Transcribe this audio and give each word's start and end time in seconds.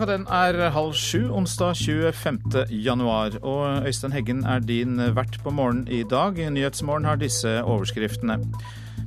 Klokka 0.00 0.16
den 0.16 0.30
er 0.32 0.70
halv 0.72 0.94
sju 0.96 1.26
onsdag 1.28 1.74
25. 1.76 2.62
januar. 2.72 3.34
Og 3.44 3.84
Øystein 3.84 4.14
Heggen 4.16 4.46
er 4.48 4.62
din 4.64 4.96
vert 4.96 5.36
på 5.44 5.50
morgenen 5.50 5.88
i 5.92 6.02
dag. 6.08 6.38
Nyhetsmorgen 6.50 7.04
har 7.04 7.16
disse 7.20 7.60
overskriftene. 7.62 8.38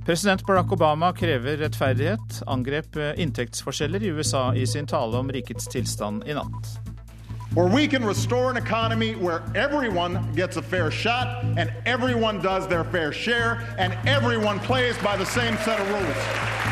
President 0.05 0.45
Barack 0.45 0.71
Obama 0.71 1.09
krever 1.11 1.57
rettferdighet. 1.63 2.43
Angrep 2.47 2.93
inntektsforskjeller 3.17 4.05
i 4.05 4.11
USA 4.13 4.51
i 4.53 4.67
sin 4.69 4.85
tale 4.85 5.17
om 5.17 5.33
rikets 5.33 5.65
tilstand 5.67 6.29
i 6.29 6.37
natt. 6.37 6.77
Where 7.55 7.75
we 7.75 7.87
can 7.87 8.05
restore 8.05 8.51
an 8.51 8.57
economy 8.57 9.15
where 9.15 9.41
everyone 9.55 10.19
gets 10.35 10.57
a 10.57 10.61
fair 10.61 10.91
shot 10.91 11.27
and 11.57 11.73
everyone 11.85 12.37
does 12.43 12.67
their 12.67 12.83
fair 12.83 13.11
share 13.11 13.57
and 13.79 13.93
everyone 14.05 14.59
plays 14.59 14.95
by 14.97 15.17
the 15.17 15.25
same 15.25 15.57
set 15.65 15.79
of 15.79 15.89
rules. 15.89 16.62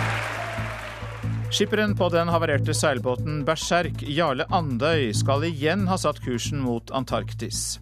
Skipperen 1.51 1.97
på 1.99 2.07
den 2.09 2.29
havarerte 2.31 2.71
seilbåten 2.71 3.41
Berserk, 3.43 4.05
Jarle 4.07 4.45
Andøy, 4.55 5.09
skal 5.11 5.43
igjen 5.43 5.83
ha 5.91 5.97
satt 5.99 6.21
kursen 6.23 6.61
mot 6.63 6.93
Antarktis. 6.95 7.81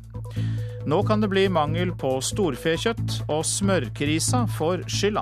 Nå 0.90 1.04
kan 1.06 1.22
det 1.22 1.30
bli 1.30 1.44
mangel 1.54 1.92
på 1.94 2.16
storfekjøtt, 2.26 3.20
og 3.30 3.44
smørkrisa 3.46 4.48
får 4.58 4.88
skylda. 4.90 5.22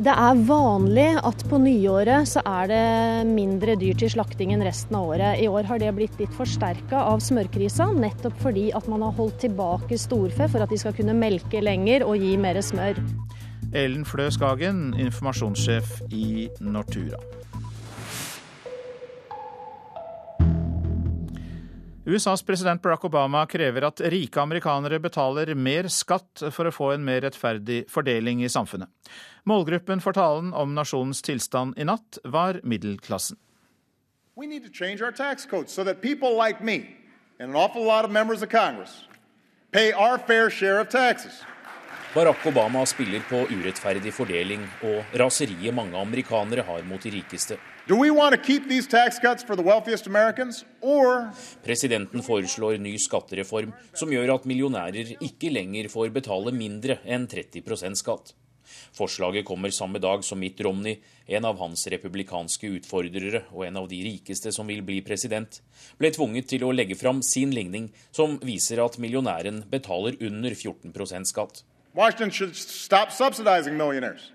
Det 0.00 0.14
er 0.14 0.40
vanlig 0.48 1.10
at 1.20 1.44
på 1.50 1.58
nyåret 1.60 2.30
så 2.30 2.40
er 2.48 2.70
det 2.70 3.28
mindre 3.28 3.74
dyr 3.76 3.98
til 4.00 4.08
slakting 4.14 4.54
enn 4.54 4.64
resten 4.64 4.96
av 4.96 5.12
året. 5.12 5.42
I 5.44 5.50
år 5.52 5.68
har 5.68 5.82
det 5.82 5.92
blitt 5.98 6.16
litt 6.16 6.32
forsterka 6.32 7.02
av 7.10 7.20
smørkrisa, 7.20 7.90
nettopp 7.92 8.40
fordi 8.40 8.70
at 8.72 8.88
man 8.88 9.04
har 9.04 9.12
holdt 9.20 9.42
tilbake 9.44 10.00
storfe 10.00 10.48
for 10.48 10.64
at 10.64 10.72
de 10.72 10.80
skal 10.80 10.96
kunne 10.96 11.18
melke 11.18 11.60
lenger 11.60 12.06
og 12.08 12.24
gi 12.24 12.32
mer 12.40 12.62
smør. 12.64 13.04
Ellen 13.76 14.08
Flø 14.08 14.30
Skagen, 14.32 14.94
informasjonssjef 14.96 16.00
i 16.08 16.48
Nortura. 16.64 17.20
USAs 22.10 22.42
president 22.42 22.82
Barack 22.82 23.04
Obama 23.06 23.46
krever 23.46 23.84
at 23.86 24.00
rike 24.10 24.40
amerikanere 24.42 24.98
betaler 24.98 25.52
mer 25.54 25.86
skatt 25.86 26.42
for 26.50 26.66
å 26.66 26.72
få 26.74 26.88
en 26.96 27.04
mer 27.06 27.20
rettferdig 27.22 27.84
fordeling 27.92 28.42
i 28.42 28.50
samfunnet. 28.50 28.90
Målgruppen 29.46 30.02
for 30.02 30.16
talen 30.16 30.48
om 30.50 30.74
nasjonens 30.74 31.22
tilstand 31.22 31.78
i 31.78 31.86
natt 31.86 32.18
var 32.24 32.58
middelklassen. 32.64 33.38
We 34.34 34.48
need 34.48 34.64
to 34.64 34.72
change 34.72 35.04
our 35.04 35.12
tax 35.12 35.46
codes 35.46 35.72
so 35.72 35.84
that 35.84 36.02
people 36.02 36.34
like 36.34 36.64
me 36.64 36.96
and 37.38 37.54
an 37.54 37.56
awful 37.56 37.84
lot 37.84 38.04
of 38.04 38.10
members 38.10 38.42
of 38.42 38.48
Congress 38.50 39.06
pay 39.70 39.92
our 39.92 40.18
fair 40.18 40.50
share 40.50 40.80
of 40.80 40.88
taxes. 40.88 41.44
Barack 42.14 42.42
Obama 42.42 42.82
spiller 42.86 43.22
på 43.30 43.44
urettferdig 43.54 44.10
fordeling 44.10 44.66
og 44.82 45.14
raseriet 45.14 45.74
mange 45.74 45.94
amerikanere 45.94 46.66
har 46.66 46.82
mot 46.82 47.06
de 47.06 47.14
rikeste. 47.20 47.60
Presidenten 51.64 52.22
foreslår 52.22 52.76
ny 52.78 52.92
skattereform 52.98 53.72
som 53.94 54.12
gjør 54.12 54.34
at 54.36 54.46
millionærer 54.50 55.14
ikke 55.16 55.50
lenger 55.54 55.88
får 55.92 56.12
betale 56.14 56.52
mindre 56.52 57.00
enn 57.06 57.26
30% 57.30 57.98
skatt. 58.02 58.34
Forslaget 58.94 59.44
kommer 59.48 59.70
samme 59.74 59.98
dag 59.98 60.24
som 60.24 60.38
Mitt 60.38 60.60
Romney, 60.60 61.00
en 61.26 61.44
av 61.44 61.58
hans 61.58 61.86
republikanske 61.90 62.70
utfordrere 62.78 63.44
og 63.50 63.64
en 63.66 63.80
av 63.82 63.88
de 63.90 64.00
rikeste 64.04 64.52
som 64.54 64.68
vil 64.70 64.82
bli 64.86 65.00
president, 65.06 65.60
ble 65.98 66.10
tvunget 66.14 66.50
til 66.52 66.66
å 66.66 66.74
legge 66.74 66.98
fram 66.98 67.22
sin 67.26 67.54
ligning 67.54 67.90
som 68.14 68.38
viser 68.44 68.82
at 68.84 68.98
millionæren 69.02 69.64
betaler 69.70 70.18
under 70.20 70.54
14% 70.54 71.32
skatt. 71.32 71.64
Washington 71.94 72.30
should 72.30 72.54
stop 72.54 73.10
subsidizing 73.10 73.76
millionaires. 73.76 74.30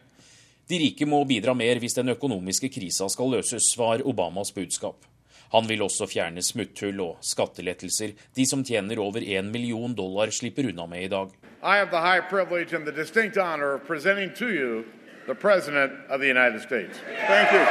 De 0.68 0.80
rike 0.82 1.06
må 1.06 1.20
bidra 1.30 1.54
mer 1.54 1.78
hvis 1.82 1.94
den 1.94 2.10
økonomiske 2.16 2.72
krisa 2.74 3.06
skal 3.14 3.36
løses, 3.38 3.68
var 3.78 4.02
Obamas 4.02 4.50
budskap. 4.54 5.06
Han 5.54 5.68
vil 5.70 5.84
også 5.86 6.08
fjerne 6.10 6.42
smutthull 6.42 7.00
og 7.06 7.20
skattelettelser 7.24 8.16
de 8.36 8.46
som 8.50 8.64
tjener 8.66 9.00
over 9.00 9.22
1 9.22 9.52
million 9.54 9.94
dollar, 9.94 10.34
slipper 10.34 10.72
unna 10.72 10.88
med 10.90 11.06
i 11.06 11.12
dag. 11.12 11.30
I 11.62 11.78
have 11.78 11.92
the 11.92 12.02
high 12.02 12.22
privilege 12.30 12.74
and 12.74 12.86
the 12.86 12.92
distinct 12.92 13.38
honor 13.38 13.76
of 13.76 13.86
presenting 13.88 14.34
to 14.36 14.50
you 14.50 14.84
the 15.28 15.36
President 15.36 15.94
of 16.10 16.20
the 16.20 16.28
United 16.28 16.62
States. 16.62 16.98
Thank 17.28 17.52
you. 17.54 17.64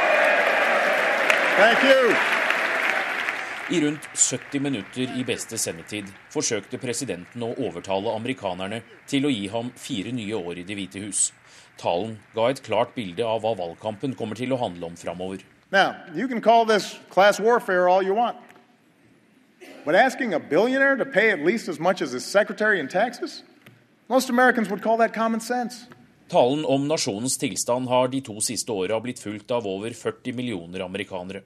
Thank 1.57 1.83
you. 1.83 2.15
I 3.69 3.81
rundt 3.81 4.09
70 4.13 4.59
minutter 4.59 5.19
i 5.19 5.23
beste 5.23 5.57
sendetid 5.57 6.11
forsøkte 6.29 6.77
presidenten 6.77 7.43
å 7.43 7.55
overtale 7.65 8.11
amerikanerne 8.13 8.83
til 9.09 9.25
å 9.25 9.31
gi 9.33 9.47
ham 9.49 9.71
fire 9.75 10.11
nye 10.13 10.35
år 10.37 10.61
i 10.61 10.65
Det 10.67 10.77
hvite 10.77 11.01
hus. 11.01 11.31
Talen 11.77 12.17
ga 12.33 12.49
et 12.49 12.63
klart 12.63 12.95
bilde 12.95 13.25
av 13.25 13.43
hva 13.43 13.55
valgkampen 13.57 14.15
kommer 14.15 14.35
til 14.35 14.53
å 14.55 14.59
handle 14.61 14.91
om 14.91 14.95
framover. 14.95 15.43
Now, 15.71 15.95
you 16.13 16.27
can 16.27 16.41
call 16.41 16.65
this 16.65 16.99
class 17.09 17.39
warfare 17.39 17.89
all 17.89 18.03
you 18.03 18.13
want. 18.13 18.37
But 19.83 19.95
asking 19.95 20.33
a 20.33 20.39
billionaire 20.39 20.95
to 20.97 21.05
pay 21.05 21.31
at 21.31 21.39
least 21.39 21.67
as 21.67 21.79
much 21.79 22.01
as 22.01 22.11
his 22.11 22.25
secretary 22.25 22.79
in 22.79 22.87
taxes? 22.87 23.43
Most 24.07 24.29
Americans 24.29 24.69
would 24.69 24.81
call 24.81 24.97
that 24.97 25.13
common 25.13 25.39
sense. 25.39 25.87
Talen 26.27 26.65
om 26.65 26.87
nasjonens 26.87 27.37
tilstand 27.37 27.89
har 27.89 28.07
de 28.07 28.21
to 28.21 28.39
siste 28.41 28.71
åra 28.73 28.97
blitt 29.01 29.19
fulgt 29.21 29.51
av 29.51 29.67
over 29.67 29.93
40 29.93 30.33
millioner 30.33 30.81
amerikanere. 30.85 31.43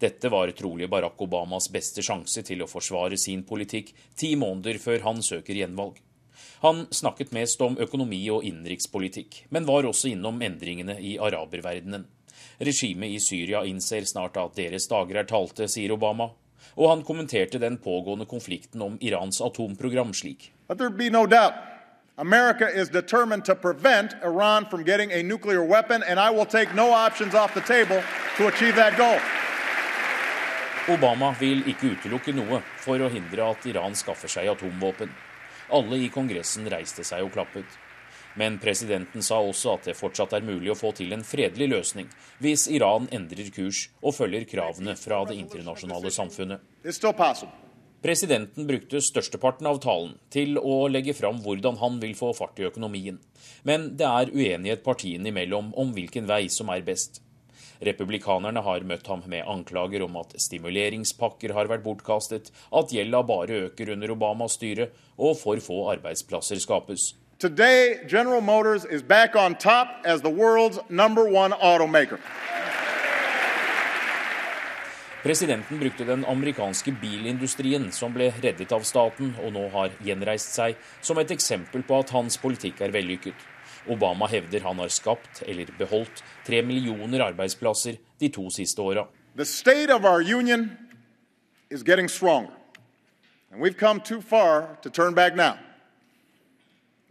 Dette 0.00 0.28
var 0.28 0.50
trolig 0.56 0.88
Barack 0.90 1.20
Obamas 1.20 1.68
beste 1.72 2.02
sjanse 2.02 2.42
til 2.42 2.64
å 2.64 2.68
forsvare 2.68 3.18
sin 3.20 3.44
politikk 3.44 3.92
ti 4.16 4.34
måneder 4.36 4.80
før 4.80 5.04
han 5.04 5.22
søker 5.22 5.60
gjenvalg. 5.60 6.00
Han 6.64 6.86
snakket 6.90 7.32
mest 7.36 7.60
om 7.64 7.78
økonomi 7.80 8.20
og 8.32 8.44
innenrikspolitikk, 8.46 9.44
men 9.54 9.66
var 9.68 9.88
også 9.88 10.12
innom 10.12 10.40
endringene 10.42 10.98
i 11.00 11.16
araberverdenen. 11.18 12.06
Regimet 12.58 13.16
i 13.16 13.20
Syria 13.20 13.64
innser 13.66 14.06
snart 14.08 14.38
at 14.40 14.56
deres 14.56 14.88
dager 14.90 15.20
er 15.22 15.28
talte, 15.28 15.68
sier 15.68 15.94
Obama. 15.94 16.30
Og 16.74 16.90
han 16.90 17.04
kommenterte 17.06 17.60
den 17.60 17.76
pågående 17.78 18.26
konflikten 18.26 18.82
om 18.82 18.98
Irans 19.00 19.40
atomprogram 19.44 20.14
slik. 20.14 20.52
No 20.68 21.26
America 22.16 22.68
is 22.68 22.88
determined 22.88 23.44
to 23.44 23.56
prevent 23.56 24.14
Iran 24.22 24.66
from 24.66 24.84
getting 24.84 25.10
a 25.12 25.22
nuclear 25.22 25.64
weapon, 25.64 26.04
and 26.04 26.20
I 26.20 26.30
will 26.30 26.46
take 26.46 26.72
no 26.72 26.92
options 26.92 27.34
off 27.34 27.52
the 27.54 27.60
table 27.60 28.02
to 28.36 28.46
achieve 28.46 28.76
that 28.76 28.96
goal. 28.96 29.18
Obama 30.86 31.34
vil 31.40 31.64
ikke 31.66 31.96
utelukke 31.96 32.34
noe 32.36 32.60
for 32.78 33.02
å 33.02 33.08
hindre 33.10 33.48
at 33.50 33.66
Iran 33.66 33.96
skaffer 33.98 34.30
seg 34.30 34.46
atomvåpen. 34.52 35.10
Alle 35.74 35.98
i 35.98 36.10
Kongressen 36.12 36.68
reiste 36.70 37.02
seg 37.02 37.24
og 37.26 37.32
klappet. 37.34 37.66
Men 38.38 38.60
presidenten 38.62 39.22
sa 39.22 39.40
også 39.42 39.72
at 39.74 39.88
det 39.88 39.96
fortsatt 39.98 40.36
er 40.36 40.46
mulig 40.46 40.70
å 40.70 40.78
få 40.78 40.92
til 40.94 41.14
en 41.14 41.22
fredelig 41.26 41.68
løsning 41.70 42.08
hvis 42.42 42.66
Iran 42.70 43.08
endrer 43.14 43.50
kurs 43.54 43.88
og 44.02 44.14
følger 44.16 44.46
kravene 44.50 44.94
fra 44.98 45.22
det 45.26 45.38
internasjonale 45.38 46.10
samfunnet. 46.14 46.62
Presidenten 48.04 48.66
brukte 48.68 49.00
størsteparten 49.00 49.66
av 49.70 49.78
talen 49.82 50.14
til 50.34 50.58
å 50.60 50.84
legge 50.92 51.14
fram 51.16 51.38
hvordan 51.42 51.78
han 51.80 51.98
vil 52.02 52.14
få 52.18 52.34
fart 52.36 52.58
i 52.60 52.66
økonomien. 52.68 53.18
Men 53.64 53.94
det 53.98 54.06
er 54.06 54.34
uenighet 54.34 54.86
partiene 54.86 55.30
imellom 55.30 55.72
om 55.80 55.94
hvilken 55.96 56.28
vei 56.28 56.44
som 56.52 56.70
er 56.74 56.84
best. 56.86 57.23
Republikanerne 57.82 58.62
har 58.62 58.86
møtt 58.86 59.06
ham 59.10 59.24
med 59.26 59.46
anklager 59.48 60.04
om 60.06 60.16
at 60.20 60.36
stimuleringspakker 60.40 61.54
har 61.56 61.70
vært 61.70 61.84
bortkastet, 61.86 62.52
at 62.72 62.94
gjelda 62.94 63.22
bare 63.26 63.66
øker 63.68 63.94
under 63.96 64.14
Obamas 64.14 64.58
styre, 64.58 64.90
og 65.18 65.38
for 65.40 65.60
få 65.60 65.82
arbeidsplasser 65.96 66.62
skapes. 66.62 67.14
Today, 67.38 68.06
General 68.08 68.40
Motors 68.40 68.84
is 68.84 69.02
back 69.02 69.34
on 69.36 69.54
top 69.54 69.88
as 70.04 70.22
the 70.22 70.30
world's 70.30 70.78
number 70.88 71.24
one 71.26 71.52
automaker. 71.60 72.18
Presidenten 75.24 75.78
brukte 75.80 76.04
den 76.04 76.24
amerikanske 76.24 76.92
bilindustrien, 77.00 77.86
som 77.92 78.12
ble 78.12 78.26
reddet 78.42 78.72
av 78.76 78.84
staten 78.84 79.30
og 79.40 79.54
nå 79.54 79.62
har 79.72 79.94
gjenreist 80.04 80.52
seg, 80.52 80.76
som 81.00 81.16
et 81.16 81.32
eksempel 81.32 81.80
på 81.82 81.96
at 81.96 82.12
hans 82.12 82.36
politikk 82.42 82.82
er 82.84 82.92
vellykket. 82.92 83.46
Obama 83.88 84.26
hevder 84.30 84.60
han 84.60 84.78
har 84.78 84.88
skapt 84.88 85.42
eller 85.46 85.70
beholdt 85.78 86.22
tre 86.46 86.62
millioner 86.62 87.20
arbeidsplasser 87.30 87.98
de 88.20 88.28
to 88.28 88.48
siste 88.50 88.82
åra. 88.82 89.06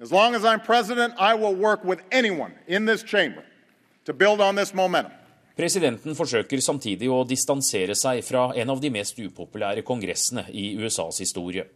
As 0.01 0.11
long 0.11 0.35
as 0.35 0.43
I'm 0.43 0.59
president, 0.59 1.13
I 1.17 1.33
will 1.35 1.55
work 1.55 1.83
with 1.85 2.01
anyone 2.11 2.53
in 2.67 2.85
this 2.85 3.03
chamber 3.03 3.43
to 4.05 4.13
build 4.13 4.41
on 4.41 4.55
this 4.55 4.73
momentum. 4.73 5.11
Presidenten 5.55 6.15
forsøker 6.17 6.57
samtidig 6.65 7.07
å 7.13 7.19
distansere 7.29 7.93
seg 7.95 8.23
fra 8.25 8.47
en 8.57 8.71
av 8.73 8.79
de 8.81 8.89
mest 8.89 9.19
upopulære 9.21 9.83
kongressene 9.85 10.47
i 10.49 10.71
USAs 10.81 11.21
historie. 11.21 11.67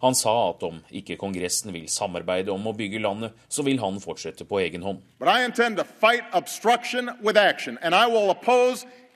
Han 0.00 0.14
sa 0.14 0.50
at 0.50 0.62
om 0.62 0.78
ikke 0.94 1.16
Kongressen 1.18 1.72
vil 1.74 1.88
samarbeide 1.90 2.52
om 2.54 2.66
å 2.70 2.74
bygge 2.76 3.00
landet, 3.02 3.34
så 3.48 3.64
vil 3.66 3.80
han 3.82 3.98
fortsette 4.00 4.46
på 4.46 4.60
egen 4.62 4.82
hånd. 4.82 5.02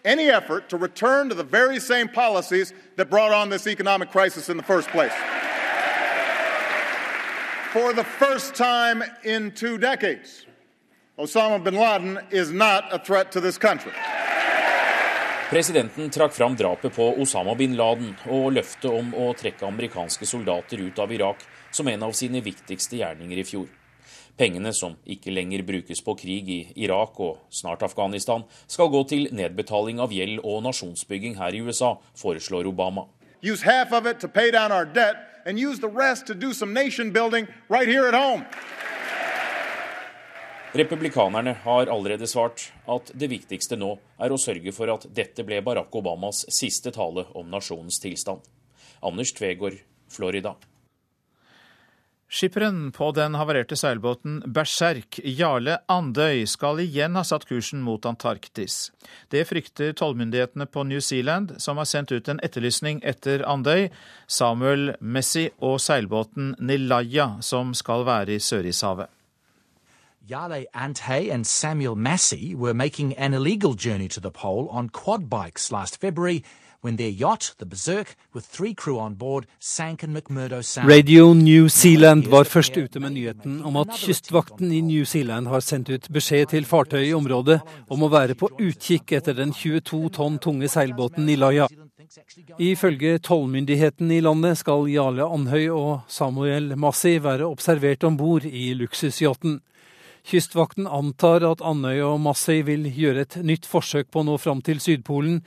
any 0.05 0.29
effort 0.29 0.69
to 0.69 0.77
return 0.77 1.29
to 1.29 1.35
the 1.35 1.45
very 1.45 1.79
same 1.79 2.09
policies 2.09 2.73
that 2.97 3.09
brought 3.09 3.33
on 3.33 3.49
this 3.49 3.67
economic 3.67 4.11
crisis 4.11 4.49
in 4.49 4.57
the 4.57 4.63
first 4.63 4.89
place. 4.89 5.13
For 7.73 7.93
the 7.93 8.05
first 8.05 8.55
time 8.55 9.03
in 9.25 9.53
two 9.53 9.79
decades, 9.79 10.45
Osama 11.19 11.63
bin 11.63 11.75
Laden 11.75 12.19
is 12.31 12.51
not 12.51 12.93
a 12.93 12.99
threat 12.99 13.33
to 13.33 13.41
this 13.41 13.59
country. 13.59 13.93
Presidenten 15.53 16.11
trakk 16.11 16.33
fram 16.33 16.55
drapet 16.57 16.95
på 16.95 17.07
Osama 17.21 17.53
bin 17.55 17.75
Laden 17.77 18.15
og 18.33 18.55
løftet 18.57 18.87
om 18.89 19.11
å 19.13 19.27
trekke 19.37 19.67
amerikanske 19.69 20.25
soldater 20.25 20.81
ut 20.81 20.97
av 21.05 21.13
Irak 21.13 21.43
som 21.69 21.91
en 21.93 22.07
av 22.07 22.15
sine 22.17 22.41
viktigste 22.41 22.97
gjerninger 22.97 23.43
i 23.43 23.45
fjor. 23.45 23.67
Pengene, 24.41 24.73
som 24.73 24.95
ikke 25.05 25.35
lenger 25.35 25.61
brukes 25.69 26.01
på 26.01 26.15
krig 26.23 26.49
i 26.49 26.59
Irak 26.87 27.21
og 27.21 27.43
snart 27.53 27.85
Afghanistan, 27.85 28.47
skal 28.65 28.89
gå 28.89 29.05
til 29.13 29.29
nedbetaling 29.29 30.01
av 30.01 30.17
gjeld 30.17 30.41
og 30.41 30.63
nasjonsbygging 30.65 31.37
her 31.37 31.53
i 31.53 31.61
USA, 31.61 31.99
foreslår 32.17 32.73
Obama. 32.73 33.05
Use 33.45 33.61
half 33.69 33.93
of 33.93 34.09
it 34.09 34.25
to 34.25 34.29
pay 34.29 34.51
down 34.51 34.73
our 34.73 34.87
debt 34.87 35.21
and 35.45 35.61
use 35.61 35.79
the 35.85 35.93
rest 35.93 36.25
to 36.29 36.35
do 36.35 36.55
some 36.55 36.73
nation 36.73 37.13
building 37.13 37.47
right 37.69 37.89
here 37.89 38.09
at. 38.09 38.47
Republikanerne 40.73 41.53
har 41.63 41.87
allerede 41.87 42.27
svart 42.27 42.73
at 42.89 43.11
det 43.13 43.29
viktigste 43.29 43.77
nå 43.77 43.91
er 44.17 44.33
å 44.33 44.41
sørge 44.41 44.73
for 44.73 44.89
at 44.89 45.05
dette 45.13 45.45
ble 45.45 45.59
Barack 45.61 45.93
Obamas 46.01 46.47
siste 46.49 46.95
tale 46.97 47.27
om 47.37 47.51
nasjonens 47.53 48.01
tilstand. 48.01 48.41
Anders 49.05 49.35
Tvegård, 49.37 49.77
Florida. 50.09 50.55
Skipperen 52.33 52.87
på 52.97 53.11
den 53.13 53.37
havarerte 53.37 53.77
seilbåten 53.77 54.41
Berserk 54.49 55.21
Jarle 55.21 55.77
Andøy 55.93 56.47
skal 56.49 56.81
igjen 56.81 57.21
ha 57.21 57.27
satt 57.29 57.45
kursen 57.45 57.85
mot 57.85 58.09
Antarktis. 58.09 58.87
Det 59.29 59.45
frykter 59.45 59.93
tollmyndighetene 59.93 60.65
på 60.73 60.89
New 60.89 61.05
Zealand, 61.05 61.59
som 61.61 61.77
har 61.77 61.91
sendt 61.91 62.17
ut 62.17 62.33
en 62.33 62.41
etterlysning 62.41 63.05
etter 63.05 63.45
Andøy, 63.45 63.91
Samuel 64.25 64.95
Messi 65.05 65.51
og 65.61 65.83
seilbåten 65.85 66.55
Nilaya, 66.65 67.35
som 67.45 67.77
skal 67.77 68.09
være 68.09 68.41
i 68.41 68.41
Sørishavet. 68.41 69.13
Yale 70.25 70.67
Ante 70.73 71.31
and 71.33 71.45
Samuel 71.45 71.97
Massey 71.97 72.55
were 72.55 72.75
making 72.75 73.13
an 73.15 73.35
illegal 73.35 73.75
journey 73.75 74.07
to 74.07 74.21
the 74.21 74.31
pole 74.31 74.69
on 74.71 74.89
quad 74.89 75.29
bikes 75.29 75.73
last 75.73 76.01
February 76.01 76.45
when 76.81 76.97
their 76.97 77.09
yacht, 77.09 77.55
the 77.59 77.67
Berserk, 77.67 78.15
with 78.33 78.45
three 78.45 78.73
crew 78.73 79.01
on 79.01 79.15
board, 79.15 79.47
sank 79.59 80.05
in 80.05 80.13
McMurdo 80.15 80.63
Sound. 80.63 80.89
Radio 80.89 81.33
New 81.35 81.69
Zealand 81.69 82.27
var 82.27 82.45
først 82.45 82.77
ute 82.77 83.01
med 83.01 83.13
nyheten 83.13 83.63
om 83.65 83.77
at 83.77 83.89
kystvakten 83.99 84.73
i 84.73 84.81
New 84.81 85.05
Zealand 85.05 85.47
har 85.47 85.61
sendt 85.61 85.91
ut 85.91 86.07
beskjed 86.13 86.47
til 86.55 86.65
fartøy 86.65 87.03
i 87.09 87.15
området 87.15 87.59
om 87.91 88.03
å 88.03 88.11
være 88.11 88.39
på 88.39 88.51
utkikk 88.61 89.17
etter 89.19 89.35
den 89.35 89.51
22 89.51 90.09
tonn 90.15 90.39
tunge 90.39 90.71
seilbåten 90.71 91.27
Nilaya. 91.27 91.67
Ifølge 92.59 93.19
tollmyndigheten 93.19 94.11
i 94.11 94.21
landet 94.23 94.59
skal 94.63 94.87
Jarle 94.91 95.27
Andhøy 95.27 95.69
og 95.75 95.93
Samuel 96.07 96.77
Massi 96.79 97.19
være 97.23 97.51
observert 97.51 98.05
om 98.05 98.17
bord 98.17 98.47
i 98.47 98.71
luksusyachten. 98.79 99.61
Kystvakten 100.23 100.87
antar 100.87 101.43
at 101.43 101.63
Andøya 101.67 102.07
og 102.13 102.21
Massey 102.23 102.63
vil 102.63 102.87
gjøre 102.87 103.25
et 103.25 103.37
nytt 103.43 103.67
forsøk 103.67 104.07
på 104.13 104.23
å 104.23 104.27
nå 104.29 104.37
fram 104.39 104.61
til 104.63 104.79
Sydpolen. 104.83 105.41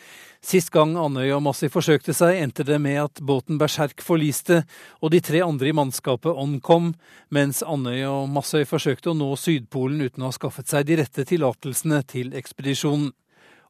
Sist 0.43 0.69
gang 0.73 0.97
Andøya 0.99 1.37
og 1.37 1.45
Massey 1.47 1.71
forsøkte 1.71 2.13
seg, 2.13 2.41
endte 2.43 2.65
det 2.67 2.81
med 2.83 2.99
at 3.05 3.21
båten 3.23 3.59
Berserk 3.61 4.03
forliste 4.03 4.63
og 4.99 5.13
de 5.15 5.23
tre 5.23 5.39
andre 5.45 5.71
i 5.71 5.75
mannskapet 5.75 6.35
omkom, 6.43 6.91
mens 7.31 7.63
Andøya 7.63 8.11
og 8.11 8.31
Massey 8.35 8.67
forsøkte 8.67 9.13
å 9.13 9.17
nå 9.17 9.31
Sydpolen 9.39 10.03
uten 10.03 10.25
å 10.25 10.33
ha 10.33 10.35
skaffet 10.35 10.67
seg 10.69 10.89
de 10.89 10.99
rette 10.99 11.23
tillatelsene 11.31 12.03
til 12.11 12.35
ekspedisjonen. 12.35 13.13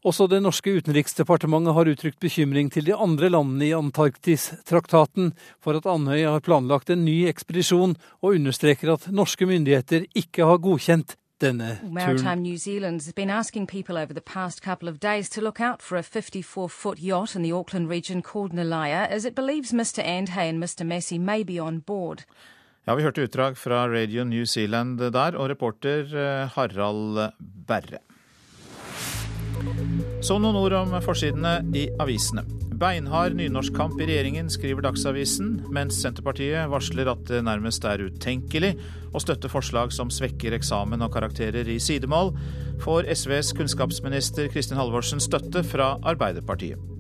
Også 0.06 0.28
det 0.30 0.38
norske 0.46 0.70
utenriksdepartementet 0.70 1.74
har 1.74 1.90
uttrykt 1.90 2.20
bekymring 2.22 2.68
til 2.70 2.86
de 2.86 2.94
andre 2.94 3.32
landene 3.34 3.66
i 3.66 3.74
Antarktistraktaten 3.74 5.32
for 5.58 5.80
at 5.80 5.88
Andøya 5.90 6.36
har 6.36 6.44
planlagt 6.46 6.92
en 6.94 7.02
ny 7.08 7.24
ekspedisjon, 7.26 7.96
og 8.22 8.38
understreker 8.38 8.94
at 8.94 9.08
norske 9.10 9.48
myndigheter 9.50 10.06
ikke 10.14 10.46
har 10.46 10.62
godkjent 10.62 11.18
denne 11.42 11.80
Maritime 11.84 12.42
New 12.44 12.56
Zealand 12.56 13.02
has 13.02 13.14
been 13.14 13.30
asking 13.30 13.66
people 13.68 13.98
over 13.98 14.14
the 14.14 14.22
past 14.22 14.62
couple 14.62 14.88
of 14.88 15.00
days 15.00 15.30
to 15.30 15.42
look 15.42 15.60
out 15.60 15.82
for 15.82 15.98
a 15.98 16.04
54-foot 16.04 17.00
yacht 17.00 17.36
in 17.36 17.44
the 17.44 17.52
Auckland 17.52 17.90
region 17.90 18.22
called 18.22 18.54
Nalaya, 18.54 19.08
as 19.10 19.26
it 19.26 19.36
believes 19.36 19.74
Mr. 19.74 20.06
Andhay 20.06 20.48
and 20.50 20.64
Mr. 20.64 20.86
Messi 20.86 21.20
may 21.20 21.44
be 21.44 21.60
on 21.60 21.80
board. 21.80 22.24
Ja, 22.86 22.96
Vi 22.96 23.04
hørte 23.04 23.24
utdrag 23.26 23.58
fra 23.58 23.88
Radio 23.88 24.24
New 24.24 24.46
Zealand 24.46 25.00
der, 25.00 25.36
og 25.36 25.50
reporter 25.50 26.06
eh, 26.06 26.50
Harald 26.54 27.32
Berre. 27.68 28.00
Så 30.26 30.38
noen 30.42 30.58
ord 30.58 30.76
om 30.78 30.94
forsidene 31.06 31.60
i 31.78 31.88
avisene. 32.02 32.46
Beinhard 32.76 33.38
nynorskkamp 33.40 34.00
i 34.04 34.08
regjeringen, 34.10 34.50
skriver 34.52 34.84
Dagsavisen, 34.84 35.62
mens 35.72 35.96
Senterpartiet 36.02 36.68
varsler 36.72 37.08
at 37.08 37.22
det 37.30 37.40
nærmest 37.48 37.86
er 37.88 38.04
utenkelig 38.04 38.74
å 39.16 39.22
støtte 39.24 39.52
forslag 39.52 39.94
som 39.96 40.12
svekker 40.12 40.58
eksamen 40.58 41.06
og 41.06 41.14
karakterer 41.14 41.70
i 41.72 41.78
sidemål, 41.80 42.34
får 42.84 43.08
SVs 43.16 43.54
kunnskapsminister 43.56 44.52
Kristin 44.52 44.82
Halvorsen 44.82 45.24
støtte 45.24 45.64
fra 45.64 45.94
Arbeiderpartiet. 46.04 46.92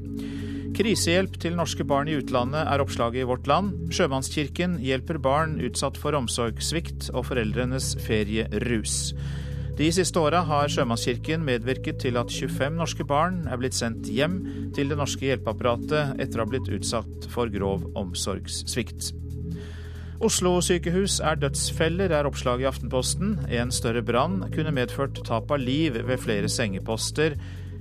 Krisehjelp 0.75 1.38
til 1.39 1.56
norske 1.56 1.85
barn 1.88 2.09
i 2.12 2.17
utlandet 2.19 2.67
er 2.67 2.81
oppslaget 2.83 3.23
i 3.23 3.27
Vårt 3.27 3.47
Land. 3.47 3.75
Sjømannskirken 3.95 4.79
hjelper 4.83 5.19
barn 5.23 5.56
utsatt 5.63 6.00
for 6.00 6.15
omsorgssvikt 6.17 7.13
og 7.13 7.29
foreldrenes 7.29 7.94
ferierus. 8.03 9.13
De 9.75 9.89
siste 9.92 10.22
åra 10.24 10.39
har 10.48 10.69
Sjømannskirken 10.72 11.42
medvirket 11.44 11.98
til 12.00 12.16
at 12.16 12.31
25 12.31 12.77
norske 12.80 13.04
barn 13.07 13.42
er 13.51 13.60
blitt 13.60 13.75
sendt 13.75 14.07
hjem 14.07 14.38
til 14.75 14.88
det 14.88 14.95
norske 14.95 15.27
hjelpeapparatet 15.27 16.16
etter 16.24 16.39
å 16.39 16.45
ha 16.45 16.51
blitt 16.54 16.69
utsatt 16.72 17.27
for 17.33 17.51
grov 17.51 17.83
omsorgssvikt. 18.00 19.12
Oslo 20.24 20.54
sykehus 20.63 21.18
er 21.19 21.42
dødsfeller, 21.42 22.13
er 22.16 22.30
oppslaget 22.30 22.63
i 22.63 22.69
Aftenposten. 22.69 23.36
En 23.51 23.75
større 23.75 24.00
brann 24.06 24.45
kunne 24.56 24.72
medført 24.72 25.19
tap 25.27 25.51
av 25.51 25.60
liv 25.60 26.00
ved 26.07 26.24
flere 26.24 26.48
sengeposter, 26.48 27.36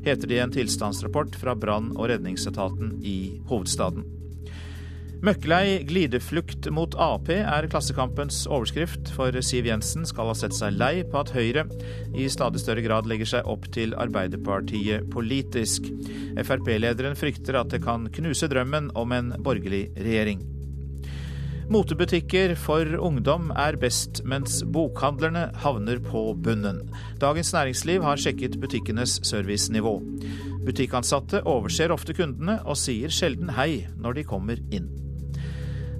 heter 0.04 0.28
det 0.28 0.40
i 0.40 0.42
en 0.42 0.58
tilstandsrapport 0.58 1.38
fra 1.38 1.54
brann- 1.54 1.94
og 1.94 2.10
redningsetaten 2.10 2.98
i 3.06 3.38
hovedstaden. 3.46 4.23
Møkkelei 5.24 5.78
glideflukt 5.88 6.66
mot 6.74 6.92
Ap 7.00 7.30
er 7.32 7.64
Klassekampens 7.72 8.42
overskrift, 8.44 9.08
for 9.16 9.32
Siv 9.40 9.64
Jensen 9.70 10.04
skal 10.04 10.28
ha 10.28 10.34
sett 10.36 10.52
seg 10.52 10.74
lei 10.76 10.98
på 11.08 11.22
at 11.22 11.30
Høyre 11.32 11.62
i 12.12 12.26
stadig 12.28 12.60
større 12.60 12.82
grad 12.84 13.08
legger 13.08 13.30
seg 13.30 13.46
opp 13.48 13.64
til 13.72 13.96
Arbeiderpartiet 13.96 15.06
politisk. 15.14 15.86
Frp-lederen 16.36 17.16
frykter 17.16 17.56
at 17.56 17.72
det 17.72 17.80
kan 17.86 18.04
knuse 18.12 18.50
drømmen 18.52 18.90
om 19.00 19.14
en 19.16 19.30
borgerlig 19.46 19.86
regjering. 19.96 20.42
Motebutikker 21.72 22.52
for 22.60 22.84
ungdom 23.00 23.48
er 23.56 23.78
best, 23.80 24.20
mens 24.28 24.58
bokhandlerne 24.76 25.46
havner 25.62 26.02
på 26.04 26.26
bunnen. 26.36 26.82
Dagens 27.22 27.54
Næringsliv 27.56 28.04
har 28.04 28.20
sjekket 28.20 28.58
butikkenes 28.60 29.16
servicenivå. 29.24 29.94
Butikkansatte 30.68 31.40
overser 31.48 31.96
ofte 31.96 32.12
kundene 32.12 32.58
og 32.68 32.76
sier 32.76 33.08
sjelden 33.08 33.56
hei 33.56 33.86
når 33.96 34.20
de 34.20 34.26
kommer 34.28 34.60
inn. 34.68 34.92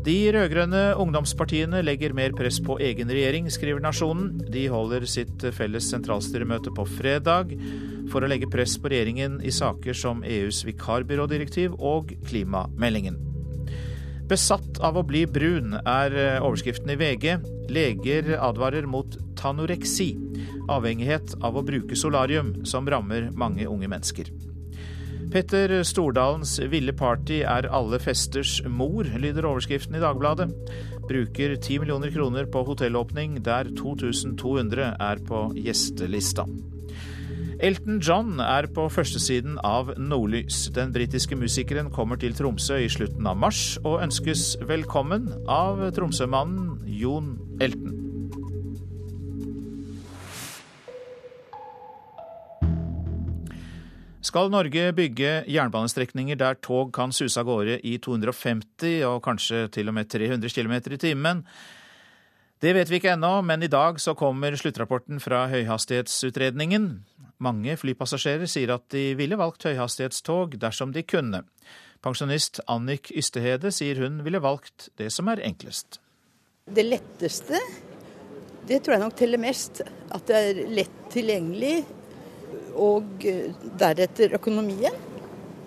De 0.04 0.14
rød-grønne 0.36 0.82
ungdomspartiene 1.00 1.78
legger 1.80 2.12
mer 2.12 2.34
press 2.36 2.58
på 2.60 2.74
egen 2.84 3.08
regjering, 3.08 3.46
skriver 3.48 3.80
Nasjonen. 3.80 4.34
De 4.52 4.66
holder 4.68 5.06
sitt 5.08 5.46
felles 5.56 5.86
sentralstyremøte 5.88 6.74
på 6.76 6.84
fredag 6.98 7.54
for 8.12 8.20
å 8.20 8.28
legge 8.28 8.50
press 8.52 8.76
på 8.76 8.92
regjeringen 8.92 9.38
i 9.40 9.52
saker 9.54 9.96
som 9.96 10.20
EUs 10.28 10.60
vikarbyrådirektiv 10.68 11.78
og 11.80 12.12
klimameldingen. 12.28 13.16
Besatt 14.28 14.76
av 14.84 15.00
å 15.00 15.06
bli 15.08 15.24
brun 15.24 15.78
er 15.80 16.20
overskriften 16.44 16.92
i 16.92 17.00
VG. 17.00 17.38
Leger 17.72 18.34
advarer 18.36 18.84
mot 18.84 19.16
tanoreksi, 19.40 20.10
avhengighet 20.68 21.38
av 21.40 21.56
å 21.56 21.64
bruke 21.64 21.96
solarium, 21.96 22.58
som 22.68 22.84
rammer 22.84 23.30
mange 23.32 23.64
unge 23.64 23.88
mennesker. 23.88 24.28
Petter 25.34 25.80
Stordalens 25.82 26.60
ville 26.70 26.92
party 26.94 27.40
er 27.42 27.66
alle 27.74 27.98
festers 27.98 28.60
mor, 28.70 29.08
lyder 29.18 29.48
overskriften 29.48 29.96
i 29.98 30.02
Dagbladet. 30.02 30.46
Bruker 31.08 31.56
10 31.56 31.80
millioner 31.82 32.12
kroner 32.14 32.46
på 32.46 32.62
hotellåpning, 32.68 33.40
der 33.42 33.66
2200 33.74 34.92
er 34.94 35.24
på 35.26 35.40
gjestelista. 35.58 36.46
Elton 37.58 37.98
John 37.98 38.38
er 38.38 38.70
på 38.76 38.86
førstesiden 38.86 39.58
av 39.66 39.90
Nordlys. 39.98 40.68
Den 40.70 40.94
britiske 40.94 41.34
musikeren 41.34 41.90
kommer 41.90 42.22
til 42.22 42.38
Tromsø 42.38 42.78
i 42.84 42.88
slutten 42.92 43.26
av 43.26 43.34
mars, 43.42 43.74
og 43.82 44.04
ønskes 44.06 44.52
velkommen 44.70 45.32
av 45.50 45.82
tromsømannen 45.98 46.86
Jon 46.86 47.34
Elton. 47.58 48.03
Skal 54.24 54.48
Norge 54.48 54.88
bygge 54.96 55.32
jernbanestrekninger 55.52 56.38
der 56.40 56.56
tog 56.64 56.94
kan 56.96 57.12
suse 57.12 57.36
av 57.42 57.44
gårde 57.44 57.76
i 57.84 57.98
250 58.00 59.02
og 59.04 59.18
kanskje 59.26 59.66
til 59.74 59.90
og 59.90 59.96
med 59.98 60.08
300 60.08 60.48
km 60.48 60.76
i 60.96 61.00
timen? 61.02 61.42
Det 62.62 62.72
vet 62.72 62.88
vi 62.88 62.96
ikke 62.96 63.12
ennå, 63.18 63.42
men 63.44 63.62
i 63.62 63.68
dag 63.68 63.98
så 64.00 64.14
kommer 64.16 64.56
sluttrapporten 64.56 65.20
fra 65.20 65.42
høyhastighetsutredningen. 65.52 66.86
Mange 67.44 67.74
flypassasjerer 67.76 68.48
sier 68.48 68.72
at 68.72 68.86
de 68.94 69.10
ville 69.18 69.36
valgt 69.36 69.66
høyhastighetstog 69.68 70.56
dersom 70.62 70.94
de 70.94 71.02
kunne. 71.04 71.42
Pensjonist 72.00 72.62
Annik 72.64 73.10
Ystehede 73.12 73.74
sier 73.76 74.00
hun 74.00 74.22
ville 74.24 74.40
valgt 74.40 74.88
det 74.96 75.10
som 75.12 75.28
er 75.28 75.42
enklest. 75.44 75.98
Det 76.64 76.86
letteste, 76.86 77.60
det 78.64 78.80
tror 78.80 78.96
jeg 78.96 79.04
nok 79.04 79.18
teller 79.20 79.42
mest. 79.42 79.84
At 80.08 80.24
det 80.30 80.40
er 80.40 80.64
lett 80.80 80.96
tilgjengelig 81.12 81.74
og 82.74 83.24
deretter 83.78 84.34
økonomien. 84.36 84.94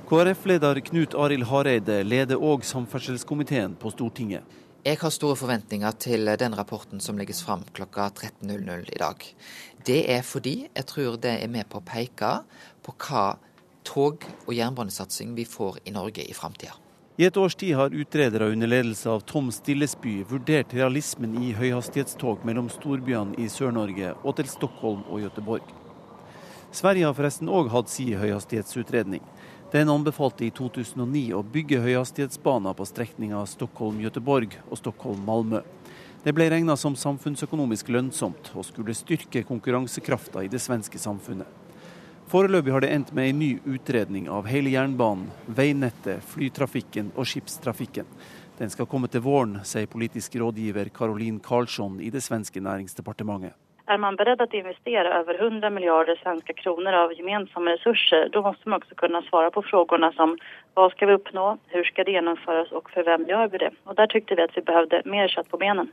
KrF-leder 0.07 0.79
Knut 0.87 1.15
Arild 1.19 1.49
Hareide 1.49 1.99
leder 2.07 2.39
òg 2.39 2.63
samferdselskomiteen 2.63 3.73
på 3.75 3.91
Stortinget. 3.91 4.45
Jeg 4.87 5.01
har 5.01 5.11
store 5.11 5.35
forventninger 5.35 5.97
til 5.99 6.29
den 6.39 6.53
rapporten 6.55 7.01
som 7.03 7.17
legges 7.19 7.41
fram 7.43 7.65
klokka 7.75 8.05
13.00 8.15 8.93
i 8.93 8.99
dag. 9.01 9.25
Det 9.83 9.97
er 10.13 10.21
fordi 10.23 10.69
jeg 10.69 10.85
tror 10.87 11.17
det 11.19 11.33
er 11.43 11.51
med 11.51 11.67
på 11.67 11.81
å 11.81 11.83
peke 11.83 12.29
på 12.85 12.93
hva 13.03 13.25
tog- 13.83 14.23
og 14.45 14.53
jernbanesatsing 14.55 15.33
vi 15.35 15.43
får 15.43 15.81
i 15.83 15.91
Norge 15.91 16.23
i 16.23 16.35
framtida. 16.35 16.77
I 17.17 17.25
et 17.25 17.37
års 17.37 17.55
tid 17.55 17.73
har 17.75 17.91
utredere 17.91 18.51
under 18.53 18.67
ledelse 18.69 19.09
av 19.09 19.23
Tom 19.25 19.49
Stillesby 19.51 20.21
vurdert 20.29 20.71
realismen 20.77 21.35
i 21.41 21.51
høyhastighetstog 21.57 22.45
mellom 22.45 22.69
storbyene 22.69 23.35
i 23.41 23.49
Sør-Norge 23.49 24.13
og 24.21 24.37
til 24.37 24.47
Stockholm 24.51 25.03
og 25.09 25.25
Göteborg. 25.25 25.65
Sverige 26.71 27.05
har 27.05 27.15
forresten 27.15 27.49
òg 27.49 27.69
hatt 27.71 27.89
sin 27.89 28.17
høyhastighetsutredning. 28.19 29.23
Den 29.71 29.89
anbefalte 29.91 30.45
i 30.45 30.51
2009 30.55 31.33
å 31.35 31.43
bygge 31.43 31.81
høyhastighetsbaner 31.83 32.75
på 32.75 32.85
strekninga 32.87 33.41
Stockholm-Göteborg 33.51 34.55
og 34.69 34.79
Stockholm-Malmö. 34.79 35.61
Det 36.23 36.33
ble 36.35 36.49
regna 36.51 36.75
som 36.79 36.95
samfunnsøkonomisk 36.95 37.91
lønnsomt, 37.91 38.51
og 38.55 38.65
skulle 38.67 38.95
styrke 38.95 39.43
konkurransekrafta 39.47 40.43
i 40.43 40.51
det 40.51 40.59
svenske 40.63 40.99
samfunnet. 40.99 41.47
Foreløpig 42.27 42.73
har 42.75 42.83
det 42.83 42.89
endt 42.91 43.13
med 43.15 43.29
en 43.29 43.39
ny 43.39 43.51
utredning 43.63 44.27
av 44.27 44.49
hele 44.51 44.73
jernbanen, 44.73 45.29
veinettet, 45.47 46.23
flytrafikken 46.33 47.13
og 47.15 47.27
skipstrafikken. 47.31 48.09
Den 48.57 48.73
skal 48.73 48.89
komme 48.91 49.07
til 49.07 49.23
våren, 49.23 49.61
sier 49.63 49.87
politisk 49.87 50.35
rådgiver 50.35 50.91
Caroline 50.95 51.39
Karlsson 51.43 52.01
i 52.03 52.11
det 52.11 52.23
svenske 52.25 52.59
næringsdepartementet. 52.59 53.55
Er 53.87 53.99
man 54.03 54.17
beredd 54.19 54.41
til 54.51 54.59
å 54.59 54.63
investere 54.65 55.11
over 55.15 55.37
100 55.39 55.71
milliarder 55.71 56.17
svenske 56.19 56.51
kroner 56.59 56.95
av 57.05 57.13
gemensamme 57.15 57.71
ressurser, 57.77 58.25
da 58.33 58.41
må 58.43 58.51
man 58.65 58.81
også 58.81 58.97
kunne 58.99 59.21
svare 59.29 59.51
på 59.55 59.63
spørsmålene 59.63 60.09
som 60.17 60.33
hva 60.75 60.89
skal 60.91 61.07
vi 61.07 61.15
oppnå, 61.15 61.45
hvordan 61.71 61.87
skal 61.87 62.07
det 62.09 62.15
gjennomføres 62.17 62.73
og 62.75 62.91
for 62.91 63.07
hvem 63.07 63.23
gjør 63.29 63.47
vi 63.53 63.61
det. 63.63 63.69
Og 63.87 63.95
Der 63.95 64.11
syntes 64.11 64.35
vi 64.35 64.43
at 64.43 64.57
vi 64.57 64.65
behøvde 64.67 64.99
mer 65.07 65.31
kjøtt 65.31 65.47
på 65.53 65.61
benen. 65.61 65.87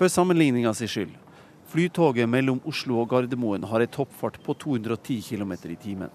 For 0.00 0.08
sammenligninga 0.08 0.72
sin 0.72 0.88
skyld. 0.88 1.12
Flytoget 1.68 2.32
mellom 2.32 2.62
Oslo 2.64 3.02
og 3.02 3.10
Gardermoen 3.12 3.68
har 3.68 3.84
en 3.84 3.92
toppfart 3.92 4.40
på 4.40 4.56
210 4.56 5.20
km 5.28 5.52
i 5.68 5.76
timen. 5.76 6.14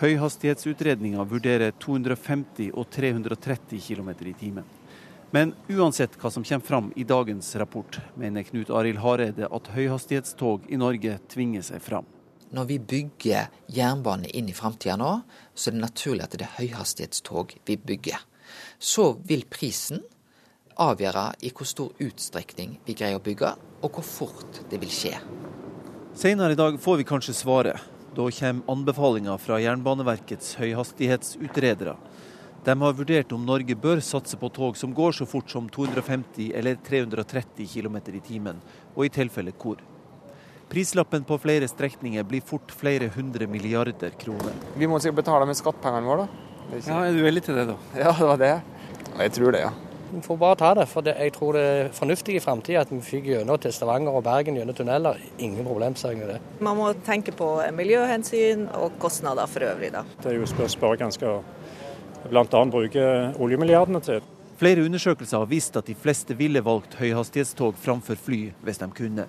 Høyhastighetsutredninga 0.00 1.24
vurderer 1.28 1.76
250 1.84 2.72
og 2.72 2.88
330 2.96 3.76
km 3.90 4.10
i 4.24 4.32
timen. 4.32 4.64
Men 5.34 5.54
uansett 5.68 6.14
hva 6.20 6.30
som 6.30 6.44
kommer 6.44 6.64
fram 6.64 6.92
i 6.96 7.04
dagens 7.04 7.56
rapport, 7.56 7.98
mener 8.14 8.46
Knut 8.46 8.70
Arild 8.70 9.00
Hareide 9.02 9.48
at 9.50 9.70
høyhastighetstog 9.74 10.68
i 10.70 10.78
Norge 10.78 11.18
tvinger 11.32 11.64
seg 11.66 11.82
fram. 11.82 12.06
Når 12.54 12.68
vi 12.68 12.76
bygger 12.78 13.48
jernbane 13.74 14.30
inn 14.38 14.48
i 14.48 14.54
framtida 14.54 14.94
nå, 15.00 15.12
så 15.54 15.70
er 15.70 15.74
det 15.74 15.82
naturlig 15.82 16.24
at 16.24 16.36
det 16.38 16.46
er 16.46 16.58
høyhastighetstog 16.60 17.56
vi 17.66 17.76
bygger. 17.76 18.22
Så 18.78 19.16
vil 19.26 19.42
prisen 19.50 20.04
avgjøre 20.78 21.32
i 21.42 21.50
hvor 21.50 21.66
stor 21.66 22.06
utstrekning 22.06 22.78
vi 22.86 22.94
greier 22.94 23.18
å 23.18 23.24
bygge, 23.24 23.50
og 23.82 23.98
hvor 23.98 24.06
fort 24.06 24.62
det 24.70 24.78
vil 24.82 24.92
skje. 24.92 25.16
Senere 26.16 26.54
i 26.54 26.58
dag 26.58 26.78
får 26.80 27.02
vi 27.02 27.08
kanskje 27.08 27.34
svaret. 27.36 27.82
Da 28.16 28.30
kommer 28.32 28.72
anbefalinger 28.72 29.40
fra 29.42 29.58
Jernbaneverkets 29.60 30.54
høyhastighetsutredere. 30.60 31.96
De 32.66 32.74
har 32.82 32.92
vurdert 32.98 33.30
om 33.30 33.44
Norge 33.46 33.76
bør 33.78 34.00
satse 34.02 34.34
på 34.40 34.48
tog 34.50 34.74
som 34.76 34.90
går 34.94 35.12
så 35.14 35.26
fort 35.30 35.52
som 35.52 35.68
250 35.70 36.48
eller 36.58 36.74
330 36.88 37.68
km 37.70 38.00
i 38.10 38.22
timen, 38.26 38.56
og 38.96 39.04
i 39.06 39.10
tilfelle 39.14 39.52
hvor. 39.54 39.78
Prislappen 40.66 41.22
på 41.22 41.38
flere 41.38 41.68
strekninger 41.70 42.26
blir 42.26 42.42
fort 42.42 42.74
flere 42.74 43.06
hundre 43.14 43.46
milliarder 43.46 44.16
kroner. 44.18 44.56
Vi 44.74 44.88
må 44.90 44.98
sikkert 44.98 45.20
betale 45.20 45.46
med 45.46 45.54
skattepengene 45.54 46.10
våre, 46.10 46.26
da. 46.26 46.80
Ja, 46.80 47.04
Er 47.06 47.14
du 47.14 47.22
villig 47.22 47.44
til 47.46 47.54
det, 47.54 47.68
da? 47.70 47.76
Ja, 48.02 48.10
det 48.10 48.26
var 48.32 48.40
det. 48.42 48.54
Jeg 49.20 49.32
tror 49.38 49.54
det, 49.54 49.60
ja. 49.62 49.70
Vi 50.10 50.22
får 50.26 50.36
bare 50.42 50.58
ta 50.58 50.72
det, 50.74 50.88
for 50.90 51.06
det, 51.06 51.14
jeg 51.22 51.32
tror 51.38 51.54
det 51.54 51.62
er 51.62 51.92
fornuftig 51.94 52.34
i 52.34 52.42
framtida 52.42 52.82
at 52.82 52.90
vi 52.90 52.98
fikk 53.02 53.30
gjennom 53.30 53.62
til 53.62 53.74
Stavanger 53.74 54.18
og 54.18 54.24
Bergen 54.26 54.58
gjennom 54.58 54.74
tunneler. 54.74 55.22
Ingen 55.38 55.62
problemstilling 55.66 56.24
med 56.24 56.34
det. 56.34 56.40
Man 56.58 56.82
må 56.82 56.90
tenke 57.06 57.30
på 57.30 57.52
miljøhensyn 57.78 58.66
og 58.74 58.98
kostnader 58.98 59.46
for 59.46 59.70
øvrig, 59.70 59.92
da. 59.94 60.02
Det 60.18 60.32
er 60.32 60.40
jo 60.40 60.50
spørsmål 60.50 60.98
ganske 61.06 61.38
bl.a. 62.30 62.64
bruke 62.72 63.06
oljemilliardene 63.42 64.02
til. 64.04 64.24
Flere 64.56 64.86
undersøkelser 64.88 65.42
har 65.42 65.50
vist 65.50 65.76
at 65.76 65.88
de 65.90 65.94
fleste 65.98 66.36
ville 66.38 66.62
valgt 66.64 66.96
høyhastighetstog 66.96 67.76
framfor 67.76 68.16
fly 68.16 68.40
hvis 68.64 68.80
de 68.80 68.88
kunne. 68.96 69.26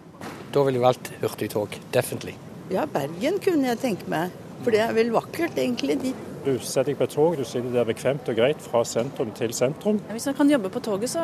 Da 0.55 0.63
ville 0.63 0.79
jeg 0.79 0.85
valgt 0.85 1.11
hurtigtog, 1.21 1.75
definitely. 1.93 2.37
Ja, 2.71 2.85
Bergen 2.87 3.41
kunne 3.43 3.67
jeg 3.67 3.81
tenke 3.83 4.07
meg. 4.11 4.31
For 4.63 4.73
det 4.73 4.81
er 4.81 4.95
vel 4.95 5.11
vakkert, 5.13 5.57
egentlig. 5.59 5.99
dit. 6.01 6.27
Du 6.47 6.55
setter 6.63 6.93
deg 6.93 6.97
på 6.97 7.03
et 7.03 7.11
tog, 7.11 7.35
du 7.35 7.43
sitter 7.43 7.73
der 7.73 7.85
bekvemt 7.87 8.29
og 8.31 8.37
greit 8.37 8.61
fra 8.63 8.83
sentrum 8.87 9.33
til 9.35 9.51
sentrum. 9.53 9.99
Hvis 10.13 10.29
man 10.29 10.35
kan 10.37 10.51
jobbe 10.53 10.69
på 10.71 10.79
toget, 10.79 11.11
så 11.11 11.23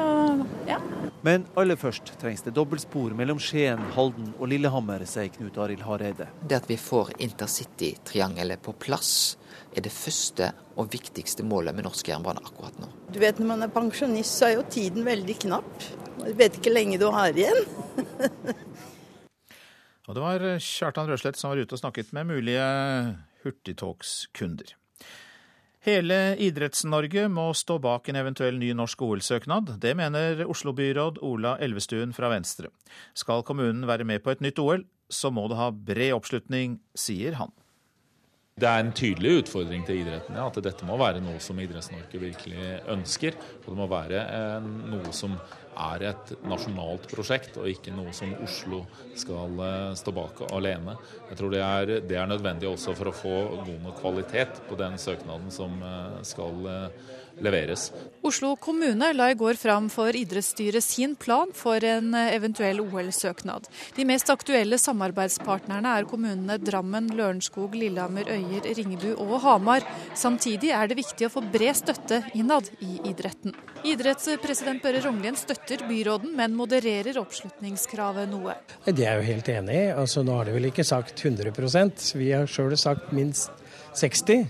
ja. 0.67 0.79
Men 1.23 1.45
aller 1.55 1.79
først 1.79 2.11
trengs 2.19 2.43
det 2.43 2.51
dobbeltspor 2.57 3.15
mellom 3.15 3.39
Skien, 3.39 3.79
Halden 3.95 4.33
og 4.35 4.49
Lillehammer, 4.51 5.05
sier 5.07 5.31
Knut 5.31 5.57
Arild 5.63 5.85
Hareide. 5.87 6.27
Det 6.43 6.57
at 6.59 6.67
vi 6.67 6.75
får 6.75 7.13
intercitytriangelet 7.23 8.59
på 8.65 8.75
plass, 8.75 9.37
er 9.73 9.85
det 9.85 9.93
første 9.93 10.51
og 10.77 10.91
viktigste 10.93 11.45
målet 11.45 11.75
med 11.75 11.87
norsk 11.87 12.09
jernbane 12.09 12.41
akkurat 12.43 12.77
nå. 12.81 12.89
Du 13.13 13.19
vet, 13.21 13.39
Når 13.39 13.49
man 13.49 13.65
er 13.65 13.73
pensjonist, 13.73 14.37
så 14.37 14.49
er 14.49 14.55
jo 14.57 14.67
tiden 14.69 15.05
veldig 15.05 15.37
knapp. 15.45 15.87
Du 16.23 16.33
vet 16.37 16.59
ikke 16.59 16.73
lenge 16.73 16.99
du 17.01 17.09
har 17.11 17.33
igjen. 17.33 17.65
og 20.07 20.15
det 20.15 20.23
var 20.23 20.47
Kjartan 20.59 21.09
Røslett 21.09 21.39
som 21.39 21.51
var 21.51 21.61
ute 21.61 21.75
og 21.75 21.81
snakket 21.81 22.13
med 22.13 22.29
mulige 22.29 22.63
hurtigtogskunder. 23.43 24.75
Hele 25.83 26.37
Idretts-Norge 26.39 27.25
må 27.27 27.49
stå 27.59 27.75
bak 27.83 28.07
en 28.07 28.15
eventuell 28.21 28.55
ny 28.55 28.69
norsk 28.77 29.01
OL-søknad. 29.03 29.73
Det 29.83 29.91
mener 29.99 30.45
Oslo-byråd 30.47 31.19
Ola 31.27 31.57
Elvestuen 31.59 32.15
fra 32.15 32.29
Venstre. 32.31 32.71
Skal 33.19 33.43
kommunen 33.43 33.83
være 33.89 34.07
med 34.07 34.23
på 34.23 34.31
et 34.31 34.45
nytt 34.45 34.61
OL, 34.63 34.85
så 35.11 35.27
må 35.27 35.49
det 35.51 35.59
ha 35.59 35.67
bred 35.75 36.15
oppslutning, 36.15 36.77
sier 36.95 37.35
han. 37.35 37.51
Det 38.53 38.67
er 38.69 38.83
en 38.83 38.91
tydelig 38.93 39.39
utfordring 39.41 39.81
til 39.87 40.03
idretten. 40.03 40.35
Ja, 40.37 40.45
at 40.45 40.57
dette 40.61 40.85
må 40.85 40.93
være 41.01 41.23
noe 41.25 41.39
som 41.41 41.57
Idretts-Norge 41.57 42.19
virkelig 42.21 42.67
ønsker. 42.93 43.33
Og 43.63 43.71
det 43.71 43.77
må 43.79 43.87
være 43.89 44.21
noe 44.61 45.13
som 45.15 45.33
er 45.73 46.05
et 46.11 46.33
nasjonalt 46.45 47.07
prosjekt, 47.09 47.57
og 47.57 47.65
ikke 47.71 47.95
noe 47.95 48.13
som 48.13 48.35
Oslo 48.45 48.83
skal 49.17 49.57
eh, 49.65 49.95
stå 49.97 50.13
bak 50.13 50.43
alene. 50.51 50.93
Jeg 51.31 51.39
tror 51.39 51.53
det 51.55 51.63
er, 51.65 51.95
det 52.05 52.19
er 52.19 52.29
nødvendig 52.29 52.69
også 52.69 52.93
for 52.99 53.09
å 53.09 53.15
få 53.23 53.35
god 53.65 53.79
nok 53.87 53.97
kvalitet 54.03 54.61
på 54.69 54.77
den 54.77 54.99
søknaden 55.01 55.49
som 55.53 55.81
eh, 55.81 56.21
skal 56.29 56.69
eh, 56.69 57.11
leveres. 57.43 57.89
Oslo 58.23 58.53
kommune 58.55 59.09
la 59.13 59.29
i 59.31 59.35
går 59.35 59.57
fram 59.59 59.89
for 59.91 60.15
idrettsstyret 60.15 60.83
sin 60.83 61.15
plan 61.19 61.51
for 61.53 61.83
en 61.83 62.13
eventuell 62.15 62.79
OL-søknad. 62.79 63.67
De 63.97 64.05
mest 64.07 64.29
aktuelle 64.31 64.79
samarbeidspartnerne 64.79 65.97
er 65.99 66.07
kommunene 66.07 66.55
Drammen, 66.63 67.09
Lørenskog, 67.17 67.75
Lillehammer, 67.75 68.29
Øyer, 68.31 68.69
Ringebu 68.77 69.11
og 69.17 69.35
Hamar. 69.43 69.83
Samtidig 70.15 70.71
er 70.71 70.87
det 70.87 70.99
viktig 71.01 71.27
å 71.27 71.33
få 71.33 71.43
bred 71.53 71.75
støtte 71.75 72.21
innad 72.37 72.69
i 72.79 73.01
idretten. 73.11 73.55
Idrettspresident 73.83 74.83
Børre 74.83 75.03
Rognlien 75.03 75.35
støtter 75.35 75.83
byråden, 75.89 76.31
men 76.37 76.55
modererer 76.55 77.19
oppslutningskravet 77.19 78.31
noe. 78.31 78.55
Det 78.85 79.03
er 79.03 79.17
jeg 79.17 79.19
jo 79.19 79.27
helt 79.33 79.51
enig 79.57 79.81
i. 79.81 79.89
Altså, 79.91 80.23
nå 80.23 80.39
har 80.39 80.47
de 80.47 80.55
vel 80.55 80.69
ikke 80.71 80.87
sagt 80.87 81.19
100% 81.19 82.13
Vi 82.15 82.31
har 82.31 82.47
sjøl 82.47 82.77
sagt 82.79 83.11
minst 83.15 83.51
60 83.95 84.47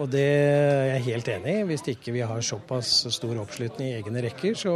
og 0.00 0.08
det 0.08 0.24
er 0.24 0.86
jeg 0.94 1.04
helt 1.10 1.28
enig 1.34 1.54
i. 1.54 1.64
Hvis 1.68 1.84
ikke 1.92 2.14
vi 2.14 2.22
har 2.24 2.44
såpass 2.44 3.04
stor 3.12 3.38
oppslutning 3.42 3.92
i 3.92 3.96
egne 4.00 4.22
rekker, 4.24 4.56
så, 4.56 4.74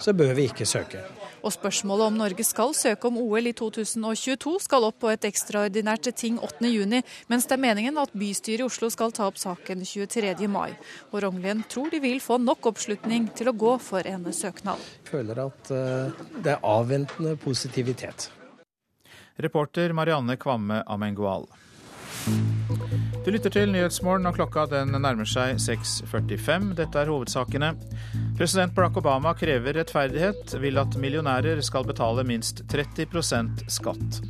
så 0.00 0.14
bør 0.16 0.32
vi 0.38 0.48
ikke 0.48 0.66
søke. 0.66 1.02
Og 1.44 1.52
spørsmålet 1.54 2.08
om 2.08 2.16
Norge 2.18 2.44
skal 2.46 2.72
søke 2.74 3.06
om 3.10 3.20
OL 3.20 3.50
i 3.50 3.54
2022 3.56 4.56
skal 4.64 4.88
opp 4.88 4.98
på 5.04 5.12
et 5.12 5.26
ekstraordinært 5.28 6.08
ting 6.18 6.40
8.6, 6.42 7.04
mens 7.30 7.46
det 7.46 7.54
er 7.54 7.62
meningen 7.62 8.00
at 8.00 8.14
bystyret 8.16 8.64
i 8.64 8.66
Oslo 8.66 8.88
skal 8.90 9.14
ta 9.14 9.28
opp 9.28 9.38
saken 9.38 9.84
23. 9.86 10.48
mai. 10.50 10.72
Og 11.12 11.22
Rognlien 11.22 11.62
tror 11.70 11.92
de 11.92 12.00
vil 12.02 12.18
få 12.24 12.40
nok 12.42 12.72
oppslutning 12.72 13.28
til 13.38 13.52
å 13.52 13.54
gå 13.54 13.76
for 13.84 14.08
en 14.08 14.26
søknad. 14.34 14.82
Jeg 15.04 15.12
føler 15.12 15.44
at 15.44 15.70
uh, 15.70 16.24
det 16.40 16.56
er 16.56 16.66
avventende 16.66 17.36
positivitet. 17.38 18.30
Reporter 19.38 19.94
Marianne 19.94 20.34
Kvamme 20.40 20.82
Amengual. 20.90 21.46
Du 23.28 23.32
lytter 23.34 23.52
til 23.52 23.68
Nyhetsmorgen, 23.68 24.24
og 24.24 24.38
klokka 24.38 24.62
den 24.70 24.94
nærmer 25.04 25.28
seg 25.28 25.58
6.45. 25.60 26.70
Dette 26.78 26.96
er 26.96 27.10
hovedsakene. 27.12 27.74
President 28.38 28.72
Barack 28.72 28.96
Obama 28.96 29.34
krever 29.36 29.76
rettferdighet, 29.76 30.54
vil 30.62 30.80
at 30.80 30.96
millionærer 30.96 31.60
skal 31.60 31.84
betale 31.84 32.24
minst 32.24 32.62
30% 32.72 33.66
skatt. 33.68 34.22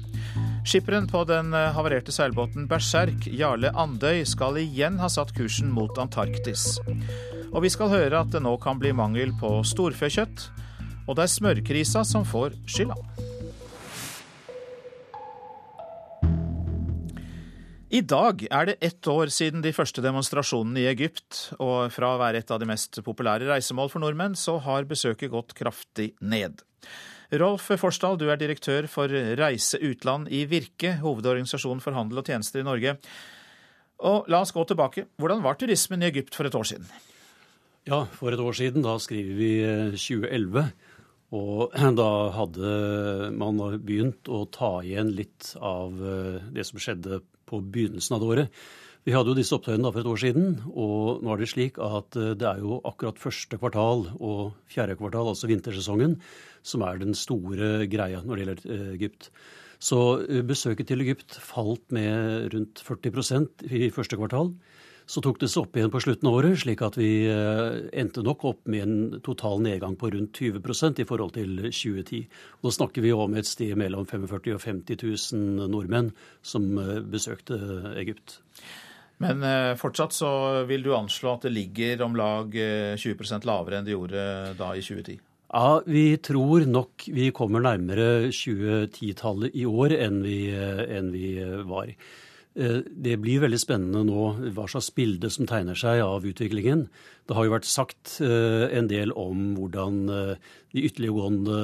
Skipperen 0.66 1.06
på 1.06 1.22
den 1.30 1.54
havarerte 1.54 2.10
seilbåten 2.10 2.66
Berserk, 2.66 3.30
Jarle 3.30 3.70
Andøy, 3.70 4.24
skal 4.26 4.58
igjen 4.64 4.98
ha 4.98 5.06
satt 5.06 5.30
kursen 5.38 5.70
mot 5.70 5.94
Antarktis. 6.02 6.66
Og 7.52 7.62
vi 7.68 7.70
skal 7.70 7.94
høre 7.94 8.26
at 8.26 8.34
det 8.34 8.42
nå 8.42 8.58
kan 8.66 8.82
bli 8.82 8.90
mangel 8.90 9.30
på 9.38 9.60
storfekjøtt, 9.62 10.48
og 11.06 11.14
det 11.14 11.28
er 11.28 11.36
smørkrisa 11.38 12.02
som 12.02 12.26
får 12.26 12.58
skylda. 12.66 12.98
I 17.88 18.02
dag 18.04 18.42
er 18.52 18.66
det 18.68 18.74
ett 18.84 19.06
år 19.08 19.30
siden 19.32 19.62
de 19.64 19.70
første 19.72 20.02
demonstrasjonene 20.04 20.82
i 20.82 20.88
Egypt, 20.90 21.54
og 21.56 21.88
fra 21.94 22.10
å 22.12 22.18
være 22.20 22.42
et 22.42 22.50
av 22.52 22.58
de 22.60 22.66
mest 22.68 22.98
populære 23.00 23.48
reisemål 23.48 23.88
for 23.88 24.04
nordmenn, 24.04 24.34
så 24.36 24.58
har 24.60 24.84
besøket 24.90 25.32
gått 25.32 25.54
kraftig 25.56 26.10
ned. 26.20 26.60
Rolf 27.40 27.70
Forsdal, 27.80 28.18
du 28.20 28.26
er 28.28 28.36
direktør 28.40 28.84
for 28.92 29.08
Reise 29.08 29.80
Utland 29.80 30.28
i 30.28 30.42
Virke, 30.50 30.98
hovedorganisasjonen 31.00 31.80
for 31.80 31.96
handel 31.96 32.20
og 32.20 32.28
tjenester 32.28 32.60
i 32.60 32.66
Norge. 32.68 32.98
Og 34.04 34.28
la 34.28 34.42
oss 34.44 34.52
gå 34.52 34.66
tilbake. 34.68 35.06
Hvordan 35.16 35.40
var 35.46 35.56
turismen 35.56 36.04
i 36.04 36.10
Egypt 36.10 36.36
for 36.36 36.44
et 36.44 36.60
år 36.60 36.68
siden? 36.68 36.92
Ja, 37.88 38.02
for 38.20 38.36
et 38.36 38.44
år 38.44 38.60
siden, 38.60 38.84
da 38.84 38.98
skriver 39.00 39.40
vi 39.40 39.50
2011. 39.96 40.60
Eh, 40.60 40.94
og 41.40 41.72
da 42.02 42.12
hadde 42.36 43.32
man 43.32 43.64
begynt 43.80 44.28
å 44.28 44.44
ta 44.52 44.76
igjen 44.84 45.16
litt 45.16 45.54
av 45.56 45.96
eh, 45.96 46.52
det 46.52 46.68
som 46.68 46.84
skjedde 46.84 47.22
på 47.48 47.62
begynnelsen 47.64 48.16
av 48.16 48.22
det 48.22 48.30
året. 48.34 48.60
Vi 49.08 49.14
hadde 49.14 49.32
jo 49.32 49.38
disse 49.38 49.54
opptøyene 49.56 49.88
for 49.88 50.02
et 50.02 50.10
år 50.10 50.18
siden, 50.20 50.48
og 50.68 51.22
nå 51.24 51.32
er 51.32 51.40
det 51.40 51.48
slik 51.48 51.78
at 51.80 52.18
eh, 52.18 52.34
det 52.36 52.44
er 52.44 52.60
jo 52.60 52.80
akkurat 52.88 53.20
første 53.20 53.56
kvartal 53.60 54.04
og 54.18 54.58
fjerde 54.68 54.98
kvartal, 54.98 55.30
altså 55.30 55.48
vintersesongen, 55.48 56.18
som 56.66 56.84
er 56.84 57.00
den 57.00 57.16
store 57.16 57.86
greia 57.88 58.20
når 58.20 58.36
det 58.36 58.44
gjelder 58.44 58.74
eh, 58.74 58.90
Egypt. 58.98 59.30
Så 59.80 60.00
eh, 60.26 60.42
besøket 60.44 60.90
til 60.90 61.06
Egypt 61.06 61.38
falt 61.40 61.86
med 61.94 62.50
rundt 62.52 62.82
40% 62.84 63.64
i 63.70 63.88
første 63.94 64.18
kvartal. 64.20 64.52
Så 65.08 65.22
tok 65.24 65.38
det 65.40 65.48
seg 65.48 65.62
opp 65.64 65.78
igjen 65.78 65.92
på 65.92 66.02
slutten 66.04 66.28
av 66.28 66.34
året, 66.36 66.58
slik 66.60 66.82
at 66.84 66.98
vi 67.00 67.24
endte 67.96 68.20
nok 68.20 68.42
opp 68.50 68.66
med 68.68 68.82
en 68.84 69.22
total 69.24 69.62
nedgang 69.64 69.94
på 69.96 70.10
rundt 70.12 70.36
20% 70.36 71.00
i 71.00 71.06
forhold 71.08 71.32
til 71.38 71.54
2010. 71.64 72.20
Og 72.60 72.68
da 72.68 72.74
snakker 72.76 73.06
vi 73.06 73.14
om 73.16 73.38
et 73.40 73.48
sted 73.48 73.72
mellom 73.80 74.04
45 74.04 74.58
og 74.58 74.60
50 74.66 75.00
000 75.32 75.72
nordmenn 75.72 76.12
som 76.44 76.68
besøkte 77.08 77.56
Egypt. 77.96 78.36
Men 79.22 79.42
eh, 79.42 79.72
fortsatt 79.78 80.14
så 80.14 80.30
vil 80.68 80.84
du 80.86 80.92
anslå 80.94 81.34
at 81.34 81.48
det 81.48 81.54
ligger 81.54 82.04
om 82.06 82.14
lag 82.18 82.52
20 82.54 83.16
eh, 83.18 83.48
lavere 83.48 83.80
enn 83.80 83.88
det 83.88 83.96
gjorde 83.96 84.26
da 84.58 84.70
i 84.78 84.84
2010? 84.84 85.18
Ja, 85.48 85.80
vi 85.88 86.04
tror 86.22 86.66
nok 86.68 87.08
vi 87.16 87.30
kommer 87.34 87.64
nærmere 87.64 88.28
2010-tallet 88.28 89.56
i 89.56 89.64
år 89.66 89.96
enn 89.96 90.20
vi, 90.22 90.38
eh, 90.54 90.84
enn 90.98 91.10
vi, 91.14 91.32
var. 91.66 91.90
Det 92.58 93.14
blir 93.22 93.44
veldig 93.44 93.58
spennende 93.62 94.00
nå 94.08 94.22
hva 94.56 94.64
slags 94.66 94.88
bilde 94.96 95.28
som 95.30 95.46
tegner 95.46 95.78
seg 95.78 96.00
av 96.02 96.24
utviklingen. 96.26 96.88
Det 97.28 97.36
har 97.38 97.46
jo 97.46 97.52
vært 97.52 97.68
sagt 97.70 98.16
en 98.18 98.88
del 98.90 99.12
om 99.14 99.52
hvordan 99.54 100.00
de 100.08 100.82
ytterliggående 100.82 101.60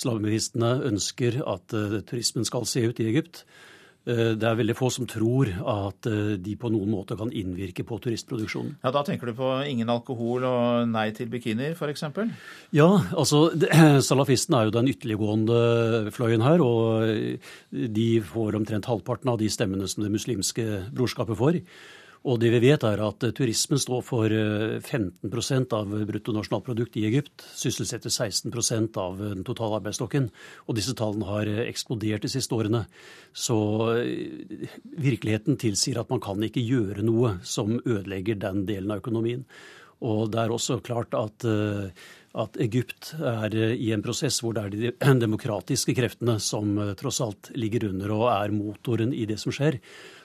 slavemivistene 0.00 0.70
ønsker 0.88 1.42
at 1.44 1.76
turismen 2.08 2.48
skal 2.48 2.64
se 2.70 2.86
ut 2.88 3.02
i 3.04 3.10
Egypt. 3.10 3.44
Eh, 4.10 4.32
det 4.38 4.46
er 4.46 4.58
veldig 4.58 4.76
få 4.78 4.90
som 4.92 5.06
tror 5.08 5.50
at 5.50 6.08
eh, 6.10 6.34
de 6.42 6.56
på 6.58 6.70
noen 6.72 6.90
måte 6.92 7.16
kan 7.18 7.30
innvirke 7.30 7.84
på 7.86 7.98
turistproduksjonen. 8.02 8.76
Ja, 8.82 8.92
Da 8.94 9.04
tenker 9.06 9.30
du 9.30 9.36
på 9.38 9.52
ingen 9.68 9.90
alkohol 9.92 10.46
og 10.48 10.90
nei 10.90 11.10
til 11.16 11.30
bikinier 11.30 11.76
f.eks.? 11.76 12.04
Ja, 12.76 12.88
altså 13.14 13.50
salafisten 14.08 14.58
er 14.58 14.68
jo 14.68 14.76
den 14.78 14.90
ytterliggående 14.90 16.10
fløyen 16.14 16.44
her. 16.44 16.64
Og 16.64 17.38
de 17.70 18.10
får 18.26 18.58
omtrent 18.58 18.90
halvparten 18.90 19.32
av 19.32 19.40
de 19.40 19.50
stemmene 19.52 19.88
som 19.90 20.04
det 20.04 20.12
muslimske 20.12 20.66
brorskapet 20.94 21.38
får. 21.38 21.62
Og 22.28 22.36
det 22.36 22.50
vi 22.52 22.58
vet 22.66 22.82
er 22.84 23.00
at 23.00 23.24
eh, 23.24 23.32
turismen 23.32 23.80
står 23.80 24.02
for 24.04 24.28
15 24.28 25.30
eh, 25.30 25.62
av 25.76 25.94
bruttonasjonalprodukt 26.10 26.98
i 27.00 27.06
Egypt. 27.08 27.46
Sysselsetter 27.56 28.12
16 28.12 28.52
av 29.00 29.22
den 29.22 29.44
totale 29.46 29.78
arbeidsstokken. 29.80 30.28
Og 30.68 30.76
disse 30.76 30.92
tallene 30.98 31.28
har 31.30 31.48
eh, 31.48 31.64
eksplodert 31.70 32.26
de 32.26 32.32
siste 32.32 32.54
årene. 32.54 32.84
Så 33.32 33.56
virkeligheten 35.00 35.56
tilsier 35.60 36.02
at 36.02 36.12
man 36.12 36.20
kan 36.20 36.42
ikke 36.44 36.60
gjøre 36.60 37.04
noe 37.06 37.38
som 37.46 37.78
ødelegger 37.80 38.36
den 38.42 38.66
delen 38.68 38.92
av 38.92 39.00
økonomien. 39.00 39.46
Og 40.04 40.30
det 40.32 40.42
er 40.42 40.52
også 40.52 40.78
klart 40.80 41.12
at, 41.16 41.44
at 41.44 42.54
Egypt 42.64 43.10
er 43.20 43.52
i 43.52 43.90
en 43.92 44.00
prosess 44.00 44.38
hvor 44.40 44.56
det 44.56 44.62
er 44.62 44.72
de 44.72 45.18
demokratiske 45.24 45.92
kreftene 45.96 46.38
som 46.40 46.72
tross 46.96 47.20
alt 47.24 47.52
ligger 47.52 47.90
under 47.90 48.14
og 48.16 48.24
er 48.32 48.56
motoren 48.56 49.12
i 49.12 49.26
det 49.28 49.36
som 49.40 49.52
skjer 49.52 49.76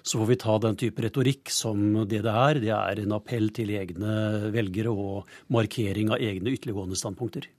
så 0.06 0.22
får 0.22 0.30
vi 0.30 0.40
ta 0.42 0.56
den 0.62 0.78
type 0.78 1.02
retorikk 1.02 1.50
som 1.54 1.82
det 2.06 2.22
det 2.26 2.32
er. 2.32 2.62
Det 2.62 2.74
er 2.78 3.02
en 3.02 3.16
appell 3.18 3.50
til 3.56 3.74
egne 3.74 4.52
velgere 4.54 4.94
og 4.94 5.38
markering 5.54 6.14
av 6.14 6.22
egne 6.22 6.54
ytterliggående 6.54 7.00
standpunkter. 7.00 7.50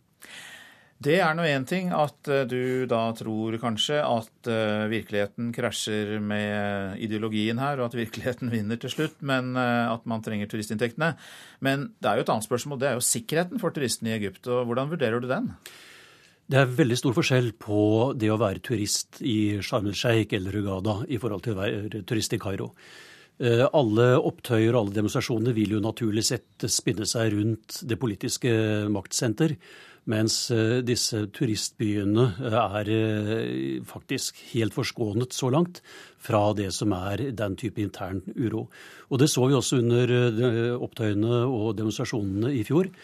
Det 0.96 1.18
er 1.20 1.34
nå 1.36 1.44
én 1.44 1.66
ting 1.68 1.90
at 1.92 2.28
eh, 2.32 2.46
du 2.48 2.86
da 2.88 3.02
tror 3.18 3.58
kanskje 3.60 3.98
at 4.00 4.48
uh, 4.48 4.86
virkeligheten 4.88 5.50
krasjer 5.52 6.14
med 6.24 7.02
ideologien 7.04 7.60
her, 7.60 7.76
og 7.76 7.90
at 7.90 7.98
virkeligheten 7.98 8.48
vinner 8.54 8.80
til 8.80 8.94
slutt, 8.94 9.18
men 9.20 9.52
uh, 9.58 9.92
at 9.92 10.06
man 10.08 10.24
trenger 10.24 10.48
turistinntektene. 10.48 11.12
Men 11.60 11.90
det 12.00 12.08
er 12.08 12.16
jo 12.16 12.24
et 12.24 12.32
annet 12.32 12.48
spørsmål, 12.48 12.80
det 12.80 12.88
er 12.88 12.96
jo 12.96 13.04
sikkerheten 13.04 13.60
for 13.60 13.76
turistene 13.76 14.14
i 14.14 14.16
Egypt. 14.16 14.48
og 14.48 14.70
Hvordan 14.70 14.94
vurderer 14.94 15.20
du 15.20 15.28
den? 15.28 15.52
Det 16.46 16.60
er 16.60 16.76
veldig 16.78 16.94
stor 16.94 17.14
forskjell 17.16 17.48
på 17.58 17.78
det 18.14 18.28
å 18.30 18.38
være 18.38 18.62
turist 18.62 19.18
i 19.26 19.58
Sharm 19.66 19.88
el-Sheikh 19.90 20.36
eller 20.36 20.54
Hugada 20.54 21.00
i 21.10 21.18
forhold 21.18 21.42
til 21.42 21.56
å 21.56 21.58
være 21.58 22.02
turist 22.06 22.36
i 22.36 22.38
Kairo. 22.38 22.68
Eh, 23.42 23.64
alle 23.66 24.12
opptøyer 24.14 24.70
og 24.70 24.78
alle 24.84 24.94
demonstrasjoner 25.00 25.56
vil 25.56 25.74
jo 25.74 25.82
naturlig 25.82 26.22
sett 26.28 26.68
spinne 26.70 27.08
seg 27.10 27.34
rundt 27.34 27.80
det 27.90 27.98
politiske 27.98 28.54
maktsenter, 28.94 29.56
mens 30.06 30.38
eh, 30.54 30.78
disse 30.86 31.24
turistbyene 31.34 32.28
er 32.46 32.94
eh, 32.94 33.82
faktisk 33.90 34.38
helt 34.54 34.78
forskånet 34.78 35.34
så 35.34 35.50
langt 35.50 35.82
fra 36.22 36.46
det 36.54 36.70
som 36.78 36.94
er 36.94 37.26
den 37.34 37.58
type 37.58 37.82
intern 37.82 38.22
uro. 38.38 38.68
Og 39.10 39.18
Det 39.18 39.32
så 39.34 39.50
vi 39.50 39.58
også 39.58 39.82
under 39.82 40.16
opptøyene 40.78 41.42
og 41.42 41.72
demonstrasjonene 41.82 42.54
i 42.54 42.62
fjor. 42.70 42.94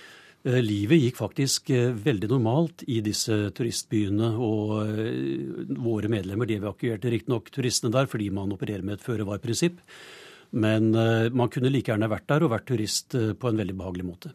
Eh, 0.42 0.58
livet 0.58 0.98
gikk 0.98 1.20
faktisk 1.20 1.70
eh, 1.70 1.92
veldig 1.94 2.32
normalt 2.32 2.82
i 2.90 2.98
disse 3.04 3.52
turistbyene. 3.54 4.32
Og 4.42 4.74
eh, 4.82 5.76
våre 5.78 6.10
medlemmer 6.10 6.50
de 6.50 6.58
evakuerte 6.58 7.12
riktignok 7.12 7.52
turistene 7.54 7.92
der 7.94 8.10
fordi 8.10 8.30
man 8.34 8.54
opererer 8.54 8.82
med 8.86 8.98
et 8.98 9.06
føre-var-prinsipp. 9.06 9.78
Men 10.52 10.90
man 11.32 11.48
kunne 11.48 11.70
like 11.72 11.88
gjerne 11.88 12.10
vært 12.12 12.26
der 12.28 12.44
og 12.44 12.50
vært 12.52 12.66
turist 12.68 13.14
på 13.16 13.48
en 13.48 13.56
veldig 13.56 13.72
behagelig 13.72 14.04
måte. 14.04 14.32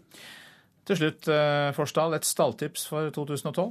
Til 0.90 0.98
slutt, 0.98 1.28
Forsdal, 1.78 2.16
et 2.18 2.26
stalltips 2.26 2.88
for 2.90 3.12
2012? 3.14 3.68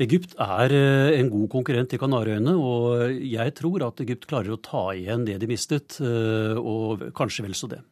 Egypt 0.00 0.32
er 0.40 0.72
en 1.18 1.28
god 1.34 1.50
konkurrent 1.52 1.92
til 1.92 2.00
Kanariøyene, 2.00 2.54
og 2.56 3.20
jeg 3.20 3.52
tror 3.60 3.84
at 3.84 4.00
Egypt 4.06 4.24
klarer 4.32 4.56
å 4.56 4.62
ta 4.64 4.86
igjen 4.96 5.28
det 5.28 5.36
de 5.42 5.50
mistet, 5.50 5.98
og 6.00 7.04
kanskje 7.20 7.44
vel 7.44 7.58
så 7.60 7.68
det. 7.74 7.82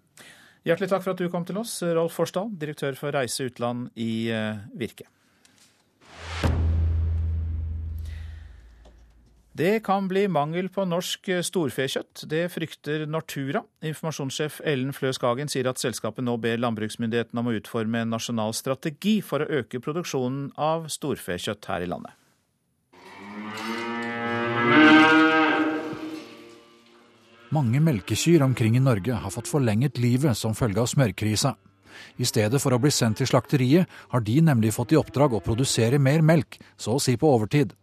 Hjertelig 0.65 0.89
takk 0.95 1.03
for 1.05 1.13
at 1.13 1.21
du 1.21 1.29
kom 1.29 1.45
til 1.45 1.59
oss, 1.61 1.77
Rolf 1.85 2.15
Forsdal, 2.17 2.49
direktør 2.57 2.97
for 2.97 3.13
Reise 3.13 3.51
Utland 3.51 3.91
i 4.01 4.31
eh, 4.33 4.63
Virke. 4.73 5.11
Det 9.55 9.85
kan 9.87 10.09
bli 10.11 10.25
mangel 10.27 10.67
på 10.73 10.83
norsk 10.89 11.29
storfekjøtt. 11.47 12.25
Det 12.27 12.49
frykter 12.51 13.05
Nortura. 13.07 13.61
Informasjonssjef 13.87 14.57
Ellen 14.67 14.91
Flø 14.97 15.13
Skagen 15.15 15.53
sier 15.53 15.69
at 15.71 15.79
selskapet 15.79 16.27
nå 16.27 16.35
ber 16.43 16.59
landbruksmyndighetene 16.59 17.45
om 17.45 17.53
å 17.53 17.55
utforme 17.61 18.03
en 18.03 18.11
nasjonal 18.17 18.57
strategi 18.59 19.21
for 19.23 19.45
å 19.45 19.61
øke 19.61 19.79
produksjonen 19.85 20.49
av 20.59 20.89
storfekjøtt 20.91 21.71
her 21.71 21.87
i 21.87 21.91
landet. 21.93 22.17
Mange 27.55 27.79
melkekyr 27.79 28.43
omkring 28.43 28.77
i 28.77 28.81
Norge 28.83 29.15
har 29.15 29.31
fått 29.31 29.47
forlenget 29.47 29.99
livet 30.03 30.35
som 30.35 30.57
følge 30.59 30.81
av 30.83 30.89
smørkrisa. 30.91 31.53
I 32.19 32.27
stedet 32.27 32.59
for 32.59 32.75
å 32.75 32.81
bli 32.83 32.91
sendt 32.91 33.21
til 33.21 33.29
slakteriet, 33.31 33.87
har 34.11 34.25
de 34.27 34.41
nemlig 34.43 34.73
fått 34.75 34.95
i 34.95 34.99
oppdrag 34.99 35.37
å 35.37 35.43
produsere 35.45 36.01
mer 36.03 36.25
melk, 36.27 36.59
så 36.77 36.97
å 36.97 37.03
si 37.03 37.15
på 37.21 37.31
overtid. 37.31 37.77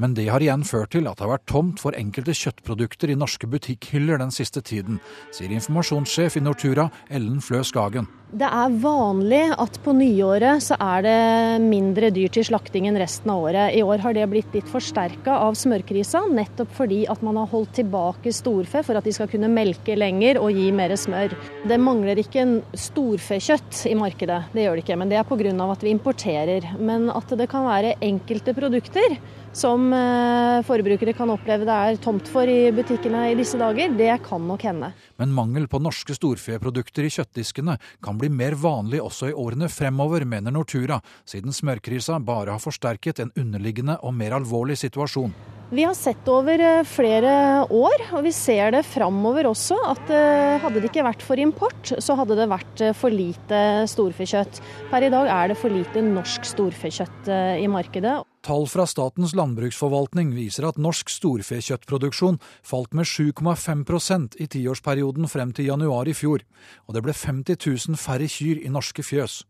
Men 0.00 0.14
det 0.16 0.30
har 0.30 0.40
igjen 0.40 0.64
ført 0.64 0.94
til 0.94 1.10
at 1.10 1.18
det 1.18 1.26
har 1.26 1.34
vært 1.34 1.48
tomt 1.50 1.82
for 1.82 1.98
enkelte 1.98 2.32
kjøttprodukter 2.40 3.12
i 3.12 3.18
norske 3.18 3.50
butikkhyller 3.50 4.22
den 4.22 4.32
siste 4.32 4.62
tiden, 4.64 5.02
sier 5.34 5.52
informasjonssjef 5.52 6.38
i 6.38 6.44
Nortura, 6.46 6.88
Ellen 7.10 7.42
Flø 7.44 7.60
Skagen. 7.66 8.08
Det 8.28 8.44
er 8.44 8.74
vanlig 8.82 9.54
at 9.56 9.78
på 9.80 9.94
nyåret 9.96 10.60
så 10.60 10.76
er 10.84 11.04
det 11.06 11.62
mindre 11.64 12.10
dyr 12.12 12.28
til 12.28 12.44
slakting 12.44 12.84
enn 12.90 12.98
resten 13.00 13.32
av 13.32 13.46
året. 13.46 13.72
I 13.72 13.80
år 13.80 14.02
har 14.04 14.12
det 14.12 14.26
blitt 14.28 14.52
litt 14.52 14.68
forsterka 14.68 15.38
av 15.46 15.56
smørkrisa, 15.56 16.26
nettopp 16.36 16.74
fordi 16.76 17.06
at 17.08 17.24
man 17.24 17.40
har 17.40 17.48
holdt 17.48 17.72
tilbake 17.78 18.34
storfe 18.36 18.84
for 18.84 19.00
at 19.00 19.08
de 19.08 19.16
skal 19.16 19.30
kunne 19.32 19.48
melke 19.48 19.96
lenger 19.96 20.42
og 20.42 20.52
gi 20.52 20.68
mer 20.76 20.92
smør. 20.92 21.32
Det 21.64 21.80
mangler 21.80 22.20
ikke 22.20 22.44
storfekjøtt 22.76 23.86
i 23.88 23.96
markedet, 23.96 24.42
det 24.52 24.68
gjør 24.68 24.76
det 24.76 24.84
ikke. 24.84 25.00
Men 25.00 25.08
det 25.08 25.22
er 25.22 25.28
pga. 25.32 25.72
at 25.72 25.88
vi 25.88 25.96
importerer. 25.96 26.72
Men 26.76 27.08
at 27.08 27.32
det 27.32 27.48
kan 27.48 27.64
være 27.64 27.96
enkelte 28.04 28.52
produkter 28.52 29.16
som 29.56 29.88
eh, 29.92 30.60
forbrukere 30.66 31.14
kan 31.16 31.30
oppleve 31.32 31.66
det 31.66 31.74
er 31.74 31.98
tomt 32.02 32.28
for 32.30 32.48
i 32.48 32.70
butikkene 32.74 33.28
i 33.32 33.36
disse 33.38 33.58
dager, 33.60 33.94
det 33.96 34.10
kan 34.26 34.44
nok 34.44 34.64
hende. 34.68 34.92
Men 35.18 35.34
mangel 35.34 35.68
på 35.70 35.80
norske 35.82 36.14
storfeprodukter 36.16 37.06
i 37.06 37.12
kjøttdiskene 37.12 37.78
kan 38.04 38.17
bli 38.18 38.30
mer 38.32 38.56
vanlig 38.58 39.02
også 39.04 39.30
i 39.30 39.36
årene 39.36 39.70
fremover, 39.72 40.26
mener 40.28 40.54
Nortura, 40.54 41.00
siden 41.28 41.54
smørkrisa 41.54 42.18
bare 42.20 42.56
har 42.56 42.62
forsterket 42.62 43.22
en 43.22 43.32
underliggende 43.38 43.98
og 44.02 44.16
mer 44.18 44.36
alvorlig 44.38 44.78
situasjon. 44.80 45.34
Vi 45.68 45.84
har 45.84 45.92
sett 45.92 46.28
over 46.32 46.60
eh, 46.64 46.84
flere 46.88 47.32
år, 47.68 48.04
og 48.16 48.22
vi 48.24 48.30
ser 48.32 48.72
det 48.72 48.86
framover 48.88 49.50
også, 49.50 49.76
at 49.90 50.12
eh, 50.16 50.56
hadde 50.62 50.80
det 50.80 50.88
ikke 50.88 51.04
vært 51.04 51.24
for 51.26 51.42
import, 51.42 51.92
så 52.00 52.16
hadde 52.16 52.38
det 52.38 52.46
vært 52.48 52.84
eh, 52.86 52.94
for 52.96 53.12
lite 53.12 53.60
storfekjøtt. 53.92 54.62
Per 54.88 55.04
i 55.04 55.12
dag 55.12 55.28
er 55.28 55.52
det 55.52 55.58
for 55.60 55.72
lite 55.72 56.00
norsk 56.06 56.48
storfekjøtt 56.54 57.28
i 57.60 57.68
markedet. 57.68 58.16
Tall 58.48 58.64
fra 58.64 58.86
Statens 58.88 59.34
landbruksforvaltning 59.36 60.30
viser 60.32 60.64
at 60.64 60.78
norsk 60.80 61.10
storfekjøttproduksjon 61.12 62.38
falt 62.64 62.94
med 62.96 63.04
7,5% 63.04 64.38
i 64.40 64.46
tiårsperioden 64.48 65.28
frem 65.28 65.50
til 65.52 65.68
januar 65.68 66.08
i 66.08 66.14
fjor, 66.16 66.46
og 66.88 66.96
det 66.96 67.02
ble 67.04 67.12
50 67.12 67.58
000 67.60 68.00
færre 68.00 68.24
kyr 68.32 68.62
i 68.64 68.70
norske 68.72 69.04
fjøs. 69.04 69.42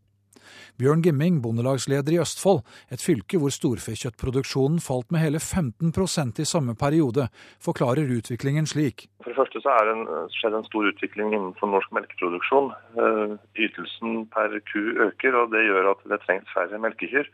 Bjørn 0.75 1.05
Gimming, 1.05 1.37
bondelagsleder 1.39 2.11
i 2.11 2.19
Østfold, 2.19 2.59
et 2.91 2.99
fylke 2.99 3.39
hvor 3.39 3.53
storfekjøttproduksjonen 3.55 4.83
falt 4.83 5.15
med 5.15 5.23
hele 5.23 5.39
15% 5.39 6.43
i 6.43 6.47
samme 6.51 6.75
periode, 6.75 7.29
forklarer 7.63 8.11
utviklingen 8.17 8.67
slik. 8.67 9.07
For 9.23 9.31
det 9.31 9.39
første 9.39 9.63
så 9.63 9.77
er 9.77 9.93
det 9.93 10.19
skjedd 10.41 10.59
en 10.59 10.67
stor 10.67 10.91
utvikling 10.91 11.31
innenfor 11.37 11.71
norsk 11.71 11.95
melkeproduksjon. 11.95 12.67
Eh, 12.99 13.39
ytelsen 13.63 14.27
per 14.35 14.59
ku 14.73 14.83
øker, 15.07 15.39
og 15.39 15.55
det 15.55 15.63
gjør 15.69 15.93
at 15.95 16.05
det 16.11 16.19
trengs 16.27 16.51
færre 16.57 16.83
melkekyr. 16.83 17.31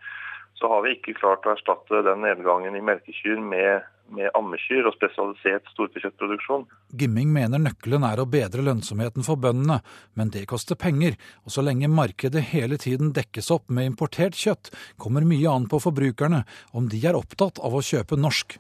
Har 0.66 0.82
vi 0.86 0.96
ikke 0.96 1.14
klart 1.18 1.46
å 1.46 1.54
erstatte 1.54 2.02
den 2.06 2.24
nedgangen 2.26 2.78
i 2.78 2.84
melkekyr 2.84 3.42
med 3.42 3.86
med 4.14 4.30
ammekyr 4.38 4.86
og 4.86 4.96
spesialisert 4.96 5.68
storfekjøttproduksjon. 5.74 6.66
Gimming 7.00 7.32
mener 7.34 7.62
nøkkelen 7.62 8.06
er 8.08 8.22
å 8.22 8.28
bedre 8.30 8.66
lønnsomheten 8.66 9.26
for 9.26 9.40
bøndene, 9.42 9.80
men 10.14 10.32
det 10.34 10.46
koster 10.52 10.78
penger, 10.80 11.18
og 11.44 11.56
så 11.56 11.66
lenge 11.66 11.90
markedet 11.92 12.44
hele 12.52 12.80
tiden 12.82 13.14
dekkes 13.16 13.52
opp 13.56 13.70
med 13.74 13.90
importert 13.92 14.38
kjøtt, 14.38 14.72
kommer 15.02 15.26
mye 15.28 15.50
an 15.52 15.70
på 15.72 15.82
forbrukerne 15.84 16.44
om 16.78 16.90
de 16.92 17.02
er 17.02 17.18
opptatt 17.18 17.62
av 17.64 17.76
å 17.76 17.84
kjøpe 17.86 18.20
norsk. 18.20 18.60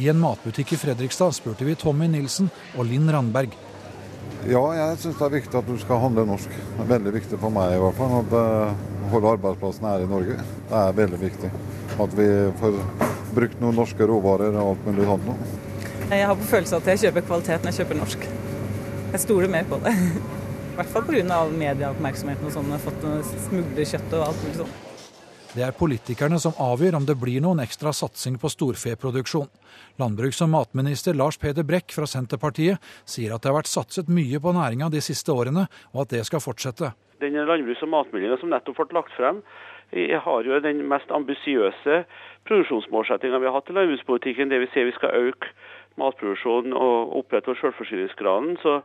I 0.00 0.08
en 0.08 0.22
matbutikk 0.22 0.72
i 0.72 0.80
Fredrikstad 0.80 1.36
spurte 1.36 1.66
vi 1.68 1.76
Tommy 1.76 2.08
Nilsen 2.08 2.48
og 2.78 2.88
Linn 2.88 3.10
Randberg. 3.12 3.52
Ja, 4.48 4.62
jeg 4.74 4.98
syns 4.98 5.18
det 5.20 5.26
er 5.26 5.34
viktig 5.36 5.58
at 5.60 5.68
du 5.68 5.76
skal 5.78 6.00
handle 6.02 6.24
norsk. 6.26 6.50
Det 6.50 6.82
er 6.82 6.90
veldig 6.90 7.12
viktig 7.14 7.38
for 7.38 7.54
meg 7.54 7.76
i 7.76 7.80
hvert 7.82 7.98
fall. 7.98 8.14
At 8.20 8.34
uh, 8.34 9.10
holde 9.12 9.34
arbeidsplassene 9.36 9.92
her 9.92 10.04
i 10.04 10.10
Norge. 10.10 10.38
Det 10.70 10.80
er 10.80 10.96
veldig 10.98 11.20
viktig. 11.20 11.50
At 12.02 12.16
vi 12.18 12.28
får 12.60 12.78
brukt 13.36 13.62
noen 13.62 13.78
norske 13.78 14.08
råvarer 14.08 14.56
og 14.56 14.72
alt 14.74 14.86
mulig 14.88 15.08
sånt. 15.08 15.58
Jeg 16.10 16.28
har 16.28 16.36
på 16.36 16.48
følelse 16.50 16.80
at 16.80 16.92
jeg 16.92 17.04
kjøper 17.06 17.28
kvalitet 17.28 17.64
når 17.64 17.72
jeg 17.72 17.82
kjøper 17.82 18.00
norsk. 18.02 18.30
Jeg 19.12 19.24
stoler 19.26 19.52
mer 19.52 19.68
på 19.68 19.80
det. 19.84 19.96
I 20.72 20.78
hvert 20.78 20.94
fall 20.94 21.04
pga. 21.04 21.42
medieoppmerksomheten 21.52 22.48
og 22.48 22.56
sånn. 22.56 22.72
Jeg 22.72 22.80
har 22.80 22.86
og 24.18 24.30
alt 24.30 24.42
mulig 24.46 24.64
sånt. 24.64 24.91
Det 25.52 25.60
er 25.60 25.74
politikerne 25.76 26.38
som 26.40 26.54
avgjør 26.64 26.94
om 26.96 27.04
det 27.04 27.12
blir 27.20 27.42
noen 27.44 27.58
ekstra 27.60 27.90
satsing 27.92 28.38
på 28.40 28.48
storfeproduksjon. 28.48 29.50
Landbruks- 30.00 30.40
og 30.40 30.48
matminister 30.48 31.12
Lars 31.12 31.36
Peder 31.36 31.66
Brekk 31.68 31.92
fra 31.92 32.06
Senterpartiet 32.08 32.80
sier 33.04 33.34
at 33.34 33.42
det 33.44 33.50
har 33.50 33.58
vært 33.58 33.68
satset 33.68 34.08
mye 34.08 34.40
på 34.40 34.54
næringa 34.56 34.88
de 34.94 35.02
siste 35.04 35.28
årene, 35.28 35.66
og 35.92 36.06
at 36.06 36.14
det 36.14 36.22
skal 36.24 36.40
fortsette. 36.40 36.94
Den 37.20 37.36
landbruks- 37.36 37.84
og 37.84 37.92
matmeldinga 37.92 38.38
som 38.40 38.48
nettopp 38.48 38.80
ble 38.80 38.96
lagt 38.96 39.12
frem, 39.18 39.42
jeg 39.92 40.22
har 40.24 40.48
jo 40.48 40.60
den 40.64 40.80
mest 40.88 41.12
ambisiøse 41.12 41.98
produksjonsmålsettinga 42.48 43.42
vi 43.42 43.50
har 43.50 43.58
hatt 43.58 43.68
i 43.68 43.76
landbrukspolitikken. 43.76 44.48
Det 44.48 44.62
vi 44.62 44.70
ser 44.72 44.88
vi 44.88 44.94
skal 44.96 45.12
øke 45.12 45.52
matproduksjonen 46.00 46.72
og 46.72 47.12
opprettholde 47.20 47.60
selvforsyningsgraden. 47.60 48.56
Så, 48.64 48.78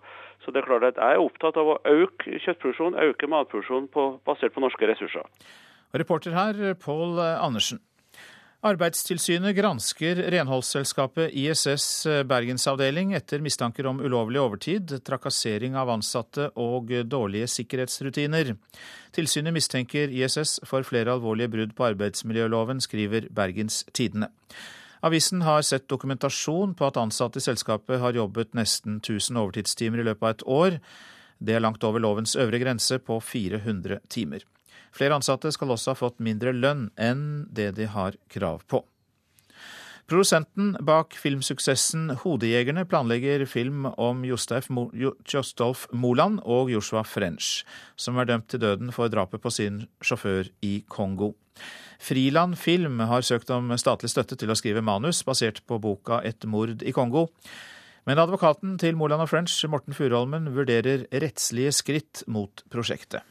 så, 0.43 0.51
det 0.51 0.59
er 0.59 0.67
klart 0.67 0.83
at 0.83 0.99
jeg 0.99 1.15
er 1.15 1.23
opptatt 1.23 1.55
av 1.55 1.71
å 1.71 1.79
øke 1.93 2.43
kjøttproduksjonen, 2.43 2.99
øke 3.07 3.31
matproduksjonen 3.31 3.87
på, 3.87 4.09
basert 4.27 4.51
på 4.51 4.65
norske 4.67 4.91
ressurser. 4.91 5.23
Reporter 5.93 6.31
her, 6.31 6.73
Pål 6.73 7.19
Andersen. 7.19 7.79
Arbeidstilsynet 8.65 9.55
gransker 9.55 10.15
renholdsselskapet 10.33 11.29
ISS 11.37 12.07
Bergensavdeling 12.25 13.13
etter 13.13 13.39
mistanker 13.39 13.85
om 13.85 14.01
ulovlig 14.01 14.41
overtid, 14.41 14.95
trakassering 15.05 15.77
av 15.77 15.91
ansatte 15.93 16.49
og 16.57 16.89
dårlige 17.05 17.47
sikkerhetsrutiner. 17.53 18.55
Tilsynet 19.13 19.53
mistenker 19.53 20.09
ISS 20.09 20.57
for 20.65 20.83
flere 20.87 21.13
alvorlige 21.13 21.53
brudd 21.53 21.77
på 21.77 21.87
arbeidsmiljøloven, 21.91 22.81
skriver 22.81 23.29
Bergens 23.29 23.83
Tidende. 23.93 24.31
Avisen 25.05 25.45
har 25.45 25.61
sett 25.61 25.87
dokumentasjon 25.87 26.73
på 26.75 26.89
at 26.89 26.97
ansatte 26.97 27.37
i 27.37 27.45
selskapet 27.45 28.01
har 28.01 28.17
jobbet 28.17 28.57
nesten 28.57 28.97
1000 29.03 29.37
overtidstimer 29.37 30.01
i 30.01 30.09
løpet 30.09 30.25
av 30.25 30.33
et 30.33 30.45
år. 30.59 30.81
Det 31.37 31.53
er 31.53 31.61
langt 31.61 31.85
over 31.85 32.01
lovens 32.01 32.33
øvre 32.35 32.57
grense 32.65 32.97
på 32.97 33.21
400 33.21 34.01
timer. 34.09 34.41
Flere 34.95 35.17
ansatte 35.17 35.51
skal 35.53 35.73
også 35.73 35.93
ha 35.93 35.99
fått 35.99 36.21
mindre 36.23 36.53
lønn 36.55 36.89
enn 36.97 37.47
det 37.53 37.73
de 37.77 37.89
har 37.91 38.17
krav 38.33 38.63
på. 38.69 38.83
Produsenten 40.07 40.69
bak 40.87 41.17
filmsuksessen 41.19 42.13
Hodejegerne 42.21 42.85
planlegger 42.87 43.41
film 43.43 43.89
om 43.99 44.21
Jostolf 44.23 44.69
Moland 45.91 46.39
og 46.47 46.71
Joshua 46.71 47.03
French, 47.03 47.65
som 47.99 48.15
er 48.15 48.29
dømt 48.29 48.47
til 48.47 48.63
døden 48.63 48.93
for 48.95 49.11
drapet 49.11 49.43
på 49.43 49.51
sin 49.51 49.81
sjåfør 49.99 50.47
i 50.63 50.77
Kongo. 50.87 51.33
Friland 51.99 52.55
Film 52.55 53.01
har 53.09 53.25
søkt 53.25 53.51
om 53.51 53.73
statlig 53.75 54.13
støtte 54.13 54.39
til 54.39 54.53
å 54.53 54.55
skrive 54.55 54.85
manus 54.85 55.25
basert 55.27 55.59
på 55.67 55.75
boka 55.83 56.21
Et 56.23 56.47
mord 56.47 56.87
i 56.87 56.95
Kongo. 56.95 57.27
Men 58.07 58.23
advokaten 58.23 58.77
til 58.79 58.95
Moland 58.95 59.25
og 59.25 59.33
French, 59.33 59.59
Morten 59.67 59.91
Furholmen, 59.97 60.53
vurderer 60.55 61.03
rettslige 61.11 61.73
skritt 61.75 62.23
mot 62.31 62.63
prosjektet. 62.71 63.27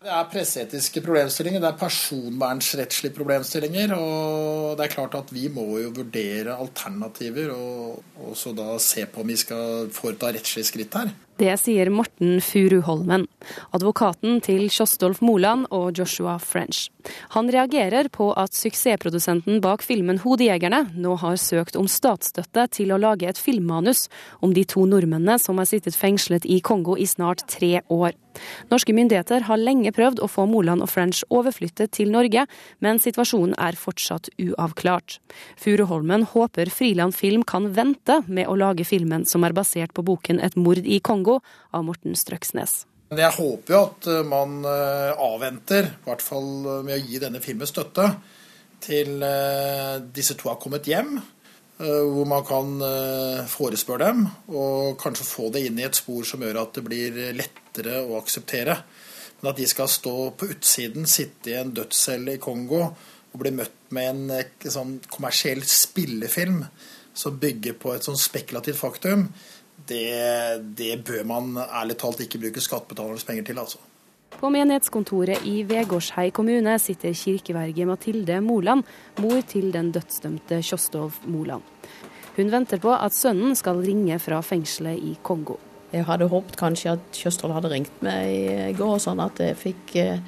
Det 0.00 0.08
er 0.08 0.28
presseetiske 0.32 1.02
problemstillinger, 1.04 1.60
det 1.60 1.68
er 1.68 1.80
personvernsrettslige 1.80 3.12
problemstillinger. 3.18 3.90
Og 3.92 4.78
det 4.78 4.86
er 4.86 4.94
klart 4.94 5.16
at 5.18 5.32
vi 5.36 5.50
må 5.52 5.66
jo 5.76 5.90
vurdere 5.98 6.54
alternativer 6.56 7.52
og 7.52 8.30
også 8.30 8.54
da 8.56 8.78
se 8.80 9.04
på 9.04 9.20
om 9.20 9.28
vi 9.28 9.36
skal 9.36 9.90
foreta 9.92 10.30
rettslige 10.32 10.70
skritt 10.70 10.96
her. 10.96 11.12
Det 11.38 11.54
sier 11.56 11.88
Morten 11.88 12.40
Furuholmen, 12.44 13.26
advokaten 13.72 14.40
til 14.44 14.66
Kjostolf 14.68 15.22
Moland 15.24 15.68
og 15.72 15.96
Joshua 15.96 16.36
French. 16.38 16.90
Han 17.34 17.48
reagerer 17.48 18.10
på 18.12 18.30
at 18.36 18.52
suksessprodusenten 18.52 19.60
bak 19.64 19.82
filmen 19.82 20.18
'Hodejegerne' 20.20 20.92
nå 21.00 21.16
har 21.22 21.36
søkt 21.40 21.76
om 21.80 21.88
statsstøtte 21.88 22.66
til 22.76 22.92
å 22.92 23.00
lage 23.00 23.28
et 23.28 23.38
filmmanus 23.38 24.08
om 24.42 24.52
de 24.52 24.64
to 24.64 24.84
nordmennene 24.84 25.38
som 25.38 25.56
har 25.58 25.70
sittet 25.70 25.96
fengslet 25.96 26.44
i 26.44 26.60
Kongo 26.60 26.96
i 26.96 27.06
snart 27.06 27.46
tre 27.48 27.80
år. 27.88 28.12
Norske 28.70 28.94
myndigheter 28.94 29.42
har 29.48 29.58
lenge 29.58 29.90
prøvd 29.92 30.20
å 30.22 30.28
få 30.30 30.46
Moland 30.46 30.84
og 30.84 30.90
French 30.92 31.24
overflyttet 31.34 31.90
til 31.96 32.12
Norge, 32.14 32.46
men 32.78 33.00
situasjonen 33.02 33.56
er 33.58 33.78
fortsatt 33.78 34.30
uavklart. 34.38 35.18
Furuholmen 35.58 36.22
håper 36.30 36.70
Friland 36.70 37.14
Film 37.14 37.42
kan 37.42 37.72
vente 37.74 38.20
med 38.28 38.46
å 38.46 38.56
lage 38.56 38.86
filmen 38.86 39.26
som 39.26 39.44
er 39.44 39.52
basert 39.52 39.92
på 39.94 40.04
boken 40.04 40.40
'Et 40.40 40.56
mord 40.56 40.78
i 40.78 41.00
Kongo' 41.00 41.29
Kongo 41.30 41.40
av 41.70 41.84
Morten 41.86 42.16
Strøksnes. 42.16 42.86
Jeg 43.10 43.34
håper 43.34 43.74
jo 43.74 43.80
at 43.88 44.06
eh, 44.10 44.22
man 44.26 44.62
eh, 44.66 45.10
avventer, 45.18 45.90
i 45.90 46.06
hvert 46.06 46.22
fall 46.22 46.48
eh, 46.62 46.82
med 46.86 46.96
å 46.96 47.02
gi 47.02 47.18
denne 47.22 47.42
filmen 47.42 47.68
støtte, 47.68 48.06
til 48.80 49.20
disse 50.16 50.38
to 50.40 50.48
har 50.48 50.56
kommet 50.56 50.86
hjem. 50.88 51.18
Hvor 51.80 52.24
man 52.28 52.46
kan 52.48 52.70
forespørre 53.48 54.06
dem 54.06 54.22
og 54.48 54.94
kanskje 55.00 55.26
få 55.28 55.50
det 55.52 55.62
inn 55.66 55.76
i 55.80 55.84
et 55.84 55.98
spor 55.98 56.24
som 56.28 56.40
gjør 56.40 56.62
at 56.62 56.78
det 56.78 56.84
blir 56.86 57.18
lettere 57.36 57.98
å 58.00 58.16
akseptere. 58.16 58.78
Men 59.40 59.50
at 59.50 59.60
de 59.60 59.66
skal 59.68 59.88
stå 59.92 60.14
på 60.32 60.48
utsiden, 60.54 61.04
sitte 61.04 61.52
i 61.52 61.58
en 61.60 61.74
dødscelle 61.76 62.38
i 62.38 62.40
Kongo 62.40 62.80
og 62.86 63.36
bli 63.44 63.52
møtt 63.52 63.92
med 63.92 64.32
en 64.32 64.72
sånn 64.72 64.96
kommersiell 65.12 65.60
spillefilm 65.68 66.62
som 67.12 67.36
bygger 67.40 67.76
på 67.84 67.92
et 67.92 68.08
sånn 68.08 68.20
spekulativt 68.20 68.80
faktum, 68.80 69.28
det, 69.88 70.74
det 70.78 70.98
bør 71.06 71.24
man 71.28 71.54
ærlig 71.62 71.96
talt 72.00 72.20
ikke 72.24 72.42
bruke 72.42 72.62
skattebetalernes 72.64 73.24
penger 73.28 73.48
til, 73.48 73.62
altså. 73.62 73.80
På 74.40 74.48
menighetskontoret 74.48 75.42
i 75.44 75.64
Vegårshei 75.68 76.30
kommune 76.32 76.76
sitter 76.80 77.16
kirkeverge 77.16 77.86
Mathilde 77.88 78.38
Moland, 78.40 78.86
mor 79.20 79.40
til 79.48 79.72
den 79.74 79.90
dødsdømte 79.92 80.62
Kjostolv 80.64 81.18
Moland. 81.28 81.66
Hun 82.36 82.52
venter 82.52 82.80
på 82.80 82.94
at 82.94 83.12
sønnen 83.12 83.56
skal 83.58 83.82
ringe 83.84 84.16
fra 84.22 84.38
fengselet 84.40 85.02
i 85.02 85.16
Kongo. 85.22 85.58
Jeg 85.90 86.06
hadde 86.06 86.30
håpet 86.30 86.56
kanskje 86.56 86.94
at 86.94 87.18
Kjostolv 87.18 87.56
hadde 87.58 87.72
ringt 87.72 88.00
meg 88.06 88.30
i 88.70 88.78
går, 88.78 88.96
sånn 89.02 89.20
at 89.20 89.42
jeg 89.42 89.58
fikk 89.58 89.96
eh, 89.98 90.22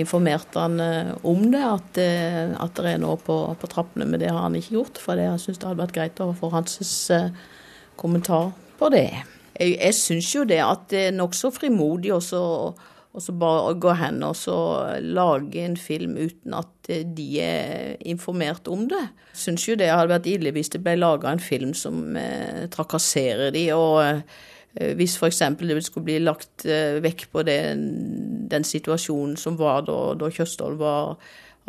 informert 0.00 0.56
han 0.56 0.80
eh, 0.80 1.12
om 1.28 1.44
det, 1.52 1.60
at, 1.60 2.00
eh, 2.00 2.56
at 2.56 2.80
det 2.80 2.94
er 2.96 3.02
noe 3.04 3.20
på, 3.20 3.36
på, 3.60 3.70
trappene. 3.70 4.08
Men 4.08 4.22
det 4.22 4.32
har 4.32 4.46
han 4.46 4.56
ikke 4.56 4.78
gjort, 4.78 5.02
for 5.04 5.20
jeg 5.20 5.42
syns 5.44 5.60
det 5.60 5.68
hadde 5.68 5.84
vært 5.84 5.96
greit 5.98 6.24
å 6.24 6.32
få 6.34 6.50
hans 6.56 7.04
kommentar 8.00 8.54
på 8.78 8.90
det. 8.94 9.08
Jeg, 9.54 9.76
jeg 9.78 9.94
syns 9.96 10.32
jo 10.34 10.44
det 10.48 10.60
at 10.64 10.88
det 10.90 11.06
er 11.08 11.16
nokså 11.16 11.52
frimodig 11.54 12.12
å 12.14 12.20
bare 13.38 13.74
gå 13.78 13.92
hen 13.94 14.22
og 14.26 14.34
så 14.34 14.56
lage 15.00 15.62
en 15.62 15.76
film 15.78 16.16
uten 16.18 16.56
at 16.58 16.90
de 16.90 17.28
er 17.40 17.94
informert 18.10 18.66
om 18.68 18.88
det. 18.90 19.04
Jeg 19.34 19.42
syns 19.44 19.68
jo 19.68 19.76
det 19.78 19.92
hadde 19.92 20.10
vært 20.10 20.26
ille 20.30 20.52
hvis 20.54 20.72
det 20.74 20.82
ble 20.82 20.96
laga 20.98 21.30
en 21.30 21.42
film 21.42 21.74
som 21.78 22.16
eh, 22.18 22.66
trakasserer 22.74 23.54
de, 23.54 23.68
og 23.76 24.02
eh, 24.02 24.92
hvis 24.98 25.14
f.eks. 25.20 25.42
det 25.62 25.84
skulle 25.86 26.10
bli 26.10 26.18
lagt 26.22 26.66
eh, 26.66 26.98
vekk 27.04 27.28
på 27.32 27.46
den, 27.46 27.86
den 28.50 28.66
situasjonen 28.66 29.38
som 29.38 29.58
var 29.60 29.86
da, 29.86 29.98
da 30.18 30.30
Kjøstholm 30.34 30.80
var 30.82 31.14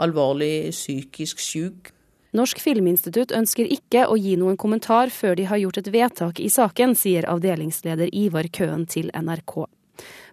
alvorlig 0.02 0.72
psykisk 0.74 1.40
syk. 1.40 1.95
Norsk 2.36 2.60
filminstitutt 2.60 3.32
ønsker 3.32 3.70
ikke 3.72 4.10
å 4.12 4.18
gi 4.20 4.34
noen 4.36 4.58
kommentar 4.60 5.12
før 5.14 5.38
de 5.40 5.46
har 5.48 5.62
gjort 5.62 5.78
et 5.80 5.90
vedtak 5.94 6.42
i 6.44 6.50
saken, 6.52 6.96
sier 7.00 7.28
avdelingsleder 7.32 8.12
Ivar 8.12 8.50
Køen 8.52 8.84
til 8.92 9.08
NRK. 9.16 9.54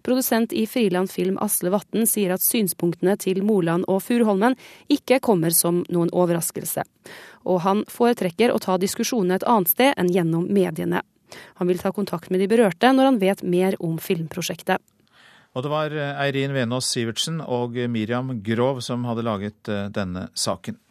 Produsent 0.02 0.50
i 0.52 0.64
Friland 0.66 1.12
Film 1.12 1.36
Asle 1.38 1.70
Vatn 1.70 2.08
sier 2.10 2.34
at 2.34 2.42
synspunktene 2.42 3.14
til 3.22 3.44
Moland 3.46 3.86
og 3.86 4.02
Furuholmen 4.02 4.58
ikke 4.90 5.20
kommer 5.22 5.54
som 5.54 5.84
noen 5.94 6.10
overraskelse. 6.10 6.82
Og 7.46 7.62
han 7.62 7.84
foretrekker 7.86 8.50
å 8.50 8.58
ta 8.58 8.80
diskusjonene 8.82 9.38
et 9.38 9.46
annet 9.46 9.70
sted 9.70 9.94
enn 9.94 10.10
gjennom 10.10 10.50
mediene. 10.50 11.04
Han 11.62 11.70
vil 11.70 11.78
ta 11.78 11.94
kontakt 11.94 12.34
med 12.34 12.42
de 12.42 12.50
berørte 12.50 12.90
når 12.90 13.12
han 13.12 13.22
vet 13.22 13.46
mer 13.46 13.78
om 13.78 13.94
filmprosjektet. 14.02 14.82
Og 15.52 15.62
det 15.62 15.70
var 15.70 15.94
eh, 15.94 16.18
Eirin 16.26 16.54
Venås 16.56 16.88
Sivertsen 16.90 17.38
og 17.44 17.76
Miriam 17.92 18.40
Grov 18.42 18.80
som 18.82 19.04
hadde 19.06 19.22
laget 19.28 19.70
eh, 19.70 19.86
denne 19.92 20.32
saken. 20.34 20.81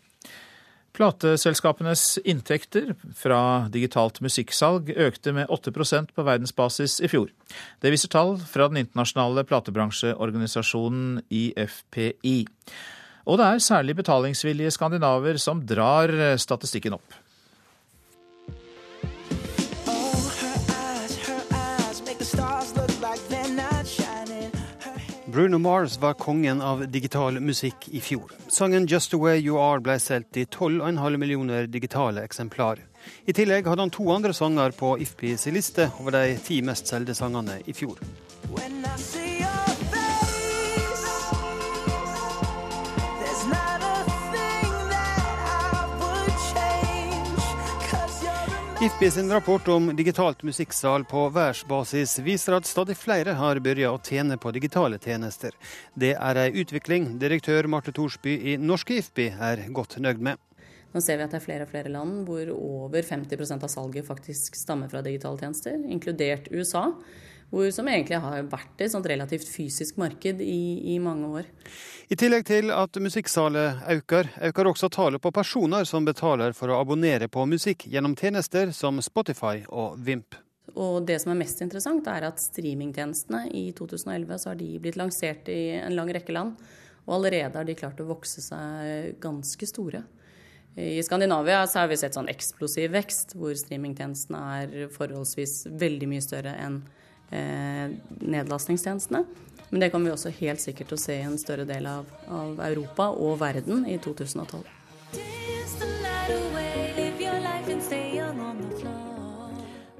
Plateselskapenes 0.91 2.17
inntekter 2.27 2.91
fra 3.15 3.67
digitalt 3.71 4.19
musikksalg 4.23 4.91
økte 4.91 5.31
med 5.35 5.47
8% 5.47 6.11
på 6.15 6.25
verdensbasis 6.27 6.97
i 6.99 7.09
fjor. 7.11 7.31
Det 7.79 7.93
viser 7.93 8.11
tall 8.11 8.35
fra 8.43 8.67
den 8.67 8.81
internasjonale 8.83 9.45
platebransjeorganisasjonen 9.47 11.21
IFPI. 11.31 12.37
Og 13.23 13.39
det 13.39 13.47
er 13.47 13.63
særlig 13.63 13.95
betalingsvillige 14.01 14.73
skandinaver 14.75 15.39
som 15.39 15.63
drar 15.63 16.11
statistikken 16.41 16.99
opp. 16.99 17.20
Bruno 25.31 25.57
Mars 25.57 25.97
var 25.97 26.13
kongen 26.13 26.61
av 26.61 26.87
digital 26.87 27.39
musikk 27.39 27.87
i 27.91 28.01
fjor. 28.01 28.31
Sangen 28.47 28.85
'Just 28.87 29.11
The 29.11 29.17
Way 29.17 29.39
You 29.39 29.55
Are' 29.57 29.79
ble 29.79 29.99
solgt 29.99 30.37
i 30.37 30.45
12,5 30.45 31.17
millioner 31.17 31.67
digitale 31.67 32.23
eksemplar. 32.27 32.83
I 33.25 33.33
tillegg 33.33 33.65
hadde 33.65 33.81
han 33.81 33.89
to 33.89 34.11
andre 34.11 34.33
sanger 34.33 34.71
på 34.71 34.97
IFPs 34.99 35.45
liste 35.45 35.91
over 35.99 36.11
de 36.11 36.37
ti 36.37 36.61
mest 36.61 36.87
solgte 36.87 37.15
sangene 37.15 37.61
i 37.65 37.73
fjor. 37.73 37.95
When 38.49 38.83
I 38.83 38.97
see 38.97 39.30
IFPI 48.81 49.11
sin 49.11 49.31
rapport 49.31 49.67
om 49.67 49.95
digitalt 49.95 50.43
musikksal 50.43 51.03
på 51.05 51.27
verdensbasis 51.29 52.15
viser 52.25 52.55
at 52.57 52.65
stadig 52.65 52.95
flere 52.97 53.35
har 53.37 53.59
begynt 53.61 53.85
å 53.85 53.99
tjene 54.01 54.39
på 54.41 54.49
digitale 54.55 54.97
tjenester. 54.97 55.53
Det 55.93 56.15
er 56.15 56.39
en 56.41 56.57
utvikling 56.57 57.05
direktør 57.21 57.69
Marte 57.69 57.93
Thorsby 57.93 58.33
i 58.41 58.55
norske 58.57 58.97
IFPI 58.97 59.27
er 59.37 59.61
godt 59.69 59.99
nøyd 60.01 60.23
med. 60.25 60.41
Nå 60.95 61.03
ser 61.05 61.19
vi 61.19 61.27
at 61.27 61.35
det 61.35 61.37
er 61.37 61.45
flere 61.45 61.67
og 61.67 61.69
flere 61.75 61.93
land 61.93 62.23
hvor 62.25 62.49
over 62.55 63.05
50% 63.05 63.67
av 63.67 63.69
salget 63.69 64.07
faktisk 64.07 64.57
stammer 64.57 64.89
fra 64.89 65.05
digitale 65.05 65.37
tjenester, 65.37 65.77
inkludert 65.85 66.49
USA 66.49 66.87
hvor, 67.51 67.67
som 67.75 67.87
egentlig 67.91 68.19
har 68.23 68.45
vært 68.49 68.81
et 68.81 68.91
sånt 68.93 69.07
relativt 69.11 69.49
fysisk 69.51 69.97
marked 69.99 70.39
i, 70.41 70.93
i, 70.93 70.99
mange 71.03 71.31
år. 71.41 71.49
I 72.11 72.17
tillegg 72.19 72.45
til 72.47 72.71
at 72.71 72.95
musikksalet 73.03 73.83
øker, 73.97 74.29
øker 74.49 74.69
også 74.71 74.89
tallet 74.91 75.21
på 75.23 75.33
personer 75.35 75.87
som 75.87 76.07
betaler 76.07 76.55
for 76.55 76.71
å 76.71 76.79
abonnere 76.79 77.27
på 77.31 77.43
musikk 77.49 77.87
gjennom 77.91 78.15
tjenester 78.19 78.71
som 78.75 79.03
Spotify 79.03 79.65
og 79.67 79.99
Vimp. 79.99 80.39
Og 80.79 81.03
det 81.03 81.17
som 81.19 81.33
er 81.33 81.41
mest 81.41 81.59
interessant, 81.63 82.07
er 82.07 82.29
at 82.29 82.39
streamingtjenestene 82.39 83.49
i 83.51 83.65
2011 83.75 84.39
så 84.39 84.51
har 84.53 84.61
de 84.61 84.69
blitt 84.79 84.99
lansert 84.99 85.51
i 85.51 85.75
en 85.81 85.97
lang 85.97 86.11
rekke 86.15 86.35
land. 86.35 86.55
Og 87.07 87.17
allerede 87.17 87.57
har 87.57 87.67
de 87.67 87.75
klart 87.75 87.99
å 87.99 88.07
vokse 88.07 88.43
seg 88.45 89.19
ganske 89.19 89.67
store. 89.67 90.05
I 90.79 91.01
Skandinavia 91.03 91.65
så 91.67 91.81
har 91.81 91.89
vi 91.91 91.97
sett 91.99 92.15
sånn 92.15 92.31
eksplosiv 92.31 92.93
vekst, 92.93 93.35
hvor 93.35 93.57
streamingtjenestene 93.59 94.41
er 94.61 94.91
forholdsvis 94.93 95.65
veldig 95.81 96.07
mye 96.13 96.23
større 96.23 96.55
enn 96.63 96.79
nedlastningstjenestene. 97.31 99.23
Men 99.71 99.79
det 99.79 99.89
kommer 99.89 100.09
vi 100.09 100.15
også 100.15 100.33
helt 100.41 100.59
sikkert 100.59 100.91
til 100.91 100.97
å 100.97 101.01
se 101.01 101.15
i 101.15 101.23
en 101.23 101.37
større 101.39 101.63
del 101.67 101.87
av, 101.87 102.09
av 102.27 102.59
Europa 102.65 103.07
og 103.15 103.39
verden 103.39 103.85
i 103.87 103.95
2012. 104.03 104.65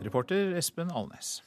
Reporter 0.02 0.58
Espen 0.58 0.92
Alnes. 0.92 1.40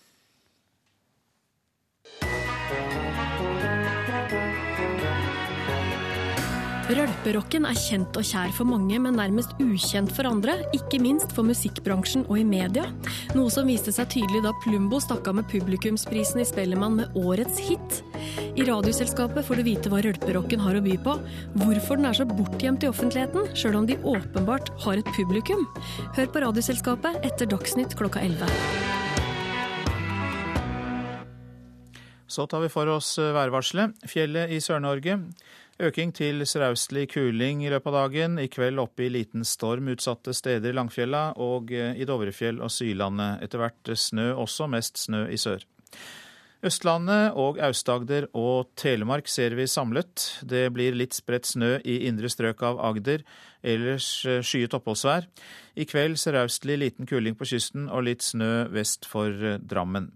Rølperocken 6.84 7.64
er 7.64 7.78
kjent 7.80 8.16
og 8.20 8.26
kjær 8.28 8.50
for 8.52 8.68
mange, 8.68 8.98
men 9.00 9.16
nærmest 9.16 9.54
ukjent 9.62 10.10
for 10.12 10.28
andre. 10.28 10.58
Ikke 10.76 10.98
minst 11.00 11.32
for 11.32 11.46
musikkbransjen 11.48 12.26
og 12.28 12.36
i 12.42 12.44
media. 12.44 12.84
Noe 13.32 13.48
som 13.52 13.70
viste 13.70 13.94
seg 13.94 14.10
tydelig 14.12 14.42
da 14.44 14.52
Plumbo 14.60 15.00
stakk 15.00 15.30
av 15.30 15.38
med 15.38 15.48
publikumsprisen 15.48 16.42
i 16.42 16.46
Spellemann 16.48 16.98
med 17.00 17.16
årets 17.16 17.62
hit. 17.64 18.02
I 18.52 18.68
Radioselskapet 18.68 19.48
får 19.48 19.62
du 19.62 19.66
vite 19.70 19.92
hva 19.92 20.02
rølperocken 20.04 20.60
har 20.60 20.76
å 20.76 20.84
by 20.84 20.98
på, 21.06 21.16
hvorfor 21.64 22.00
den 22.00 22.10
er 22.10 22.20
så 22.20 22.28
bortgjemt 22.28 22.84
i 22.84 22.92
offentligheten, 22.92 23.48
sjøl 23.56 23.80
om 23.80 23.88
de 23.88 23.96
åpenbart 24.04 24.74
har 24.84 25.00
et 25.00 25.14
publikum. 25.16 25.64
Hør 26.18 26.28
på 26.28 26.44
Radioselskapet 26.44 27.24
etter 27.24 27.48
Dagsnytt 27.48 27.96
klokka 27.96 28.20
11. 28.20 29.23
Så 32.34 32.48
tar 32.50 32.64
vi 32.64 32.72
for 32.72 32.90
oss 32.90 33.12
værvarselet. 33.18 33.94
Fjellet 34.10 34.50
i 34.50 34.58
Sør-Norge. 34.62 35.20
Øking 35.82 36.12
til 36.14 36.42
sørøstlig 36.46 37.08
kuling 37.10 37.64
i 37.64 37.70
løpet 37.70 37.90
av 37.90 37.96
dagen. 38.04 38.38
I 38.38 38.50
kveld 38.50 38.78
oppe 38.78 39.06
i 39.06 39.10
liten 39.10 39.42
storm 39.46 39.90
utsatte 39.90 40.34
steder 40.34 40.70
i 40.70 40.76
Langfjella 40.76 41.32
og 41.42 41.72
eh, 41.74 41.96
i 41.98 42.06
Dovrefjell 42.06 42.60
og 42.62 42.70
Sydlandet. 42.70 43.42
Etter 43.42 43.62
hvert 43.62 43.94
snø 43.98 44.32
også, 44.38 44.68
mest 44.70 45.02
snø 45.02 45.24
i 45.34 45.38
sør. 45.38 45.66
Østlandet 46.64 47.34
og 47.36 47.58
Aust-Agder 47.60 48.30
og 48.38 48.70
Telemark 48.78 49.26
ser 49.28 49.54
vi 49.58 49.66
samlet. 49.68 50.28
Det 50.42 50.68
blir 50.72 50.94
litt 50.96 51.18
spredt 51.18 51.50
snø 51.50 51.76
i 51.84 52.00
indre 52.08 52.30
strøk 52.32 52.62
av 52.64 52.78
Agder, 52.80 53.26
ellers 53.62 54.08
eh, 54.30 54.42
skyet 54.46 54.78
oppholdsvær. 54.78 55.26
I 55.74 55.86
kveld 55.90 56.22
sørøstlig 56.22 56.78
liten 56.80 57.10
kuling 57.10 57.34
på 57.38 57.50
kysten 57.50 57.90
og 57.90 58.06
litt 58.06 58.22
snø 58.26 58.68
vest 58.72 59.10
for 59.10 59.34
eh, 59.34 59.58
Drammen. 59.58 60.12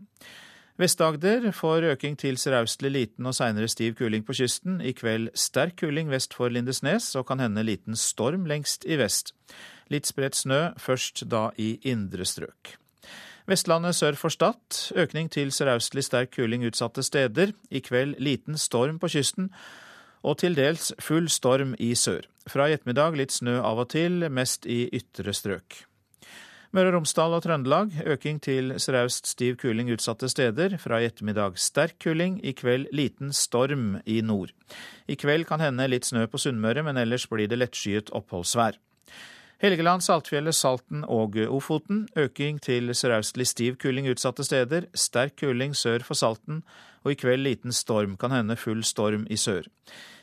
Vest-Agder 0.78 1.50
får 1.50 1.88
øking 1.90 2.14
til 2.14 2.36
sørøstlig 2.38 2.90
liten 2.94 3.26
og 3.26 3.34
seinere 3.34 3.66
stiv 3.66 3.96
kuling 3.98 4.22
på 4.22 4.36
kysten. 4.38 4.76
I 4.78 4.92
kveld 4.94 5.32
sterk 5.34 5.74
kuling 5.80 6.06
vest 6.10 6.36
for 6.38 6.54
Lindesnes 6.54 7.16
og 7.18 7.26
kan 7.26 7.42
hende 7.42 7.64
liten 7.66 7.98
storm 7.98 8.44
lengst 8.46 8.86
i 8.86 8.94
vest. 9.00 9.32
Litt 9.90 10.06
spredt 10.06 10.38
snø, 10.38 10.60
først 10.78 11.24
da 11.26 11.48
i 11.58 11.80
indre 11.82 12.22
strøk. 12.22 12.76
Vestlandet 13.50 13.98
sør 13.98 14.14
for 14.20 14.30
Stad 14.30 14.94
økning 14.94 15.26
til 15.34 15.50
sørøstlig 15.50 16.06
sterk 16.06 16.30
kuling 16.36 16.62
utsatte 16.68 17.02
steder. 17.02 17.56
I 17.74 17.82
kveld 17.82 18.14
liten 18.22 18.54
storm 18.54 19.02
på 19.02 19.10
kysten 19.10 19.50
og 20.22 20.38
til 20.38 20.54
dels 20.54 20.92
full 21.02 21.26
storm 21.26 21.74
i 21.78 21.94
sør. 21.98 22.22
Fra 22.46 22.68
i 22.68 22.78
ettermiddag 22.78 23.18
litt 23.18 23.34
snø 23.34 23.58
av 23.58 23.82
og 23.82 23.90
til, 23.90 24.28
mest 24.30 24.66
i 24.66 24.84
ytre 24.94 25.34
strøk. 25.34 25.87
Møre 26.76 26.90
og 26.90 26.98
Romsdal 26.98 27.32
og 27.32 27.40
Trøndelag 27.46 27.94
øking 28.12 28.42
til 28.44 28.74
sraust 28.76 29.24
stiv 29.30 29.54
kuling 29.56 29.88
utsatte 29.94 30.28
steder. 30.28 30.74
Fra 30.76 30.98
i 31.00 31.06
ettermiddag 31.08 31.56
sterk 31.56 31.96
kuling, 32.04 32.36
i 32.44 32.52
kveld 32.52 32.90
liten 32.92 33.32
storm 33.32 34.02
i 34.04 34.20
nord. 34.20 34.52
I 35.08 35.16
kveld 35.16 35.46
kan 35.48 35.64
hende 35.64 35.86
litt 35.88 36.04
snø 36.04 36.26
på 36.28 36.36
Sunnmøre, 36.36 36.84
men 36.84 37.00
ellers 37.00 37.24
blir 37.30 37.48
det 37.48 37.56
lettskyet 37.62 38.12
oppholdsvær. 38.12 38.76
Helgeland, 39.64 40.04
Saltfjellet, 40.04 40.54
Salten 40.54 41.06
og 41.08 41.40
Ofoten. 41.48 42.04
Øking 42.14 42.60
til 42.60 42.92
sørøstlig 42.92 43.48
stiv 43.48 43.80
kuling 43.80 44.10
utsatte 44.12 44.44
steder. 44.44 44.90
Sterk 44.94 45.40
kuling 45.40 45.72
sør 45.74 46.04
for 46.04 46.20
Salten, 46.20 46.62
og 47.02 47.16
i 47.16 47.18
kveld 47.18 47.48
liten 47.48 47.72
storm. 47.72 48.18
Kan 48.20 48.30
hende 48.30 48.60
full 48.60 48.84
storm 48.84 49.24
i 49.30 49.40
sør. 49.40 49.64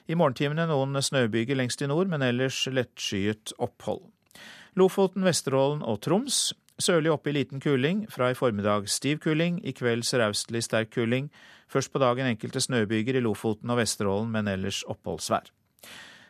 I 0.08 0.13
morgentimene 0.13 0.69
noen 0.69 1.01
snøbyger 1.01 1.58
lengst 1.58 1.81
i 1.81 1.89
nord, 1.89 2.08
men 2.08 2.21
ellers 2.21 2.67
lettskyet 2.69 3.58
opphold. 3.58 4.05
Lofoten, 4.75 5.23
Vesterålen 5.23 5.79
og 5.88 6.01
Troms. 6.03 6.49
Sørlig 6.83 7.07
oppe 7.13 7.31
i 7.31 7.35
liten 7.38 7.61
kuling, 7.63 8.01
fra 8.11 8.33
i 8.33 8.35
formiddag 8.35 8.89
stiv 8.91 9.21
kuling, 9.23 9.61
i 9.63 9.71
kveld 9.71 10.03
sørøstlig 10.03 10.65
sterk 10.65 10.89
kuling. 10.91 11.29
Først 11.71 11.93
på 11.93 12.01
dagen 12.03 12.27
enkelte 12.27 12.59
snøbyger 12.59 13.15
i 13.15 13.21
Lofoten 13.23 13.71
og 13.71 13.79
Vesterålen, 13.79 14.33
men 14.33 14.49
ellers 14.51 14.81
oppholdsvær. 14.91 15.47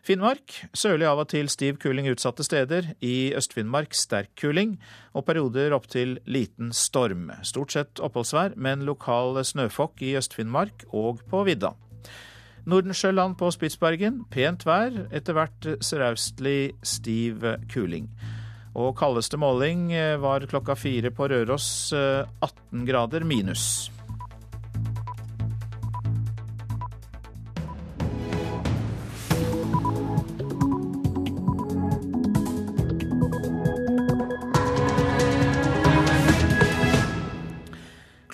Finnmark 0.05 0.60
sørlig 0.77 1.08
av 1.10 1.23
og 1.23 1.31
til 1.31 1.49
stiv 1.49 1.79
kuling 1.81 2.05
utsatte 2.12 2.45
steder. 2.45 2.91
I 3.01 3.34
Øst-Finnmark 3.34 3.97
sterk 3.97 4.36
kuling, 4.38 4.77
og 5.17 5.25
perioder 5.25 5.73
opptil 5.73 6.19
liten 6.29 6.69
storm. 6.69 7.31
Stort 7.41 7.73
sett 7.73 7.97
oppholdsvær, 7.97 8.53
men 8.53 8.86
lokal 8.86 9.41
snøfokk 9.41 10.05
i 10.05 10.13
Øst-Finnmark 10.21 10.86
og 10.93 11.25
på 11.34 11.41
vidda. 11.49 11.73
Nordensjøland 12.65 13.36
på 13.38 13.49
Spitsbergen 13.53 14.23
pent 14.29 14.63
vær, 14.65 14.93
etter 15.13 15.34
hvert 15.38 15.67
sørøstlig 15.86 16.73
stiv 16.86 17.41
kuling. 17.73 18.08
Og 18.75 18.91
kaldeste 18.99 19.39
måling 19.39 19.88
eh, 19.95 20.17
var 20.19 20.43
klokka 20.51 20.75
fire 20.75 21.11
på 21.15 21.29
Røros 21.31 21.93
eh, 21.95 22.27
18 22.43 22.83
grader 22.88 23.23
minus. 23.23 23.89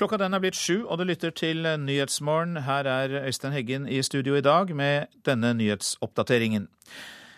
Klokka 0.01 0.17
den 0.17 0.33
er 0.33 0.41
blitt 0.41 0.57
sju, 0.57 0.87
og 0.89 0.97
du 0.97 1.05
lytter 1.05 1.29
til 1.29 1.61
Nyhetsmorgen. 1.77 2.63
Her 2.65 2.89
er 2.89 3.19
Øystein 3.27 3.53
Heggen 3.53 3.85
i 3.85 4.01
studio 4.01 4.33
i 4.33 4.41
dag 4.41 4.73
med 4.73 5.11
denne 5.27 5.53
nyhetsoppdateringen. 5.53 6.65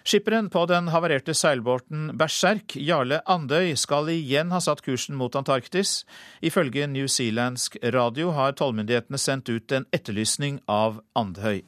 Skipperen 0.04 0.50
på 0.52 0.66
den 0.68 0.90
havarerte 0.92 1.32
seilbåten 1.32 2.10
Berserk, 2.20 2.76
Jarle 2.76 3.22
Andøy, 3.24 3.72
skal 3.80 4.12
igjen 4.12 4.52
ha 4.52 4.60
satt 4.60 4.84
kursen 4.84 5.16
mot 5.16 5.36
Antarktis. 5.40 6.02
Ifølge 6.44 6.90
newzealandsk 6.92 7.78
radio 7.96 8.34
har 8.36 8.58
tollmyndighetene 8.60 9.22
sendt 9.22 9.48
ut 9.48 9.72
en 9.72 9.88
etterlysning 9.96 10.60
av 10.68 11.00
Andøy. 11.16 11.64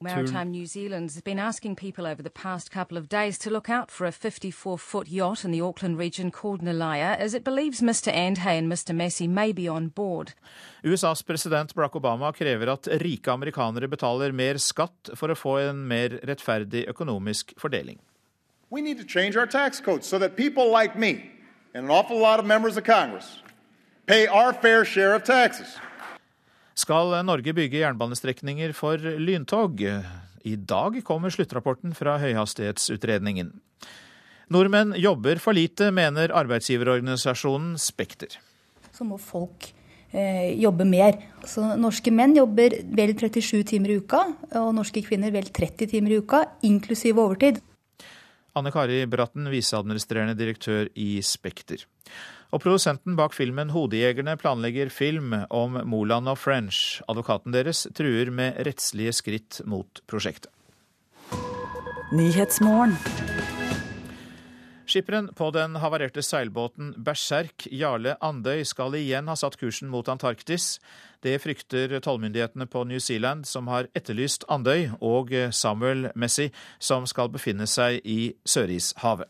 Maritime 0.00 0.52
New 0.52 0.64
Zealand 0.64 1.10
has 1.10 1.22
been 1.22 1.40
asking 1.40 1.74
people 1.74 2.06
over 2.06 2.22
the 2.22 2.30
past 2.30 2.70
couple 2.70 2.96
of 2.96 3.08
days 3.08 3.36
to 3.38 3.50
look 3.50 3.68
out 3.68 3.90
for 3.90 4.06
a 4.06 4.12
54 4.12 4.78
foot 4.78 5.08
yacht 5.08 5.44
in 5.44 5.50
the 5.50 5.60
Auckland 5.60 5.98
region 5.98 6.30
called 6.30 6.62
Nalaya, 6.62 7.16
as 7.16 7.34
it 7.34 7.42
believes 7.42 7.80
Mr. 7.80 8.12
Andhay 8.12 8.58
and 8.58 8.70
Mr. 8.70 8.94
Messi 8.94 9.28
may 9.28 9.50
be 9.50 9.66
on 9.66 9.88
board. 9.88 10.34
USAs 10.84 11.26
president 11.26 11.74
Barack 11.74 12.00
Obama 12.00 12.32
krever 12.32 12.72
at 12.72 12.86
rike 13.02 13.26
amerikanere 13.26 13.88
betaler 13.88 14.32
mer 14.32 14.54
skatt 14.58 15.10
for 15.16 15.34
å 15.34 15.36
få 15.36 15.56
en 15.68 15.88
mer 15.88 16.20
rettferdig 16.22 16.86
økonomisk 16.86 17.58
fordeling. 17.58 17.98
We 18.70 18.82
need 18.82 18.98
to 18.98 19.04
change 19.04 19.36
our 19.36 19.46
tax 19.46 19.80
code 19.80 20.04
so 20.04 20.18
that 20.18 20.36
people 20.36 20.70
like 20.70 20.96
me 20.96 21.32
and 21.74 21.86
an 21.86 21.90
awful 21.90 22.18
lot 22.18 22.38
of 22.38 22.46
members 22.46 22.76
of 22.76 22.84
Congress 22.84 23.42
pay 24.06 24.28
our 24.28 24.52
fair 24.52 24.84
share 24.84 25.14
of 25.14 25.24
taxes. 25.24 25.76
Skal 26.78 27.10
Norge 27.26 27.50
bygge 27.56 27.80
jernbanestrekninger 27.80 28.70
for 28.76 29.02
lyntog? 29.18 29.80
I 30.46 30.54
dag 30.56 31.00
kommer 31.06 31.32
sluttrapporten 31.34 31.90
fra 31.96 32.14
høyhastighetsutredningen. 32.22 33.50
Nordmenn 34.54 34.94
jobber 34.96 35.40
for 35.42 35.58
lite, 35.58 35.90
mener 35.90 36.30
arbeidsgiverorganisasjonen 36.38 37.74
Spekter. 37.82 38.38
Så 38.94 39.04
må 39.04 39.18
folk 39.18 39.66
eh, 40.12 40.54
jobbe 40.62 40.86
mer. 40.88 41.18
Så 41.44 41.66
norske 41.76 42.14
menn 42.14 42.36
jobber 42.38 42.78
vel 42.94 43.16
37 43.18 43.66
timer 43.74 43.96
i 43.96 43.98
uka, 43.98 44.22
og 44.62 44.70
norske 44.78 45.02
kvinner 45.04 45.34
vel 45.34 45.50
30 45.50 45.90
timer 45.90 46.14
i 46.14 46.22
uka, 46.22 46.44
inklusiv 46.68 47.18
overtid. 47.18 47.58
Anne 48.56 48.70
Kari 48.74 49.02
Bratten, 49.10 49.50
viseadministrerende 49.50 50.38
direktør 50.38 50.88
i 50.94 51.16
Spekter. 51.26 51.82
Og 52.48 52.62
produsenten 52.64 53.16
bak 53.16 53.34
filmen 53.36 53.68
'Hodejegerne' 53.68 54.38
planlegger 54.40 54.88
film 54.88 55.34
om 55.50 55.76
Moland 55.84 56.28
og 56.32 56.38
French. 56.40 57.02
Advokaten 57.08 57.52
deres 57.52 57.86
truer 57.94 58.30
med 58.32 58.56
rettslige 58.64 59.12
skritt 59.12 59.60
mot 59.66 60.00
prosjektet. 60.08 60.48
Skipperen 64.88 65.28
på 65.36 65.50
den 65.52 65.76
havarerte 65.76 66.22
seilbåten 66.24 66.94
Berserk 67.04 67.66
Jarle 67.68 68.16
Andøy 68.24 68.64
skal 68.64 68.96
igjen 68.96 69.28
ha 69.28 69.36
satt 69.36 69.58
kursen 69.60 69.92
mot 69.92 70.08
Antarktis. 70.08 70.78
Det 71.20 71.36
frykter 71.44 72.00
tollmyndighetene 72.00 72.64
på 72.64 72.86
New 72.88 72.98
Zealand, 72.98 73.44
som 73.44 73.68
har 73.68 73.92
etterlyst 73.92 74.48
Andøy 74.48 74.88
og 75.04 75.36
Samuel 75.52 76.08
Messi, 76.16 76.48
som 76.80 77.04
skal 77.04 77.28
befinne 77.28 77.68
seg 77.68 78.00
i 78.08 78.32
Sørishavet. 78.48 79.28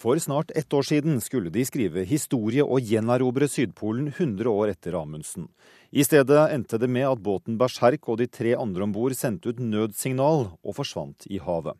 For 0.00 0.18
snart 0.18 0.50
ett 0.50 0.72
år 0.72 0.82
siden 0.82 1.20
skulle 1.20 1.50
de 1.50 1.60
skrive 1.68 2.06
historie 2.08 2.64
og 2.64 2.80
gjenerobre 2.88 3.44
Sydpolen 3.52 4.06
100 4.08 4.48
år 4.48 4.70
etter 4.72 4.94
Amundsen. 4.96 5.50
I 5.92 6.06
stedet 6.08 6.46
endte 6.54 6.78
det 6.80 6.88
med 6.88 7.04
at 7.04 7.20
båten 7.20 7.58
Berserk 7.60 8.08
og 8.08 8.16
de 8.22 8.26
tre 8.32 8.54
andre 8.56 8.86
om 8.86 8.94
bord 8.96 9.12
sendte 9.18 9.52
ut 9.52 9.60
nødsignal 9.60 10.46
og 10.56 10.76
forsvant 10.78 11.28
i 11.28 11.42
havet. 11.44 11.76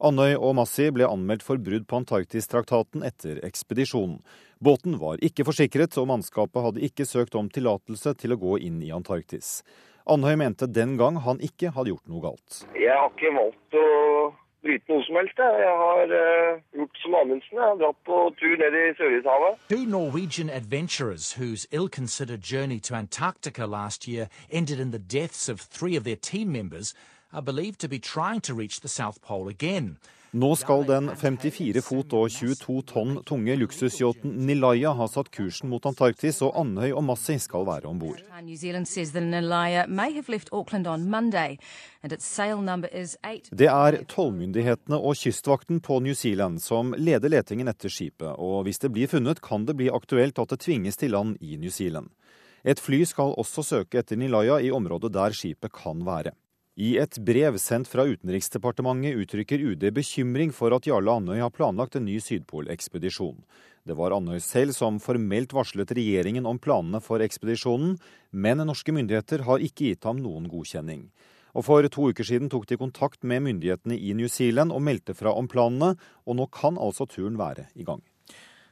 Andøy 0.00 0.38
og 0.38 0.56
Massi 0.56 0.88
ble 0.96 1.10
anmeldt 1.12 1.44
for 1.44 1.60
brudd 1.60 1.84
på 1.90 2.00
Antarktistraktaten 2.00 3.04
etter 3.04 3.42
ekspedisjonen. 3.44 4.22
Båten 4.64 4.96
var 4.96 5.20
ikke 5.20 5.44
forsikret, 5.44 5.92
og 6.00 6.08
mannskapet 6.08 6.64
hadde 6.64 6.88
ikke 6.88 7.04
søkt 7.04 7.36
om 7.36 7.52
tillatelse 7.52 8.16
til 8.16 8.32
å 8.32 8.40
gå 8.40 8.62
inn 8.64 8.80
i 8.80 8.94
Antarktis. 8.96 9.58
Andøy 10.08 10.38
mente 10.40 10.72
den 10.72 10.96
gang 10.96 11.20
han 11.20 11.44
ikke 11.44 11.76
hadde 11.76 11.92
gjort 11.92 12.08
noe 12.08 12.30
galt. 12.30 12.62
Jeg 12.78 12.96
har 12.96 13.12
ikke 13.12 13.36
valgt 13.36 13.76
å 13.76 13.88
noe 14.62 15.02
som 15.04 15.16
helst. 15.16 15.38
Jeg 15.38 15.76
har 15.84 16.04
uh, 16.22 16.60
gjort 16.74 16.98
som 17.02 17.14
Amundsen. 17.14 17.58
Jeg 17.58 17.78
dratt 17.82 18.00
på 18.06 18.16
tur 18.40 18.54
ned 18.62 18.74
i 18.80 18.94
Sørishavet. 18.98 19.52
Two 19.68 19.84
Norwegian 19.84 20.50
adventurers 20.50 21.32
whose 21.40 21.66
ill-considered 21.70 22.42
journey 22.42 22.80
to 22.80 22.94
Antarctica 22.94 23.66
last 23.66 24.08
year 24.08 24.28
ended 24.50 24.80
in 24.80 24.90
the 24.90 25.04
deaths 25.18 25.48
of 25.48 25.60
three 25.60 25.96
of 25.96 26.04
their 26.04 26.16
team 26.16 26.52
members 26.52 26.94
are 27.32 27.42
believed 27.42 27.78
to 27.80 27.88
be 27.88 27.98
trying 27.98 28.40
to 28.40 28.54
reach 28.54 28.80
the 28.80 28.88
South 28.88 29.20
Pole 29.22 29.48
again. 29.48 29.96
Nå 30.36 30.50
skal 30.60 30.82
den 30.84 31.06
54 31.16 31.80
fot 31.80 32.12
og 32.12 32.26
22 32.28 32.82
tonn 32.90 33.14
tunge 33.24 33.54
luksusyachten 33.56 34.34
Nilaya 34.44 34.90
ha 34.92 35.06
satt 35.08 35.30
kursen 35.32 35.70
mot 35.72 35.86
Antarktis, 35.88 36.42
og 36.44 36.52
Andøy 36.60 36.90
og 36.90 37.00
Massi 37.06 37.38
skal 37.40 37.64
være 37.64 37.88
om 37.88 37.96
bord. 38.02 38.20
Det 43.48 43.70
er 43.72 43.96
tollmyndighetene 44.12 44.98
og 45.00 45.16
kystvakten 45.16 45.80
på 45.80 46.00
New 46.04 46.14
Zealand 46.14 46.60
som 46.60 46.92
leder 46.98 47.32
letingen 47.32 47.72
etter 47.72 47.88
skipet, 47.88 48.34
og 48.36 48.66
hvis 48.68 48.84
det 48.84 48.92
blir 48.92 49.08
funnet, 49.08 49.40
kan 49.40 49.64
det 49.64 49.78
bli 49.80 49.88
aktuelt 49.88 50.36
at 50.44 50.52
det 50.52 50.60
tvinges 50.66 51.00
til 51.00 51.16
land 51.16 51.40
i 51.40 51.56
New 51.56 51.72
Zealand. 51.72 52.12
Et 52.68 52.76
fly 52.76 53.00
skal 53.08 53.32
også 53.40 53.64
søke 53.64 54.02
etter 54.02 54.20
Nilaya 54.20 54.60
i 54.60 54.68
området 54.74 55.14
der 55.14 55.32
skipet 55.32 55.72
kan 55.72 56.04
være. 56.04 56.34
I 56.78 56.92
et 57.02 57.16
brev 57.26 57.56
sendt 57.58 57.88
fra 57.90 58.04
Utenriksdepartementet 58.06 59.16
uttrykker 59.18 59.58
UD 59.72 59.82
bekymring 59.96 60.52
for 60.54 60.70
at 60.76 60.84
Jarle 60.86 61.10
Andøy 61.10 61.40
har 61.42 61.50
planlagt 61.50 61.96
en 61.98 62.04
ny 62.06 62.20
Sydpolekspedisjon. 62.22 63.40
Det 63.82 63.96
var 63.98 64.14
Andøy 64.14 64.38
selv 64.38 64.76
som 64.76 65.00
formelt 65.02 65.50
varslet 65.56 65.90
regjeringen 65.98 66.46
om 66.46 66.60
planene 66.62 67.00
for 67.02 67.24
ekspedisjonen, 67.24 67.96
men 68.30 68.62
norske 68.62 68.94
myndigheter 68.94 69.42
har 69.48 69.64
ikke 69.64 69.88
gitt 69.88 70.06
ham 70.06 70.22
noen 70.22 70.46
godkjenning. 70.52 71.08
Og 71.58 71.66
For 71.66 71.88
to 71.90 72.12
uker 72.12 72.28
siden 72.30 72.46
tok 72.52 72.68
de 72.70 72.78
kontakt 72.78 73.26
med 73.26 73.42
myndighetene 73.48 73.98
i 73.98 74.14
New 74.14 74.30
Zealand 74.30 74.70
og 74.70 74.84
meldte 74.86 75.18
fra 75.18 75.34
om 75.34 75.50
planene, 75.50 75.96
og 76.30 76.38
nå 76.38 76.46
kan 76.54 76.78
altså 76.78 77.10
turen 77.10 77.42
være 77.42 77.66
i 77.74 77.82
gang. 77.82 78.04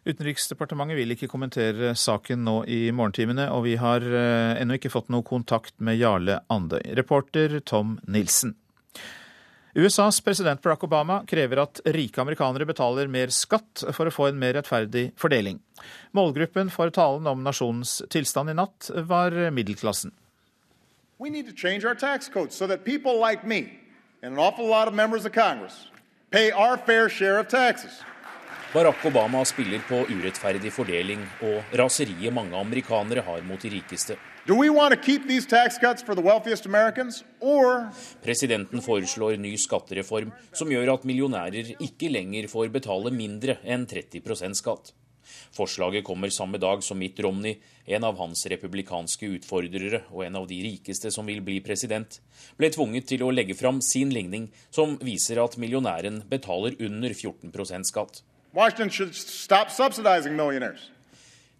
Utenriksdepartementet 0.07 1.01
vil 1.01 1.15
ikke 1.17 1.27
kommentere 1.27 1.91
saken 1.99 2.45
nå 2.47 2.61
i 2.71 2.93
morgentimene, 2.95 3.49
og 3.51 3.65
vi 3.67 3.75
har 3.81 4.05
eh, 4.07 4.61
ennå 4.61 4.77
ikke 4.79 4.93
fått 4.93 5.11
noe 5.11 5.27
kontakt 5.27 5.75
med 5.83 5.99
Jarle 5.99 6.39
Andøy. 6.53 6.79
Reporter 6.95 7.59
Tom 7.67 7.97
Nilsen. 8.07 8.55
USAs 9.77 10.23
president 10.25 10.63
Barack 10.63 10.87
Obama 10.87 11.19
krever 11.29 11.61
at 11.61 11.83
rike 11.93 12.23
amerikanere 12.23 12.65
betaler 12.65 13.11
mer 13.13 13.35
skatt 13.35 13.83
for 13.93 14.09
å 14.09 14.15
få 14.15 14.31
en 14.31 14.39
mer 14.41 14.55
rettferdig 14.57 15.11
fordeling. 15.21 15.59
Målgruppen 16.17 16.71
for 16.73 16.95
talen 16.95 17.27
om 17.29 17.43
nasjonens 17.45 17.99
tilstand 18.09 18.55
i 18.55 18.57
natt 18.57 18.89
var 19.11 19.35
middelklassen. 19.53 20.15
We 21.19 21.31
need 21.31 21.47
to 21.51 21.53
change 21.53 21.85
our 21.85 21.95
tax 21.95 22.29
code 22.29 22.53
so 22.53 22.67
that 22.69 22.85
people 22.85 23.19
like 23.19 23.45
me 23.45 23.81
and 24.23 24.35
an 24.35 24.39
awful 24.39 24.67
lot 24.67 24.89
of 24.89 24.95
members 24.95 25.27
of 25.27 25.33
Congress 25.33 25.91
pay 26.31 26.51
our 26.53 26.79
fair 26.79 27.09
taxes. 27.43 28.05
Barack 28.73 29.05
Obama 29.07 29.45
spiller 29.45 29.79
på 29.87 30.01
urettferdig 30.11 30.73
fordeling 30.75 31.21
og 31.47 31.77
raseriet 31.79 32.35
mange 32.35 32.59
amerikanere 32.59 33.23
har 33.23 33.45
mot 33.47 33.63
de 33.63 33.71
rikeste. 33.77 34.17
Presidenten 38.27 38.83
foreslår 38.83 39.39
ny 39.39 39.55
skattereform 39.63 40.35
som 40.51 40.75
gjør 40.75 40.93
at 40.97 41.07
millionærer 41.07 41.73
ikke 41.79 42.11
lenger 42.11 42.51
får 42.51 42.75
betale 42.75 43.15
mindre 43.15 43.57
enn 43.63 43.87
30% 43.87 44.59
skatt. 44.59 44.93
Forslaget 45.55 46.05
kommer 46.07 46.31
samme 46.35 46.59
dag 46.59 46.83
som 46.83 46.99
Mitt 46.99 47.19
Romney, 47.23 47.57
en 47.87 48.05
av 48.05 48.19
hans 48.19 48.47
republikanske 48.51 49.31
utfordrere 49.39 50.05
og 50.11 50.27
en 50.27 50.43
av 50.43 50.47
de 50.51 50.59
rikeste 50.67 51.11
som 51.15 51.27
vil 51.27 51.43
bli 51.47 51.61
president, 51.63 52.21
ble 52.59 52.71
tvunget 52.75 53.11
til 53.15 53.27
å 53.27 53.33
legge 53.35 53.55
fram 53.59 53.81
sin 53.83 54.11
ligning 54.15 54.51
som 54.71 54.99
viser 55.03 55.43
at 55.43 55.59
millionæren 55.59 56.25
betaler 56.31 56.79
under 56.83 57.15
14% 57.15 57.95
skatt. 57.95 58.27
Washington 58.57 58.91
should 58.91 59.15
stop 59.15 59.71
subsidizing 59.71 60.37
millionaires. 60.37 60.91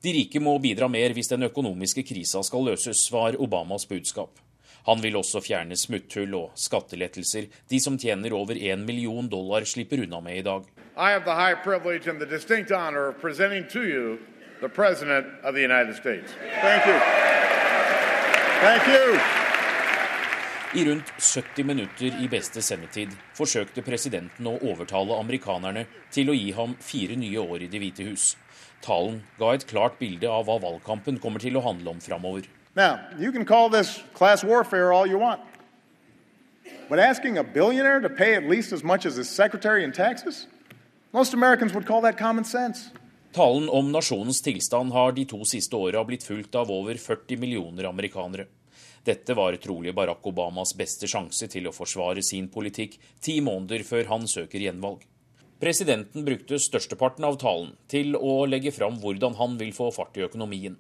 De 0.03 0.13
rike 0.13 0.41
må 0.41 0.55
bidra 0.59 0.89
mer 0.89 1.13
hvis 1.13 1.29
den 1.29 1.45
økonomiske 1.45 2.07
krisa 2.09 2.41
skal 2.47 2.65
løses, 2.71 3.03
var 3.13 3.37
Obamas 3.37 3.85
budskap. 3.87 4.39
Han 4.87 5.03
vil 5.03 5.17
også 5.19 5.43
fjerne 5.45 5.77
smutthull 5.77 6.35
og 6.39 6.53
skattelettelser 6.57 7.51
de 7.71 7.81
som 7.83 7.99
tjener 7.99 8.33
over 8.33 8.57
1 8.57 8.87
million 8.87 9.29
dollar, 9.29 9.67
slipper 9.69 10.07
unna 10.07 10.21
med 10.21 10.39
i 10.39 10.47
dag. 10.47 10.63
I 10.97 11.11
have 11.13 11.25
the 11.25 11.35
high 11.35 11.57
privilege 11.65 12.09
and 12.09 12.19
the 12.19 12.31
distinct 12.37 12.71
honor 12.71 13.09
of 13.09 13.21
presenting 13.21 13.69
to 13.69 13.83
you 13.83 14.19
the 14.61 14.69
President 14.69 15.27
of 15.45 15.55
the 15.55 15.63
United 15.63 15.97
Thank 16.63 16.87
you. 16.87 16.99
Thank 18.61 18.89
you. 18.89 19.46
I 20.75 20.85
rundt 20.85 21.13
70 21.19 21.65
minutter 21.65 22.23
i 22.23 22.27
beste 22.29 22.61
sendetid 22.63 23.13
forsøkte 23.39 23.85
presidenten 23.87 24.49
å 24.51 24.57
overtale 24.67 25.15
amerikanerne 25.15 25.85
til 26.11 26.33
å 26.33 26.35
gi 26.35 26.51
ham 26.57 26.75
fire 26.83 27.15
nye 27.17 27.39
år 27.39 27.63
i 27.63 27.69
Det 27.71 27.79
hvite 27.81 28.07
hus. 28.09 28.33
Talen 28.83 29.21
ga 29.39 29.53
et 29.55 29.67
klart 29.71 30.01
bilde 30.01 30.27
av 30.27 30.49
hva 30.49 30.59
valgkampen 30.65 31.21
kommer 31.23 31.41
til 31.41 31.57
å 31.57 31.63
handle 31.63 31.95
om 31.95 32.03
framover. 32.03 32.49
Now, 32.75 32.99
you 33.17 33.31
can 33.33 33.47
call 33.47 33.71
this 33.71 34.03
class 34.13 34.43
warfare 34.45 34.93
all 34.93 35.07
you 35.07 35.19
want. 35.19 35.41
But 36.91 36.99
asking 36.99 37.39
a 37.39 37.45
billionaire 37.45 38.01
to 38.01 38.11
pay 38.11 38.35
at 38.35 38.51
least 38.51 38.73
as 38.73 38.83
much 38.83 39.07
as 39.07 39.17
his 39.17 39.31
secretary 39.31 39.85
in 39.85 39.93
taxes? 39.93 40.49
Most 41.13 41.33
Americans 41.33 41.73
would 41.75 41.87
call 41.87 42.03
that 42.03 42.19
common 42.19 42.45
sense. 42.45 42.91
Talen 43.33 43.69
om 43.69 43.93
nasjonens 43.93 44.43
tilstand 44.43 44.93
har 44.93 45.13
de 45.13 45.25
to 45.25 45.45
siste 45.45 45.77
åra 45.77 46.05
blitt 46.05 46.27
fulgt 46.27 46.55
av 46.59 46.71
over 46.71 46.99
40 46.99 47.39
millioner 47.39 47.85
amerikanere. 47.85 48.47
Dette 49.07 49.35
var 49.39 49.55
trolig 49.63 49.93
Barack 49.95 50.25
Obamas 50.27 50.73
beste 50.75 51.07
sjanse 51.07 51.47
til 51.51 51.69
å 51.69 51.75
forsvare 51.75 52.25
sin 52.27 52.49
politikk 52.51 52.97
ti 53.23 53.37
måneder 53.45 53.85
før 53.87 54.09
han 54.11 54.27
søker 54.27 54.65
gjenvalg. 54.65 55.05
Presidenten 55.63 56.25
brukte 56.27 56.59
størsteparten 56.61 57.25
av 57.25 57.39
talen 57.41 57.71
til 57.89 58.17
å 58.19 58.43
legge 58.51 58.73
fram 58.75 58.99
hvordan 59.01 59.39
han 59.39 59.55
vil 59.61 59.71
få 59.77 59.93
fart 59.95 60.19
i 60.19 60.25
økonomien. 60.27 60.75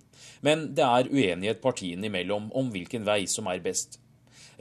Men 0.45 0.66
det 0.77 0.85
er 0.85 1.09
uenighet 1.09 1.62
partiene 1.62 2.11
imellom 2.11 2.51
om 2.53 2.72
hvilken 2.74 3.07
vei 3.07 3.22
som 3.31 3.49
er 3.49 3.62
best. 3.64 4.01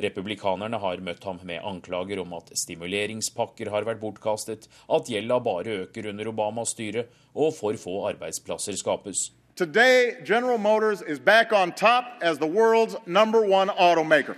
Republikanerne 0.05 0.78
har 0.80 1.01
møtt 1.03 1.26
ham 1.26 1.39
med 1.47 1.63
anklager 1.66 2.22
om 2.22 2.36
at 2.38 2.51
stimuleringspakker 2.59 3.72
har 3.74 3.88
vært 3.88 4.03
bortkastet, 4.03 4.70
at 4.88 5.09
gjelda 5.11 5.39
bare 5.43 5.82
øker 5.86 6.11
under 6.11 6.30
Obamas 6.32 6.76
styre, 6.76 7.07
og 7.34 7.55
for 7.57 7.80
få 7.80 7.97
arbeidsplasser 8.11 8.78
skapes. 8.80 9.30
Today, 9.55 10.17
General 10.25 10.57
Motors 10.57 11.01
is 11.01 11.17
back 11.17 11.53
on 11.53 11.71
top 11.71 12.19
as 12.21 12.37
the 12.39 12.45
world's 12.45 12.97
number 13.05 13.39
one 13.39 13.69
automaker. 13.69 14.35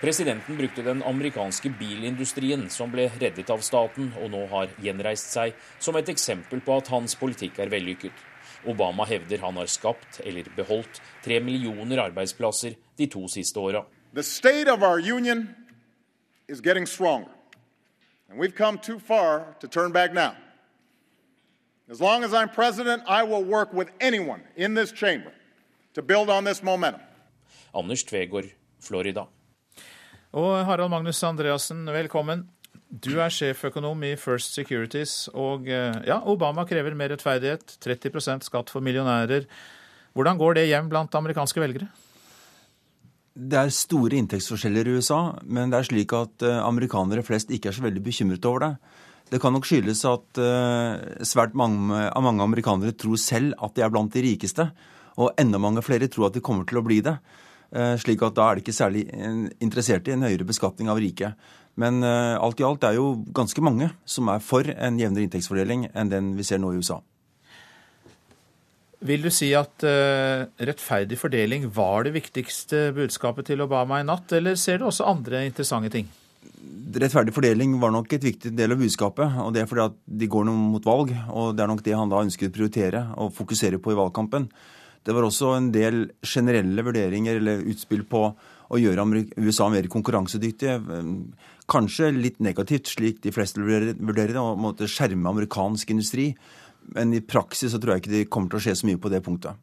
Presidenten 0.00 0.56
brukte 0.56 0.82
den 0.82 1.02
amerikanske 1.02 1.68
bilindustrien, 1.78 2.70
som 2.70 2.88
ble 2.90 3.10
reddet 3.20 3.50
av 3.52 3.60
staten 3.60 4.14
og 4.16 4.30
nå 4.32 4.46
har 4.48 4.72
gjenreist 4.80 5.28
seg, 5.36 5.52
som 5.78 6.00
et 6.00 6.08
eksempel 6.08 6.64
på 6.64 6.78
at 6.80 6.88
hans 6.88 7.18
politikk 7.20 7.60
er 7.60 7.68
vellykket. 7.68 8.24
Obama 8.64 9.04
hevder 9.04 9.44
han 9.44 9.60
har 9.60 9.68
skapt 9.68 10.22
eller 10.24 10.48
beholdt 10.56 11.02
tre 11.20 11.36
millioner 11.44 12.00
arbeidsplasser 12.06 12.80
de 12.96 13.10
to 13.12 13.28
siste 13.28 13.60
åra. 13.60 13.84
The 14.14 14.24
state 14.24 14.72
of 14.72 14.80
our 14.82 14.96
union 14.98 15.50
is 16.48 16.64
getting 16.64 16.86
stronger. 16.86 17.28
And 18.30 18.40
we've 18.40 18.56
come 18.56 18.78
too 18.78 18.98
far 18.98 19.54
to 19.60 19.68
turn 19.68 19.92
back 19.92 20.14
now. 20.14 20.32
As 21.88 22.00
long 22.00 22.24
as 22.24 22.32
I'm 22.34 22.48
president, 22.48 23.04
I 23.06 23.22
will 23.22 23.44
work 23.44 23.72
with 23.72 23.88
anyone 24.00 24.40
in 24.56 24.74
this 24.74 24.90
chamber 24.90 25.30
to 25.94 26.02
build 26.02 26.28
on 26.28 26.44
this 26.44 26.60
momentum. 26.62 27.00
Anders 27.72 28.02
Tvegård, 28.02 28.50
Florida. 28.80 29.28
Og 30.34 30.66
Harald 30.66 30.90
Magnus 30.90 31.22
Andreassen, 31.22 31.86
velkommen. 31.86 32.48
Du 32.90 33.20
er 33.22 33.30
sjeføkonom 33.30 34.02
i 34.02 34.16
First 34.18 34.58
Securities, 34.58 35.28
og 35.30 35.70
eh, 35.70 35.94
ja, 36.10 36.18
Obama 36.26 36.66
krever 36.66 36.98
mer 36.98 37.14
rettferdighet, 37.14 37.78
30% 37.78 38.50
skatt 38.50 38.74
for 38.74 38.82
millionærer. 38.82 39.46
Hvordan 40.18 40.42
går 40.42 40.58
det 40.58 40.68
hjem 40.72 40.90
blant 40.90 41.14
amerikanske 41.14 41.62
velgere? 41.62 41.86
Det 43.36 43.62
er 43.62 43.70
store 43.70 44.18
inntektsforskjeller 44.18 44.90
i 44.90 44.98
USA, 44.98 45.22
men 45.46 45.70
det 45.70 45.78
er 45.78 45.92
slik 45.92 46.18
at 46.18 46.42
eh, 46.42 46.58
amerikanere 46.66 47.22
flest 47.22 47.54
ikke 47.54 47.70
er 47.70 47.78
så 47.78 47.86
veldig 47.86 48.02
bekymret 48.02 48.50
over 48.50 48.66
det. 48.66 48.76
Det 49.26 49.40
kan 49.42 49.54
nok 49.56 49.66
skyldes 49.66 50.04
at 50.06 50.38
eh, 50.38 51.24
svært 51.26 51.56
mange, 51.58 51.98
mange 52.22 52.44
amerikanere 52.44 52.94
tror 52.94 53.18
selv 53.18 53.56
at 53.58 53.74
de 53.74 53.82
er 53.82 53.90
blant 53.90 54.12
de 54.14 54.22
rikeste, 54.22 54.68
og 55.16 55.32
enda 55.40 55.58
mange 55.58 55.82
flere 55.82 56.06
tror 56.12 56.28
at 56.28 56.36
de 56.36 56.44
kommer 56.44 56.66
til 56.68 56.78
å 56.78 56.84
bli 56.86 57.00
det. 57.04 57.16
Slik 57.98 58.20
at 58.22 58.36
da 58.36 58.44
er 58.46 58.56
de 58.56 58.62
ikke 58.62 58.72
særlig 58.76 59.00
interessert 59.64 60.06
i 60.06 60.12
en 60.14 60.22
høyere 60.22 60.44
beskatning 60.46 60.86
av 60.92 61.00
rike. 61.02 61.32
Men 61.80 62.04
alt 62.04 62.60
i 62.60 62.66
alt 62.68 62.84
er 62.86 62.94
jo 62.94 63.24
ganske 63.34 63.64
mange 63.64 63.88
som 64.06 64.28
er 64.30 64.44
for 64.44 64.68
en 64.70 65.00
jevnere 65.00 65.26
inntektsfordeling 65.26 65.88
enn 65.88 66.12
den 66.12 66.28
vi 66.36 66.46
ser 66.46 66.60
nå 66.62 66.70
i 66.70 66.78
USA. 66.78 67.00
Vil 69.08 69.24
du 69.24 69.32
si 69.34 69.50
at 69.58 69.82
rettferdig 69.82 71.18
fordeling 71.18 71.66
var 71.74 72.06
det 72.06 72.14
viktigste 72.20 72.90
budskapet 72.96 73.48
til 73.50 73.64
Obama 73.64 73.98
i 74.04 74.06
natt, 74.06 74.36
eller 74.36 74.60
ser 74.60 74.78
du 74.78 74.86
også 74.92 75.08
andre 75.16 75.42
interessante 75.48 75.90
ting? 75.96 76.12
Rettferdig 76.96 77.34
fordeling 77.34 77.74
var 77.82 77.92
nok 77.92 78.12
et 78.16 78.24
viktig 78.24 78.52
del 78.56 78.72
av 78.72 78.80
budskapet. 78.80 79.38
og 79.42 79.52
Det 79.52 79.62
er 79.62 79.68
fordi 79.68 79.84
at 79.84 79.96
de 80.06 80.28
går 80.30 80.46
noe 80.48 80.56
mot 80.76 80.84
valg, 80.86 81.12
og 81.28 81.56
det 81.56 81.64
er 81.64 81.70
nok 81.70 81.82
det 81.84 81.96
han 81.96 82.12
da 82.12 82.22
ønsket 82.24 82.50
å 82.50 82.56
prioritere 82.56 83.02
og 83.20 83.34
fokusere 83.36 83.80
på 83.82 83.92
i 83.92 83.98
valgkampen. 83.98 84.48
Det 85.06 85.14
var 85.14 85.26
også 85.26 85.52
en 85.56 85.70
del 85.74 86.06
generelle 86.24 86.82
vurderinger 86.82 87.38
eller 87.38 87.66
utspill 87.70 88.06
på 88.08 88.22
å 88.66 88.80
gjøre 88.80 89.04
USA 89.38 89.68
mer 89.70 89.86
konkurransedyktige 89.86 90.80
Kanskje 91.66 92.12
litt 92.14 92.36
negativt, 92.38 92.86
slik 92.94 93.16
de 93.24 93.32
fleste 93.34 93.58
vurderer 93.58 94.34
det, 94.36 94.38
å 94.38 94.86
skjerme 94.86 95.32
amerikansk 95.32 95.90
industri. 95.90 96.28
Men 96.94 97.10
i 97.10 97.18
praksis 97.18 97.72
så 97.74 97.80
tror 97.82 97.96
jeg 97.96 98.04
ikke 98.04 98.12
det 98.12 98.28
kommer 98.30 98.52
til 98.52 98.60
å 98.60 98.62
skje 98.68 98.74
så 98.78 98.86
mye 98.86 99.00
på 99.02 99.10
det 99.10 99.18
punktet. 99.26 99.58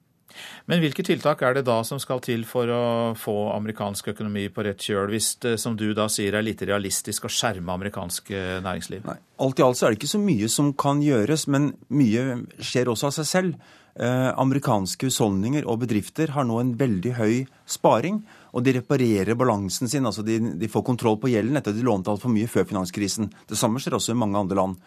Men 0.72 0.82
hvilke 0.84 1.06
tiltak 1.06 1.44
er 1.46 1.58
det 1.58 1.66
da 1.68 1.80
som 1.88 2.00
skal 2.02 2.22
til 2.24 2.46
for 2.48 2.70
å 2.72 2.84
få 3.20 3.36
amerikansk 3.54 4.14
økonomi 4.14 4.48
på 4.54 4.66
rett 4.68 4.82
kjøl, 4.82 5.12
hvis 5.14 5.36
det 5.44 5.58
som 5.62 5.78
du 5.80 5.90
da 5.98 6.10
sier 6.12 6.36
er 6.38 6.46
lite 6.46 6.68
realistisk 6.70 7.28
å 7.28 7.32
skjerme 7.32 7.76
amerikansk 7.76 8.34
eh, 8.34 8.58
næringsliv? 8.64 9.06
Nei, 9.10 9.20
Alt 9.44 9.60
i 9.60 9.66
alt 9.66 9.80
så 9.80 9.88
er 9.88 9.94
det 9.94 10.02
ikke 10.02 10.16
så 10.16 10.24
mye 10.24 10.50
som 10.52 10.74
kan 10.78 11.02
gjøres, 11.04 11.48
men 11.52 11.74
mye 11.94 12.44
skjer 12.64 12.92
også 12.94 13.10
av 13.10 13.18
seg 13.20 13.30
selv. 13.30 13.72
Eh, 13.94 14.30
amerikanske 14.42 15.06
husholdninger 15.06 15.68
og 15.70 15.84
bedrifter 15.84 16.32
har 16.34 16.48
nå 16.50 16.58
en 16.62 16.72
veldig 16.80 17.14
høy 17.20 17.36
sparing. 17.70 18.24
Og 18.54 18.66
de 18.66 18.76
reparerer 18.78 19.38
balansen 19.38 19.90
sin, 19.90 20.06
altså 20.06 20.26
de, 20.26 20.40
de 20.58 20.70
får 20.70 20.86
kontroll 20.86 21.20
på 21.22 21.30
gjelden 21.34 21.58
etter 21.60 21.74
at 21.74 21.78
de 21.78 21.86
lånte 21.86 22.10
altfor 22.14 22.34
mye 22.34 22.50
før 22.50 22.66
finanskrisen. 22.70 23.30
Det 23.50 23.58
samme 23.60 23.82
skjer 23.82 23.98
også 23.98 24.14
i 24.16 24.22
mange 24.22 24.40
andre 24.40 24.58
land. 24.58 24.80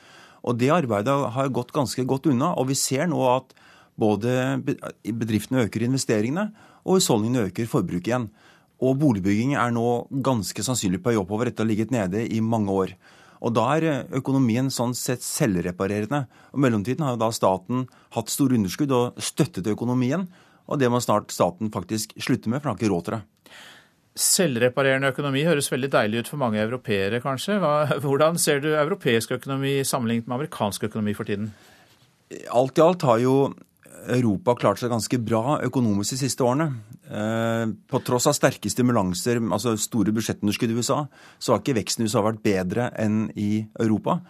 Og 0.47 0.59
det 0.59 0.70
arbeidet 0.74 1.14
har 1.34 1.55
gått 1.55 1.74
ganske 1.74 2.05
godt 2.07 2.28
unna. 2.30 2.53
Og 2.59 2.70
vi 2.70 2.78
ser 2.78 3.07
nå 3.11 3.22
at 3.30 3.55
både 4.01 4.32
bedriftene 4.64 5.66
øker 5.66 5.86
investeringene, 5.86 6.51
og 6.86 6.99
husholdningene 6.99 7.49
øker 7.51 7.68
forbruket 7.70 8.12
igjen. 8.12 8.28
Og 8.84 8.99
boligbygging 9.01 9.55
er 9.57 9.72
nå 9.72 10.07
ganske 10.24 10.62
sannsynlig 10.64 11.01
på 11.03 11.12
vei 11.12 11.20
oppover 11.20 11.49
etter 11.49 11.64
å 11.64 11.66
ha 11.66 11.72
ligget 11.72 11.94
nede 11.94 12.26
i 12.28 12.42
mange 12.44 12.72
år. 12.72 12.92
Og 13.44 13.53
da 13.57 13.66
er 13.76 14.07
økonomien 14.16 14.68
sånn 14.72 14.94
sett 14.97 15.24
selvreparerende. 15.24 16.24
Og 16.53 16.61
mellomtiden 16.64 17.05
har 17.05 17.16
jo 17.16 17.22
da 17.24 17.30
staten 17.34 17.86
hatt 18.16 18.32
store 18.32 18.57
underskudd 18.59 18.92
og 18.97 19.20
støttet 19.22 19.68
økonomien. 19.72 20.26
Og 20.66 20.80
det 20.80 20.90
må 20.90 21.01
snart 21.05 21.32
staten 21.34 21.70
faktisk 21.72 22.16
slutte 22.20 22.51
med, 22.51 22.61
for 22.61 22.68
den 22.68 22.74
har 22.74 22.80
ikke 22.80 22.92
råd 22.92 23.07
til 23.07 23.16
det. 23.16 23.22
Selvreparerende 24.16 25.12
økonomi 25.12 25.42
høres 25.44 25.68
veldig 25.68 25.90
deilig 25.92 26.24
ut 26.24 26.30
for 26.32 26.40
mange 26.40 26.61
europeere, 26.62 27.20
kanskje. 27.20 27.59
Hvordan 28.01 28.40
ser 28.40 28.62
du 28.64 28.70
europeisk 28.72 29.36
økonomi 29.36 29.78
sammenlignet 29.84 30.28
med 30.28 30.38
amerikansk 30.38 30.88
økonomi 30.88 31.12
for 31.16 31.28
tiden? 31.28 31.51
Alt 32.49 32.80
i 32.80 32.82
alt 32.82 33.05
har 33.07 33.20
jo 33.22 33.34
Europa 34.14 34.54
klart 34.59 34.80
seg 34.80 34.92
ganske 34.92 35.18
bra 35.22 35.59
økonomisk 35.66 36.14
de 36.14 36.18
siste 36.20 36.44
årene. 36.46 36.68
Eh, 37.07 37.64
på 37.90 38.00
tross 38.07 38.28
av 38.30 38.36
sterke 38.36 38.70
stimulanser, 38.72 39.40
altså 39.52 39.76
store 39.80 40.14
budsjettunderskudd 40.16 40.72
i 40.72 40.76
USA, 40.78 41.00
så 41.38 41.54
har 41.54 41.62
ikke 41.62 41.78
veksten 41.80 42.04
i 42.04 42.11
USA 42.11 42.22
vært 42.26 42.42
bedre 42.44 42.90
enn 43.02 43.26
i 43.34 43.66
Europa. 43.82 44.20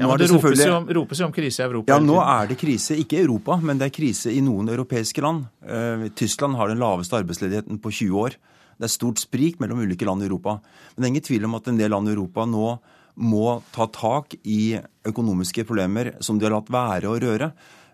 Ja, 0.00 0.06
men 0.06 0.16
Det, 0.16 0.28
det 0.28 0.36
ropes, 0.36 0.62
jo 0.64 0.76
om, 0.76 0.86
ropes 0.96 1.20
jo 1.20 1.26
om 1.26 1.32
krise 1.34 1.60
i 1.60 1.66
Europa. 1.66 1.92
Ja, 1.92 1.98
Nå 2.00 2.16
er 2.22 2.48
det 2.48 2.56
krise, 2.60 2.96
ikke 2.96 3.18
i 3.18 3.24
Europa, 3.24 3.58
men 3.60 3.80
det 3.80 3.90
er 3.90 3.96
krise 3.96 4.32
i 4.32 4.40
noen 4.44 4.70
europeiske 4.72 5.24
land. 5.24 5.44
Eh, 5.60 6.06
Tyskland 6.16 6.56
har 6.56 6.72
den 6.72 6.80
laveste 6.80 7.18
arbeidsledigheten 7.18 7.82
på 7.82 7.92
20 7.92 8.22
år. 8.22 8.38
Det 8.80 8.88
er 8.88 8.94
stort 8.94 9.20
sprik 9.20 9.58
mellom 9.60 9.82
ulike 9.84 10.06
land 10.08 10.24
i 10.24 10.28
Europa. 10.30 10.56
Men 10.94 11.02
det 11.02 11.06
er 11.08 11.12
ingen 11.12 11.28
tvil 11.28 11.44
om 11.50 11.58
at 11.58 11.68
en 11.68 11.80
del 11.80 11.92
land 11.92 12.08
i 12.08 12.14
Europa 12.14 12.46
nå 12.48 12.78
må 13.20 13.58
ta 13.74 13.84
tak 13.92 14.38
i 14.48 14.78
økonomiske 15.04 15.66
problemer 15.68 16.14
som 16.24 16.38
de 16.38 16.46
har 16.46 16.54
latt 16.54 16.72
være 16.72 17.10
å 17.10 17.18
røre. 17.20 17.50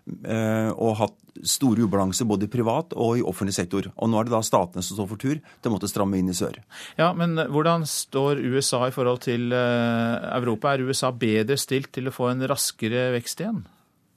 Eh, 0.07 0.69
og 0.71 0.97
hatt 1.01 1.15
store 1.45 1.83
ubalanser 1.85 2.25
både 2.29 2.47
i 2.47 2.51
privat 2.51 2.93
og 2.97 3.19
i 3.19 3.25
offentlig 3.25 3.55
sektor. 3.57 3.89
Og 3.95 4.09
nå 4.09 4.19
er 4.19 4.27
det 4.27 4.33
da 4.33 4.41
statene 4.45 4.85
som 4.85 4.97
står 4.97 5.09
for 5.11 5.21
tur 5.21 5.35
til 5.37 5.69
å 5.69 5.73
måtte 5.73 5.89
stramme 5.91 6.17
inn 6.17 6.31
i 6.31 6.37
sør. 6.37 6.55
Ja, 6.97 7.11
Men 7.13 7.35
hvordan 7.37 7.85
står 7.87 8.41
USA 8.41 8.87
i 8.87 8.95
forhold 8.95 9.25
til 9.27 9.51
eh, 9.53 10.29
Europa? 10.37 10.73
Er 10.73 10.87
USA 10.87 11.11
bedre 11.11 11.59
stilt 11.59 11.91
til 11.97 12.09
å 12.09 12.15
få 12.15 12.31
en 12.31 12.47
raskere 12.49 13.11
vekst 13.17 13.43
igjen? 13.43 13.61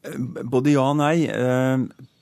Eh, 0.06 0.16
både 0.46 0.76
ja 0.78 0.86
og 0.92 1.00
nei 1.02 1.28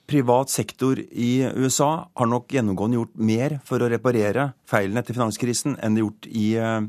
privat 0.09 0.49
sektor 0.49 0.99
i 0.99 1.43
USA 1.55 2.09
har 2.17 2.29
nok 2.29 2.49
gjennomgående 2.53 2.97
gjort 2.97 3.19
mer 3.21 3.57
for 3.65 3.81
å 3.81 3.89
reparere 3.91 4.51
feilene 4.69 5.03
etter 5.03 5.17
finanskrisen 5.17 5.77
enn 5.77 5.95
det 5.95 6.01
er 6.01 6.07
gjort 6.07 6.29
i, 6.29 6.47
eh, 6.57 6.81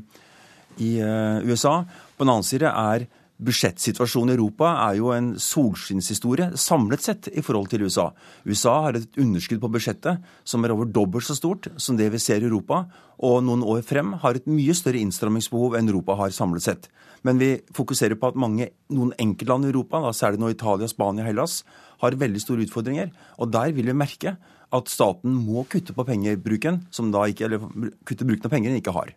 i 0.81 0.91
eh, 1.05 1.45
USA. 1.45 1.81
På 2.17 2.25
den 2.25 2.33
annen 2.33 2.47
side 2.47 2.71
er 2.71 3.05
budsjettsituasjonen 3.41 4.33
i 4.33 4.37
Europa 4.37 4.69
er 4.85 4.97
jo 4.99 5.11
en 5.15 5.31
solskinnshistorie 5.41 6.51
samlet 6.59 7.03
sett 7.03 7.29
i 7.33 7.43
forhold 7.45 7.71
til 7.71 7.85
USA. 7.87 8.11
USA 8.45 8.75
har 8.85 8.97
et 8.99 9.19
underskudd 9.21 9.61
på 9.63 9.71
budsjettet 9.73 10.21
som 10.47 10.63
er 10.63 10.73
over 10.75 10.89
dobbelt 10.89 11.25
så 11.25 11.35
stort 11.37 11.69
som 11.81 11.97
det 11.97 12.11
vi 12.13 12.21
ser 12.21 12.43
i 12.43 12.49
Europa, 12.49 12.83
og 13.21 13.41
noen 13.45 13.65
år 13.65 13.83
frem 13.85 14.13
har 14.21 14.37
et 14.37 14.49
mye 14.49 14.75
større 14.77 15.01
innstrammingsbehov 15.01 15.77
enn 15.77 15.89
Europa 15.89 16.17
har 16.21 16.33
samlet 16.35 16.65
sett. 16.65 16.89
Men 17.25 17.41
vi 17.41 17.51
fokuserer 17.77 18.17
på 18.17 18.31
at 18.31 18.39
mange, 18.39 18.71
noen 18.93 19.13
enkeltland 19.21 19.67
i 19.67 19.71
Europa, 19.73 20.01
da 20.01 20.13
særlig 20.15 20.41
nå 20.41 20.49
Italia, 20.53 20.89
Spania, 20.89 21.27
Hellas, 21.27 21.61
har 22.01 22.17
veldig 22.17 22.41
store 22.41 22.65
utfordringer. 22.65 23.11
Og 23.37 23.51
der 23.53 23.73
vil 23.77 23.91
vi 23.91 23.97
merke 23.97 24.35
at 24.71 24.89
staten 24.89 25.35
må 25.45 25.65
kutte 25.69 25.93
på 25.93 26.05
pengebruken, 26.07 26.81
som 26.89 27.11
da 27.13 27.27
ikke, 27.29 27.45
eller 27.45 27.91
kutte 28.07 28.25
bruken 28.25 28.47
av 28.47 28.53
penger 28.55 28.73
den 28.73 28.81
ikke 28.81 28.95
har. 28.95 29.13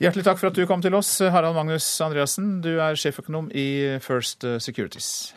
Hjertelig 0.00 0.22
takk 0.24 0.38
for 0.40 0.48
at 0.48 0.56
du 0.56 0.62
kom 0.64 0.80
til 0.80 0.94
oss, 0.96 1.10
Harald 1.20 1.52
Magnus 1.58 1.84
Andreassen. 2.00 2.62
Du 2.64 2.70
er 2.80 2.96
sjeføkonom 2.96 3.50
i 3.52 3.98
First 4.00 4.46
Securities. 4.64 5.34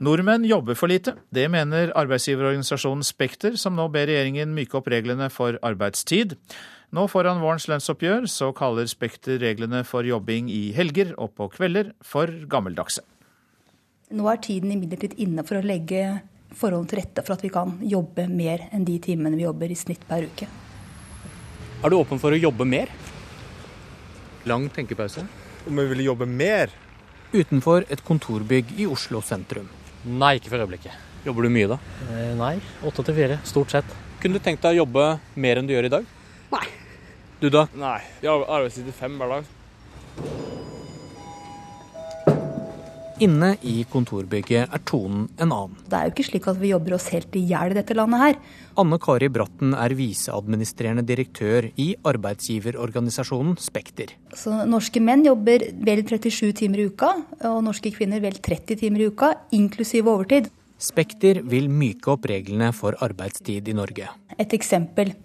Nordmenn 0.00 0.46
jobber 0.48 0.78
for 0.78 0.88
lite. 0.88 1.18
Det 1.28 1.44
mener 1.52 1.90
arbeidsgiverorganisasjonen 2.00 3.04
Spekter, 3.04 3.58
som 3.60 3.76
nå 3.76 3.90
ber 3.92 4.06
regjeringen 4.08 4.54
myke 4.56 4.78
opp 4.78 4.88
reglene 4.88 5.26
for 5.28 5.58
arbeidstid. 5.60 6.32
Nå 6.96 7.04
foran 7.12 7.42
vårens 7.42 7.66
lønnsoppgjør 7.68 8.24
så 8.32 8.48
kaller 8.56 8.88
Spekter 8.88 9.36
reglene 9.42 9.82
for 9.84 10.08
jobbing 10.08 10.48
i 10.48 10.70
helger 10.72 11.10
og 11.18 11.34
på 11.36 11.50
kvelder 11.58 11.90
for 12.00 12.32
gammeldagse. 12.48 13.02
Nå 14.16 14.30
er 14.32 14.40
tiden 14.46 14.72
imidlertid 14.72 15.18
inne 15.20 15.44
for 15.44 15.60
å 15.60 15.66
legge 15.66 16.22
forholdene 16.56 16.88
til 16.88 17.02
rette 17.02 17.26
for 17.26 17.36
at 17.36 17.44
vi 17.44 17.52
kan 17.52 17.76
jobbe 17.84 18.24
mer 18.32 18.70
enn 18.72 18.88
de 18.88 18.96
timene 19.04 19.36
vi 19.36 19.44
jobber 19.44 19.76
i 19.76 19.76
snitt 19.76 20.08
per 20.08 20.24
uke. 20.24 20.48
Er 21.78 21.92
du 21.92 21.94
åpen 22.00 22.18
for 22.18 22.34
å 22.34 22.38
jobbe 22.38 22.64
mer? 22.66 22.90
Lang 24.50 24.64
tenkepause. 24.74 25.22
Om 25.68 25.78
jeg 25.78 25.90
vil 25.92 26.00
jobbe 26.08 26.26
mer? 26.26 26.72
Utenfor 27.30 27.84
et 27.86 28.02
kontorbygg 28.02 28.72
i 28.82 28.86
Oslo 28.90 29.20
sentrum. 29.22 29.68
Nei, 30.02 30.32
ikke 30.40 30.50
for 30.50 30.64
øyeblikket. 30.64 30.96
Jobber 31.22 31.46
du 31.46 31.52
mye 31.54 31.68
da? 31.70 31.78
Eh, 32.08 32.32
nei, 32.38 32.56
åtte 32.82 33.04
til 33.06 33.14
fire, 33.14 33.38
stort 33.46 33.70
sett. 33.76 33.94
Kunne 34.18 34.40
du 34.40 34.42
tenkt 34.42 34.64
deg 34.66 34.74
å 34.74 34.80
jobbe 34.80 35.06
mer 35.38 35.60
enn 35.60 35.70
du 35.70 35.74
gjør 35.76 35.86
i 35.86 35.92
dag? 35.92 36.10
Nei. 36.50 36.64
Du 37.38 37.46
da? 37.54 37.68
Nei, 37.78 38.00
jeg 38.24 38.32
har 38.32 38.46
arbeidstid 38.58 38.90
fem 38.98 39.14
hver 39.20 39.36
dag. 39.36 39.54
Inne 43.18 43.56
i 43.66 43.80
kontorbygget 43.90 44.70
er 44.70 44.82
tonen 44.86 45.24
en 45.42 45.50
annen. 45.50 45.78
Det 45.90 45.96
er 45.98 46.06
jo 46.06 46.12
ikke 46.12 46.26
slik 46.28 46.44
at 46.52 46.58
vi 46.60 46.68
jobber 46.70 46.94
oss 46.94 47.08
helt 47.10 47.34
i 47.34 47.42
hjel 47.50 47.72
i 47.72 47.74
dette 47.74 47.96
landet 47.98 48.20
her. 48.22 48.36
Anne 48.78 48.98
Kari 49.02 49.26
Bratten 49.34 49.72
er 49.74 49.94
viseadministrerende 49.98 51.02
direktør 51.06 51.66
i 51.82 51.88
arbeidsgiverorganisasjonen 52.06 53.58
Spekter. 53.58 54.14
Så 54.38 54.60
norske 54.70 55.02
menn 55.02 55.26
jobber 55.26 55.66
vel 55.82 56.04
37 56.06 56.54
timer 56.62 56.84
i 56.84 56.86
uka, 56.92 57.10
og 57.50 57.58
norske 57.66 57.90
kvinner 57.96 58.22
vel 58.22 58.38
30 58.38 58.78
timer 58.84 59.02
i 59.02 59.10
uka, 59.10 59.34
inklusiv 59.58 60.06
overtid. 60.14 60.46
Spekter 60.78 61.42
vil 61.42 61.66
myke 61.74 62.14
opp 62.14 62.30
reglene 62.30 62.70
for 62.70 62.94
arbeidstid 63.02 63.66
i 63.66 63.74
Norge. 63.74 64.12
Et 64.38 64.54
eksempel. 64.54 65.16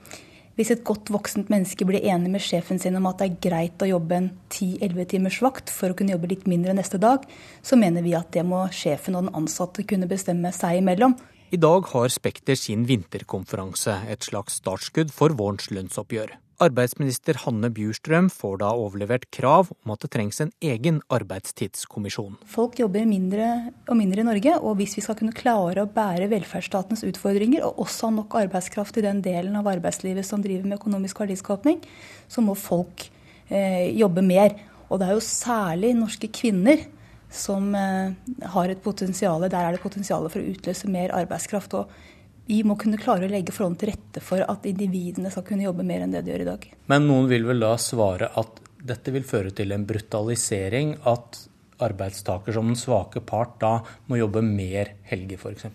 Hvis 0.54 0.70
et 0.70 0.84
godt 0.86 1.10
voksent 1.10 1.50
menneske 1.50 1.86
blir 1.90 2.04
enig 2.06 2.30
med 2.30 2.44
sjefen 2.46 2.78
sin 2.82 2.98
om 3.00 3.08
at 3.10 3.18
det 3.24 3.30
er 3.30 3.40
greit 3.42 3.82
å 3.82 3.90
jobbe 3.90 4.20
en 4.20 4.28
10-11 4.54 5.08
timers 5.16 5.40
vakt 5.42 5.74
for 5.74 5.90
å 5.90 5.98
kunne 5.98 6.14
jobbe 6.14 6.30
litt 6.30 6.46
mindre 6.50 6.76
neste 6.78 7.00
dag, 7.02 7.26
så 7.66 7.80
mener 7.80 8.06
vi 8.06 8.14
at 8.14 8.30
det 8.36 8.46
må 8.46 8.68
sjefen 8.70 9.18
og 9.18 9.26
den 9.26 9.40
ansatte 9.42 9.86
kunne 9.90 10.10
bestemme 10.12 10.54
seg 10.54 10.84
imellom. 10.84 11.18
I 11.54 11.58
dag 11.58 11.90
har 11.96 12.14
Spekter 12.14 12.58
sin 12.58 12.86
vinterkonferanse, 12.90 14.04
et 14.14 14.30
slags 14.30 14.62
startskudd 14.62 15.14
for 15.14 15.34
vårens 15.38 15.72
lønnsoppgjør. 15.74 16.38
Arbeidsminister 16.62 17.40
Hanne 17.44 17.72
Bjurstrøm 17.74 18.28
får 18.30 18.60
da 18.62 18.70
overlevert 18.78 19.26
krav 19.34 19.72
om 19.74 19.94
at 19.94 20.04
det 20.06 20.12
trengs 20.14 20.42
en 20.44 20.52
egen 20.62 21.00
arbeidstidskommisjon. 21.14 22.36
Folk 22.50 22.78
jobber 22.82 23.08
mindre 23.10 23.48
og 23.88 23.98
mindre 23.98 24.22
i 24.22 24.28
Norge, 24.28 24.54
og 24.62 24.78
hvis 24.78 24.94
vi 25.00 25.04
skal 25.06 25.18
kunne 25.18 25.34
klare 25.36 25.82
å 25.82 25.90
bære 25.90 26.30
velferdsstatens 26.32 27.06
utfordringer, 27.10 27.66
og 27.66 27.82
også 27.88 28.12
ha 28.12 28.18
nok 28.20 28.38
arbeidskraft 28.44 29.02
i 29.02 29.06
den 29.08 29.24
delen 29.26 29.58
av 29.58 29.72
arbeidslivet 29.74 30.28
som 30.28 30.44
driver 30.46 30.70
med 30.70 30.78
økonomisk 30.78 31.24
verdiskapning, 31.24 31.82
så 32.30 32.46
må 32.46 32.54
folk 32.60 33.08
eh, 33.50 33.90
jobbe 33.98 34.22
mer. 34.26 34.54
Og 34.90 35.02
det 35.02 35.10
er 35.10 35.18
jo 35.18 35.26
særlig 35.26 35.96
norske 35.98 36.30
kvinner 36.30 36.86
som 37.34 37.74
eh, 37.74 38.14
har 38.54 38.70
et 38.70 38.82
potensial, 38.86 39.42
der 39.50 39.58
er 39.58 39.74
det 39.74 39.82
potensial 39.82 40.30
for 40.30 40.38
å 40.38 40.54
utløse 40.54 40.90
mer 40.92 41.16
arbeidskraft. 41.18 41.74
og 41.82 42.13
vi 42.50 42.60
må 42.68 42.76
kunne 42.80 43.00
klare 43.00 43.28
å 43.28 43.32
legge 43.32 43.56
forholdene 43.56 43.80
til 43.82 43.92
rette 43.94 44.24
for 44.24 44.44
at 44.44 44.68
individene 44.68 45.32
skal 45.32 45.46
kunne 45.48 45.66
jobbe 45.68 45.86
mer 45.88 46.04
enn 46.04 46.14
det 46.16 46.26
de 46.26 46.34
gjør 46.34 46.44
i 46.44 46.50
dag. 46.50 46.68
Men 46.92 47.08
noen 47.08 47.30
vil 47.32 47.48
vel 47.48 47.64
da 47.64 47.74
svare 47.80 48.30
at 48.40 48.60
dette 48.84 49.14
vil 49.16 49.24
føre 49.24 49.54
til 49.56 49.72
en 49.72 49.86
brutalisering, 49.88 50.98
at 51.08 51.46
arbeidstaker 51.84 52.56
som 52.56 52.68
den 52.70 52.80
svake 52.80 53.24
part 53.26 53.56
da 53.64 53.78
må 54.10 54.20
jobbe 54.20 54.44
mer 54.46 54.96
helger 55.10 55.40
f.eks.? 55.40 55.68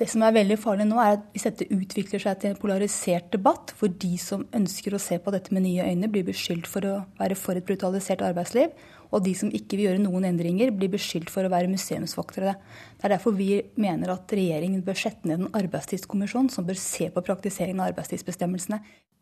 Det 0.00 0.06
som 0.08 0.22
er 0.24 0.32
veldig 0.32 0.56
farlig 0.56 0.86
nå, 0.88 0.96
er 0.96 1.18
at 1.18 1.26
hvis 1.34 1.44
dette 1.44 1.66
utvikler 1.76 2.22
seg 2.22 2.38
til 2.40 2.54
en 2.54 2.60
polarisert 2.60 3.26
debatt, 3.34 3.74
hvor 3.76 3.92
de 3.92 4.14
som 4.20 4.46
ønsker 4.56 4.96
å 4.96 5.02
se 5.02 5.18
på 5.20 5.32
dette 5.34 5.52
med 5.52 5.66
nye 5.66 5.90
øyne, 5.90 6.08
blir 6.08 6.24
beskyldt 6.24 6.70
for 6.72 6.88
å 6.88 6.94
være 7.18 7.36
for 7.36 7.60
et 7.60 7.66
brutalisert 7.68 8.24
arbeidsliv, 8.24 8.72
og 9.10 9.24
de 9.24 9.34
som 9.36 9.50
ikke 9.54 9.76
vil 9.76 9.86
gjøre 9.88 10.02
noen 10.04 10.28
endringer, 10.30 10.72
blir 10.74 10.92
beskyldt 10.92 11.30
for 11.32 11.46
å 11.46 11.52
være 11.52 11.70
museumsvoktere. 11.70 12.54
Det 12.96 13.06
er 13.06 13.14
derfor 13.16 13.36
vi 13.36 13.52
mener 13.80 14.14
at 14.14 14.32
regjeringen 14.34 14.84
bør 14.86 14.98
sette 15.02 15.28
ned 15.28 15.44
en 15.44 15.54
arbeidstidskommisjon 15.60 16.50
som 16.54 16.66
bør 16.68 16.78
se 16.80 17.10
på 17.12 17.24
praktiseringen 17.26 17.82
av 17.82 17.92
arbeidstidsbestemmelsene. 17.92 18.80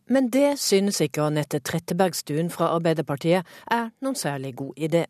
Men 0.08 0.30
det 0.32 0.56
synes 0.60 1.02
ikke 1.04 1.26
Anette 1.26 1.60
Trettebergstuen 1.60 2.48
fra 2.52 2.70
Arbeiderpartiet 2.78 3.44
er 3.68 3.90
noen 4.00 4.16
særlig 4.16 4.54
god 4.56 4.78
idé. 4.80 5.04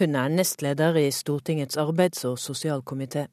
Hun 0.00 0.16
er 0.18 0.32
nestleder 0.32 0.98
i 1.00 1.06
Stortingets 1.14 1.78
arbeids- 1.80 2.26
og 2.28 2.36
sosialkomité. 2.40 3.28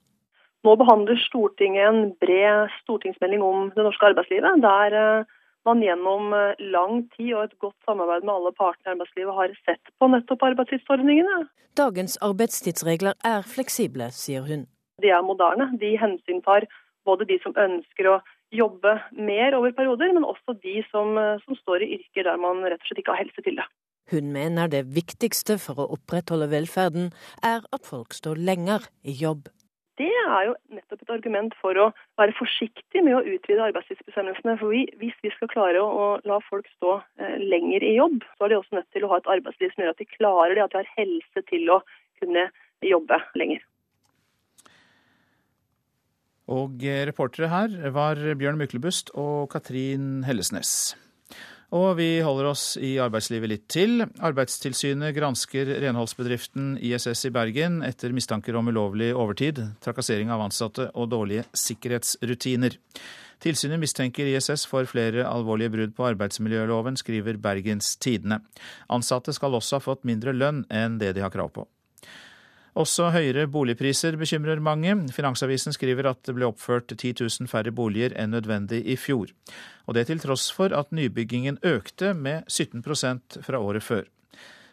Nå 0.63 0.75
behandler 0.79 1.19
Stortinget 1.27 1.87
en 1.87 2.13
bred 2.19 2.71
stortingsmelding 2.81 3.43
om 3.43 3.69
det 3.75 3.83
norske 3.83 4.09
arbeidslivet, 4.11 4.63
der 4.63 4.95
eh, 5.01 5.35
man 5.69 5.83
gjennom 5.85 6.33
eh, 6.33 6.65
lang 6.73 7.05
tid 7.15 7.33
og 7.35 7.45
et 7.45 7.55
godt 7.63 7.77
samarbeid 7.87 8.25
med 8.25 8.35
alle 8.35 8.53
partene 8.57 8.91
i 8.91 8.93
arbeidslivet 8.95 9.37
har 9.37 9.55
sett 9.67 9.93
på 10.01 10.09
nettopp 10.11 10.45
arbeidstidsordningene. 10.49 11.45
Dagens 11.77 12.17
arbeidstidsregler 12.25 13.17
er 13.25 13.45
fleksible, 13.47 14.09
sier 14.15 14.45
hun. 14.47 14.65
De 15.03 15.11
er 15.15 15.23
moderne. 15.23 15.69
De 15.79 15.93
hensyntar 16.01 16.67
både 17.07 17.27
de 17.29 17.39
som 17.43 17.55
ønsker 17.55 18.09
å 18.09 18.17
jobbe 18.55 18.95
mer 19.13 19.55
over 19.57 19.75
perioder, 19.77 20.11
men 20.15 20.25
også 20.25 20.57
de 20.63 20.81
som, 20.89 21.17
eh, 21.17 21.37
som 21.45 21.55
står 21.61 21.85
i 21.85 21.93
yrker 21.99 22.25
der 22.25 22.41
man 22.41 22.65
rett 22.65 22.81
og 22.81 22.89
slett 22.89 23.03
ikke 23.03 23.15
har 23.15 23.23
helse 23.23 23.45
til 23.45 23.61
det. 23.61 23.67
Hun 24.09 24.31
mener 24.33 24.67
det 24.67 24.87
viktigste 24.89 25.59
for 25.61 25.77
å 25.77 25.89
opprettholde 25.93 26.49
velferden 26.49 27.11
er 27.45 27.61
at 27.61 27.85
folk 27.85 28.15
står 28.17 28.41
lenger 28.41 28.89
i 29.05 29.13
jobb 29.13 29.51
det 29.99 30.09
er 30.09 30.45
jo 30.47 30.53
nettopp 30.71 31.01
et 31.03 31.11
argument 31.11 31.55
for 31.59 31.75
å 31.79 31.89
være 32.19 32.35
forsiktig 32.37 33.01
med 33.03 33.17
å 33.17 33.23
utvide 33.35 33.65
arbeidstidsbestemmelsene. 33.67 34.55
For 34.61 34.71
vi, 34.71 34.85
hvis 35.01 35.17
vi 35.25 35.31
skal 35.35 35.51
klare 35.51 35.81
å 35.83 36.05
la 36.29 36.39
folk 36.47 36.69
stå 36.77 36.99
eh, 37.19 37.35
lenger 37.41 37.83
i 37.83 37.97
jobb, 37.97 38.21
så 38.37 38.47
er 38.47 38.53
de 38.53 38.59
også 38.61 38.79
nødt 38.79 38.87
til 38.95 39.05
å 39.05 39.11
ha 39.11 39.19
et 39.19 39.31
arbeidsliv 39.35 39.73
som 39.73 39.83
gjør 39.83 39.91
at 39.95 39.99
de 39.99 40.07
klarer 40.13 40.55
det, 40.55 40.63
at 40.63 40.75
de 40.75 40.81
har 40.81 40.93
helse 40.95 41.45
til 41.51 41.73
å 41.75 41.81
kunne 42.21 42.47
jobbe 42.85 43.19
lenger. 43.39 43.65
Og 46.49 46.87
eh, 46.87 47.03
reportere 47.11 47.51
her 47.51 47.75
var 47.93 48.23
Bjørn 48.39 48.57
Myklebust 48.61 49.11
og 49.19 49.51
Katrin 49.51 50.23
Hellesnes. 50.25 50.95
Og 51.75 51.99
vi 51.99 52.17
holder 52.25 52.47
oss 52.49 52.63
i 52.81 52.95
arbeidslivet 52.97 53.51
litt 53.51 53.65
til. 53.69 54.01
Arbeidstilsynet 54.25 55.13
gransker 55.13 55.69
renholdsbedriften 55.83 56.71
ISS 56.81 57.27
i 57.29 57.33
Bergen 57.35 57.83
etter 57.85 58.13
mistanker 58.15 58.57
om 58.57 58.71
ulovlig 58.71 59.11
overtid, 59.13 59.61
trakassering 59.85 60.33
av 60.33 60.41
ansatte 60.47 60.89
og 60.95 61.11
dårlige 61.13 61.45
sikkerhetsrutiner. 61.53 62.79
Tilsynet 63.39 63.79
mistenker 63.79 64.27
ISS 64.33 64.65
for 64.67 64.89
flere 64.89 65.23
alvorlige 65.29 65.75
brudd 65.77 65.93
på 65.95 66.09
arbeidsmiljøloven, 66.09 66.97
skriver 66.99 67.37
Bergens 67.39 67.93
Tidende. 68.01 68.41
Ansatte 68.89 69.35
skal 69.37 69.53
også 69.55 69.77
ha 69.77 69.85
fått 69.91 70.09
mindre 70.09 70.33
lønn 70.33 70.65
enn 70.73 70.97
det 70.99 71.13
de 71.15 71.23
har 71.23 71.31
krav 71.31 71.53
på. 71.53 71.69
Også 72.79 73.09
høyere 73.11 73.43
boligpriser 73.51 74.15
bekymrer 74.15 74.61
mange. 74.63 74.93
Finansavisen 75.11 75.75
skriver 75.75 76.07
at 76.13 76.21
det 76.23 76.35
ble 76.37 76.47
oppført 76.47 76.93
10 76.93 77.11
000 77.19 77.49
færre 77.51 77.73
boliger 77.75 78.15
enn 78.15 78.31
nødvendig 78.31 78.79
i 78.87 78.95
fjor. 78.95 79.33
Og 79.87 79.97
det 79.97 80.05
til 80.07 80.21
tross 80.23 80.47
for 80.55 80.71
at 80.71 80.93
nybyggingen 80.95 81.59
økte 81.67 82.13
med 82.15 82.47
17% 82.47 83.41
fra 83.43 83.59
året 83.59 83.83
før. 83.83 84.07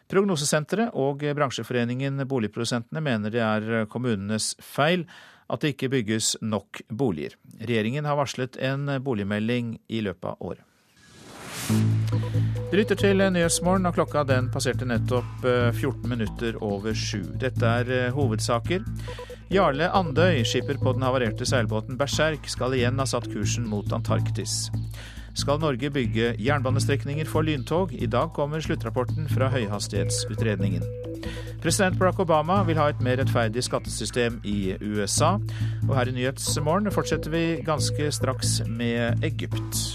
Prognosesenteret 0.07 0.95
og 0.95 1.25
bransjeforeningen 1.35 2.23
Boligprodusentene 2.31 3.03
mener 3.03 3.33
det 3.33 3.43
er 3.43 3.89
kommunenes 3.91 4.53
feil 4.63 5.03
at 5.51 5.63
det 5.63 5.75
ikke 5.75 5.91
bygges 5.91 6.37
nok 6.41 6.79
boliger. 6.87 7.35
Regjeringen 7.59 8.07
har 8.07 8.15
varslet 8.19 8.55
en 8.63 8.87
boligmelding 9.03 9.75
i 9.91 9.99
løpet 10.07 10.31
av 10.31 10.39
året. 10.39 10.63
Du 12.67 12.75
lytter 12.75 12.97
til 12.99 13.21
Nyhetsmorgen, 13.31 13.87
og 13.87 13.95
klokka 13.95 14.25
den 14.27 14.49
passerte 14.51 14.83
nettopp 14.83 15.45
14 15.45 15.87
eh, 15.87 16.07
minutter 16.11 16.57
over 16.59 16.91
sju. 16.91 17.21
Dette 17.39 17.63
er 17.63 17.91
eh, 17.95 18.07
hovedsaker. 18.11 18.83
Jarle 19.47 19.87
Andøy, 19.95 20.41
skipper 20.43 20.75
på 20.81 20.91
den 20.97 21.05
havarerte 21.07 21.47
seilbåten 21.47 21.95
Berserk, 21.95 22.49
skal 22.51 22.75
igjen 22.75 22.99
ha 22.99 23.05
satt 23.07 23.29
kursen 23.31 23.69
mot 23.71 23.95
Antarktis. 23.95 24.65
Skal 25.39 25.61
Norge 25.63 25.93
bygge 25.95 26.33
jernbanestrekninger 26.43 27.31
for 27.31 27.47
lyntog? 27.47 27.93
I 27.95 28.09
dag 28.11 28.33
kommer 28.35 28.59
sluttrapporten 28.59 29.31
fra 29.31 29.47
høyhastighetsutredningen. 29.53 30.83
President 31.63 31.95
Barack 31.95 32.19
Obama 32.19 32.59
vil 32.67 32.81
ha 32.81 32.89
et 32.91 32.99
mer 33.05 33.21
rettferdig 33.21 33.63
skattesystem 33.63 34.41
i 34.43 34.75
USA. 34.83 35.37
Og 35.87 35.95
her 35.95 36.11
i 36.11 36.17
Nyhetsmorgen 36.19 36.91
fortsetter 36.91 37.31
vi 37.31 37.45
ganske 37.63 38.11
straks 38.19 38.59
med 38.67 39.23
Egypt. 39.23 39.85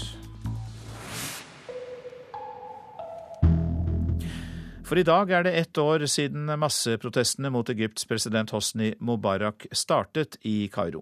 For 4.93 5.01
i 5.01 5.07
dag 5.07 5.31
er 5.33 5.41
det 5.41 5.51
ett 5.57 5.77
år 5.81 6.03
siden 6.05 6.45
masseprotestene 6.61 7.49
mot 7.49 7.65
Egypts 7.73 8.05
president 8.05 8.51
Hosni 8.53 8.91
Mubarak 9.01 9.65
startet 9.73 10.37
i 10.45 10.67
Kairo. 10.69 11.01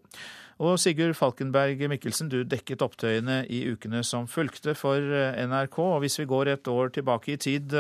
Og 0.64 0.78
Sigurd 0.80 1.18
Falkenberg 1.20 1.84
Mikkelsen, 1.92 2.30
du 2.32 2.46
dekket 2.48 2.86
opptøyene 2.86 3.42
i 3.52 3.66
ukene 3.68 4.00
som 4.08 4.30
fulgte 4.32 4.78
for 4.80 5.04
NRK. 5.44 5.76
Og 5.84 6.00
hvis 6.06 6.16
vi 6.22 6.28
går 6.32 6.54
et 6.54 6.72
år 6.72 6.96
tilbake 6.96 7.34
i 7.34 7.38
tid, 7.50 7.76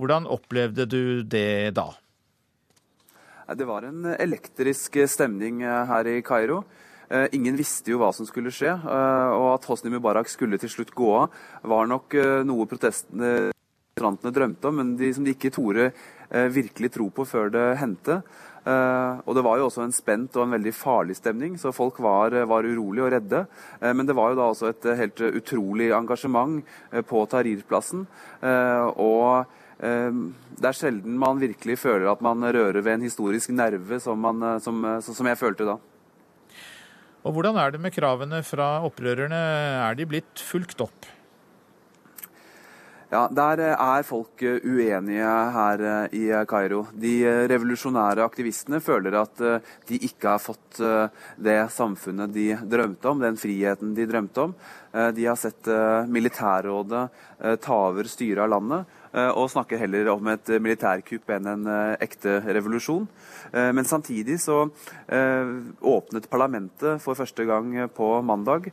hvordan 0.00 0.30
opplevde 0.32 0.88
du 0.88 1.20
det 1.28 1.76
da? 1.76 1.90
Det 3.52 3.68
var 3.68 3.84
en 3.84 4.14
elektrisk 4.16 4.96
stemning 5.12 5.60
her 5.60 6.08
i 6.08 6.22
Kairo. 6.24 6.62
Ingen 7.36 7.60
visste 7.60 7.92
jo 7.92 8.00
hva 8.00 8.14
som 8.16 8.24
skulle 8.24 8.48
skje, 8.48 8.78
og 8.80 9.48
at 9.58 9.68
Hosni 9.68 9.92
Mubarak 9.92 10.32
skulle 10.32 10.56
til 10.56 10.72
slutt 10.72 10.96
gå 10.96 11.14
av, 11.20 11.40
var 11.68 11.96
nok 11.98 12.16
noe 12.48 12.72
protestene 12.72 13.50
drømte 14.00 14.70
om, 14.70 14.80
men 14.80 14.94
de, 14.98 15.12
som 15.14 15.26
de 15.26 15.36
ikke 15.36 15.52
torde 15.54 15.90
virkelig 16.30 16.92
tro 16.94 17.08
på 17.10 17.24
før 17.26 17.48
det 17.50 17.64
hendte. 17.80 18.20
Uh, 18.60 19.16
og 19.24 19.32
det 19.38 19.42
var 19.46 19.56
jo 19.56 19.66
også 19.70 19.86
en 19.86 19.94
spent 19.94 20.34
og 20.36 20.44
en 20.44 20.52
veldig 20.52 20.72
farlig 20.76 21.14
stemning, 21.16 21.54
så 21.56 21.72
folk 21.72 21.96
var, 22.04 22.34
var 22.48 22.66
urolige 22.68 23.06
og 23.06 23.14
redde. 23.14 23.44
Uh, 23.80 23.92
men 23.96 24.08
det 24.08 24.16
var 24.16 24.32
jo 24.32 24.40
da 24.40 24.48
også 24.52 24.72
et 24.74 24.88
helt 24.98 25.22
utrolig 25.30 25.88
engasjement 25.96 26.60
uh, 26.92 27.00
på 27.00 27.24
Tahrir-plassen. 27.30 28.06
og 28.96 29.56
det 29.80 30.66
er 30.68 30.76
sjelden 30.76 31.14
man 31.16 31.38
virkelig 31.40 31.78
føler 31.80 32.10
at 32.10 32.20
man 32.20 32.42
rører 32.44 32.82
ved 32.84 32.98
en 32.98 33.06
historisk 33.06 33.48
nerve, 33.48 33.96
som, 33.96 34.18
man, 34.20 34.60
som, 34.60 34.82
som 35.00 35.24
jeg 35.24 35.38
følte 35.40 35.64
da. 35.64 35.78
Og 37.24 37.32
Hvordan 37.32 37.56
er 37.56 37.72
det 37.72 37.80
med 37.80 37.94
kravene 37.94 38.42
fra 38.44 38.82
opprørerne, 38.84 39.40
er 39.88 39.96
de 39.96 40.04
blitt 40.04 40.44
fulgt 40.44 40.84
opp? 40.84 41.08
Ja, 43.10 43.24
Der 43.26 43.58
eh, 43.58 43.72
er 43.74 44.04
folk 44.06 44.42
eh, 44.46 44.62
uenige 44.62 45.30
her 45.54 45.80
eh, 45.82 46.12
i 46.14 46.28
Kairo. 46.46 46.84
De 46.94 47.14
revolusjonære 47.50 48.22
aktivistene 48.22 48.78
føler 48.78 49.16
at 49.18 49.42
de 49.88 49.98
ikke 49.98 50.36
har 50.36 50.38
fått 50.38 50.78
det 51.42 51.56
samfunnet 51.74 52.30
de 52.30 52.52
drømte 52.70 53.10
om, 53.10 53.18
den 53.18 53.38
friheten 53.40 53.96
de 53.96 54.06
drømte 54.06 54.44
om. 54.44 54.54
De 55.16 55.26
har 55.26 55.38
sett 55.38 55.66
militærrådet 56.10 57.02
ta 57.62 57.78
over 57.90 58.06
styret 58.10 58.44
av 58.44 58.52
landet. 58.54 58.96
Eh, 59.10 59.30
og 59.34 59.48
snakker 59.50 59.80
heller 59.80 60.12
om 60.12 60.28
et 60.30 60.52
militærkupp 60.62 61.32
enn 61.34 61.48
en 61.50 61.66
eh, 61.66 61.94
ekte 62.06 62.36
revolusjon. 62.46 63.08
Eh, 63.50 63.70
men 63.74 63.88
samtidig 63.88 64.38
så 64.42 64.62
åpnet 65.10 66.28
parlamentet 66.30 67.00
for 67.02 67.18
første 67.18 67.42
gang 67.48 67.72
på 67.94 68.06
mandag. 68.22 68.68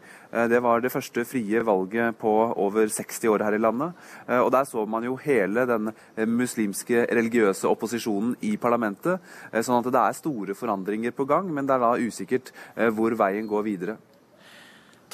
Det 0.51 0.59
var 0.61 0.81
det 0.83 0.91
første 0.93 1.23
frie 1.25 1.63
valget 1.65 2.17
på 2.21 2.31
over 2.59 2.89
60 2.93 3.31
år 3.31 3.43
her 3.45 3.55
i 3.57 3.61
landet. 3.61 3.95
Og 4.43 4.51
der 4.53 4.67
så 4.69 4.83
man 4.85 5.05
jo 5.07 5.15
hele 5.23 5.65
den 5.69 5.89
muslimske 6.29 7.07
religiøse 7.09 7.69
opposisjonen 7.69 8.35
i 8.45 8.53
parlamentet. 8.61 9.23
Sånn 9.55 9.79
at 9.79 9.89
det 9.89 10.03
er 10.03 10.19
store 10.19 10.57
forandringer 10.57 11.15
på 11.17 11.25
gang, 11.29 11.49
men 11.49 11.65
det 11.65 11.77
er 11.77 11.85
da 11.85 11.93
usikkert 11.97 12.53
hvor 12.93 13.17
veien 13.17 13.49
går 13.49 13.65
videre. 13.65 13.97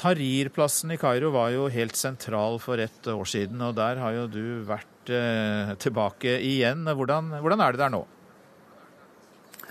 Tahrir-plassen 0.00 0.92
i 0.92 1.00
Kairo 1.00 1.30
var 1.32 1.54
jo 1.54 1.70
helt 1.72 1.96
sentral 1.96 2.58
for 2.60 2.82
ett 2.82 3.06
år 3.08 3.28
siden, 3.30 3.62
og 3.62 3.78
der 3.78 4.02
har 4.02 4.18
jo 4.18 4.26
du 4.28 4.44
vært 4.68 4.93
Eh, 5.10 5.74
tilbake 5.76 6.38
igjen. 6.40 6.84
Hvordan, 6.88 7.32
hvordan 7.42 7.60
er 7.60 7.74
det 7.74 7.82
der 7.82 7.92
nå? 7.92 8.04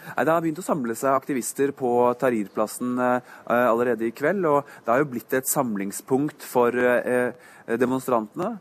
Det 0.04 0.30
har 0.30 0.42
begynt 0.44 0.60
å 0.60 0.66
samle 0.66 0.96
seg 1.00 1.16
aktivister 1.16 1.72
på 1.74 1.90
Tahrir-plassen 2.20 2.98
eh, 3.00 3.32
allerede 3.48 4.06
i 4.06 4.14
kveld. 4.14 4.46
og 4.46 4.70
Det 4.84 4.92
har 4.92 5.02
jo 5.02 5.10
blitt 5.14 5.34
et 5.34 5.50
samlingspunkt 5.50 6.44
for 6.46 6.76
eh, 6.76 7.32
demonstrantene. 7.80 8.58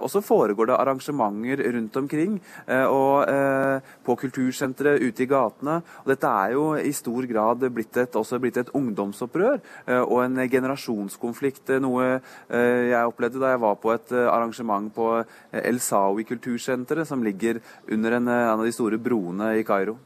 Og 0.00 0.08
så 0.08 0.22
foregår 0.24 0.70
det 0.70 0.76
arrangementer 0.76 1.60
rundt 1.76 1.96
omkring 2.00 2.38
og 2.88 3.28
på 4.06 4.16
kultursenteret, 4.22 5.02
ute 5.04 5.24
i 5.24 5.28
gatene. 5.28 5.80
Og 6.04 6.08
dette 6.12 6.30
er 6.30 6.54
jo 6.54 6.64
i 6.80 6.92
stor 6.96 7.28
grad 7.28 7.66
blitt 7.74 8.00
et, 8.00 8.16
også 8.16 8.40
blitt 8.40 8.56
et 8.62 8.72
ungdomsopprør 8.76 9.60
og 10.06 10.16
en 10.24 10.40
generasjonskonflikt. 10.48 11.76
Noe 11.84 12.08
jeg 12.48 13.12
opplevde 13.12 13.42
da 13.42 13.52
jeg 13.52 13.64
var 13.66 13.76
på 13.82 13.92
et 13.92 14.16
arrangement 14.24 14.88
på 14.94 15.12
El 15.52 15.80
Sawi 15.84 16.24
kultursenteret, 16.28 17.08
som 17.08 17.24
ligger 17.24 17.60
under 17.92 18.16
en, 18.16 18.28
en 18.32 18.56
av 18.56 18.64
de 18.64 18.72
store 18.72 18.96
broene 18.96 19.56
i 19.60 19.64
Kairo. 19.66 19.98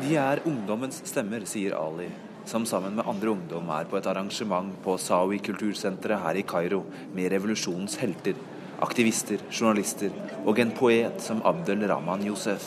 De 0.00 0.16
er 0.16 0.40
ungdommens 0.46 1.00
stemmer, 1.04 1.42
sier 1.48 1.74
Ali, 1.76 2.06
som 2.50 2.66
sammen 2.66 2.96
med 2.98 3.06
andre 3.06 3.30
ungdom 3.30 3.68
er 3.70 3.86
på 3.86 3.94
et 3.98 4.06
arrangement 4.10 4.72
på 4.82 4.96
Sawi 4.98 5.38
kultursenteret 5.38 6.18
her 6.24 6.38
i 6.40 6.42
Kairo 6.42 6.80
med 7.14 7.30
revolusjonens 7.30 7.94
helter, 8.00 8.34
aktivister, 8.82 9.38
journalister 9.54 10.10
og 10.42 10.58
en 10.58 10.72
poet 10.74 11.22
som 11.22 11.42
Abdel 11.46 11.84
Rahman 11.86 12.24
Yousef. 12.26 12.66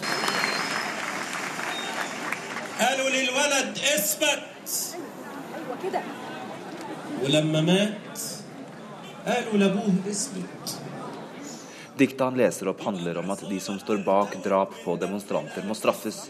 Diktet 11.97 12.23
han 12.23 12.39
leser 12.39 12.71
opp, 12.71 12.86
handler 12.88 13.19
om 13.19 13.36
at 13.36 13.43
de 13.51 13.59
som 13.59 13.75
står 13.84 13.99
bak 14.07 14.39
drap 14.47 14.79
på 14.86 14.95
demonstranter, 15.03 15.67
må 15.67 15.75
straffes. 15.75 16.23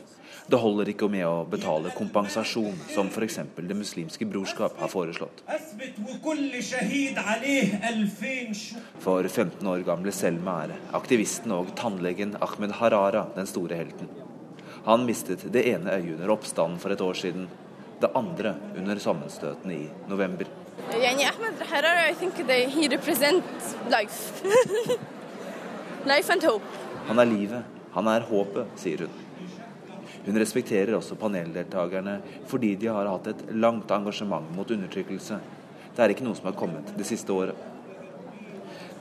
Det 0.47 0.59
holder 0.59 0.89
ikke 0.91 1.07
med 1.07 1.23
å 1.23 1.45
betale 1.47 1.91
kompensasjon, 1.95 2.75
som 2.91 3.07
f.eks. 3.07 3.39
Det 3.55 3.77
muslimske 3.77 4.27
brorskap 4.27 4.75
har 4.81 4.91
foreslått. 4.91 5.43
For 9.05 9.29
15 9.29 9.71
år 9.71 9.85
gamle 9.87 10.11
Selma 10.11 10.57
er 10.65 10.75
aktivisten 10.99 11.55
og 11.55 11.71
tannlegen 11.79 12.35
Ahmed 12.43 12.75
Harara 12.81 13.25
den 13.37 13.47
store 13.47 13.79
helten. 13.79 14.11
Han 14.83 15.07
mistet 15.07 15.47
det 15.53 15.63
ene 15.71 15.95
øyet 15.95 16.17
under 16.17 16.35
oppstanden 16.35 16.79
for 16.83 16.91
et 16.91 17.01
år 17.01 17.15
siden, 17.15 17.47
det 18.03 18.11
andre 18.19 18.57
under 18.75 18.99
sammenstøtene 18.99 19.79
i 19.79 19.89
november. 20.11 20.49
Ahmed 20.91 21.67
Harara, 21.71 22.09
I 22.11 22.13
think 22.19 22.35
they, 22.47 22.67
he 22.67 22.89
represents 22.91 23.77
life. 23.89 24.43
Life 26.05 26.29
and 26.33 26.43
hope. 26.43 26.65
Han 27.07 27.19
er 27.19 27.29
livet, 27.29 27.63
han 27.93 28.07
er 28.11 28.25
håpet, 28.27 28.67
sier 28.75 29.05
hun. 29.05 29.22
Hun 30.25 30.39
respekterer 30.39 30.95
også 30.95 31.17
paneldeltakerne 31.19 32.19
fordi 32.47 32.75
de 32.79 32.91
har 32.91 33.09
hatt 33.11 33.27
et 33.33 33.43
langt 33.51 33.91
engasjement 33.91 34.47
mot 34.55 34.71
undertrykkelse. 34.71 35.39
Det 35.93 36.03
er 36.03 36.13
ikke 36.13 36.25
noe 36.25 36.37
som 36.37 36.47
har 36.49 36.57
kommet 36.57 36.93
det 36.97 37.07
siste 37.07 37.33
året. 37.35 37.57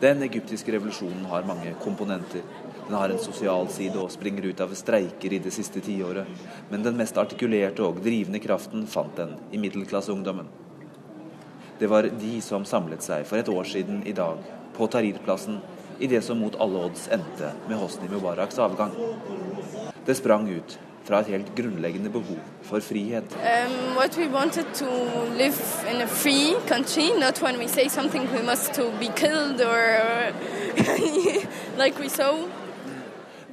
Den 0.03 0.25
egyptiske 0.27 0.73
revolusjonen 0.75 1.29
har 1.31 1.47
mange 1.47 1.77
komponenter. 1.83 2.43
Den 2.89 2.97
har 2.99 3.12
en 3.14 3.23
sosial 3.23 3.68
side 3.70 3.95
og 4.03 4.11
springer 4.11 4.49
ut 4.51 4.61
av 4.61 4.75
streiker 4.75 5.33
i 5.33 5.39
det 5.39 5.53
siste 5.55 5.81
tiåret. 5.81 6.27
Men 6.73 6.83
den 6.83 6.99
mest 6.99 7.18
artikulerte 7.23 7.87
og 7.87 8.03
drivende 8.03 8.43
kraften 8.43 8.83
fant 8.91 9.14
den 9.16 9.37
i 9.55 9.62
middelklasseungdommen. 9.62 10.51
Det 11.79 11.87
var 11.91 12.11
de 12.11 12.35
som 12.43 12.66
samlet 12.66 13.07
seg 13.07 13.23
for 13.31 13.39
et 13.39 13.49
år 13.49 13.70
siden 13.70 14.03
i 14.07 14.12
dag, 14.14 14.43
på 14.75 14.87
Tahrir-plassen, 14.91 15.61
i 16.03 16.11
det 16.11 16.25
som 16.27 16.43
mot 16.43 16.59
alle 16.61 16.83
odds 16.89 17.07
endte 17.14 17.53
med 17.68 17.79
Hosni 17.79 18.11
Mubaraks 18.11 18.59
avgang. 18.59 18.93
Det 20.07 20.18
sprang 20.18 20.49
ut 20.51 20.79
fra 21.07 21.20
et 21.22 21.32
helt 21.34 21.50
grunnleggende 21.59 22.11
behov 22.12 22.38
for 22.66 22.80
frihet. 22.84 23.34
Um, 23.36 23.96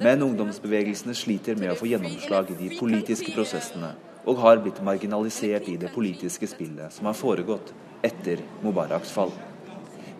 Men 0.00 0.22
ungdomsbevegelsene 0.24 1.14
sliter 1.14 1.58
med 1.60 1.74
å 1.74 1.76
få 1.76 1.90
gjennomslag 1.90 2.54
i 2.54 2.56
de 2.56 2.70
politiske 2.78 3.34
prosessene, 3.34 3.90
og 4.24 4.40
har 4.40 4.62
blitt 4.64 4.80
marginalisert 4.84 5.68
i 5.68 5.76
det 5.80 5.90
politiske 5.92 6.48
spillet 6.48 6.92
som 6.94 7.08
har 7.10 7.16
foregått 7.18 7.74
etter 8.06 8.40
Mubaraks 8.64 9.12
fall. 9.12 9.32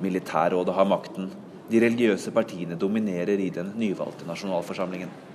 Militærrådet 0.05 0.75
har 0.77 0.89
makten, 0.89 1.31
de 1.71 1.81
religiøse 1.81 2.33
partiene 2.35 2.77
dominerer 2.77 3.41
i 3.41 3.51
den 3.55 3.73
nyvalgte 3.79 4.27
nasjonalforsamlingen. 4.29 5.30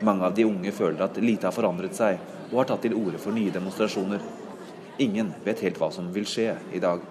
Mange 0.00 0.24
av 0.24 0.34
de 0.34 0.44
unge 0.46 0.72
føler 0.72 1.02
at 1.02 1.16
lite 1.18 1.48
har 1.48 1.54
forandret 1.54 1.96
seg, 1.96 2.20
og 2.52 2.60
har 2.60 2.68
tatt 2.70 2.84
til 2.86 2.94
orde 2.98 3.18
for 3.18 3.34
nye 3.34 3.50
demonstrasjoner. 3.54 4.22
Ingen 5.02 5.32
vet 5.44 5.62
helt 5.66 5.78
hva 5.80 5.90
som 5.94 6.12
vil 6.14 6.26
skje 6.26 6.52
i 6.74 6.82
dag. 6.82 7.02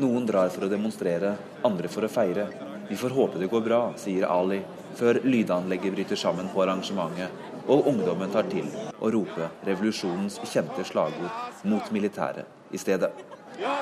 Noen 0.00 0.26
drar 0.26 0.52
for 0.52 0.66
å 0.66 0.70
demonstrere, 0.72 1.34
andre 1.64 1.88
for 1.92 2.04
å 2.04 2.12
feire. 2.12 2.48
Vi 2.90 2.98
får 2.98 3.16
håpe 3.16 3.40
det 3.40 3.50
går 3.52 3.64
bra, 3.64 3.80
sier 4.00 4.26
Ali, 4.28 4.60
før 4.98 5.20
lydanlegget 5.24 5.94
bryter 5.94 6.18
sammen 6.18 6.50
på 6.52 6.64
arrangementet 6.64 7.50
og 7.70 7.86
ungdommen 7.86 8.32
tar 8.32 8.48
til 8.50 8.66
å 8.98 9.10
rope 9.14 9.50
revolusjonens 9.68 10.40
kjente 10.50 10.84
slagord 10.88 11.64
mot 11.70 11.92
militæret 11.94 12.74
i 12.74 12.80
stedet. 12.80 13.12
Ja, 13.60 13.76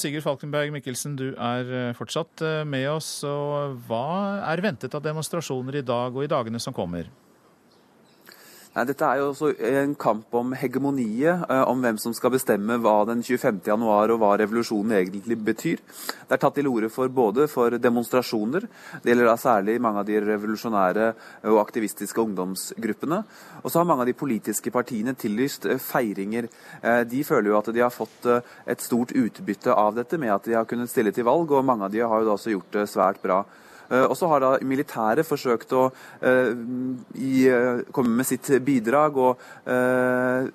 Sigurd 0.00 0.24
Falkenberg 0.24 0.72
Mikkelsen, 0.74 1.12
du 1.18 1.28
er 1.34 1.68
eh, 1.70 1.94
fortsatt 1.94 2.42
eh, 2.42 2.62
med 2.66 2.88
oss. 2.90 3.08
og 3.26 3.76
Hva 3.86 4.40
er 4.50 4.62
ventet 4.64 4.94
av 4.96 5.04
demonstrasjoner 5.04 5.78
i 5.78 5.86
dag 5.86 6.14
og 6.14 6.24
i 6.26 6.30
dagene 6.30 6.58
som 6.62 6.74
kommer? 6.74 7.10
Nei, 8.70 8.84
Dette 8.86 9.02
er 9.02 9.18
jo 9.18 9.32
også 9.32 9.48
en 9.66 9.96
kamp 9.98 10.34
om 10.38 10.52
hegemoniet, 10.54 11.40
eh, 11.50 11.62
om 11.66 11.80
hvem 11.82 11.96
som 11.98 12.12
skal 12.14 12.30
bestemme 12.30 12.76
hva 12.78 13.00
den 13.08 13.18
25. 13.18 13.64
januar 13.66 14.12
og 14.14 14.20
hva 14.22 14.36
revolusjonen 14.38 14.94
egentlig 14.94 15.34
betyr. 15.42 15.80
Det 16.28 16.36
er 16.36 16.38
tatt 16.38 16.54
til 16.54 16.68
orde 16.70 16.86
for 16.94 17.10
både 17.10 17.48
for 17.50 17.74
demonstrasjoner, 17.74 18.68
det 19.02 19.10
gjelder 19.10 19.26
da 19.26 19.34
særlig 19.42 19.80
mange 19.82 19.98
av 19.98 20.06
de 20.06 20.20
revolusjonære 20.22 21.08
og 21.50 21.58
aktivistiske 21.64 22.22
ungdomsgruppene. 22.22 23.18
Og 23.64 23.66
så 23.72 23.80
har 23.80 23.88
mange 23.90 24.06
av 24.06 24.12
de 24.12 24.14
politiske 24.14 24.70
partiene 24.70 25.16
tillyst 25.18 25.66
eh, 25.66 25.82
feiringer. 25.82 26.46
Eh, 26.80 27.02
de 27.10 27.24
føler 27.26 27.50
jo 27.50 27.58
at 27.58 27.72
de 27.74 27.82
har 27.82 27.90
fått 27.90 28.28
et 28.70 28.86
stort 28.86 29.10
utbytte 29.10 29.74
av 29.74 29.98
dette 29.98 30.14
med 30.14 30.30
at 30.30 30.46
de 30.46 30.54
har 30.54 30.70
kunnet 30.70 30.94
stille 30.94 31.10
til 31.10 31.26
valg, 31.26 31.50
og 31.50 31.66
mange 31.66 31.88
av 31.88 31.90
de 31.90 32.06
har 32.06 32.22
jo 32.22 32.30
da 32.30 32.38
også 32.38 32.54
gjort 32.54 32.78
det 32.78 32.86
svært 32.94 33.18
bra. 33.26 33.42
Eh, 33.90 34.04
og 34.06 34.14
så 34.18 34.28
har 34.30 34.42
da 34.42 34.50
militæret 34.62 35.26
forsøkt 35.26 35.72
å 35.74 35.88
uh, 35.90 36.50
i, 37.18 37.48
uh, 37.50 37.82
komme 37.94 38.14
med 38.20 38.28
sitt 38.28 38.46
bidrag 38.64 39.18
og 39.18 39.42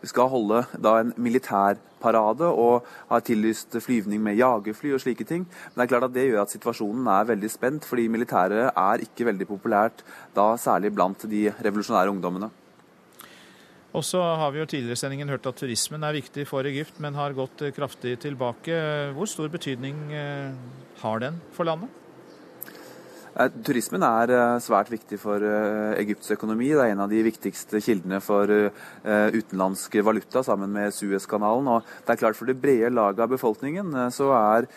skal 0.05 0.29
holde 0.31 0.61
da 0.81 0.97
en 1.01 1.11
militærparade 1.21 2.47
og 2.47 2.85
har 3.09 3.23
tillyst 3.25 3.75
flyvning 3.83 4.21
med 4.23 4.37
jagerfly 4.39 4.93
og 4.95 5.01
slike 5.03 5.25
ting. 5.27 5.45
Men 5.45 5.81
det 5.81 5.85
er 5.85 5.91
klart 5.93 6.07
at 6.09 6.15
det 6.15 6.25
gjør 6.27 6.43
at 6.43 6.53
situasjonen 6.53 7.07
er 7.11 7.29
veldig 7.31 7.49
spent, 7.51 7.87
fordi 7.87 8.07
militæret 8.11 8.69
er 8.71 9.03
ikke 9.05 9.27
veldig 9.29 9.47
populært 9.49 10.03
da 10.35 10.51
særlig 10.59 10.93
blant 10.95 11.27
de 11.31 11.47
revolusjonære 11.51 12.13
ungdommene. 12.13 12.51
Og 13.95 14.03
så 14.03 14.21
har 14.21 14.51
vi 14.51 14.59
jo 14.59 14.67
tidligere 14.67 14.97
i 14.97 15.03
sendingen 15.03 15.31
hørt 15.31 15.47
at 15.47 15.59
turismen 15.59 16.03
er 16.03 16.17
viktig 16.17 16.47
for 16.49 16.67
Egypt, 16.67 16.99
men 17.03 17.15
har 17.15 17.35
gått 17.37 17.63
kraftig 17.75 18.17
tilbake. 18.25 18.79
Hvor 19.15 19.29
stor 19.31 19.51
betydning 19.51 20.09
har 21.01 21.23
den 21.23 21.39
for 21.55 21.67
landet? 21.67 22.04
Eh, 23.35 23.51
turismen 23.67 24.03
er 24.07 24.31
eh, 24.31 24.57
svært 24.63 24.87
viktig 24.93 25.17
for 25.19 25.43
eh, 25.43 25.97
Egypts 25.99 26.31
økonomi. 26.37 26.69
Det 26.71 26.85
er 26.85 26.93
en 26.93 27.03
av 27.03 27.11
de 27.11 27.19
viktigste 27.25 27.81
kildene 27.83 28.21
for 28.23 28.47
utenlandsk 29.05 29.97
valuta 30.05 30.43
sammen 30.45 30.71
med 30.71 30.93
Suezkanalen. 30.95 31.67
Og 31.67 31.89
det 32.05 32.15
er 32.15 32.21
klart 32.21 32.39
For 32.39 32.47
det 32.47 32.57
brede 32.61 32.93
laget 32.93 33.23
av 33.23 33.31
befolkningen 33.31 33.91
så 34.13 34.31
er 34.35 34.67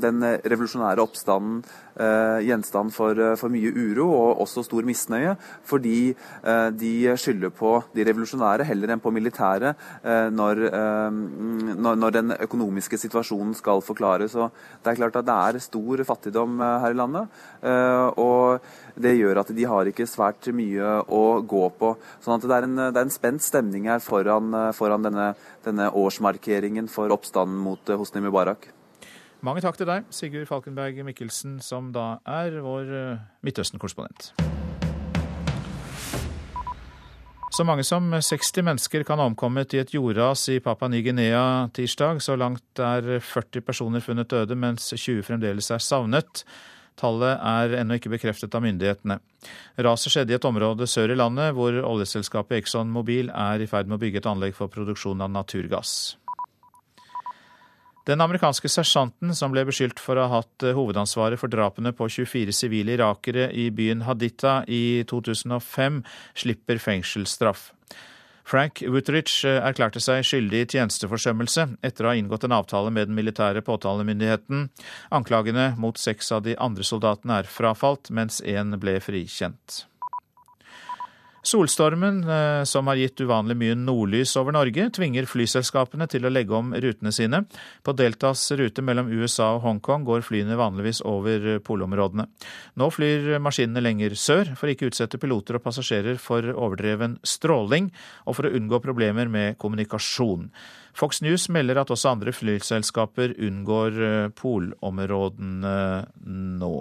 den 0.00 0.24
revolusjonære 0.24 1.02
oppstanden 1.04 1.62
gjenstand 1.94 2.90
for, 2.94 3.18
for, 3.38 3.52
mye 3.54 3.70
uro 3.70 4.08
og 4.10 4.40
også 4.42 4.64
stor 4.66 4.86
misnøye, 4.86 5.36
fordi 5.62 6.14
de 6.74 6.92
skylder 7.20 7.52
på 7.54 7.76
de 7.94 8.06
revolusjonære 8.08 8.66
heller 8.66 8.90
enn 8.90 9.02
på 9.02 9.12
militæret 9.14 9.78
når, 10.34 10.62
når, 11.78 12.14
den 12.16 12.34
økonomiske 12.34 12.98
situasjonen 12.98 13.54
skal 13.54 13.82
forklares. 13.84 14.34
Og 14.34 14.50
det 14.82 14.90
er 14.90 14.98
klart 14.98 15.20
at 15.20 15.28
det 15.28 15.38
er 15.38 15.62
stor 15.62 16.02
fattigdom 16.08 16.58
her 16.82 16.94
i 16.94 16.98
landet. 16.98 17.30
Eh, 17.62 18.06
og 18.20 18.60
det 19.00 19.16
gjør 19.18 19.42
at 19.42 19.52
de 19.56 19.66
har 19.68 19.90
ikke 19.90 20.06
svært 20.08 20.48
mye 20.54 21.00
å 21.08 21.24
gå 21.48 21.64
på. 21.78 21.94
Sånn 22.24 22.36
at 22.36 22.46
det 22.46 22.56
er 22.56 22.68
en, 22.68 22.78
det 22.84 23.00
er 23.00 23.08
en 23.08 23.14
spent 23.14 23.44
stemning 23.44 23.88
her 23.90 24.02
foran, 24.04 24.52
foran 24.76 25.06
denne, 25.06 25.32
denne, 25.66 25.90
årsmarkeringen 25.94 26.88
for 26.92 27.12
oppstanden 27.14 27.60
mot 27.64 27.90
eh, 27.90 27.98
Hosni 28.00 28.22
Mubarak. 28.24 28.70
Mange 29.44 29.60
takk 29.60 29.76
til 29.76 29.84
deg, 29.84 30.06
Sigurd 30.08 30.46
Falkenberg 30.48 31.02
Mikkelsen, 31.04 31.58
som 31.60 31.90
da 31.92 32.14
er 32.24 32.54
vår 32.64 32.92
eh, 32.96 33.24
Midtøsten-korrespondent. 33.44 34.30
Så 37.52 37.66
mange 37.68 37.84
som 37.84 38.08
60 38.08 38.64
mennesker 38.64 39.04
kan 39.04 39.20
ha 39.20 39.26
omkommet 39.28 39.76
i 39.76 39.82
et 39.82 39.92
jordras 39.94 40.46
i 40.48 40.56
Papua 40.64 40.88
Ny-Guinea 40.88 41.68
tirsdag. 41.76 42.22
Så 42.24 42.38
langt 42.40 42.80
er 42.80 43.20
40 43.20 43.62
personer 43.62 44.02
funnet 44.02 44.32
døde, 44.32 44.56
mens 44.56 44.88
20 44.96 45.20
fremdeles 45.28 45.68
er 45.70 45.84
savnet. 45.84 46.46
Tallet 46.96 47.36
er 47.36 47.76
ennå 47.82 48.00
ikke 48.00 48.14
bekreftet 48.16 48.54
av 48.56 48.64
myndighetene. 48.64 49.20
Raset 49.84 50.14
skjedde 50.14 50.32
i 50.32 50.40
et 50.40 50.48
område 50.48 50.88
sør 50.88 51.12
i 51.12 51.20
landet, 51.20 51.52
hvor 51.54 51.76
oljeselskapet 51.84 52.62
Exxon 52.62 52.90
Mobil 52.90 53.28
er 53.28 53.60
i 53.60 53.68
ferd 53.70 53.92
med 53.92 54.00
å 54.00 54.04
bygge 54.06 54.24
et 54.24 54.32
anlegg 54.32 54.56
for 54.56 54.72
produksjon 54.72 55.20
av 55.20 55.34
naturgass. 55.36 56.14
Den 58.04 58.20
amerikanske 58.20 58.68
sersjanten 58.68 59.32
som 59.36 59.52
ble 59.54 59.62
beskyldt 59.64 60.00
for 60.02 60.20
å 60.20 60.26
ha 60.28 60.42
hatt 60.42 60.66
hovedansvaret 60.76 61.40
for 61.40 61.52
drapene 61.52 61.94
på 61.96 62.08
24 62.12 62.52
sivile 62.52 62.98
irakere 62.98 63.48
i 63.48 63.70
byen 63.72 64.04
Haditha 64.04 64.58
i 64.68 65.04
2005, 65.08 66.02
slipper 66.36 66.82
fengselsstraff. 66.84 67.70
Frank 68.44 68.82
Wutterich 68.92 69.38
eh, 69.48 69.56
erklærte 69.64 70.02
seg 70.04 70.20
skyldig 70.28 70.60
i 70.60 70.68
tjenesteforsømmelse 70.74 71.64
etter 71.86 72.04
å 72.04 72.12
ha 72.12 72.18
inngått 72.20 72.44
en 72.44 72.56
avtale 72.58 72.92
med 72.92 73.08
den 73.08 73.16
militære 73.16 73.64
påtalemyndigheten. 73.64 74.68
Anklagene 75.16 75.70
mot 75.80 75.96
seks 76.00 76.28
av 76.36 76.44
de 76.44 76.58
andre 76.60 76.84
soldatene 76.84 77.40
er 77.40 77.48
frafalt, 77.48 78.12
mens 78.12 78.42
én 78.44 78.76
ble 78.80 78.98
frikjent. 79.00 79.86
Solstormen, 81.44 82.24
eh, 82.24 82.64
som 82.64 82.86
har 82.88 82.96
gitt 82.96 83.20
uvanlig 83.20 83.54
mye 83.60 83.74
nordlys 83.76 84.32
over 84.40 84.54
Norge, 84.56 84.86
tvinger 84.96 85.26
flyselskapene 85.28 86.06
til 86.08 86.24
å 86.24 86.30
legge 86.32 86.56
om 86.56 86.70
rutene 86.72 87.12
sine. 87.12 87.42
På 87.84 87.92
Deltas 87.92 88.46
rute 88.56 88.80
mellom 88.80 89.10
USA 89.12 89.50
og 89.58 89.60
Hongkong 89.66 90.06
går 90.08 90.24
flyene 90.24 90.56
vanligvis 90.56 91.02
over 91.04 91.58
polområdene. 91.60 92.26
Nå 92.80 92.88
flyr 92.96 93.36
maskinene 93.44 93.84
lenger 93.84 94.16
sør, 94.16 94.54
for 94.56 94.72
ikke 94.72 94.88
utsette 94.88 95.20
piloter 95.20 95.60
og 95.60 95.66
passasjerer 95.68 96.16
for 96.16 96.48
overdreven 96.48 97.18
stråling, 97.20 97.92
og 98.24 98.40
for 98.40 98.48
å 98.48 98.56
unngå 98.56 98.80
problemer 98.80 99.28
med 99.28 99.60
kommunikasjon. 99.60 100.48
Fox 100.96 101.20
News 101.20 101.50
melder 101.52 101.82
at 101.82 101.92
også 101.92 102.14
andre 102.14 102.32
flyselskaper 102.32 103.36
unngår 103.36 104.04
eh, 104.08 104.28
polområdene 104.40 105.78
nå. 106.64 106.76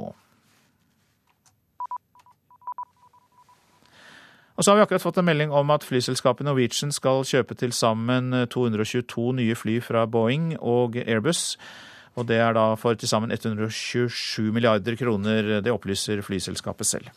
Og 4.64 4.66
så 4.66 4.72
har 4.72 4.78
vi 4.78 4.84
akkurat 4.86 5.03
fått 5.03 5.18
en 5.20 5.26
melding 5.28 5.51
om 5.51 5.72
at 5.74 5.84
flyselskapet 5.84 6.45
Norwegian 6.47 6.93
skal 6.95 7.26
kjøpe 7.28 7.57
til 7.59 7.74
sammen 7.76 8.32
222 8.47 9.34
nye 9.36 9.57
fly 9.59 9.74
fra 9.84 10.05
Boeing 10.07 10.53
og 10.55 10.95
Airbus. 11.01 11.57
Og 12.16 12.30
det 12.30 12.38
er 12.39 12.55
da 12.55 12.70
for 12.80 12.95
til 12.95 13.11
sammen 13.11 13.36
127 13.36 14.53
milliarder 14.55 14.95
kroner. 14.95 15.59
Det 15.59 15.74
opplyser 15.74 16.24
flyselskapet 16.24 16.88
selv. 16.88 17.11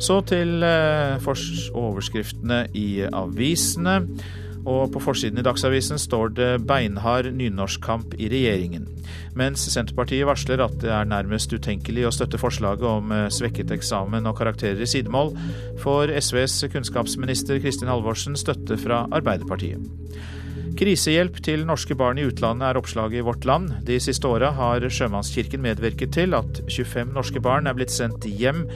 Så 0.00 0.22
til 0.24 0.64
eh, 0.64 1.28
overskriftene 1.84 2.62
i 2.72 3.04
avisene. 3.04 3.98
Og 4.66 4.90
på 4.92 5.00
forsiden 5.02 5.38
i 5.38 5.44
Dagsavisen 5.46 6.00
står 6.02 6.32
det 6.34 6.50
beinhard 6.66 7.28
nynorskkamp 7.30 8.16
i 8.18 8.28
regjeringen. 8.32 8.88
Mens 9.38 9.62
Senterpartiet 9.70 10.26
varsler 10.26 10.64
at 10.64 10.74
det 10.82 10.90
er 10.90 11.06
nærmest 11.06 11.52
utenkelig 11.54 12.08
å 12.08 12.14
støtte 12.14 12.40
forslaget 12.40 12.86
om 12.90 13.14
eh, 13.14 13.28
svekket 13.32 13.74
eksamen 13.76 14.26
og 14.26 14.38
karakterer 14.40 14.82
i 14.82 14.90
sidemål, 14.90 15.36
får 15.82 16.14
SVs 16.18 16.64
kunnskapsminister 16.72 17.62
Kristin 17.62 17.92
Halvorsen 17.92 18.38
støtte 18.38 18.78
fra 18.80 19.04
Arbeiderpartiet. 19.14 19.86
Krisehjelp 20.76 21.38
til 21.40 21.62
norske 21.64 21.94
barn 21.96 22.18
i 22.20 22.26
utlandet 22.28 22.66
er 22.68 22.76
oppslaget 22.76 23.22
i 23.22 23.24
Vårt 23.24 23.46
Land. 23.48 23.70
De 23.88 23.96
siste 24.02 24.28
åra 24.28 24.50
har 24.58 24.84
Sjømannskirken 24.92 25.62
medvirket 25.64 26.12
til 26.18 26.36
at 26.36 26.60
25 26.66 27.14
norske 27.16 27.40
barn 27.40 27.70
er 27.70 27.78
blitt 27.78 27.94
sendt 27.94 28.26
hjem 28.28 28.66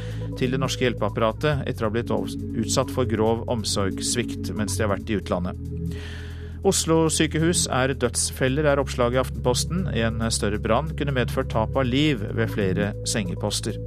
til 0.41 0.55
det 0.55 0.63
norske 0.63 0.87
hjelpeapparatet 0.87 1.67
etter 1.69 1.85
å 1.85 1.91
ha 1.91 1.97
blitt 1.99 2.15
utsatt 2.63 2.95
for 2.95 3.11
grov 3.11 3.45
omsorgssvikt 3.53 4.55
mens 4.57 4.79
de 4.79 4.87
har 4.87 4.95
vært 4.95 5.13
i 5.13 5.21
utlandet. 5.21 5.80
Oslo-sykehus 6.61 7.65
er 7.73 7.95
dødsfeller, 7.97 8.67
er 8.69 8.81
oppslaget 8.83 9.17
i 9.17 9.21
Aftenposten. 9.23 9.87
En 9.97 10.21
større 10.29 10.61
brann 10.61 10.91
kunne 10.97 11.15
medført 11.17 11.49
tap 11.55 11.77
av 11.77 11.87
liv 11.89 12.21
ved 12.37 12.53
flere 12.53 12.93
sengeposter. 13.09 13.79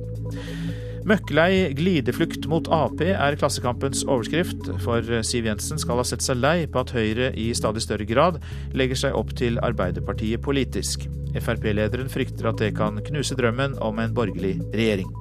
Møkklei 1.05 1.73
glideflukt 1.75 2.47
mot 2.49 2.69
Ap 2.71 3.01
er 3.03 3.35
Klassekampens 3.37 4.05
overskrift, 4.07 4.69
for 4.81 5.03
Siv 5.27 5.49
Jensen 5.49 5.81
skal 5.81 5.99
ha 5.99 6.05
sett 6.07 6.23
seg 6.23 6.39
lei 6.39 6.63
på 6.65 6.79
at 6.81 6.93
Høyre 6.95 7.33
i 7.37 7.49
stadig 7.53 7.83
større 7.83 8.07
grad 8.09 8.39
legger 8.73 9.01
seg 9.03 9.17
opp 9.19 9.35
til 9.37 9.59
Arbeiderpartiet 9.61 10.41
politisk. 10.41 11.05
Frp-lederen 11.35 12.09
frykter 12.13 12.49
at 12.49 12.63
det 12.63 12.71
kan 12.79 12.97
knuse 13.05 13.37
drømmen 13.37 13.75
om 13.83 13.99
en 13.99 14.15
borgerlig 14.15 14.55
regjering. 14.73 15.11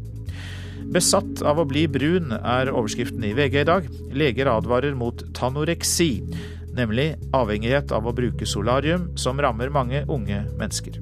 Besatt 0.93 1.43
av 1.45 1.61
å 1.61 1.67
bli 1.69 1.85
brun 1.91 2.33
er 2.37 2.71
overskriften 2.73 3.25
i 3.25 3.35
VG 3.37 3.61
i 3.63 3.69
dag. 3.69 3.87
Leger 4.15 4.51
advarer 4.55 4.95
mot 4.97 5.25
tanoreksi, 5.37 6.13
nemlig 6.77 7.15
avhengighet 7.37 7.93
av 7.95 8.09
å 8.09 8.15
bruke 8.17 8.49
solarium, 8.49 9.11
som 9.17 9.41
rammer 9.41 9.73
mange 9.73 10.05
unge 10.09 10.45
mennesker. 10.59 11.01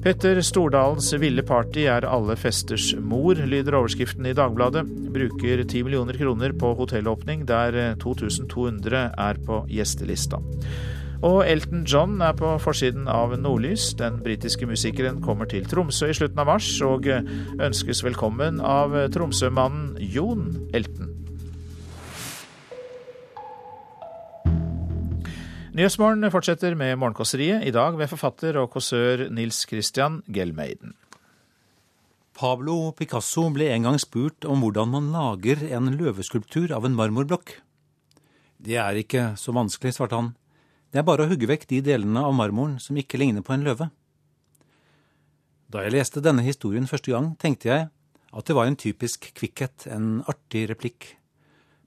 Petter 0.00 0.38
Stordalens 0.40 1.10
ville 1.20 1.42
party 1.44 1.82
er 1.92 2.06
alle 2.08 2.32
festers 2.40 2.94
mor, 2.96 3.36
lyder 3.36 3.76
overskriften 3.76 4.30
i 4.30 4.32
Dagbladet. 4.36 4.86
Bruker 5.12 5.60
10 5.60 5.84
millioner 5.84 6.16
kroner 6.16 6.54
på 6.56 6.70
hotellåpning, 6.78 7.44
der 7.48 7.76
2200 8.00 9.02
er 9.12 9.42
på 9.44 9.60
gjestelista. 9.68 10.40
Og 11.20 11.42
Elton 11.44 11.84
John 11.84 12.16
er 12.24 12.32
på 12.32 12.54
forsiden 12.64 13.04
av 13.12 13.34
Nordlys. 13.36 13.90
Den 14.00 14.22
britiske 14.24 14.64
musikeren 14.64 15.20
kommer 15.20 15.50
til 15.52 15.68
Tromsø 15.68 16.08
i 16.08 16.16
slutten 16.16 16.40
av 16.40 16.48
mars, 16.48 16.72
og 16.80 17.04
ønskes 17.60 18.00
velkommen 18.06 18.64
av 18.64 18.96
Tromsø-mannen 19.12 19.98
Jon 20.00 20.48
Elton. 20.72 21.09
Nyhetsmorgen 25.80 26.28
fortsetter 26.28 26.74
med 26.76 26.98
Morgenkåseriet, 27.00 27.62
i 27.64 27.70
dag 27.72 27.94
ved 27.96 28.10
forfatter 28.10 28.58
og 28.60 28.66
kåsør 28.74 29.22
Nils 29.32 29.62
Christian 29.64 30.18
Gelmeiden. 30.28 30.90
Pablo 32.36 32.90
Picasso 32.98 33.46
ble 33.54 33.70
en 33.72 33.86
gang 33.86 33.96
spurt 33.96 34.44
om 34.44 34.60
hvordan 34.60 34.90
man 34.92 35.06
lager 35.14 35.62
en 35.72 35.86
løveskulptur 35.94 36.74
av 36.76 36.84
en 36.84 36.98
marmorblokk. 36.98 37.54
Det 38.60 38.76
er 38.76 38.98
ikke 39.00 39.22
så 39.40 39.54
vanskelig, 39.56 39.94
svarte 39.96 40.18
han. 40.18 40.28
Det 40.92 41.00
er 41.00 41.06
bare 41.08 41.24
å 41.24 41.30
hugge 41.30 41.48
vekk 41.48 41.64
de 41.70 41.78
delene 41.86 42.26
av 42.28 42.36
marmoren 42.36 42.74
som 42.76 42.98
ikke 43.00 43.22
ligner 43.22 43.40
på 43.46 43.54
en 43.56 43.64
løve. 43.64 43.86
Da 45.72 45.86
jeg 45.86 45.94
leste 45.94 46.20
denne 46.20 46.44
historien 46.44 46.90
første 46.90 47.14
gang, 47.14 47.30
tenkte 47.40 47.70
jeg 47.70 47.86
at 47.88 48.44
det 48.44 48.58
var 48.58 48.68
en 48.68 48.76
typisk 48.76 49.30
kvikkhet, 49.32 49.88
en 49.88 50.20
artig 50.28 50.66
replikk. 50.74 51.14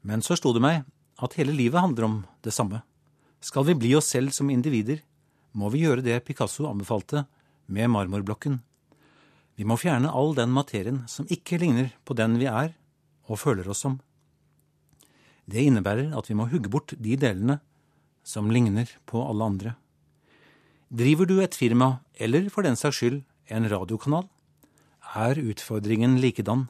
Men 0.02 0.26
så 0.26 0.40
slo 0.42 0.56
det 0.58 0.66
meg 0.66 0.82
at 1.22 1.38
hele 1.38 1.54
livet 1.54 1.86
handler 1.86 2.10
om 2.10 2.18
det 2.42 2.56
samme. 2.58 2.82
Skal 3.44 3.66
vi 3.68 3.76
bli 3.76 3.92
oss 3.98 4.08
selv 4.08 4.32
som 4.32 4.48
individer, 4.54 5.02
må 5.52 5.68
vi 5.74 5.84
gjøre 5.84 6.04
det 6.06 6.22
Picasso 6.24 6.64
anbefalte 6.70 7.26
med 7.68 7.92
marmorblokken. 7.92 8.62
Vi 9.60 9.68
må 9.68 9.76
fjerne 9.78 10.12
all 10.16 10.32
den 10.38 10.54
materien 10.56 11.02
som 11.12 11.28
ikke 11.28 11.60
ligner 11.60 11.92
på 12.08 12.16
den 12.16 12.38
vi 12.40 12.48
er 12.48 12.72
og 13.28 13.42
føler 13.42 13.68
oss 13.70 13.84
som. 13.84 14.00
Det 15.44 15.60
innebærer 15.60 16.16
at 16.16 16.30
vi 16.30 16.38
må 16.40 16.48
hugge 16.48 16.72
bort 16.72 16.96
de 16.96 17.18
delene 17.20 17.60
som 18.24 18.48
ligner 18.48 18.88
på 19.12 19.20
alle 19.28 19.50
andre. 19.52 19.76
Driver 20.88 21.28
du 21.28 21.42
et 21.42 21.58
firma, 21.58 22.00
eller 22.16 22.48
for 22.54 22.64
den 22.64 22.80
saks 22.80 23.02
skyld 23.02 23.20
en 23.52 23.68
radiokanal, 23.68 24.30
er 25.20 25.42
utfordringen 25.42 26.16
likedan. 26.24 26.70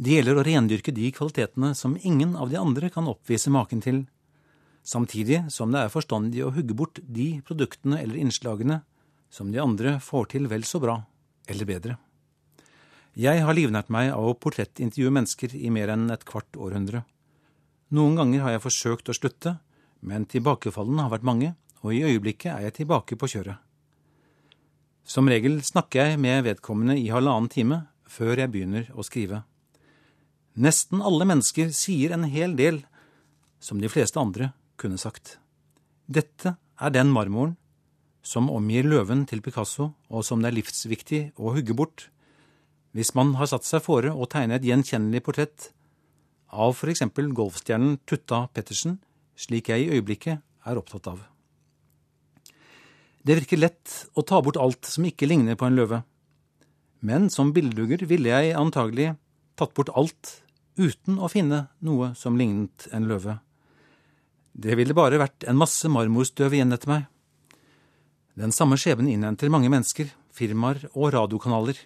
Det 0.00 0.16
gjelder 0.16 0.40
å 0.40 0.46
rendyrke 0.46 0.94
de 0.94 1.12
kvalitetene 1.12 1.74
som 1.76 1.98
ingen 2.00 2.32
av 2.32 2.48
de 2.48 2.56
andre 2.56 2.88
kan 2.90 3.10
oppvise 3.12 3.52
maken 3.52 3.84
til, 3.84 4.04
samtidig 4.82 5.44
som 5.52 5.72
det 5.72 5.84
er 5.84 5.92
forstandig 5.92 6.42
å 6.44 6.52
hugge 6.54 6.76
bort 6.76 7.00
de 7.02 7.40
produktene 7.46 8.00
eller 8.02 8.18
innslagene 8.20 8.82
som 9.32 9.52
de 9.52 9.60
andre 9.62 9.96
får 10.02 10.32
til 10.34 10.48
vel 10.50 10.66
så 10.68 10.80
bra 10.82 10.98
eller 11.48 11.68
bedre. 11.68 11.96
Jeg 13.12 13.42
har 13.44 13.56
livnært 13.56 13.90
meg 13.92 14.10
av 14.12 14.24
å 14.24 14.36
portrettintervjue 14.40 15.12
mennesker 15.12 15.56
i 15.56 15.68
mer 15.72 15.92
enn 15.92 16.08
et 16.12 16.24
kvart 16.28 16.56
århundre. 16.56 17.02
Noen 17.92 18.16
ganger 18.16 18.46
har 18.46 18.54
jeg 18.54 18.64
forsøkt 18.64 19.10
å 19.12 19.16
slutte, 19.16 19.58
men 20.00 20.24
tilbakefallene 20.24 21.04
har 21.04 21.12
vært 21.12 21.28
mange, 21.28 21.50
og 21.84 21.92
i 21.92 22.04
øyeblikket 22.06 22.54
er 22.54 22.66
jeg 22.68 22.78
tilbake 22.80 23.18
på 23.20 23.28
kjøret. 23.28 23.60
Som 25.04 25.28
regel 25.28 25.58
snakker 25.66 26.12
jeg 26.12 26.20
med 26.22 26.46
vedkommende 26.46 26.96
i 26.96 27.10
halvannen 27.12 27.50
time 27.52 27.82
før 28.08 28.38
jeg 28.38 28.52
begynner 28.52 28.88
å 28.94 29.04
skrive. 29.04 29.42
Nesten 30.56 31.02
alle 31.04 31.26
mennesker 31.28 31.72
sier 31.74 32.14
en 32.14 32.24
hel 32.28 32.56
del 32.56 32.82
som 33.62 33.80
de 33.80 33.90
fleste 33.92 34.20
andre 34.20 34.52
kunne 34.80 35.00
sagt. 35.00 35.38
Dette 36.06 36.56
er 36.80 36.94
den 36.94 37.12
marmoren 37.12 37.56
som 38.22 38.50
omgir 38.50 38.86
løven 38.86 39.26
til 39.26 39.42
Picasso, 39.42 39.92
og 40.08 40.24
som 40.24 40.42
det 40.42 40.52
er 40.52 40.58
livsviktig 40.60 41.22
å 41.36 41.54
hugge 41.56 41.74
bort 41.74 42.08
hvis 42.92 43.14
man 43.16 43.32
har 43.40 43.48
satt 43.48 43.64
seg 43.64 43.80
fore 43.84 44.12
å 44.12 44.28
tegne 44.28 44.58
et 44.58 44.66
gjenkjennelig 44.68 45.22
portrett 45.24 45.70
av 46.52 46.74
for 46.76 46.92
eksempel 46.92 47.30
golfstjernen 47.32 47.96
Tutta 48.04 48.44
Pettersen, 48.52 48.98
slik 49.32 49.70
jeg 49.72 49.86
i 49.86 49.94
øyeblikket 49.96 50.42
er 50.68 50.78
opptatt 50.78 51.08
av. 51.08 51.22
Det 53.24 53.38
virker 53.38 53.60
lett 53.62 53.94
å 54.18 54.24
ta 54.26 54.42
bort 54.44 54.58
alt 54.60 54.88
som 54.90 55.06
ikke 55.08 55.28
ligner 55.30 55.56
på 55.56 55.68
en 55.68 55.78
løve, 55.78 56.02
men 57.00 57.30
som 57.32 57.54
billedhugger 57.54 58.04
ville 58.10 58.28
jeg 58.30 58.58
antagelig 58.58 59.14
tatt 59.58 59.72
bort 59.74 59.92
alt 59.96 60.36
uten 60.76 61.16
å 61.16 61.30
finne 61.32 61.66
noe 61.80 62.12
som 62.18 62.36
lignet 62.38 62.88
en 62.92 63.08
løve. 63.08 63.38
Det 64.52 64.76
ville 64.76 64.94
bare 64.96 65.20
vært 65.20 65.46
en 65.48 65.56
masse 65.56 65.88
marmorstøv 65.88 66.52
igjen 66.52 66.74
etter 66.76 66.90
meg. 66.90 67.06
Den 68.36 68.52
samme 68.52 68.78
skjebnen 68.80 69.10
innhenter 69.12 69.52
mange 69.52 69.70
mennesker, 69.72 70.10
firmaer 70.32 70.86
og 70.92 71.12
radiokanaler. 71.14 71.76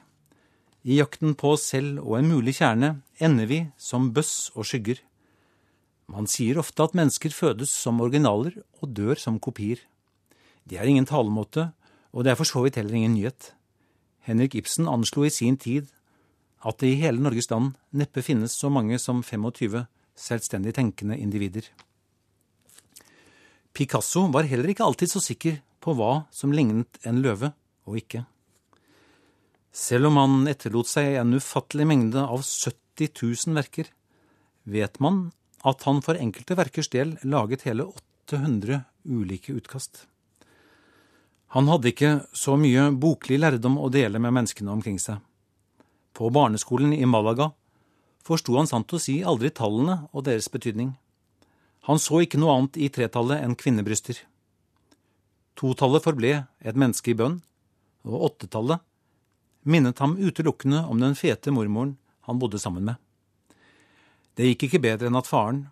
I 0.86 1.00
jakten 1.00 1.34
på 1.38 1.54
oss 1.56 1.66
selv 1.72 2.02
og 2.04 2.18
en 2.18 2.30
mulig 2.30 2.56
kjerne 2.60 3.00
ender 3.18 3.48
vi 3.50 3.60
som 3.78 4.12
bøss 4.14 4.52
og 4.54 4.68
skygger. 4.68 5.00
Man 6.06 6.28
sier 6.30 6.60
ofte 6.62 6.84
at 6.86 6.94
mennesker 6.94 7.34
fødes 7.34 7.72
som 7.74 7.98
originaler 8.02 8.60
og 8.78 8.92
dør 8.94 9.18
som 9.18 9.40
kopier. 9.42 9.80
Det 10.62 10.78
er 10.78 10.86
ingen 10.86 11.06
talemåte, 11.06 11.72
og 12.14 12.22
det 12.22 12.32
er 12.32 12.38
for 12.38 12.46
så 12.46 12.62
vidt 12.62 12.78
heller 12.78 12.94
ingen 12.94 13.16
nyhet. 13.18 13.52
Henrik 14.26 14.54
Ibsen 14.58 14.86
anslo 14.90 15.26
i 15.26 15.34
sin 15.34 15.58
tid 15.58 15.90
at 16.66 16.78
det 16.82 16.92
i 16.94 17.00
hele 17.02 17.22
Norges 17.22 17.50
land 17.50 17.74
neppe 17.94 18.22
finnes 18.26 18.54
så 18.54 18.70
mange 18.70 18.98
som 19.02 19.22
25 19.22 19.84
selvstendig 20.16 20.74
tenkende 20.74 21.18
individer. 21.18 21.66
Picasso 23.77 24.24
var 24.33 24.49
heller 24.49 24.72
ikke 24.72 24.87
alltid 24.87 25.11
så 25.12 25.20
sikker 25.20 25.59
på 25.85 25.93
hva 25.99 26.24
som 26.33 26.55
lignet 26.57 26.97
en 27.05 27.20
løve 27.20 27.53
og 27.85 27.99
ikke. 28.01 28.22
Selv 29.77 30.09
om 30.09 30.16
han 30.16 30.49
etterlot 30.49 30.89
seg 30.89 31.18
en 31.20 31.37
ufattelig 31.37 31.85
mengde 31.85 32.22
av 32.24 32.41
70 32.41 33.12
000 33.20 33.59
verker, 33.59 33.91
vet 34.64 34.97
man 35.05 35.27
at 35.68 35.85
han 35.85 36.01
for 36.01 36.16
enkelte 36.16 36.57
verkers 36.57 36.89
del 36.89 37.18
laget 37.29 37.66
hele 37.68 37.85
800 38.33 38.81
ulike 39.12 39.53
utkast. 39.53 40.07
Han 41.53 41.68
hadde 41.68 41.93
ikke 41.93 42.12
så 42.33 42.57
mye 42.59 42.89
boklig 42.97 43.39
lærdom 43.43 43.77
å 43.79 43.93
dele 43.93 44.18
med 44.22 44.35
menneskene 44.35 44.72
omkring 44.72 44.97
seg. 45.03 45.20
På 46.16 46.33
barneskolen 46.33 46.97
i 46.97 47.05
Malaga 47.05 47.53
forsto 48.27 48.57
han 48.57 48.68
sant 48.70 48.97
å 48.97 49.01
si 49.03 49.20
aldri 49.20 49.53
tallene 49.55 50.07
og 50.16 50.24
deres 50.27 50.49
betydning. 50.51 50.97
Han 51.87 52.01
så 52.03 52.24
ikke 52.24 52.41
noe 52.43 52.55
annet 52.57 52.78
i 52.82 52.89
tretallet 52.91 53.45
enn 53.45 53.55
kvinnebryster. 53.59 54.18
Totallet 55.57 56.05
forble 56.05 56.32
et 56.43 56.78
menneske 56.78 57.12
i 57.12 57.18
bønn, 57.18 57.39
og 58.07 58.26
åttetallet 58.30 58.82
minnet 59.66 59.99
ham 60.03 60.16
utelukkende 60.18 60.84
om 60.91 61.01
den 61.03 61.16
fete 61.18 61.55
mormoren 61.55 61.97
han 62.26 62.39
bodde 62.43 62.59
sammen 62.62 62.87
med. 62.87 62.99
Det 64.37 64.51
gikk 64.51 64.66
ikke 64.66 64.82
bedre 64.84 65.09
enn 65.09 65.18
at 65.18 65.30
faren, 65.30 65.66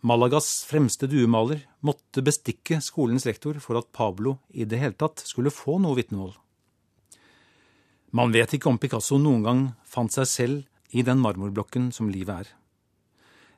Malagas 0.00 0.62
fremste 0.64 1.04
duemaler, 1.12 1.60
måtte 1.84 2.24
bestikke 2.24 2.78
skolens 2.80 3.26
rektor 3.28 3.58
for 3.60 3.76
at 3.76 3.90
Pablo 3.92 4.38
i 4.48 4.64
det 4.64 4.80
hele 4.80 4.96
tatt 4.96 5.20
skulle 5.28 5.52
få 5.52 5.76
noe 5.76 5.98
vitnemål. 5.98 6.32
Man 8.16 8.32
vet 8.32 8.56
ikke 8.56 8.70
om 8.72 8.80
Picasso 8.80 9.20
noen 9.20 9.44
gang 9.44 9.60
fant 9.84 10.12
seg 10.16 10.26
selv 10.26 10.96
i 10.96 11.04
den 11.06 11.20
marmorblokken 11.20 11.90
som 11.92 12.08
livet 12.10 12.46
er. 12.46 12.48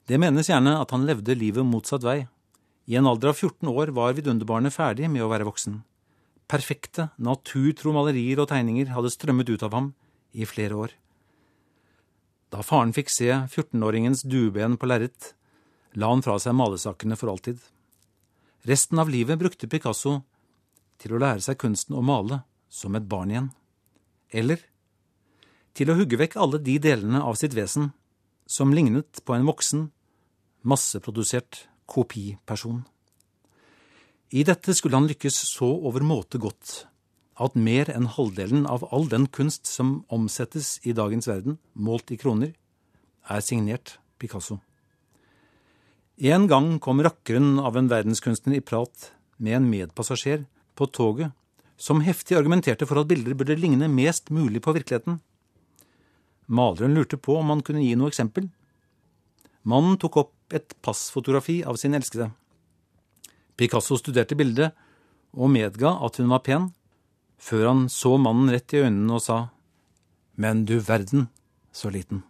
Det 0.09 0.19
menes 0.19 0.49
gjerne 0.51 0.75
at 0.83 0.91
han 0.95 1.07
levde 1.07 1.37
livet 1.39 1.67
motsatt 1.67 2.03
vei, 2.03 2.25
i 2.91 2.97
en 2.99 3.07
alder 3.07 3.31
av 3.31 3.39
14 3.39 3.69
år 3.71 3.93
var 3.95 4.17
vidunderbarnet 4.17 4.75
ferdig 4.75 5.07
med 5.11 5.23
å 5.23 5.31
være 5.31 5.47
voksen. 5.47 5.77
Perfekte, 6.51 7.13
naturtro 7.23 7.95
malerier 7.95 8.43
og 8.43 8.51
tegninger 8.51 8.91
hadde 8.91 9.13
strømmet 9.15 9.53
ut 9.53 9.63
av 9.63 9.77
ham 9.77 9.93
i 10.35 10.49
flere 10.49 10.75
år. 10.77 10.97
Da 12.53 12.65
faren 12.67 12.93
fikk 12.93 13.09
se 13.09 13.31
14-åringens 13.31 14.27
dueben 14.29 14.75
på 14.77 14.91
lerret, 14.91 15.33
la 15.95 16.11
han 16.11 16.25
fra 16.25 16.37
seg 16.43 16.57
malesakene 16.59 17.17
for 17.17 17.33
alltid. 17.33 17.63
Resten 18.69 18.99
av 18.99 19.09
livet 19.13 19.39
brukte 19.41 19.71
Picasso 19.71 20.19
til 21.01 21.15
å 21.15 21.23
lære 21.23 21.41
seg 21.45 21.61
kunsten 21.63 21.97
å 21.97 22.05
male 22.05 22.43
som 22.69 22.99
et 22.99 23.09
barn 23.09 23.33
igjen. 23.33 23.49
Eller 24.35 24.67
til 25.77 25.89
å 25.89 25.97
hugge 25.97 26.19
vekk 26.21 26.37
alle 26.43 26.61
de 26.61 26.77
delene 26.83 27.23
av 27.23 27.39
sitt 27.41 27.55
vesen 27.57 27.93
som 28.53 28.73
lignet 28.77 29.23
på 29.25 29.33
en 29.33 29.47
voksen, 29.49 29.87
masseprodusert 30.69 31.65
kopiperson. 31.89 32.83
I 34.33 34.45
dette 34.49 34.75
skulle 34.77 34.99
han 35.01 35.09
lykkes 35.09 35.39
så 35.49 35.69
overmåte 35.89 36.41
godt 36.41 36.83
at 37.43 37.57
mer 37.57 37.89
enn 37.93 38.11
halvdelen 38.13 38.67
av 38.69 38.85
all 38.93 39.09
den 39.09 39.25
kunst 39.33 39.67
som 39.69 40.03
omsettes 40.13 40.77
i 40.85 40.93
dagens 40.97 41.29
verden, 41.29 41.57
målt 41.73 42.13
i 42.13 42.21
kroner, 42.21 42.53
er 43.29 43.41
signert 43.45 43.97
Picasso. 44.21 44.61
En 46.23 46.47
gang 46.47 46.77
kom 46.79 47.01
rakkeren 47.03 47.57
av 47.59 47.77
en 47.79 47.89
verdenskunstner 47.91 48.59
i 48.59 48.65
prat 48.65 49.11
med 49.43 49.57
en 49.59 49.69
medpassasjer 49.71 50.45
på 50.79 50.87
toget 50.93 51.33
som 51.81 52.05
heftig 52.05 52.37
argumenterte 52.39 52.87
for 52.87 53.01
at 53.01 53.09
bilder 53.11 53.35
burde 53.35 53.57
ligne 53.59 53.89
mest 53.91 54.31
mulig 54.31 54.63
på 54.63 54.75
virkeligheten. 54.77 55.19
Maleren 56.53 56.95
lurte 56.97 57.17
på 57.17 57.39
om 57.41 57.51
han 57.53 57.63
kunne 57.65 57.85
gi 57.85 57.95
noe 57.97 58.13
eksempel. 58.13 58.51
Mannen 59.65 59.97
tok 60.01 60.19
opp 60.21 60.55
et 60.57 60.75
passfotografi 60.85 61.63
av 61.65 61.79
sin 61.81 61.97
elskede. 61.97 62.29
Picasso 63.57 63.97
studerte 64.01 64.37
bildet 64.37 64.75
og 65.33 65.53
medga 65.53 65.95
at 66.05 66.19
hun 66.21 66.33
var 66.33 66.43
pen, 66.45 66.69
før 67.41 67.69
han 67.71 67.87
så 67.93 68.19
mannen 68.21 68.53
rett 68.53 68.75
i 68.75 68.83
øynene 68.85 69.17
og 69.17 69.25
sa 69.25 69.39
Men 70.37 70.65
du 70.69 70.79
verden, 70.81 71.29
så 71.73 71.91
liten. 71.93 72.23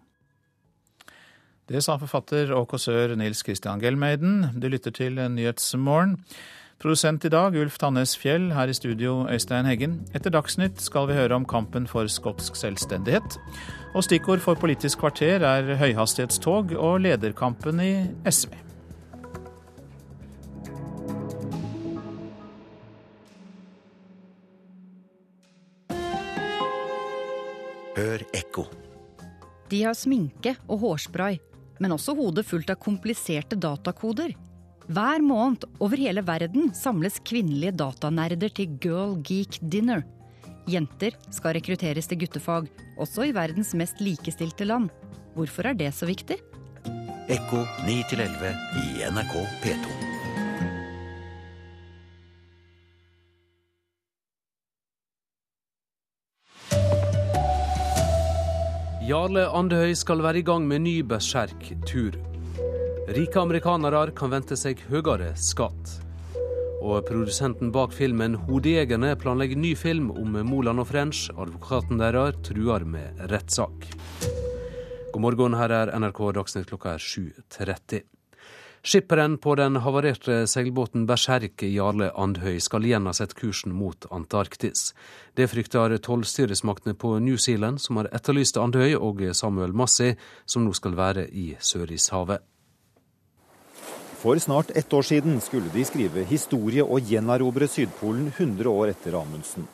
Det 1.71 1.81
sa 1.83 1.97
forfatter 1.97 2.51
og 2.55 2.69
kåsør 2.73 3.15
Nils 3.17 3.43
Christian 3.47 3.81
Gelmeiden. 3.81 4.59
Du 4.59 4.67
lytter 4.69 4.91
til 4.91 5.17
Nyhetsmorgen. 5.17 6.19
Produsent 6.83 7.23
i 7.23 7.31
dag 7.31 7.55
Ulf 7.55 7.77
Tannes 7.79 8.17
Fjell, 8.19 8.49
her 8.51 8.67
i 8.67 8.75
studio 8.75 9.21
Øystein 9.31 9.69
Heggen. 9.71 9.93
Etter 10.19 10.33
Dagsnytt 10.35 10.81
skal 10.83 11.07
vi 11.07 11.15
høre 11.15 11.37
om 11.39 11.45
kampen 11.47 11.87
for 11.87 12.11
skotsk 12.11 12.59
selvstendighet. 12.59 13.37
Og 13.95 14.03
stikkord 14.03 14.43
for 14.43 14.59
Politisk 14.59 14.99
kvarter 14.99 15.47
er 15.47 15.77
høyhastighetstog 15.79 16.75
og 16.75 17.05
lederkampen 17.07 17.79
i 17.79 17.93
SV. 18.27 18.59
Hør 27.95 28.27
ekko. 28.35 28.67
De 29.71 29.85
har 29.87 29.95
sminke 29.95 30.59
og 30.67 30.83
hårspray, 30.83 31.39
men 31.79 31.95
også 31.95 32.19
hodet 32.19 32.51
fullt 32.51 32.75
av 32.75 32.83
kompliserte 32.83 33.55
datakoder. 33.55 34.35
Hver 34.91 35.23
måned 35.23 35.63
over 35.79 36.01
hele 36.01 36.25
verden 36.27 36.73
samles 36.75 37.21
kvinnelige 37.23 37.75
datanerder 37.79 38.51
til 38.51 38.79
Girl 38.83 39.15
Geek 39.23 39.61
Dinner. 39.63 40.03
Jenter 40.67 41.15
skal 41.31 41.55
rekrutteres 41.55 42.09
til 42.11 42.19
guttefag, 42.19 42.67
også 42.99 43.29
i 43.29 43.35
verdens 43.35 43.75
mest 43.79 44.03
likestilte 44.03 44.67
land. 44.67 44.91
Hvorfor 45.37 45.71
er 45.71 45.79
det 45.79 45.93
så 45.95 46.07
viktig? 46.07 46.39
Ekko 47.31 47.63
9 47.87 48.01
11 48.11 48.51
i 48.83 49.07
NRK 49.07 49.37
P2. 49.63 49.87
Jarle 59.03 59.47
Andehøy 59.51 59.95
skal 59.99 60.23
være 60.23 60.43
i 60.43 60.47
gang 60.47 60.67
med 60.67 60.85
ny 60.87 61.01
berserk-tur. 61.07 62.32
Rike 63.09 63.41
amerikanere 63.41 64.13
kan 64.15 64.31
vente 64.31 64.55
seg 64.55 64.79
høyere 64.87 65.33
skatt. 65.35 65.97
Og 66.83 67.03
produsenten 67.09 67.73
bak 67.75 67.91
filmen 67.91 68.37
'Hodejegerne' 68.39 69.17
planlegger 69.19 69.59
ny 69.59 69.73
film 69.75 70.13
om 70.15 70.39
Moland 70.47 70.79
og 70.79 70.87
French. 70.87 71.31
Advokaten 71.35 71.99
deres 71.99 72.39
truer 72.47 72.85
med 72.87 73.19
rettssak. 73.27 73.89
God 75.13 75.21
morgen, 75.21 75.55
her 75.59 75.71
er 75.71 75.91
NRK 75.99 76.21
Dagsnytt 76.33 76.71
klokka 76.71 76.95
er 76.95 77.03
7.30. 77.03 78.05
Skipperen 78.85 79.39
på 79.39 79.57
den 79.59 79.77
havarerte 79.83 80.47
seilbåten 80.47 81.05
Berserk 81.07 81.63
Jarle 81.63 82.13
Andhøy 82.15 82.61
skal 82.61 82.87
igjen 82.87 83.07
ha 83.07 83.13
sett 83.13 83.35
kursen 83.35 83.75
mot 83.75 84.07
Antarktis. 84.11 84.95
Det 85.35 85.51
frykter 85.51 85.99
tollstyresmaktene 85.99 86.95
på 86.95 87.19
New 87.19 87.37
Zealand, 87.37 87.81
som 87.81 87.99
har 87.99 88.11
etterlyst 88.15 88.57
Andhøy 88.57 88.95
og 88.95 89.27
Samuel 89.35 89.75
Massi, 89.75 90.15
som 90.47 90.63
nå 90.63 90.73
skal 90.73 90.95
være 90.95 91.27
i 91.31 91.57
Sørishavet. 91.59 92.52
For 94.23 94.39
snart 94.39 94.71
ett 94.71 94.93
år 94.93 95.03
siden 95.03 95.41
skulle 95.41 95.71
de 95.75 95.83
skrive 95.85 96.23
historie 96.31 96.85
og 96.87 97.09
gjenerobre 97.11 97.67
Sydpolen 97.67 98.29
100 98.37 98.71
år 98.71 98.93
etter 98.93 99.17
Amundsen. 99.19 99.65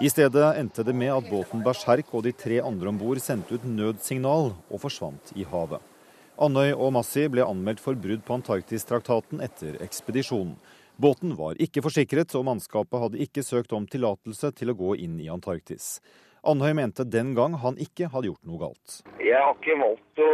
I 0.00 0.10
stedet 0.10 0.52
endte 0.60 0.86
det 0.86 0.94
med 0.94 1.10
at 1.16 1.26
båten 1.26 1.66
Berserk 1.66 2.14
og 2.14 2.22
de 2.28 2.34
tre 2.44 2.62
andre 2.62 2.94
om 2.94 3.02
bord 3.02 3.18
sendte 3.18 3.58
ut 3.58 3.66
nødsignal 3.66 4.52
og 4.54 4.84
forsvant 4.84 5.34
i 5.34 5.42
havet. 5.50 5.82
Andøy 6.38 6.70
og 6.76 6.94
Massi 6.94 7.26
ble 7.26 7.42
anmeldt 7.42 7.82
for 7.82 7.98
brudd 7.98 8.22
på 8.22 8.38
Antarktistraktaten 8.38 9.42
etter 9.42 9.82
ekspedisjonen. 9.82 10.54
Båten 10.94 11.34
var 11.34 11.58
ikke 11.58 11.82
forsikret, 11.82 12.36
og 12.38 12.46
mannskapet 12.46 13.02
hadde 13.02 13.24
ikke 13.24 13.42
søkt 13.42 13.74
om 13.74 13.90
tillatelse 13.90 14.54
til 14.54 14.70
å 14.70 14.78
gå 14.78 14.94
inn 15.02 15.18
i 15.18 15.32
Antarktis. 15.32 15.96
Andøy 16.42 16.72
mente 16.74 17.04
den 17.06 17.34
gang 17.34 17.54
han 17.62 17.78
ikke 17.78 18.08
hadde 18.10 18.26
gjort 18.30 18.46
noe 18.48 18.58
galt. 18.58 19.02
Jeg 19.22 19.38
har 19.38 19.54
ikke 19.54 19.76
valgt 19.78 20.22
å 20.22 20.32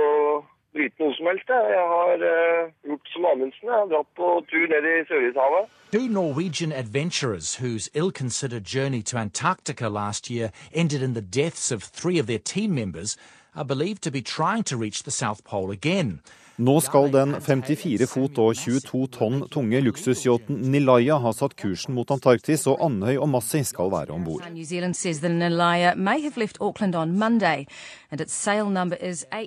bryte 0.72 1.02
noe 1.02 1.16
som 1.16 1.28
helst. 1.28 1.50
Jeg 1.52 1.88
har 1.92 2.24
uh, 2.24 2.70
gjort 2.88 3.10
som 3.12 3.26
Amundsen. 3.28 3.68
Jeg 3.68 3.76
har 3.76 3.90
dratt 3.92 4.10
på 4.16 4.30
tur 4.48 4.64
ned 4.72 4.88
i 4.88 4.94
Sørishavet. 5.10 5.74
Two 5.92 6.08
Norwegian 6.08 6.72
adventurers 6.72 7.56
whose 7.56 7.90
ill-considered 7.94 8.64
journey 8.64 9.02
to 9.02 9.18
Antarctica 9.18 9.88
last 9.88 10.30
year 10.30 10.50
ended 10.72 11.02
in 11.02 11.14
the 11.14 11.22
deaths 11.22 11.72
of 11.72 11.82
three 11.82 12.18
of 12.18 12.26
their 12.26 12.38
team 12.38 12.74
members 12.74 13.16
are 13.54 13.64
believed 13.64 14.02
to 14.02 14.10
be 14.10 14.22
trying 14.22 14.62
to 14.64 14.76
reach 14.76 15.02
the 15.02 15.10
South 15.10 15.44
Pole 15.44 15.70
again. 15.70 16.20
Nå 16.58 16.72
skal 16.82 17.12
den 17.14 17.36
54 17.38 18.06
fot 18.10 18.38
og 18.42 18.56
22 18.58 19.04
tonn 19.14 19.44
tunge 19.46 19.78
luksusyachten 19.78 20.56
Nilaya 20.72 21.20
ha 21.22 21.30
satt 21.30 21.52
kursen 21.54 21.94
mot 21.94 22.10
Antarktis, 22.10 22.64
og 22.66 22.80
Andøy 22.82 23.14
og 23.14 23.28
Massi 23.30 23.60
skal 23.62 23.92
være 23.92 24.10
om 24.16 24.24
bord. 24.26 24.42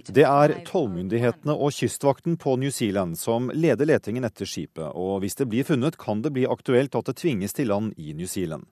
Det 0.07 0.26
er 0.30 0.53
tollmyndighetene 0.72 1.57
og 1.57 1.76
kystvakten 1.82 2.39
på 2.39 2.55
New 2.64 2.72
Zealand 2.72 3.20
som 3.20 3.51
leder 3.51 3.91
letingen 3.91 4.24
etter 4.32 4.47
skipet, 4.47 4.88
og 4.95 5.20
hvis 5.26 5.36
det 5.36 5.49
blir 5.51 5.68
funnet, 5.68 5.99
kan 5.99 6.24
det 6.24 6.32
bli 6.32 6.47
aktuelt 6.47 6.95
at 6.95 7.12
det 7.12 7.20
tvinges 7.20 7.59
til 7.59 7.68
land 7.76 7.91
i 7.99 8.16
New 8.16 8.32
Zealand. 8.32 8.64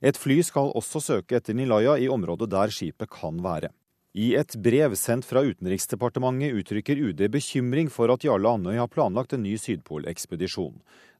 Et 0.00 0.16
fly 0.16 0.40
skal 0.40 0.72
også 0.72 1.04
søke 1.04 1.36
etter 1.36 1.52
Nilaya 1.52 2.00
i 2.00 2.08
området 2.08 2.48
der 2.56 2.72
skipet 2.72 3.12
kan 3.12 3.44
være. 3.44 3.68
I 4.12 4.34
et 4.36 4.52
brev 4.60 4.92
sendt 5.00 5.24
fra 5.24 5.40
Utenriksdepartementet 5.40 6.52
uttrykker 6.52 6.98
UD 7.00 7.22
bekymring 7.32 7.88
for 7.88 8.12
at 8.12 8.26
Jarle 8.26 8.50
Andøy 8.58 8.74
har 8.76 8.90
planlagt 8.92 9.32
en 9.32 9.40
ny 9.40 9.54
Sydpolekspedisjon. 9.56 10.74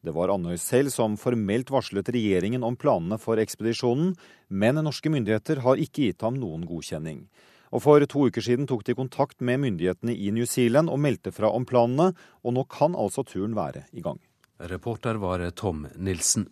Det 0.04 0.12
var 0.12 0.28
Andøy 0.34 0.58
selv 0.60 0.92
som 0.92 1.16
formelt 1.16 1.72
varslet 1.72 2.10
regjeringen 2.12 2.66
om 2.68 2.76
planene 2.76 3.16
for 3.22 3.40
ekspedisjonen, 3.40 4.12
men 4.52 4.82
norske 4.84 5.08
myndigheter 5.08 5.64
har 5.64 5.80
ikke 5.80 6.10
gitt 6.10 6.26
ham 6.26 6.36
noen 6.36 6.68
godkjenning. 6.68 7.24
Og 7.72 7.80
For 7.80 8.04
to 8.04 8.26
uker 8.28 8.44
siden 8.44 8.68
tok 8.68 8.84
de 8.84 8.98
kontakt 8.98 9.40
med 9.40 9.62
myndighetene 9.64 10.12
i 10.12 10.28
New 10.28 10.44
Zealand 10.44 10.92
og 10.92 11.00
meldte 11.00 11.32
fra 11.32 11.48
om 11.48 11.64
planene, 11.64 12.12
og 12.44 12.52
nå 12.52 12.68
kan 12.68 12.92
altså 12.92 13.24
turen 13.24 13.56
være 13.56 13.86
i 13.96 14.04
gang. 14.04 14.20
Reporter 14.60 15.16
var 15.16 15.48
Tom 15.56 15.86
Nilsen. 15.96 16.50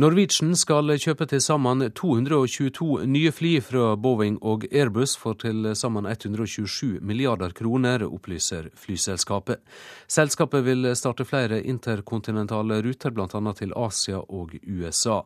Norwegian 0.00 0.54
skal 0.56 0.88
kjøpe 0.96 1.26
til 1.28 1.42
sammen 1.44 1.82
222 1.92 3.02
nye 3.10 3.32
fly 3.36 3.50
fra 3.60 3.98
Boeing 4.00 4.38
og 4.40 4.64
Airbus 4.70 5.12
for 5.20 5.36
til 5.36 5.66
sammen 5.76 6.08
127 6.08 7.02
milliarder 7.04 7.52
kroner, 7.52 8.06
opplyser 8.06 8.70
flyselskapet. 8.80 9.60
Selskapet 10.08 10.64
vil 10.64 10.88
starte 10.96 11.28
flere 11.28 11.60
interkontinentale 11.60 12.80
ruter, 12.86 13.12
bl.a. 13.12 13.52
til 13.60 13.76
Asia 13.76 14.24
og 14.24 14.56
USA. 14.64 15.20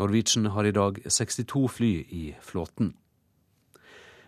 Norwegian 0.00 0.54
har 0.56 0.64
i 0.64 0.72
dag 0.72 1.04
62 1.04 1.68
fly 1.76 1.92
i 2.08 2.26
flåten. 2.40 2.94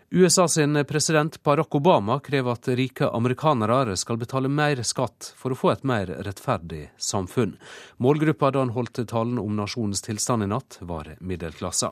USA 0.09 0.47
sin 0.47 0.85
president 0.85 1.43
Barack 1.43 1.75
Obama 1.75 2.19
krever 2.19 2.51
at 2.51 2.67
rike 2.67 3.09
amerikanere 3.09 3.97
skal 3.97 4.17
betale 4.17 4.47
mer 4.47 4.79
skatt 4.87 5.33
for 5.35 5.51
å 5.51 5.57
få 5.59 5.73
et 5.73 5.83
mer 5.83 6.07
rettferdig 6.23 6.85
samfunn. 6.95 7.57
Målgruppa 7.99 8.53
da 8.55 8.63
han 8.63 8.71
holdt 8.71 9.01
talen 9.11 9.35
om 9.41 9.57
nasjonens 9.59 10.05
tilstand 10.05 10.45
i 10.45 10.47
natt, 10.47 10.77
var 10.79 11.11
middelklassa. 11.19 11.91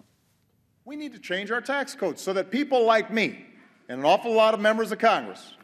We 0.85 0.95
need 0.95 1.11
to 1.11 1.19
change 1.19 1.51
our 1.51 1.59
tax 1.59 1.93
code 1.93 2.17
so 2.17 2.31
that 2.31 2.51
people 2.51 2.87
like 2.87 3.11
me 3.11 3.35
and 3.89 3.99
an 3.99 4.05
awful 4.05 4.31
lot 4.31 4.53
of 4.53 4.61
members 4.61 4.93
of 4.93 4.99
Congress 4.99 5.57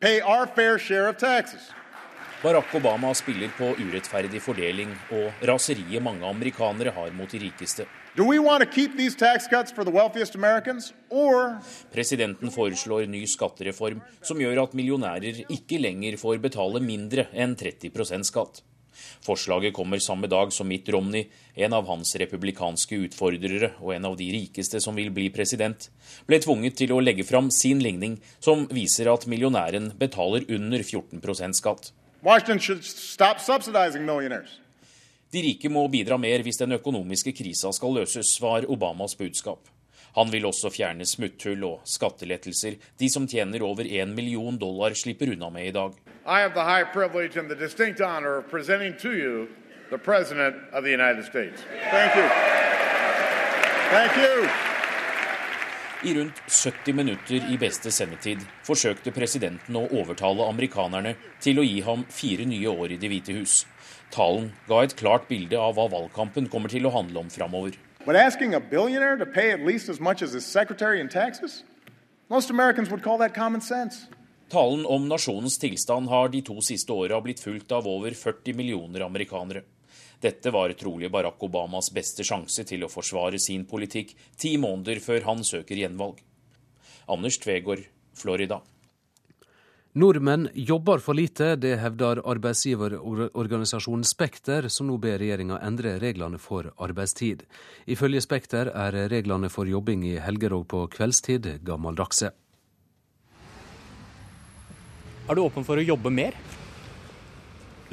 pay 0.00 0.20
our 0.20 0.48
fair 0.48 0.78
share 0.78 1.08
of 1.08 1.16
taxes. 1.16 1.70
Barack 2.42 2.74
Obama 2.74 3.14
spiller 3.14 3.54
på 3.54 3.70
urettferdig 3.78 4.42
fordeling 4.42 4.90
og 5.14 5.46
raseriet 5.46 6.02
mange 6.02 6.26
amerikanere 6.26 6.90
har 6.90 7.14
mot 7.14 7.30
de 7.30 7.38
rikeste. 7.46 7.86
Presidenten 11.94 12.52
foreslår 12.54 13.08
ny 13.10 13.22
skattereform 13.26 14.04
som 14.22 14.38
gjør 14.38 14.60
at 14.62 14.76
millionærer 14.78 15.40
ikke 15.50 15.80
lenger 15.82 16.14
får 16.20 16.38
betale 16.44 16.78
mindre 16.84 17.26
enn 17.34 17.56
30% 17.58 18.30
skatt. 18.30 18.62
Forslaget 19.26 19.74
kommer 19.74 19.98
samme 19.98 20.30
dag 20.30 20.54
som 20.54 20.70
Mitt 20.70 20.86
Romney, 20.94 21.26
en 21.58 21.74
av 21.74 21.90
hans 21.90 22.14
republikanske 22.22 23.02
utfordrere 23.08 23.72
og 23.80 23.96
en 23.96 24.06
av 24.06 24.14
de 24.22 24.30
rikeste 24.30 24.78
som 24.78 24.94
vil 24.94 25.10
bli 25.10 25.26
president, 25.34 25.90
ble 26.30 26.38
tvunget 26.38 26.78
til 26.78 26.94
å 26.94 27.02
legge 27.02 27.26
fram 27.26 27.50
sin 27.50 27.82
ligning 27.82 28.20
som 28.38 28.68
viser 28.70 29.10
at 29.10 29.26
millionæren 29.26 29.90
betaler 29.98 30.46
under 30.46 30.86
14% 30.86 31.58
skatt. 31.58 31.90
Washington 32.22 32.62
should 32.62 32.84
stop 32.86 33.42
subsidizing 33.42 34.06
millionaires. 34.06 34.60
De 35.34 35.40
rike 35.42 35.66
må 35.66 35.88
bidra 35.90 36.14
mer 36.20 36.44
hvis 36.46 36.60
den 36.60 36.76
økonomiske 36.76 37.32
krisa 37.34 37.72
skal 37.74 37.96
løses, 37.96 38.36
var 38.38 38.68
Obamas 38.70 39.16
budskap. 39.18 39.66
Han 40.14 40.30
vil 40.30 40.46
også 40.46 40.70
fjerne 40.70 41.02
smutthull 41.10 41.64
og 41.66 41.80
skattelettelser 41.90 42.76
de 43.00 43.08
som 43.10 43.26
tjener 43.26 43.64
over 43.66 43.82
1 43.82 44.12
million 44.14 44.54
dollar, 44.54 44.94
slipper 44.94 45.32
unna 45.34 45.50
med 45.50 45.72
i 45.72 45.74
dag. 45.74 45.96
Thank 51.90 52.14
you. 52.14 52.28
Thank 53.90 54.16
you. 54.22 54.46
I 56.04 56.14
rundt 56.14 56.40
70 56.46 56.94
minutter 56.94 57.50
i 57.50 57.58
beste 57.58 57.90
sendetid 57.90 58.46
forsøkte 58.62 59.10
presidenten 59.10 59.82
å 59.82 59.86
overtale 59.98 60.46
amerikanerne 60.46 61.16
til 61.42 61.58
å 61.58 61.64
gi 61.66 61.80
ham 61.82 62.06
fire 62.12 62.46
nye 62.46 62.70
år 62.70 62.94
i 62.94 62.98
Det 63.00 63.10
hvite 63.10 63.34
hus. 63.40 63.64
Talen 64.14 64.52
ga 64.68 64.84
et 64.84 64.94
klart 64.94 65.24
bilde 65.26 65.58
av 65.58 65.74
hva 65.74 65.88
valgkampen 65.90 66.46
kommer 66.50 66.70
til 66.70 66.86
å 66.86 66.92
handle 66.94 67.24
om 67.24 67.30
framover. 67.34 67.74
Talen 74.54 74.84
om 74.86 75.08
nasjonens 75.10 75.56
tilstand 75.58 76.06
har 76.12 76.28
de 76.30 76.42
to 76.46 76.60
siste 76.62 76.94
åra 76.94 77.18
blitt 77.24 77.42
fulgt 77.42 77.72
av 77.74 77.88
over 77.90 78.14
40 78.14 78.54
millioner 78.54 79.02
amerikanere. 79.08 79.64
Dette 80.22 80.52
var 80.54 80.72
trolig 80.78 81.10
Barack 81.10 81.42
Obamas 81.42 81.90
beste 81.92 82.22
sjanse 82.24 82.62
til 82.68 82.86
å 82.86 82.92
forsvare 82.92 83.40
sin 83.42 83.66
politikk 83.66 84.14
ti 84.38 84.54
måneder 84.62 85.02
før 85.02 85.26
han 85.26 85.42
søker 85.44 85.80
gjenvalg. 85.80 86.22
Anders 87.10 87.40
Tvegård, 87.42 87.82
Florida. 88.14 88.60
Nordmenn 89.94 90.48
jobber 90.54 90.98
for 90.98 91.14
lite, 91.14 91.52
det 91.54 91.76
hevder 91.78 92.18
arbeidsgiverorganisasjonen 92.26 94.02
Spekter, 94.02 94.66
som 94.66 94.88
nå 94.90 94.96
ber 94.98 95.20
regjeringa 95.22 95.60
endre 95.62 95.92
reglene 96.02 96.40
for 96.42 96.72
arbeidstid. 96.82 97.44
Ifølge 97.86 98.24
Spekter 98.24 98.72
er 98.74 98.98
reglene 99.12 99.46
for 99.54 99.70
jobbing 99.70 100.02
i 100.08 100.16
helger 100.18 100.58
og 100.58 100.66
på 100.74 100.82
kveldstid 100.96 101.46
gammeldagse. 101.62 102.32
Er 105.30 105.38
du 105.38 105.44
åpen 105.44 105.62
for 105.62 105.78
å 105.78 105.86
jobbe 105.86 106.10
mer? 106.10 106.34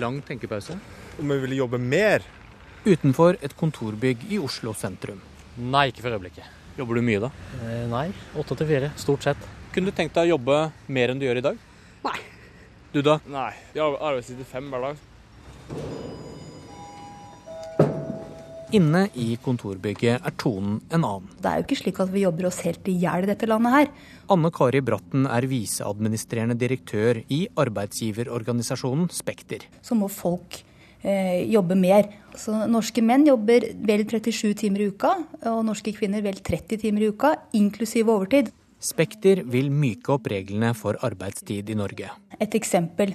Lang 0.02 0.24
tenkepause. 0.26 0.82
Om 1.22 1.38
jeg 1.38 1.45
ville 1.45 1.62
jobbe 1.62 1.78
mer? 1.78 2.26
Utenfor 2.82 3.38
et 3.45 3.54
kontorbygg 3.54 4.26
i 4.34 4.41
Oslo 4.41 4.74
sentrum. 4.74 5.22
Nei, 5.62 5.91
ikke 5.93 6.02
for 6.02 6.18
øyeblikket. 6.18 6.49
Jobber 6.82 6.97
du 6.97 7.06
mye 7.06 7.28
da? 7.28 7.36
Eh, 7.62 7.86
nei, 7.93 8.08
åtte 8.34 8.58
til 8.58 8.74
fire, 8.74 8.95
stort 8.97 9.30
sett. 9.30 9.52
Kunne 9.70 9.93
du 9.93 9.93
tenkt 9.93 10.18
deg 10.18 10.32
å 10.32 10.39
jobbe 10.39 10.72
mer 10.89 11.14
enn 11.14 11.22
du 11.22 11.30
gjør 11.30 11.45
i 11.45 11.52
dag? 11.54 11.68
Du 12.92 13.00
da? 13.00 13.22
Nei. 13.32 13.54
Vi 13.72 13.80
har 13.80 13.94
arbeidstid 14.04 14.42
til 14.42 14.48
fem 14.48 14.66
hver 14.68 14.82
dag. 14.84 14.98
Inne 18.76 19.06
i 19.20 19.34
kontorbygget 19.44 20.24
er 20.28 20.34
tonen 20.39 20.78
en 20.92 21.04
annen. 21.04 21.30
Det 21.39 21.48
er 21.48 21.60
jo 21.60 21.66
ikke 21.66 21.78
slik 21.80 22.02
at 22.04 22.12
vi 22.12 22.24
jobber 22.26 22.48
oss 22.48 22.60
helt 22.64 22.88
i 22.92 22.98
hjel 23.00 23.24
i 23.24 23.30
dette 23.32 23.48
landet 23.48 23.76
her. 23.76 23.89
Anne 24.32 24.52
Kari 24.56 24.84
Bratten 24.84 25.24
er 25.28 25.48
viseadministrerende 25.52 26.56
direktør 26.60 27.20
i 27.32 27.46
arbeidsgiverorganisasjonen 27.64 29.08
Spekter. 29.12 29.68
Så 29.84 29.96
må 30.00 30.12
folk 30.12 30.62
eh, 31.04 31.48
jobbe 31.52 31.80
mer. 31.80 32.12
Så 32.36 32.56
norske 32.72 33.04
menn 33.04 33.28
jobber 33.28 33.72
vel 33.88 34.04
37 34.08 34.56
timer 34.64 34.84
i 34.84 34.92
uka, 34.92 35.18
og 35.52 35.64
norske 35.68 35.96
kvinner 35.96 36.24
vel 36.24 36.39
30 36.39 36.84
timer 36.84 37.08
i 37.08 37.12
uka, 37.12 37.38
inklusiv 37.60 38.12
overtid. 38.12 38.52
Spekter 38.82 39.43
vil 39.45 39.69
myke 39.69 40.15
opp 40.15 40.27
reglene 40.32 40.73
for 40.73 40.97
arbeidstid 41.05 41.69
i 41.69 41.77
Norge. 41.77 42.09
Et 42.41 42.55
eksempel. 42.57 43.13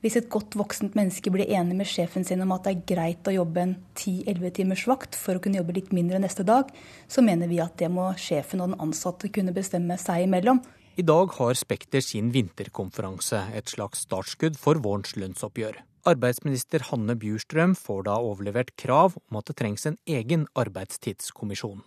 Hvis 0.00 0.16
et 0.16 0.28
godt 0.32 0.54
voksent 0.56 0.94
menneske 0.96 1.32
blir 1.32 1.48
enig 1.52 1.74
med 1.76 1.88
sjefen 1.88 2.24
sin 2.24 2.40
om 2.40 2.52
at 2.54 2.64
det 2.64 2.72
er 2.72 2.84
greit 2.88 3.28
å 3.28 3.34
jobbe 3.34 3.64
en 3.64 3.74
10-11 4.00 4.54
timers 4.56 4.84
vakt 4.88 5.16
for 5.16 5.36
å 5.36 5.42
kunne 5.44 5.60
jobbe 5.60 5.76
litt 5.76 5.92
mindre 5.96 6.20
neste 6.20 6.44
dag, 6.48 6.68
så 7.08 7.24
mener 7.24 7.48
vi 7.48 7.60
at 7.60 7.76
det 7.80 7.90
må 7.92 8.10
sjefen 8.20 8.60
og 8.60 8.72
den 8.72 8.80
ansatte 8.80 9.28
kunne 9.32 9.52
bestemme 9.56 9.96
seg 10.00 10.24
imellom. 10.24 10.62
I 11.00 11.04
dag 11.04 11.32
har 11.36 11.56
Spekter 11.56 12.04
sin 12.04 12.32
vinterkonferanse, 12.32 13.46
et 13.56 13.72
slags 13.72 14.04
startskudd 14.04 14.56
for 14.60 14.80
vårens 14.84 15.14
lønnsoppgjør. 15.16 15.80
Arbeidsminister 16.08 16.84
Hanne 16.88 17.16
Bjurstrøm 17.20 17.76
får 17.76 18.04
da 18.08 18.18
overlevert 18.24 18.72
krav 18.80 19.16
om 19.20 19.40
at 19.40 19.48
det 19.48 19.56
trengs 19.60 19.84
en 19.88 20.00
egen 20.08 20.48
arbeidstidskommisjon. 20.60 21.84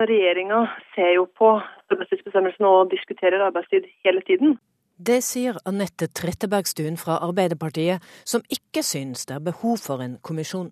Regjeringa 0.00 0.62
ser 0.94 1.12
jo 1.18 1.26
på 1.36 1.48
arbeidstidsbestemmelsene 1.92 2.68
og 2.68 2.92
diskuterer 2.92 3.42
arbeidstid 3.44 3.88
hele 4.06 4.22
tiden. 4.24 4.54
Det 4.96 5.18
sier 5.24 5.56
Anette 5.68 6.08
Trettebergstuen 6.12 6.96
fra 7.00 7.18
Arbeiderpartiet, 7.24 8.04
som 8.24 8.44
ikke 8.52 8.82
synes 8.84 9.26
det 9.28 9.36
er 9.36 9.44
behov 9.44 9.76
for 9.80 10.04
en 10.04 10.16
kommisjon. 10.24 10.70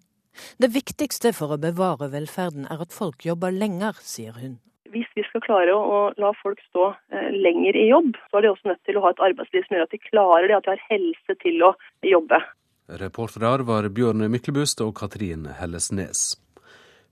Det 0.61 0.71
viktigste 0.73 1.35
for 1.37 1.53
å 1.53 1.61
bevare 1.61 2.11
velferden 2.13 2.69
er 2.73 2.81
at 2.85 2.95
folk 2.95 3.25
jobber 3.27 3.53
lenger, 3.53 4.01
sier 4.01 4.37
hun. 4.41 4.59
Hvis 4.93 5.09
vi 5.17 5.25
skal 5.27 5.45
klare 5.45 5.77
å 5.77 6.01
la 6.17 6.33
folk 6.41 6.61
stå 6.71 6.91
eh, 7.13 7.29
lenger 7.37 7.77
i 7.77 7.89
jobb, 7.91 8.15
så 8.31 8.39
er 8.39 8.47
de 8.47 8.53
også 8.55 8.71
nødt 8.71 8.85
til 8.89 8.97
å 8.97 9.05
ha 9.05 9.13
et 9.13 9.25
arbeidsliv 9.29 9.67
som 9.67 9.77
gjør 9.77 9.89
at 9.89 9.97
de 9.97 10.05
klarer 10.09 10.49
det, 10.49 10.57
at 10.57 10.69
de 10.69 10.75
har 10.77 10.87
helse 10.89 11.41
til 11.45 11.65
å 11.69 11.75
jobbe. 12.17 12.41
Reportere 12.89 13.67
var 13.69 13.91
Bjørn 13.93 14.25
Myklebust 14.33 14.81
og 14.81 14.95
Katrin 14.97 15.45
Hellesnes. 15.59 16.39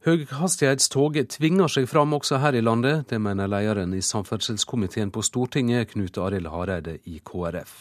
Høyhastighetstog 0.06 1.16
tvinger 1.34 1.66
seg 1.66 1.88
fram 1.90 2.12
også 2.14 2.38
her 2.38 2.54
i 2.54 2.60
landet. 2.62 3.08
Det 3.10 3.18
mener 3.18 3.48
lederen 3.50 3.90
i 3.90 4.04
samferdselskomiteen 4.06 5.10
på 5.10 5.24
Stortinget, 5.26 5.88
Knut 5.90 6.20
Arild 6.22 6.46
Hareide 6.46 6.94
i 7.10 7.16
KrF. 7.26 7.72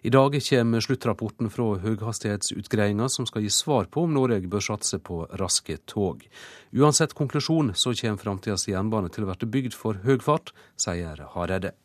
I 0.00 0.14
dag 0.14 0.38
kommer 0.48 0.86
sluttrapporten 0.86 1.52
fra 1.52 1.68
høyhastighetsutgreiinga 1.84 3.10
som 3.12 3.28
skal 3.28 3.44
gi 3.44 3.52
svar 3.52 3.90
på 3.92 4.06
om 4.06 4.16
Norge 4.16 4.48
bør 4.48 4.64
satse 4.70 5.02
på 5.04 5.20
raske 5.36 5.76
tog. 5.84 6.24
Uansett 6.72 7.12
konklusjon 7.12 7.74
så 7.76 7.92
kommer 7.92 8.24
framtidas 8.24 8.64
jernbane 8.72 9.12
til 9.12 9.28
å 9.28 9.36
bli 9.36 9.52
bygd 9.60 9.76
for 9.76 10.00
høy 10.00 10.16
fart, 10.24 10.56
sier 10.80 11.26
Hareide. 11.36 11.76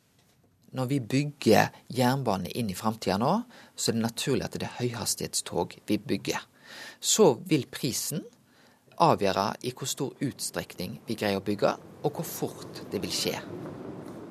Når 0.71 0.87
vi 0.87 1.03
bygger 1.03 1.81
jernbane 1.91 2.55
inn 2.55 2.71
i 2.71 2.79
framtida 2.79 3.19
nå, 3.19 3.41
så 3.75 3.91
er 3.91 3.99
det 3.99 4.07
naturlig 4.07 4.47
at 4.47 4.55
det 4.55 4.69
er 4.71 4.77
høyhastighetstog 4.85 5.81
vi 5.83 5.99
bygger. 5.99 6.47
Så 7.03 7.33
vil 7.43 7.67
prisen 7.67 8.23
avgjøre 9.01 9.47
i 9.65 9.73
hvor 9.73 9.89
stor 9.89 10.13
utstrekning 10.21 10.99
vi 11.07 11.17
greier 11.17 11.41
å 11.41 11.45
bygge, 11.45 11.73
og 12.05 12.17
hvor 12.17 12.27
fort 12.27 12.83
det 12.91 13.01
vil 13.03 13.13
skje. 13.13 13.35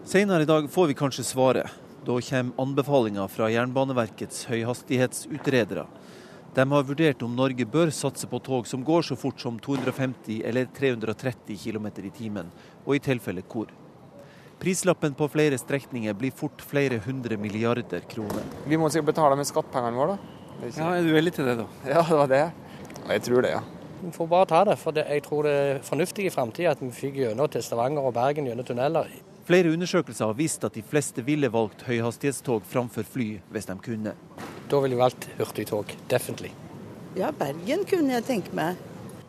Senere 0.07 0.47
i 0.47 0.49
dag 0.49 0.69
får 0.71 0.91
vi 0.91 0.99
kanskje 0.99 1.27
svaret. 1.27 1.79
Da 2.07 2.17
kommer 2.25 2.63
anbefalinger 2.63 3.29
fra 3.29 3.51
Jernbaneverkets 3.53 4.47
høyhastighetsutredere. 4.49 5.85
De 6.55 6.65
har 6.73 6.87
vurdert 6.89 7.21
om 7.23 7.35
Norge 7.37 7.67
bør 7.69 7.93
satse 7.95 8.27
på 8.27 8.41
tog 8.43 8.67
som 8.67 8.83
går 8.83 9.05
så 9.07 9.17
fort 9.19 9.39
som 9.39 9.59
250 9.63 10.41
eller 10.49 10.67
330 10.75 11.61
km 11.61 11.87
i 12.01 12.11
timen, 12.17 12.49
og 12.87 12.97
i 12.97 13.03
tilfelle 13.05 13.45
hvor. 13.47 13.69
Prislappen 14.61 15.15
på 15.17 15.29
flere 15.33 15.57
strekninger 15.61 16.17
blir 16.19 16.35
fort 16.37 16.61
flere 16.61 16.99
hundre 17.05 17.39
milliarder 17.41 18.03
kroner. 18.11 18.49
Vi 18.67 18.77
må 18.81 18.91
sikkert 18.91 19.13
betale 19.15 19.39
med 19.39 19.49
skattepengene 19.49 19.97
våre, 19.97 20.17
da. 20.17 20.37
Ja, 20.77 20.91
Er 20.97 21.05
du 21.07 21.15
villig 21.15 21.33
til 21.37 21.47
det, 21.49 21.57
da? 21.63 21.69
Ja, 21.89 22.03
det 22.03 22.19
var 22.19 22.33
det. 22.33 22.43
Jeg 23.09 23.23
tror 23.29 23.47
det, 23.47 23.55
ja. 23.55 23.63
Vi 24.03 24.11
får 24.13 24.27
bare 24.27 24.47
ta 24.49 24.65
det, 24.65 24.77
for 24.81 24.97
det, 24.97 25.05
jeg 25.13 25.23
tror 25.27 25.45
det 25.45 25.53
er 25.53 25.83
fornuftig 25.85 26.25
i 26.25 26.33
framtida 26.33 26.73
at 26.73 26.81
vi 26.81 26.89
fikk 26.95 27.19
gjennom 27.21 27.51
til 27.53 27.65
Stavanger 27.65 28.07
og 28.09 28.15
Bergen 28.17 28.49
gjennom 28.49 28.65
tunneler. 28.65 29.11
Flere 29.45 29.73
undersøkelser 29.75 30.31
har 30.31 30.39
vist 30.39 30.65
at 30.65 30.77
de 30.79 30.83
fleste 30.87 31.25
ville 31.27 31.51
valgt 31.53 31.85
høyhastighetstog 31.85 32.65
framfor 32.71 33.05
fly 33.05 33.27
hvis 33.53 33.69
de 33.69 33.77
kunne. 33.85 34.15
Da 34.71 34.81
ville 34.81 34.97
jeg 34.97 35.03
valgt 35.03 35.29
hurtigtog, 35.37 35.93
definitivt. 36.09 36.57
Ja, 37.19 37.33
Bergen 37.35 37.85
kunne 37.91 38.15
jeg 38.15 38.25
tenke 38.29 38.55
meg. 38.57 38.79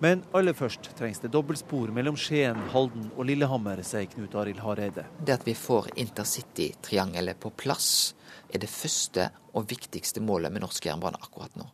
Men 0.02 0.24
aller 0.34 0.56
først 0.58 0.88
trengs 0.98 1.20
det 1.22 1.34
dobbeltspor 1.34 1.92
mellom 1.94 2.16
Skien, 2.18 2.58
Halden 2.72 3.12
og 3.12 3.28
Lillehammer, 3.30 3.84
sier 3.86 4.08
Knut 4.10 4.34
Arild 4.40 4.64
Hareide. 4.64 5.04
Det 5.20 5.36
at 5.36 5.46
vi 5.46 5.54
får 5.58 5.92
intercitytriangelet 6.02 7.38
på 7.42 7.52
plass, 7.54 8.16
er 8.50 8.64
det 8.64 8.72
første 8.72 9.28
og 9.54 9.70
viktigste 9.70 10.24
målet 10.26 10.54
med 10.54 10.64
norsk 10.66 10.90
jernbane 10.90 11.22
akkurat 11.22 11.54
nå. 11.60 11.70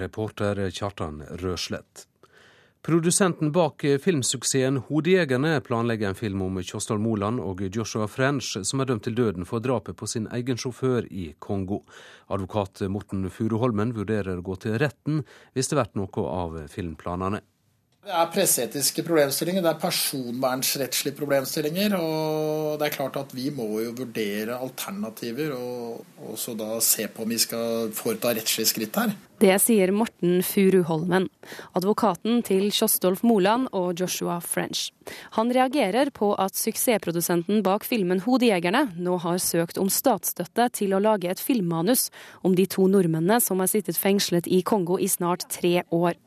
Reporter 0.00 0.60
Kjartan 0.70 1.22
Røslett. 1.40 2.09
Produsenten 2.82 3.52
bak 3.52 3.82
filmsuksessen 4.00 4.78
'Hodejegerne' 4.80 5.60
planlegger 5.60 6.08
en 6.08 6.14
film 6.14 6.42
om 6.42 6.62
Kjosdal 6.64 6.98
Moland 6.98 7.40
og 7.44 7.60
Joshua 7.76 8.06
French, 8.08 8.56
som 8.64 8.80
er 8.80 8.88
dømt 8.88 9.04
til 9.04 9.18
døden 9.18 9.44
for 9.44 9.60
drapet 9.60 9.98
på 10.00 10.08
sin 10.08 10.30
egen 10.32 10.56
sjåfør 10.56 11.04
i 11.12 11.34
Kongo. 11.38 11.82
Advokat 12.32 12.80
Morten 12.88 13.28
Furuholmen 13.28 13.92
vurderer 13.92 14.40
å 14.40 14.46
gå 14.46 14.56
til 14.64 14.80
retten 14.80 15.20
hvis 15.52 15.68
det 15.68 15.76
blir 15.76 15.92
noe 16.00 16.26
av 16.40 16.56
filmplanene. 16.72 17.44
Det 18.00 18.16
er 18.16 18.32
presseetiske 18.32 19.04
problemstillinger, 19.04 19.60
det 19.60 19.74
er 19.74 19.82
personvernsrettslige 19.82 21.18
problemstillinger. 21.20 21.98
Og 22.00 22.80
det 22.80 22.88
er 22.88 22.96
klart 22.96 23.20
at 23.20 23.34
vi 23.36 23.50
må 23.52 23.74
jo 23.84 23.92
vurdere 23.92 24.56
alternativer 24.56 25.52
og 25.52 26.30
også 26.32 26.56
da 26.56 26.78
se 26.80 27.10
på 27.12 27.28
om 27.28 27.36
vi 27.36 27.44
skal 27.44 27.92
foreta 27.92 28.32
rettslige 28.32 28.72
skritt 28.72 28.96
her. 29.04 29.12
Det 29.40 29.54
sier 29.56 29.88
Morten 29.96 30.42
Furuholmen, 30.44 31.30
advokaten 31.72 32.42
til 32.44 32.66
Kjostolf 32.76 33.22
Moland 33.24 33.70
og 33.72 33.96
Joshua 33.96 34.36
French. 34.44 34.90
Han 35.38 35.48
reagerer 35.56 36.10
på 36.12 36.34
at 36.36 36.58
suksessprodusenten 36.60 37.62
bak 37.64 37.86
filmen 37.88 38.20
'Hodejegerne' 38.20 39.00
nå 39.00 39.16
har 39.24 39.40
søkt 39.40 39.80
om 39.80 39.88
statsstøtte 39.88 40.68
til 40.76 40.92
å 40.92 41.00
lage 41.00 41.30
et 41.30 41.40
filmmanus 41.40 42.10
om 42.44 42.54
de 42.54 42.66
to 42.66 42.84
nordmennene 42.84 43.40
som 43.40 43.64
har 43.64 43.72
sittet 43.72 43.96
fengslet 43.96 44.46
i 44.46 44.60
Kongo 44.60 44.98
i 45.00 45.08
snart 45.08 45.48
tre 45.48 45.84
år. 45.88 46.20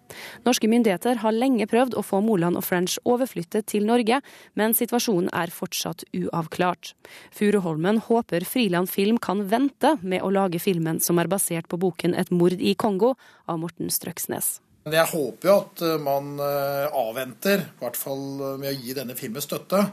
Norske 0.46 0.68
myndigheter 0.70 1.22
har 1.24 1.34
lenge 1.34 1.66
prøvd 1.70 1.96
å 1.98 2.04
få 2.06 2.20
Moland 2.22 2.58
og 2.60 2.66
French 2.68 3.00
overflyttet 3.10 3.66
til 3.72 3.86
Norge, 3.88 4.20
men 4.54 4.76
situasjonen 4.78 5.32
er 5.34 5.54
fortsatt 5.54 6.04
uavklart. 6.14 6.94
Furuholmen 7.34 8.02
håper 8.10 8.46
Friland 8.46 8.90
Film 8.90 9.18
kan 9.18 9.46
vente 9.50 9.98
med 10.02 10.22
å 10.22 10.32
lage 10.34 10.62
filmen 10.62 11.02
som 11.02 11.20
er 11.20 11.28
basert 11.32 11.68
på 11.68 11.80
boken 11.82 12.14
'Et 12.14 12.32
mord 12.32 12.60
i 12.60 12.76
Kongo' 12.76 13.03
av 13.12 13.62
Morten 13.62 13.92
Strøksnes. 13.94 14.58
Jeg 14.84 15.12
håper 15.14 15.48
jo 15.50 15.56
at 15.62 15.84
man 16.04 16.36
avventer, 16.40 17.64
i 17.70 17.80
hvert 17.80 18.00
fall 18.00 18.26
med 18.60 18.68
å 18.72 18.76
gi 18.76 18.96
denne 18.98 19.16
filmen 19.20 19.44
støtte, 19.44 19.86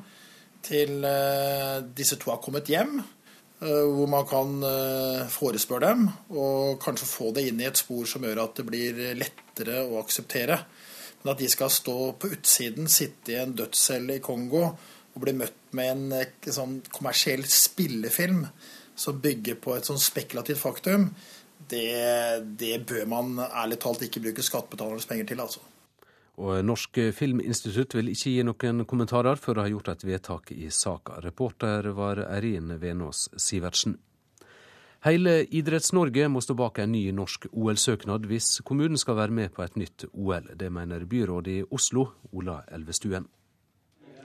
til 0.67 0.99
disse 1.97 2.19
to 2.21 2.33
har 2.33 2.43
kommet 2.43 2.69
hjem. 2.71 2.99
Hvor 3.61 4.09
man 4.09 4.25
kan 4.25 4.55
forespørre 5.29 5.91
dem, 5.91 6.07
og 6.33 6.79
kanskje 6.81 7.09
få 7.11 7.29
det 7.37 7.45
inn 7.51 7.61
i 7.61 7.67
et 7.69 7.77
spor 7.77 8.07
som 8.09 8.25
gjør 8.25 8.41
at 8.47 8.57
det 8.57 8.65
blir 8.65 9.01
lettere 9.21 9.83
å 9.85 9.99
akseptere. 10.01 10.57
Men 11.21 11.35
at 11.35 11.43
de 11.43 11.49
skal 11.53 11.69
stå 11.69 11.97
på 12.17 12.31
utsiden, 12.33 12.89
sitte 12.89 13.35
i 13.35 13.41
en 13.43 13.53
dødscelle 13.59 14.17
i 14.17 14.23
Kongo 14.25 14.63
og 14.71 15.19
bli 15.21 15.35
møtt 15.37 15.75
med 15.77 15.91
en 15.93 16.55
sånn 16.57 16.79
kommersiell 16.89 17.45
spillefilm 17.45 18.47
som 18.97 19.21
bygger 19.21 19.59
på 19.61 19.75
et 19.77 19.89
sånn 19.89 20.01
spekulativt 20.01 20.61
faktum, 20.63 21.11
det, 21.71 22.57
det, 22.61 22.75
bør 22.89 23.07
man 23.11 23.39
ærlig 23.47 23.81
talt 23.83 24.03
ikke 24.07 24.23
bruke 24.27 24.45
skattebetalernes 24.45 25.09
penger 25.09 25.31
til, 25.31 25.41
altså. 25.41 25.63
Og 26.41 26.65
Norsk 26.65 26.99
Filminstitutt 27.13 27.95
vil 27.99 28.13
ikke 28.13 28.33
gi 28.33 28.45
noen 28.47 28.85
kommentarer 28.89 29.37
før 29.37 29.59
de 29.59 29.65
har 29.67 29.73
gjort 29.75 29.91
et 29.93 30.07
vedtak 30.09 30.53
i 30.57 30.71
saka. 30.73 31.19
Reporter 31.21 31.91
var 31.97 32.23
Eirin 32.31 32.73
Venås 32.81 33.27
Sivertsen. 33.37 33.99
Hele 35.05 35.47
Idretts-Norge 35.49 36.27
må 36.29 36.43
stå 36.45 36.53
bak 36.61 36.79
en 36.83 36.91
ny 36.93 37.07
norsk 37.17 37.47
OL-søknad 37.57 38.27
hvis 38.29 38.59
kommunen 38.69 39.01
skal 39.01 39.17
være 39.17 39.33
med 39.33 39.53
på 39.57 39.65
et 39.65 39.79
nytt 39.81 40.05
OL. 40.13 40.51
Det 40.61 40.69
mener 40.73 41.07
byrådet 41.09 41.55
i 41.55 41.63
Oslo, 41.73 42.05
Ola 42.37 42.59
Elvestuen. 42.69 43.25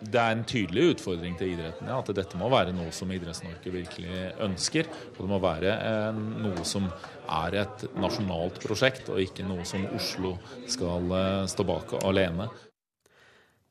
Det 0.01 0.19
er 0.19 0.35
en 0.35 0.43
tydelig 0.47 0.95
utfordring 0.95 1.37
til 1.39 1.53
idretten. 1.53 1.87
Ja, 1.89 2.01
at 2.01 2.11
dette 2.17 2.39
må 2.39 2.49
være 2.51 2.73
noe 2.75 2.91
som 2.95 3.11
Idretts-Norge 3.15 3.73
virkelig 3.73 4.29
ønsker. 4.43 4.89
Og 5.15 5.21
det 5.23 5.29
må 5.31 5.39
være 5.43 5.73
eh, 5.75 6.21
noe 6.45 6.65
som 6.67 6.87
er 7.31 7.59
et 7.63 7.85
nasjonalt 7.97 8.59
prosjekt, 8.63 9.09
og 9.09 9.21
ikke 9.23 9.47
noe 9.47 9.65
som 9.67 9.87
Oslo 9.95 10.35
skal 10.71 11.11
eh, 11.17 11.43
stå 11.51 11.67
bak 11.67 11.97
alene. 12.03 12.49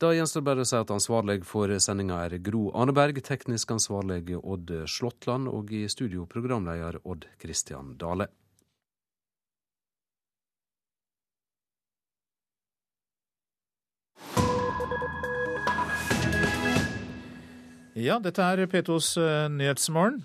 Da 0.01 0.09
gjenstår 0.11 0.43
bare 0.43 0.65
å 0.65 0.67
si 0.67 0.75
at 0.75 0.91
ansvarlig 0.91 1.37
for 1.47 1.71
sendinga 1.79 2.17
er 2.25 2.39
Gro 2.43 2.67
Arneberg, 2.75 3.21
teknisk 3.23 3.71
ansvarlig 3.77 4.35
Odd 4.41 4.73
Slåttland 4.91 5.47
og 5.47 5.71
i 5.71 5.85
studio 5.91 6.25
programleder 6.27 6.99
Odd 7.07 7.29
Christian 7.39 7.95
Dale. 8.01 8.27
Ja, 17.95 18.17
dette 18.19 18.43
er 18.43 18.67
P2s 18.67 19.13
eh, 19.21 19.45
Nyhetsmorgen. 19.55 20.19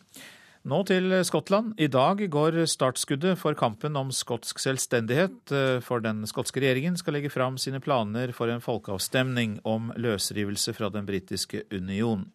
Nå 0.67 0.81
til 0.89 1.15
Skottland. 1.25 1.77
I 1.79 1.87
dag 1.87 2.19
går 2.27 2.59
startskuddet 2.67 3.39
for 3.39 3.55
kampen 3.55 3.95
om 3.97 4.11
skotsk 4.11 4.59
selvstendighet, 4.59 5.39
eh, 5.55 5.79
for 5.79 6.03
den 6.03 6.25
skotske 6.27 6.59
regjeringen 6.59 6.99
skal 6.99 7.15
legge 7.15 7.31
fram 7.31 7.61
sine 7.63 7.79
planer 7.81 8.35
for 8.35 8.51
en 8.51 8.61
folkeavstemning 8.65 9.61
om 9.63 9.93
løsrivelse 9.95 10.75
fra 10.75 10.91
den 10.91 11.07
britiske 11.07 11.63
union. 11.71 12.27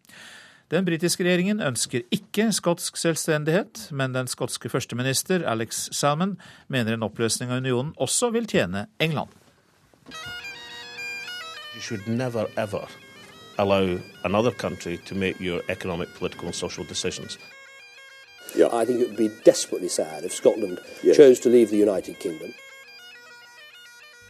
Den 0.72 0.88
britiske 0.88 1.28
regjeringen 1.28 1.60
ønsker 1.60 2.07
ikke 2.16 2.48
skotsk 2.56 2.95
selvstendighet, 2.95 3.90
men 3.91 4.16
den 4.16 4.32
skotske 4.32 4.72
førsteminister 4.72 5.44
Alex 5.44 5.90
Salmon 5.91 6.40
mener 6.72 6.95
en 6.95 7.03
oppløsning 7.03 7.52
av 7.52 7.60
unionen 7.60 7.91
også 7.99 8.32
vil 8.32 8.48
tjene 8.48 8.88
England. 9.03 9.36
You 11.76 11.82
should 11.82 12.07
never 12.07 12.48
ever 12.56 12.88
allow 13.57 13.99
another 14.23 14.52
country 14.52 14.98
to 14.98 15.15
make 15.15 15.40
your 15.40 15.61
economic, 15.69 16.14
political 16.19 16.45
and 16.45 16.56
social 16.56 16.86
decisions. 16.86 17.38
Yeah. 18.56 18.82
I 18.82 18.86
think 18.86 19.02
it 19.02 19.07
would 19.07 19.18
be 19.18 19.32
desperately 19.44 19.90
sad 19.90 20.23
if 20.23 20.34
Scotland 20.34 20.80
yes. 21.03 21.18
chose 21.18 21.40
to 21.41 21.49
leave 21.49 21.69
the 21.69 21.77
United 21.77 22.19
Kingdom. 22.19 22.53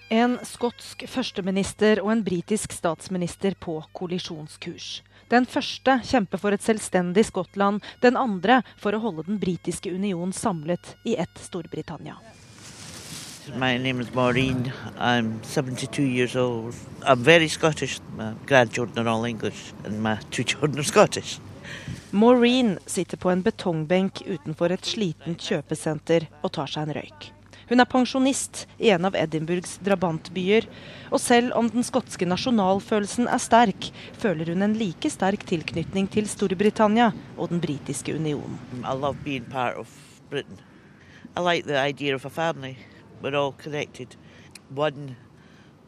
En 0.10 0.38
skotsk 0.46 1.02
førsteminister 1.10 2.00
og 2.04 2.12
en 2.12 2.24
britisk 2.24 2.74
statsminister 2.78 3.56
på 3.60 3.80
kollisjonskurs. 3.98 5.02
Den 5.34 5.48
første 5.50 5.98
kjemper 6.06 6.38
for 6.38 6.54
et 6.54 6.62
selvstendig 6.62 7.26
Skottland, 7.26 7.82
den 8.06 8.18
andre 8.18 8.60
for 8.78 8.94
å 8.94 9.02
holde 9.02 9.26
den 9.26 9.42
britiske 9.42 9.90
union 9.90 10.34
samlet 10.34 10.94
i 11.04 11.18
ett 11.18 11.42
Storbritannia. 11.42 12.20
My 13.54 13.78
name 13.78 14.00
is 14.02 14.14
Maureen. 14.14 14.74
I'm 14.98 15.44
72 15.44 16.02
years 16.02 16.36
old. 16.36 16.74
I'm 17.04 17.20
very 17.20 17.48
Scottish. 17.48 18.00
My 18.18 18.34
grandchildren 18.46 19.08
are 19.08 19.12
all 19.12 19.26
English, 19.26 19.72
and 19.84 20.02
my 20.02 20.18
two 20.32 20.44
children 20.44 20.80
are 20.80 20.84
Scottish. 20.84 21.40
Maureen 22.12 22.80
sitter 22.86 23.18
på 23.18 23.30
en 23.30 23.42
betongbenk 23.42 24.24
utenfor 24.26 24.72
et 24.72 24.86
slitent 24.86 25.42
kjøpesenter 25.42 26.26
og 26.42 26.54
tar 26.58 26.72
seg 26.72 26.88
en 26.88 26.96
røyk. 26.98 27.28
Hun 27.70 27.82
er 27.82 27.90
pensjonist 27.90 28.64
i 28.82 28.90
en 28.94 29.06
av 29.06 29.18
Edinburghs 29.18 29.78
drabantbyer, 29.86 30.66
og 31.12 31.22
selv 31.22 31.54
om 31.58 31.70
den 31.70 31.86
skotske 31.86 32.26
nasjonalfølelsen 32.26 33.30
er 33.30 33.42
sterk, 33.42 33.92
føler 34.22 34.54
hun 34.54 34.66
en 34.66 34.78
like 34.80 35.10
sterk 35.14 35.46
tilknytning 35.46 36.10
til 36.10 36.30
Storbritannia 36.30 37.12
og 37.38 37.54
den 37.54 37.62
britiske 37.62 38.18
unionen. 38.18 38.58
I 38.82 38.98
love 38.98 39.22
being 39.24 39.46
part 39.46 39.78
of 39.78 39.94
Britain. 40.30 40.58
I 41.38 41.42
like 41.42 41.68
the 41.68 41.78
idea 41.78 42.16
of 42.16 42.26
a 42.26 42.30
family. 42.30 42.78
We're 43.26 43.36
all 43.36 43.54
connected. 43.54 44.16
One 44.70 45.16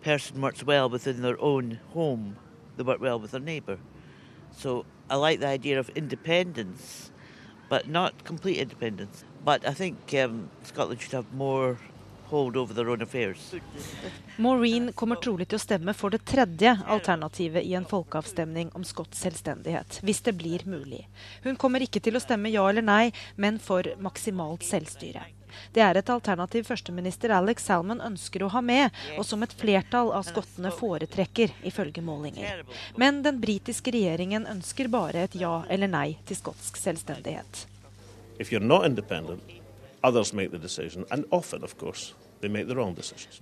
person 0.02 0.42
works 0.42 0.64
well 0.64 0.90
within 0.90 1.22
their 1.22 1.40
own 1.40 1.80
home, 1.94 2.38
they 2.78 2.84
work 2.84 3.00
well 3.00 3.20
with 3.20 3.30
their 3.30 3.40
neighbour. 3.40 3.78
So 4.58 4.86
I 5.08 5.18
like 5.18 5.40
the 5.40 5.48
idea 5.48 5.80
of 5.80 5.90
independence, 5.90 7.12
but 7.70 7.88
not 7.88 8.24
complete 8.24 8.58
independence. 8.58 9.24
But 9.46 9.68
I 9.68 9.74
think 9.74 10.16
um, 10.16 10.50
Scotland 10.64 11.00
should 11.00 11.12
have 11.12 11.32
more 11.32 11.78
hold 12.26 12.58
over 12.58 12.74
their 12.74 12.90
own 12.90 13.04
affairs. 13.04 13.54
Maureen 14.38 14.92
kommer 14.94 15.22
trolig 15.22 15.48
til 15.48 15.62
å 15.62 15.62
stemme 15.62 15.94
for 15.94 16.10
det 16.10 16.26
tredje 16.26 16.74
alternativet 16.90 17.70
i 17.70 17.78
en 17.78 17.86
folkeavstemning 17.86 18.74
om 18.74 18.82
skotsk 18.82 19.14
selvstendighet, 19.14 20.02
hvis 20.02 20.26
det 20.26 20.34
blir 20.42 20.66
mulig. 20.66 21.06
Hun 21.46 21.56
kommer 21.56 21.86
ikke 21.86 22.02
til 22.02 22.18
å 22.18 22.24
stemme 22.26 22.50
ja 22.50 22.66
eller 22.66 22.82
nei, 22.82 23.12
men 23.38 23.62
for 23.62 23.94
maksimalt 24.02 24.66
selvstyre. 24.66 25.37
Det 25.74 25.84
er 25.84 26.00
et 26.00 26.10
alternativ 26.10 26.68
førsteminister 26.68 27.34
Alex 27.36 27.66
Salmon 27.68 28.02
ønsker 28.04 28.46
å 28.46 28.52
ha 28.54 28.62
med, 28.62 28.94
og 29.18 29.26
som 29.28 29.44
et 29.46 29.56
flertall 29.58 30.12
av 30.16 30.28
skottene 30.28 30.72
foretrekker, 30.76 31.56
ifølge 31.68 32.04
målinger. 32.06 32.64
Men 32.96 33.24
den 33.26 33.42
britiske 33.44 33.94
regjeringen 33.96 34.48
ønsker 34.50 34.92
bare 34.92 35.28
et 35.28 35.36
ja 35.40 35.64
eller 35.70 35.92
nei 35.92 36.08
til 36.28 36.40
skotsk 36.40 36.80
selvstendighet. 36.82 37.66
If 38.40 38.52
you're 38.52 38.64
not 38.64 38.86
independent, 38.86 39.42
others 40.04 40.34
make 40.34 40.52
the 40.52 40.62
decision, 40.62 41.06
and 41.10 41.26
often, 41.32 41.64
of 41.64 41.78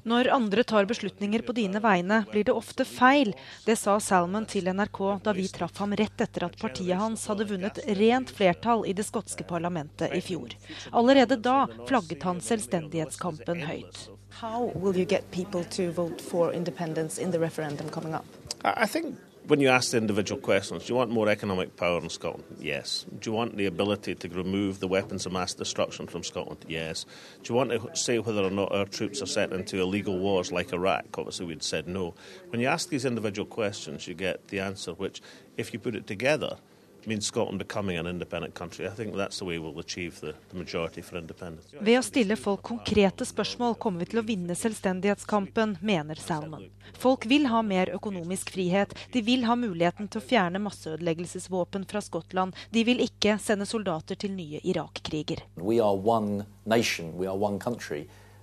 når 0.03 0.29
andre 0.31 0.63
tar 0.63 0.85
beslutninger 0.85 1.43
på 1.45 1.55
dine 1.57 1.81
vegne, 1.83 2.21
blir 2.31 2.43
det 2.47 2.55
ofte 2.55 2.85
feil. 2.85 3.33
Det 3.65 3.75
sa 3.79 3.97
Salmon 3.99 4.45
til 4.45 4.69
NRK 4.71 4.99
da 5.25 5.33
vi 5.35 5.47
traff 5.51 5.77
ham 5.83 5.95
rett 5.97 6.21
etter 6.21 6.47
at 6.47 6.57
partiet 6.61 6.97
hans 6.99 7.27
hadde 7.27 7.47
vunnet 7.49 7.79
rent 7.99 8.31
flertall 8.31 8.85
i 8.87 8.93
det 8.93 9.07
skotske 9.07 9.43
parlamentet 9.47 10.13
i 10.15 10.21
fjor. 10.23 10.55
Allerede 10.91 11.35
da 11.37 11.65
flagget 11.87 12.23
han 12.23 12.41
selvstendighetskampen 12.41 13.65
høyt. 13.67 14.07
How 14.41 14.71
will 14.75 14.97
you 14.97 15.05
get 15.05 15.31
people 15.31 15.63
to 15.63 15.91
vote 15.91 16.21
for 16.21 16.51
independence 16.51 17.21
in 17.21 17.31
the 17.31 17.39
referendum 17.39 17.89
coming 17.89 18.13
up? 18.13 18.25
I 18.63 18.87
think 18.87 19.15
when 19.47 19.59
you 19.59 19.69
ask 19.69 19.91
the 19.91 19.97
individual 19.97 20.41
questions, 20.41 20.85
do 20.85 20.93
you 20.93 20.97
want 20.97 21.11
more 21.11 21.29
economic 21.29 21.75
power 21.75 21.99
in 21.99 22.09
Scotland? 22.09 22.43
Yes. 22.59 23.05
Do 23.19 23.29
you 23.29 23.35
want 23.35 23.55
the 23.57 23.67
ability 23.67 24.15
to 24.15 24.29
remove 24.29 24.79
the 24.79 24.87
weapons 24.87 25.25
of 25.25 25.31
mass 25.31 25.53
destruction 25.53 26.07
from 26.07 26.23
Scotland? 26.23 26.65
Yes. 26.67 27.05
Do 27.43 27.53
you 27.53 27.55
want 27.55 27.71
to 27.71 27.95
say 27.95 28.19
whether 28.19 28.43
or 28.43 28.49
not 28.49 28.71
our 28.71 28.85
troops 28.85 29.21
are 29.21 29.27
sent 29.27 29.53
into 29.53 29.79
illegal 29.79 30.17
wars 30.17 30.51
like 30.51 30.73
Iraq? 30.73 31.05
Obviously, 31.17 31.45
we'd 31.45 31.63
said 31.63 31.87
no. 31.87 32.15
When 32.49 32.59
you 32.59 32.67
ask 32.67 32.89
these 32.89 33.05
individual 33.05 33.45
questions, 33.45 34.07
you 34.07 34.15
get 34.15 34.47
the 34.47 34.59
answer 34.59 34.93
which, 34.93 35.21
if 35.57 35.73
you 35.73 35.79
put 35.79 35.95
it 35.95 36.07
together, 36.07 36.57
means 37.07 37.25
Scotland 37.25 37.59
becoming 37.59 37.97
an 37.97 38.07
independent 38.07 38.53
country. 38.55 38.87
I 38.87 38.89
think 38.89 39.15
that's 39.15 39.39
the 39.39 39.45
way 39.45 39.59
we'll 39.59 39.79
achieve 39.79 40.19
the, 40.19 40.33
the 40.49 40.57
majority 40.57 41.01
for 41.01 41.17
independence. 41.17 41.73
Ved 41.79 41.99
å 41.99 42.03
stille 42.05 42.35
folk 42.39 42.63
konkrete 42.65 43.25
spørsmål 43.25 43.75
kommer 43.81 44.03
vi 44.03 44.09
til 44.13 44.21
å 44.21 44.25
vinne 44.25 44.55
selvstendighetskampen, 44.57 45.77
mener 45.81 46.15
Salman. 46.21 46.67
Folk 46.97 47.25
vil 47.29 47.47
ha 47.51 47.61
mer 47.65 47.91
økonomisk 47.95 48.51
frihet, 48.55 48.93
de 49.11 49.21
vil 49.25 49.45
ha 49.45 49.55
muligheten 49.59 50.07
til 50.09 50.21
å 50.21 50.25
fjerne 50.25 50.61
masseødeleggelsesvåpen 50.65 51.87
fra 51.89 52.01
Skottland, 52.01 52.55
de 52.71 52.83
vil 52.87 53.01
ikke 53.05 53.37
sende 53.41 53.67
soldater 53.69 54.19
til 54.19 54.35
nye 54.35 54.61
Irak-kriger. 54.63 55.45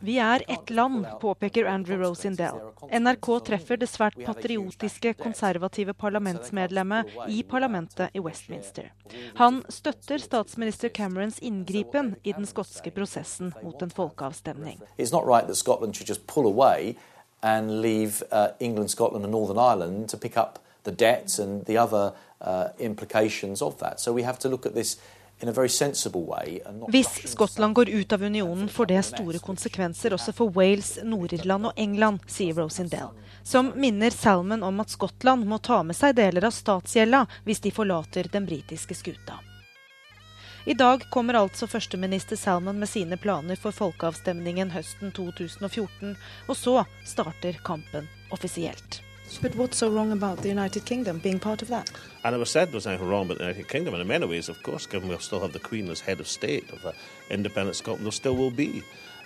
Vi 0.03 0.17
er 0.19 0.43
ett 0.49 0.71
land, 0.71 1.07
påpeker 1.21 1.65
Andrew 1.65 2.03
Rosindell. 2.03 2.59
NRK 2.91 3.29
treffer 3.47 3.79
det 3.79 3.87
svært 3.87 4.19
patriotiske, 4.27 5.13
konservative 5.15 5.95
parlamentsmedlemmet 5.95 7.13
i 7.31 7.43
parlamentet 7.47 8.11
i 8.13 8.21
Westminster. 8.21 8.91
Han 9.39 9.63
støtter 9.69 10.19
statsminister 10.19 10.89
Camerons 10.89 11.39
inngripen 11.39 12.17
i 12.23 12.35
den 12.35 12.47
skotske 12.51 12.91
prosessen 12.91 13.55
mot 13.63 13.83
en 13.83 13.95
folkeavstemning. 13.95 14.83
and 17.43 17.83
leave 17.83 18.23
uh, 18.31 18.49
England, 18.61 18.91
Scotland, 18.91 19.25
and 19.25 19.33
Northern 19.33 19.59
Ireland 19.59 20.09
to 20.09 20.17
pick 20.17 20.37
up 20.37 20.59
the 20.85 20.93
debts 20.93 21.39
and 21.39 21.67
the 21.67 21.77
other 21.77 22.13
uh, 22.41 22.69
implications 22.79 23.63
of 23.63 23.79
that. 23.79 24.01
So 24.01 24.13
we 24.13 24.23
have 24.23 24.39
to 24.41 24.49
look 24.49 24.67
at 24.67 24.75
this 24.75 24.97
hvis 26.89 27.13
Skottland 27.33 27.75
går 27.75 27.89
ut 27.89 28.13
av 28.13 28.23
unionen, 28.23 28.69
får 28.69 28.87
det 28.87 29.03
store 29.03 29.39
konsekvenser 29.43 30.15
også 30.15 30.33
for 30.37 30.55
Wales, 30.55 30.99
Nord-Irland 31.03 31.71
og 31.71 31.73
England, 31.77 32.23
sier 32.31 32.55
Rosendale, 32.55 33.11
som 33.43 33.73
minner 33.75 34.15
Salmon 34.15 34.63
om 34.63 34.81
at 34.81 34.95
Skottland 34.95 35.47
må 35.47 35.59
ta 35.59 35.83
med 35.83 35.99
seg 35.99 36.15
deler 36.17 36.47
av 36.47 36.55
statsgjelda 36.55 37.25
hvis 37.45 37.65
de 37.65 37.75
forlater 37.75 38.31
den 38.31 38.47
britiske 38.47 38.95
skuta. 38.95 39.41
I 40.65 40.75
dag 40.79 41.03
kommer 41.11 41.35
altså 41.35 41.67
førsteminister 41.67 42.39
Salmon 42.39 42.79
med 42.79 42.89
sine 42.89 43.19
planer 43.19 43.59
for 43.59 43.75
folkeavstemningen 43.75 44.71
høsten 44.71 45.11
2014, 45.11 46.15
og 46.47 46.55
så 46.57 46.85
starter 47.03 47.59
kampen 47.67 48.07
offisielt. 48.31 49.03
But 49.41 49.55
what's 49.57 49.77
so 49.77 49.91
wrong 49.91 50.13
about 50.13 50.39
the 50.39 50.49
United 50.49 50.85
Kingdom 50.85 51.19
being 51.19 51.39
part 51.41 51.63
of 51.63 51.69
that? 51.69 51.91
I 52.25 52.31
never 52.31 52.45
said 52.45 52.69
there 52.69 52.77
was 52.77 52.87
anything 52.87 53.09
wrong 53.09 53.29
with 53.29 53.39
the 53.39 53.45
United 53.45 53.69
Kingdom. 53.69 53.95
And 53.95 54.01
in 54.01 54.09
many 54.09 54.27
ways, 54.27 54.49
of 54.49 54.63
course, 54.63 54.87
given 54.87 55.09
we'll 55.09 55.19
still 55.19 55.41
have 55.41 55.53
the 55.53 55.59
Queen 55.59 55.89
as 55.91 56.01
head 56.01 56.21
of 56.21 56.29
state 56.29 56.71
of 56.71 56.85
an 56.85 56.93
independent 57.31 57.77
Scotland, 57.77 58.05
there 58.05 58.13
still 58.13 58.37
will 58.37 58.51
be 58.51 58.83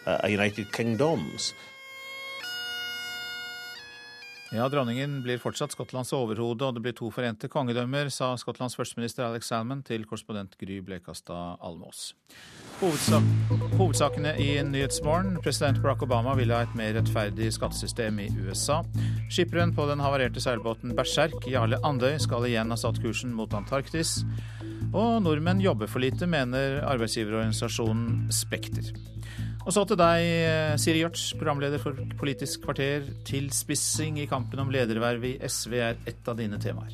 uh, 0.06 0.20
a 0.22 0.30
United 0.30 0.72
Kingdoms. 0.72 1.54
Ja, 4.56 4.68
Dronningen 4.72 5.18
blir 5.22 5.36
fortsatt 5.36 5.74
Skottlands 5.74 6.14
overhode, 6.16 6.64
og 6.64 6.76
det 6.78 6.80
blir 6.86 6.94
to 6.96 7.10
forente 7.12 7.48
kongedømmer, 7.52 8.08
sa 8.08 8.30
Skottlands 8.40 8.72
førsteminister 8.78 9.26
Alex 9.26 9.50
Salmon 9.50 9.82
til 9.84 10.06
korrespondent 10.08 10.54
Gry 10.56 10.78
Blekastad 10.80 11.58
Almås. 11.60 12.14
Hovedsak, 12.80 13.26
hovedsakene 13.76 14.32
i 14.40 14.46
Nyhetsmorgen. 14.64 15.36
President 15.44 15.82
Barack 15.84 16.06
Obama 16.06 16.32
vil 16.40 16.54
ha 16.56 16.62
et 16.64 16.72
mer 16.78 16.96
rettferdig 16.96 17.50
skattesystem 17.52 18.22
i 18.24 18.30
USA. 18.46 18.78
Skipperen 19.28 19.76
på 19.76 19.84
den 19.90 20.00
havarerte 20.00 20.40
seilbåten 20.40 20.96
Berserk, 20.96 21.36
Jarle 21.52 21.82
Andøy, 21.84 22.14
skal 22.24 22.48
igjen 22.48 22.72
ha 22.72 22.80
satt 22.80 23.02
kursen 23.04 23.36
mot 23.36 23.52
Antarktis. 23.52 24.22
Og 24.96 25.20
nordmenn 25.26 25.60
jobber 25.60 25.90
for 25.90 26.00
lite, 26.00 26.24
mener 26.24 26.80
arbeidsgiverorganisasjonen 26.94 28.32
Spekter. 28.32 28.88
Og 29.66 29.74
så 29.74 29.82
til 29.82 29.98
deg, 29.98 30.78
Siri 30.78 31.00
Gjørts, 31.00 31.32
programleder 31.40 31.80
for 31.82 31.98
Politisk 32.20 32.62
kvarter. 32.62 33.02
Tilspissing 33.26 34.20
i 34.22 34.26
kampen 34.30 34.60
om 34.62 34.70
ledervervet 34.70 35.32
i 35.32 35.50
SV 35.50 35.74
er 35.82 35.98
ett 36.06 36.30
av 36.30 36.38
dine 36.38 36.60
temaer. 36.62 36.92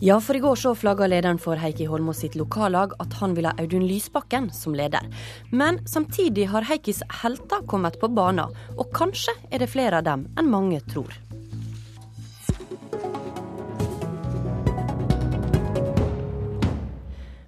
Ja, 0.00 0.16
for 0.24 0.38
i 0.38 0.40
går 0.40 0.56
så 0.56 0.72
flagga 0.72 1.04
lederen 1.10 1.36
for 1.42 1.60
Heikki 1.60 1.84
Holmås 1.90 2.22
sitt 2.24 2.38
lokallag 2.40 2.96
at 3.04 3.18
han 3.20 3.36
vil 3.36 3.50
ha 3.50 3.52
Audun 3.60 3.84
Lysbakken 3.84 4.48
som 4.56 4.72
leder. 4.72 5.04
Men 5.52 5.82
samtidig 5.84 6.48
har 6.54 6.64
Heikkis 6.64 7.02
helter 7.20 7.66
kommet 7.68 8.00
på 8.00 8.08
banen, 8.08 8.56
og 8.78 8.88
kanskje 8.96 9.36
er 9.52 9.60
det 9.60 9.68
flere 9.74 10.00
av 10.00 10.08
dem 10.08 10.24
enn 10.40 10.48
mange 10.48 10.80
tror. 10.88 11.12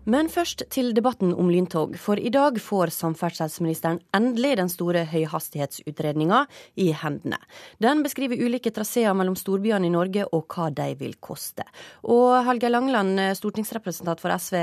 Men 0.06 0.28
først 0.30 0.62
til 0.70 0.92
debatten 0.94 1.32
om 1.34 1.48
lyntog. 1.50 1.96
For 1.98 2.20
i 2.20 2.30
dag 2.30 2.60
får 2.62 2.92
samferdselsministeren 2.94 3.98
endelig 4.14 4.52
den 4.60 4.68
store 4.70 5.02
høyhastighetsutredninga 5.10 6.44
i 6.78 6.92
hendene. 6.94 7.40
Den 7.82 8.04
beskriver 8.06 8.38
ulike 8.38 8.70
traseer 8.70 9.16
mellom 9.18 9.34
storbyene 9.38 9.88
i 9.88 9.90
Norge 9.90 10.28
og 10.30 10.46
hva 10.54 10.68
de 10.70 10.92
vil 11.00 11.16
koste. 11.18 11.66
Og 12.06 12.36
Helge 12.46 12.70
Langland, 12.70 13.18
stortingsrepresentant 13.34 14.22
for 14.22 14.30
SV, 14.38 14.60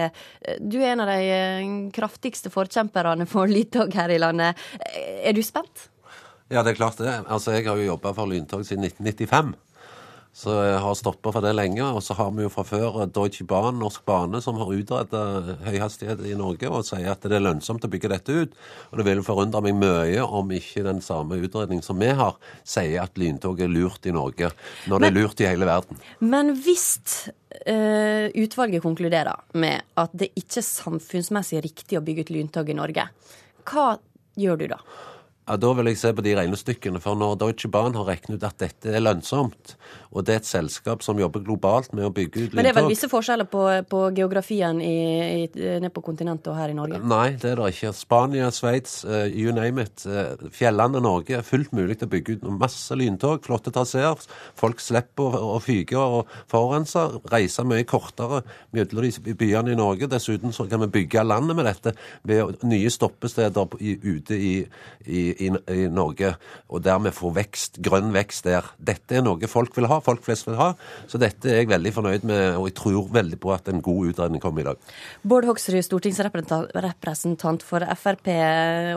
du 0.63 0.79
er 0.79 0.93
en 0.93 1.03
av 1.03 1.11
de 1.11 1.27
eh, 1.35 1.73
kraftigste 1.91 2.53
forkjemperne 2.53 3.27
for 3.27 3.51
lyntog 3.51 3.91
her 3.99 4.15
i 4.15 4.21
landet. 4.23 4.63
Er 5.27 5.35
du 5.35 5.43
spent? 5.43 5.89
Ja, 6.47 6.63
det 6.63 6.71
er 6.71 6.79
klart 6.79 7.03
det. 7.03 7.19
Altså, 7.27 7.51
Jeg 7.51 7.67
har 7.67 7.75
jo 7.75 7.91
jobba 7.91 8.15
for 8.15 8.31
lyntog 8.31 8.63
siden 8.63 8.87
1995. 8.87 9.57
Så 10.33 10.53
jeg 10.65 10.79
har 10.81 10.95
stoppa 10.97 11.29
for 11.29 11.45
det 11.45 11.51
lenge. 11.53 11.85
Og 11.85 12.01
så 12.01 12.15
har 12.17 12.31
vi 12.33 12.47
jo 12.47 12.51
fra 12.51 12.63
før 12.65 13.03
Deutsche 13.13 13.45
Bahn, 13.45 13.77
Norsk 13.81 14.01
Bane, 14.09 14.41
som 14.41 14.57
har 14.57 14.71
utreda 14.73 15.21
høyhastighet 15.67 16.23
i 16.25 16.33
Norge 16.39 16.71
og 16.73 16.87
sier 16.87 17.11
at 17.13 17.27
det 17.29 17.37
er 17.37 17.45
lønnsomt 17.45 17.85
å 17.85 17.91
bygge 17.93 18.09
dette 18.15 18.37
ut. 18.41 18.57
Og 18.89 18.99
det 18.99 19.05
vil 19.11 19.21
forundre 19.25 19.61
meg 19.65 19.77
mye 19.77 20.25
om 20.25 20.49
ikke 20.57 20.85
den 20.87 21.03
samme 21.05 21.37
utredningen 21.37 21.85
som 21.85 22.01
vi 22.01 22.09
har, 22.17 22.39
sier 22.65 23.05
at 23.05 23.21
lyntog 23.21 23.61
er 23.61 23.69
lurt 23.69 24.09
i 24.09 24.15
Norge, 24.15 24.49
når 24.89 24.97
men, 24.97 25.05
det 25.05 25.11
er 25.11 25.19
lurt 25.21 25.45
i 25.45 25.49
hele 25.51 25.69
verden. 25.69 26.01
Men 26.25 26.51
hvis 26.65 26.89
uh, 27.29 28.27
utvalget 28.33 28.83
konkluderer 28.83 29.45
med 29.61 29.85
at 30.01 30.17
det 30.17 30.33
ikke 30.33 30.63
er 30.63 30.69
samfunnsmessig 30.71 31.61
riktig 31.61 32.01
å 32.01 32.05
bygge 32.05 32.25
ut 32.25 32.35
lyntog 32.39 32.73
i 32.73 32.77
Norge, 32.81 33.09
hva 33.69 33.89
gjør 34.39 34.63
du 34.63 34.71
da? 34.73 34.81
Ja, 35.43 35.57
Da 35.59 35.73
vil 35.75 35.89
jeg 35.91 35.99
se 35.99 36.13
på 36.15 36.23
de 36.23 36.35
regnestykkene. 36.37 37.01
For 37.03 37.19
når 37.19 37.35
Deutsche 37.41 37.69
Bahn 37.71 37.97
har 37.99 38.07
regnet 38.07 38.37
ut 38.37 38.45
at 38.47 38.61
dette 38.61 38.93
er 38.95 39.03
lønnsomt, 39.03 39.75
og 40.13 40.23
det 40.23 40.35
er 40.35 40.39
et 40.39 40.47
selskap 40.47 41.03
som 41.03 41.19
jobber 41.19 41.43
globalt 41.43 41.91
med 41.91 42.05
å 42.07 42.11
bygge 42.13 42.37
ut 42.37 42.53
lyntog 42.53 42.55
Men 42.59 42.67
det 42.67 42.71
er 42.71 42.77
vel 42.77 42.91
visse 42.91 43.09
forskjeller 43.11 43.49
på, 43.51 43.63
på 43.89 44.03
geografien 44.15 44.79
i, 44.79 44.93
i, 45.43 45.47
nede 45.81 45.91
på 45.93 46.03
kontinentet 46.05 46.47
og 46.53 46.55
her 46.59 46.71
i 46.71 46.77
Norge? 46.77 47.01
Nei, 47.03 47.33
det 47.41 47.51
er 47.51 47.59
det 47.59 47.73
ikke. 47.73 47.91
Spania, 47.97 48.47
Sveits, 48.55 49.01
uh, 49.03 49.25
you 49.27 49.51
name 49.55 49.83
it. 49.83 50.05
Uh, 50.07 50.47
fjellene 50.53 51.01
Norge 51.03 51.35
er 51.39 51.47
fullt 51.47 51.73
mulig 51.75 51.99
til 51.99 52.07
å 52.07 52.13
bygge 52.13 52.37
ut 52.37 52.47
masse 52.61 52.95
lyntog, 52.95 53.43
flotte 53.43 53.73
traseer. 53.75 54.23
Folk 54.59 54.79
slipper 54.83 55.35
å, 55.41 55.57
å 55.57 55.59
fyke 55.63 55.99
og 55.99 56.31
forurense. 56.51 57.03
Reise 57.33 57.67
mye 57.67 57.87
kortere 57.89 58.43
mellom 58.71 59.11
de 59.27 59.35
byene 59.35 59.75
i 59.75 59.79
Norge. 59.79 60.07
Dessuten 60.11 60.55
så 60.55 60.69
kan 60.71 60.85
vi 60.85 60.91
bygge 61.01 61.27
landet 61.27 61.59
med 61.59 61.67
dette 61.67 61.97
ved 62.23 62.63
nye 62.69 62.91
stoppesteder 62.93 63.75
ute 63.81 64.37
i, 64.37 64.55
i 65.03 65.32
i, 65.39 65.49
i, 65.73 65.85
Norge, 65.91 66.33
og 66.69 66.83
dermed 66.85 67.15
få 67.15 67.31
vekst, 67.35 67.79
grønn 67.83 68.11
vekst 68.15 68.47
der. 68.47 68.67
Dette 68.77 69.19
er 69.19 69.25
noe 69.25 69.49
folk 69.49 69.75
vil 69.77 69.89
ha, 69.91 69.99
folk 70.03 70.23
flest 70.25 70.47
vil 70.49 70.59
ha. 70.59 70.73
Så 71.09 71.21
dette 71.21 71.49
er 71.51 71.61
jeg 71.61 71.71
veldig 71.71 71.93
fornøyd 71.95 72.27
med, 72.29 72.43
og 72.59 72.69
jeg 72.69 72.77
tror 72.79 73.09
veldig 73.13 73.39
på 73.41 73.53
at 73.55 73.71
en 73.71 73.81
god 73.83 74.13
utredning 74.13 74.43
kommer 74.43 74.63
i 74.63 74.69
dag. 74.69 74.93
Bård 75.23 75.47
Hoksrud, 75.49 75.81
stortingsrepresentant 75.85 77.65
for 77.65 77.87
Frp 78.03 78.29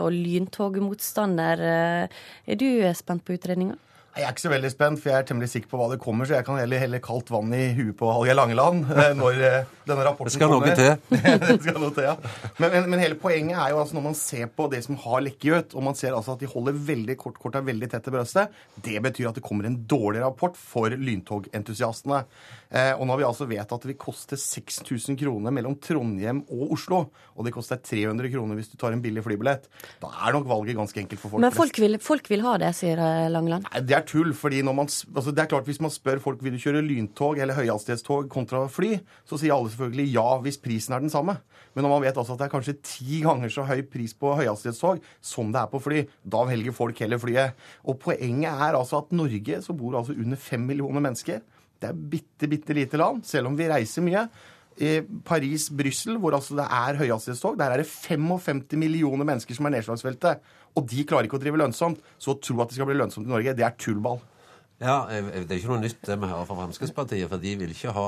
og 0.03 0.11
lyntogmotstander. 0.13 1.65
Er 2.07 2.61
du 2.61 2.69
spent 2.97 3.25
på 3.25 3.37
utredninga? 3.37 3.77
Jeg 4.17 4.25
er 4.25 4.33
ikke 4.33 4.41
så 4.41 4.49
veldig 4.49 4.69
spent, 4.73 4.99
for 5.01 5.11
jeg 5.11 5.21
er 5.21 5.25
temmelig 5.29 5.47
sikker 5.51 5.69
på 5.69 5.77
hva 5.77 5.87
det 5.91 5.99
kommer, 6.01 6.25
så 6.25 6.39
jeg 6.39 6.45
kan 6.47 6.57
heller 6.57 6.81
helle 6.81 6.99
kaldt 7.05 7.27
vann 7.29 7.51
i 7.53 7.67
huet 7.77 7.93
på 7.99 8.07
Hallgeir 8.09 8.37
Langeland 8.39 8.87
eh, 8.89 9.11
når 9.13 9.41
eh, 9.45 9.67
denne 9.85 10.05
rapporten 10.07 10.41
kommer. 10.41 10.65
Det 10.65 10.73
skal 10.73 10.89
noe 10.89 11.19
til. 11.21 11.43
det 11.43 11.57
skal 11.61 11.77
noe 11.83 11.93
til, 11.93 12.07
ja. 12.07 12.15
Men, 12.57 12.71
men, 12.73 12.87
men, 12.89 13.03
hele 13.03 13.19
poenget 13.21 13.59
er 13.61 13.75
jo 13.75 13.81
altså 13.83 13.99
når 13.99 14.07
man 14.07 14.17
ser 14.17 14.49
på 14.57 14.65
det 14.73 14.81
som 14.87 14.97
har 15.03 15.21
lekket 15.27 15.51
ut, 15.53 15.77
og 15.77 15.85
man 15.85 15.99
ser 15.99 16.17
altså 16.17 16.33
at 16.33 16.41
de 16.41 16.49
holder 16.49 16.81
veldig 16.89 17.17
kort, 17.21 17.37
kort 17.43 17.59
er 17.59 17.67
veldig 17.67 17.91
tett 17.93 18.07
til 18.07 18.17
brøstet, 18.17 18.57
det 18.87 18.97
betyr 19.05 19.29
at 19.29 19.37
det 19.37 19.45
kommer 19.45 19.69
en 19.69 19.77
dårlig 19.85 20.25
rapport 20.25 20.57
for 20.57 20.97
lyntogentusiastene. 20.97 22.23
Eh, 22.67 22.91
og 22.97 23.05
nå 23.05 23.13
har 23.13 23.21
vi 23.21 23.27
altså 23.27 23.47
vedtatt 23.47 23.77
at 23.77 23.85
det 23.85 23.93
vil 23.93 23.99
koste 24.01 24.37
6000 24.39 25.15
kroner 25.19 25.53
mellom 25.55 25.77
Trondheim 25.83 26.41
og 26.51 26.73
Oslo, 26.75 27.03
og 27.35 27.47
det 27.47 27.53
koster 27.55 27.79
300 27.79 28.31
kroner 28.33 28.59
hvis 28.59 28.71
du 28.73 28.77
tar 28.79 28.95
en 28.95 29.03
billig 29.03 29.23
flybillett. 29.23 29.69
Da 30.01 30.11
er 30.27 30.35
nok 30.35 30.49
valget 30.49 30.79
ganske 30.79 31.01
enkelt 31.03 31.21
for 31.21 31.33
folk. 31.33 31.43
Men 31.45 31.55
folk 31.55 31.79
vil, 31.79 31.99
folk 32.03 32.27
vil 32.31 32.43
ha 32.45 32.57
det, 32.61 32.73
sier 32.77 32.99
Langeland? 33.31 33.67
Nei, 33.71 33.83
det 33.87 33.97
er 33.97 34.05
tull. 34.07 34.33
fordi 34.37 34.63
når 34.65 34.77
man, 34.81 34.91
altså 34.91 35.31
det 35.31 35.43
er 35.43 35.49
klart 35.51 35.67
Hvis 35.67 35.81
man 35.83 35.93
spør 35.93 36.19
folk 36.23 36.43
vil 36.43 36.55
du 36.55 36.61
kjøre 36.61 36.83
lyntog 36.83 37.39
eller 37.39 37.55
høyhastighetstog 37.57 38.27
kontra 38.31 38.65
fly, 38.71 38.97
så 39.27 39.39
sier 39.39 39.55
alle 39.55 39.71
selvfølgelig 39.71 40.07
ja 40.13 40.27
hvis 40.43 40.59
prisen 40.61 40.95
er 40.95 41.03
den 41.03 41.13
samme. 41.13 41.37
Men 41.75 41.85
når 41.85 41.93
man 41.93 42.03
vet 42.07 42.17
altså 42.17 42.35
at 42.35 42.41
det 42.41 42.47
er 42.47 42.53
kanskje 42.55 42.77
ti 42.83 43.21
ganger 43.23 43.51
så 43.53 43.65
høy 43.67 43.83
pris 43.87 44.15
på 44.17 44.33
høyhastighetstog 44.39 45.03
som 45.23 45.51
det 45.53 45.61
er 45.61 45.71
på 45.71 45.81
fly, 45.83 46.03
da 46.25 46.43
velger 46.49 46.75
folk 46.75 46.99
heller 47.03 47.21
flyet. 47.21 47.67
Og 47.87 47.99
poenget 48.01 48.49
er 48.51 48.77
altså 48.77 49.03
at 49.03 49.13
Norge 49.15 49.61
så 49.63 49.75
bor 49.77 49.99
altså 49.99 50.15
under 50.17 50.39
fem 50.41 50.65
millioner 50.67 51.03
mennesker. 51.03 51.43
Det 51.81 51.89
er 51.89 52.05
bitte, 52.13 52.49
bitte 52.49 52.75
lite 52.77 52.99
land, 52.99 53.25
selv 53.27 53.51
om 53.51 53.57
vi 53.57 53.69
reiser 53.69 54.05
mye. 54.05 54.27
I 54.77 54.99
Paris, 55.25 55.71
Brussel, 55.73 56.19
hvor 56.21 56.35
altså 56.37 56.57
det 56.59 56.67
er 56.69 56.99
høyhastighetstog, 56.99 57.57
der 57.57 57.73
er 57.73 57.81
det 57.81 57.89
55 57.89 58.77
millioner 58.77 59.25
mennesker 59.25 59.57
som 59.57 59.69
er 59.69 59.77
nedslagsfeltet. 59.77 60.43
Og 60.77 60.85
de 60.89 61.05
klarer 61.09 61.25
ikke 61.25 61.39
å 61.39 61.41
drive 61.41 61.57
lønnsomt. 61.63 62.01
Så 62.21 62.35
å 62.35 62.39
tro 62.41 62.59
at 62.61 62.69
det 62.69 62.77
skal 62.77 62.89
bli 62.89 62.97
lønnsomt 62.99 63.25
i 63.25 63.33
Norge, 63.33 63.55
det 63.57 63.65
er 63.65 63.77
tullball. 63.81 64.21
Ja, 64.77 65.07
Det 65.09 65.49
er 65.49 65.57
ikke 65.57 65.71
noe 65.71 65.81
nytt 65.81 66.03
det 66.05 66.15
vi 66.21 66.27
hører 66.29 66.45
fra 66.45 66.55
Fremskrittspartiet. 66.59 67.25
For 67.31 67.41
de 67.41 67.53
vil 67.57 67.71
ikke 67.73 67.93
ha 67.95 68.07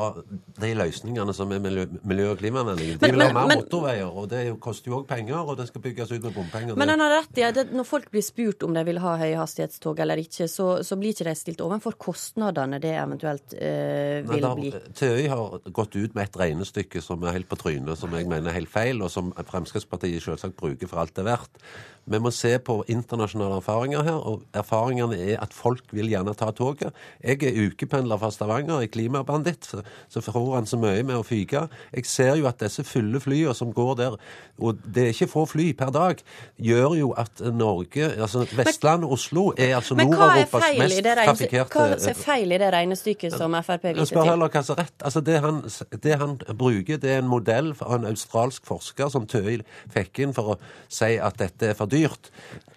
de 0.61 0.69
løsningene 0.77 1.33
som 1.33 1.49
er 1.55 1.61
miljø-, 1.63 1.87
miljø 2.05 2.27
og 2.35 2.37
klimavennlige. 2.43 2.99
De 3.01 3.09
vil 3.09 3.23
ha 3.23 3.31
mer 3.33 3.49
men, 3.49 3.63
motorveier, 3.63 4.05
og 4.05 4.27
det 4.29 4.43
koster 4.61 4.91
jo 4.91 4.99
òg 4.99 5.07
penger. 5.09 5.39
Og 5.41 5.57
det 5.57 5.65
skal 5.71 5.81
bygges 5.87 6.13
ut 6.13 6.27
med 6.27 6.35
bompenger. 6.37 6.77
Men 6.77 6.93
han 6.93 7.01
har 7.01 7.15
rett 7.17 7.41
i 7.41 7.47
at 7.47 7.73
når 7.73 7.89
folk 7.89 8.11
blir 8.13 8.25
spurt 8.25 8.67
om 8.67 8.77
de 8.77 8.85
vil 8.85 9.01
ha 9.01 9.15
høyhastighetstog 9.17 10.03
eller 10.05 10.21
ikke, 10.21 10.45
så, 10.51 10.69
så 10.85 10.99
blir 10.99 11.15
ikke 11.15 11.29
de 11.31 11.35
stilt 11.41 11.65
overfor 11.65 11.97
kostnadene 11.97 12.77
det 12.83 12.93
eventuelt 13.01 13.57
øh, 13.57 14.29
vil 14.29 14.45
Nei, 14.45 14.55
bli. 14.61 14.73
TØI 15.01 15.27
har 15.33 15.59
gått 15.73 15.97
ut 15.97 16.13
med 16.13 16.27
et 16.27 16.41
regnestykke 16.45 17.01
som 17.01 17.25
er 17.25 17.39
helt 17.39 17.49
på 17.49 17.57
trynet, 17.57 17.97
som 17.97 18.13
jeg 18.13 18.29
mener 18.29 18.53
er 18.53 18.61
helt 18.61 18.69
feil, 18.69 19.01
og 19.01 19.09
som 19.09 19.33
Fremskrittspartiet 19.49 20.21
selvsagt 20.21 20.59
bruker 20.59 20.91
for 20.91 21.01
alt 21.01 21.17
det 21.17 21.25
er 21.25 21.33
verdt. 21.33 21.63
Vi 22.09 22.19
må 22.19 22.31
se 22.33 22.55
på 22.65 22.79
internasjonale 22.89 23.59
erfaringer 23.61 24.03
her, 24.07 24.17
og 24.17 24.43
erfaringene 24.57 25.17
er 25.29 25.43
at 25.43 25.53
folk 25.53 25.91
vil 25.95 26.09
gjerne 26.09 26.33
ta 26.37 26.49
toget. 26.55 26.95
Jeg 27.23 27.43
er 27.45 27.59
ukependler 27.67 28.17
fra 28.17 28.31
Stavanger, 28.33 28.81
er 28.81 28.91
klimabanditt, 28.91 29.69
så 30.09 30.23
får 30.25 30.55
han 30.55 30.69
så 30.69 30.79
mye 30.81 31.03
med 31.05 31.19
å 31.19 31.25
fyke. 31.25 31.67
Jeg 31.93 32.09
ser 32.09 32.35
jo 32.39 32.47
at 32.49 32.59
disse 32.63 32.83
fulle 32.87 33.21
flyene 33.21 33.53
som 33.57 33.73
går 33.75 33.93
der, 33.99 34.17
og 34.59 34.81
det 34.83 35.05
er 35.05 35.13
ikke 35.13 35.29
få 35.31 35.45
fly 35.49 35.67
per 35.77 35.93
dag, 35.93 36.23
gjør 36.57 36.95
jo 36.99 37.11
at 37.17 37.43
Norge, 37.53 38.09
altså 38.17 38.45
Vestland 38.57 39.05
og 39.05 39.15
Oslo, 39.19 39.45
er 39.57 39.75
altså 39.77 39.95
Nord-Europas 39.99 40.65
mest 40.79 41.03
trafikkerte 41.05 41.85
Hva 41.85 42.09
er 42.11 42.17
feil 42.17 42.55
i 42.55 42.59
det 42.61 42.71
regnestykket 42.73 43.37
som 43.37 43.55
Frp 43.63 43.85
viser 43.91 44.09
til? 44.09 44.29
Heller 44.29 44.51
hva 44.51 44.63
er 44.63 44.81
rett. 44.81 44.97
Altså 45.05 45.21
det 45.25 45.39
han, 45.43 45.61
det 46.03 46.17
han 46.21 46.35
bruker, 46.57 46.97
det 47.01 47.13
er 47.15 47.23
en 47.23 47.29
modell 47.31 47.71
fra 47.77 47.99
en 47.99 48.09
australsk 48.09 48.65
forsker 48.67 49.11
som 49.13 49.27
Tøy 49.29 49.61
fikk 49.93 50.23
inn 50.25 50.35
for 50.35 50.55
å 50.55 50.59
si 50.91 51.15
at 51.21 51.37
dette 51.39 51.71
er 51.71 51.77
for 51.77 51.89
dyrt. 51.89 51.98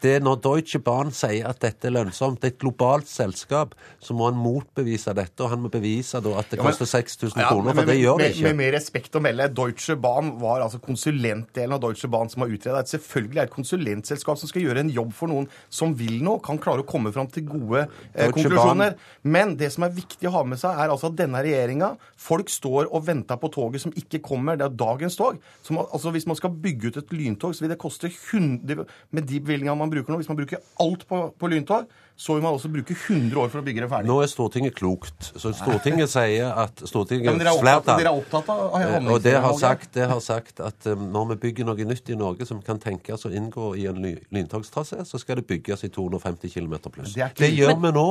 Det 0.03 0.17
er 0.17 0.23
når 0.25 0.41
Deutsche 0.43 0.81
Bahn 0.83 1.13
sier 1.15 1.47
at 1.47 1.61
dette 1.63 1.87
er 1.87 1.95
lønnsomt, 1.95 2.41
det 2.43 2.49
er 2.49 2.55
et 2.57 2.63
globalt 2.65 3.07
selskap, 3.07 3.77
så 4.03 4.17
må 4.19 4.27
han 4.27 4.39
motbevise 4.39 5.15
dette. 5.15 5.39
Og 5.45 5.53
han 5.53 5.63
må 5.63 5.71
bevise 5.71 6.19
at 6.19 6.51
det 6.51 6.59
koster 6.59 6.89
6000 6.91 7.39
ja, 7.39 7.51
kroner, 7.53 7.77
for 7.77 7.87
det 7.87 7.99
gjør 8.01 8.19
det 8.19 8.33
ikke. 8.33 8.49
Med, 8.49 8.59
med, 8.59 8.73
respekt 8.75 9.19
å 9.19 9.23
melde, 9.23 9.47
Deutsche 9.55 9.95
Bahn 10.03 10.33
var 10.43 10.65
altså 10.65 10.81
konsulentdelen 10.83 11.77
av 11.77 11.83
Deutsche 11.85 12.11
Bahn 12.11 12.33
som 12.33 12.43
har 12.43 12.51
utreda. 12.51 12.83
Selvfølgelig 12.91 13.45
er 13.45 13.47
et 13.47 13.55
konsulentselskap 13.55 14.41
som 14.41 14.51
skal 14.51 14.67
gjøre 14.67 14.83
en 14.83 14.91
jobb 14.91 15.15
for 15.15 15.31
noen 15.31 15.47
som 15.71 15.95
vil 15.99 16.19
noe, 16.27 16.43
kan 16.43 16.59
klare 16.63 16.83
å 16.83 16.89
komme 16.89 17.15
fram 17.15 17.31
til 17.31 17.47
gode 17.47 17.85
eh, 17.87 18.33
konklusjoner. 18.35 18.99
Men 19.23 19.55
det 19.61 19.71
som 19.77 19.87
er 19.87 19.95
viktig 19.95 20.33
å 20.33 20.35
ha 20.41 20.43
med 20.49 20.59
seg, 20.59 20.83
er 20.83 20.91
altså 20.91 21.13
at 21.13 21.21
denne 21.21 21.45
regjeringa 21.47 21.93
Folk 22.23 22.51
står 22.53 22.87
og 22.95 23.03
venter 23.07 23.39
på 23.41 23.51
toget 23.53 23.83
som 23.83 23.95
ikke 23.99 24.21
kommer. 24.23 24.59
Det 24.59 24.67
er 24.69 24.75
dagens 24.79 25.17
tog. 25.19 25.41
Som, 25.67 25.81
altså 25.83 26.13
Hvis 26.15 26.27
man 26.31 26.39
skal 26.39 26.55
bygge 26.65 26.91
ut 26.93 26.99
et 27.01 27.15
lyntog, 27.15 27.55
så 27.55 27.65
vil 27.65 27.73
det 27.73 27.81
koste 27.83 28.11
100 28.11 28.85
Med 29.13 29.29
de 29.29 29.41
bevilgningene 29.45 29.77
man 29.79 29.93
bruker 29.93 30.13
nå, 30.13 30.21
hvis 30.21 30.31
man 30.31 30.39
bruker 30.39 30.63
alt 30.81 31.05
på, 31.09 31.21
på 31.37 31.51
lyntog, 31.53 31.91
så 32.17 32.35
vil 32.35 32.43
man 32.45 32.55
også 32.55 32.69
bruke 32.71 32.95
100 32.95 33.35
år 33.41 33.49
for 33.51 33.59
å 33.61 33.65
bygge 33.67 33.81
det 33.83 33.89
ferdig. 33.91 34.07
Nå 34.07 34.19
er 34.23 34.27
Stortinget 34.31 34.75
klokt. 34.79 35.33
Så 35.37 35.53
Stortinget 35.57 36.11
sier 36.17 36.53
at 36.53 36.83
Ja, 36.83 36.87
Stortingets 36.87 37.33
men 37.33 37.39
dere 37.43 37.51
er 37.51 37.59
opptatt, 37.59 37.63
flertall 37.63 37.99
dere 38.03 38.13
er 38.13 38.21
opptatt 38.21 38.49
av 38.49 38.59
Eh, 38.63 38.71
handlingsregelen, 38.73 39.13
Og 39.13 39.23
det 39.23 39.35
har, 39.43 39.55
sagt, 39.59 39.93
det 39.95 40.07
har 40.09 40.21
sagt 40.21 40.61
at 40.61 40.87
um, 40.93 41.07
når 41.13 41.29
vi 41.33 41.37
bygger 41.49 41.65
noe 41.69 41.85
nytt 41.89 42.09
i 42.11 42.17
Norge 42.19 42.47
som 42.47 42.61
kan 42.63 42.79
tenkes 42.79 43.27
å 43.27 43.33
inngå 43.33 43.73
i 43.81 43.87
en 43.91 43.99
ly- 44.03 44.21
lyntogstrasé, 44.33 45.03
så 45.09 45.19
skal 45.21 45.37
det 45.41 45.47
bygges 45.51 45.85
i 45.85 45.89
250 45.93 46.49
km 46.55 46.75
pluss. 46.93 47.15
Det 47.15 47.33
Det, 47.37 47.51
gjør 47.57 47.75
Men- 47.77 47.83
vi 47.83 47.99
nå. 47.99 48.07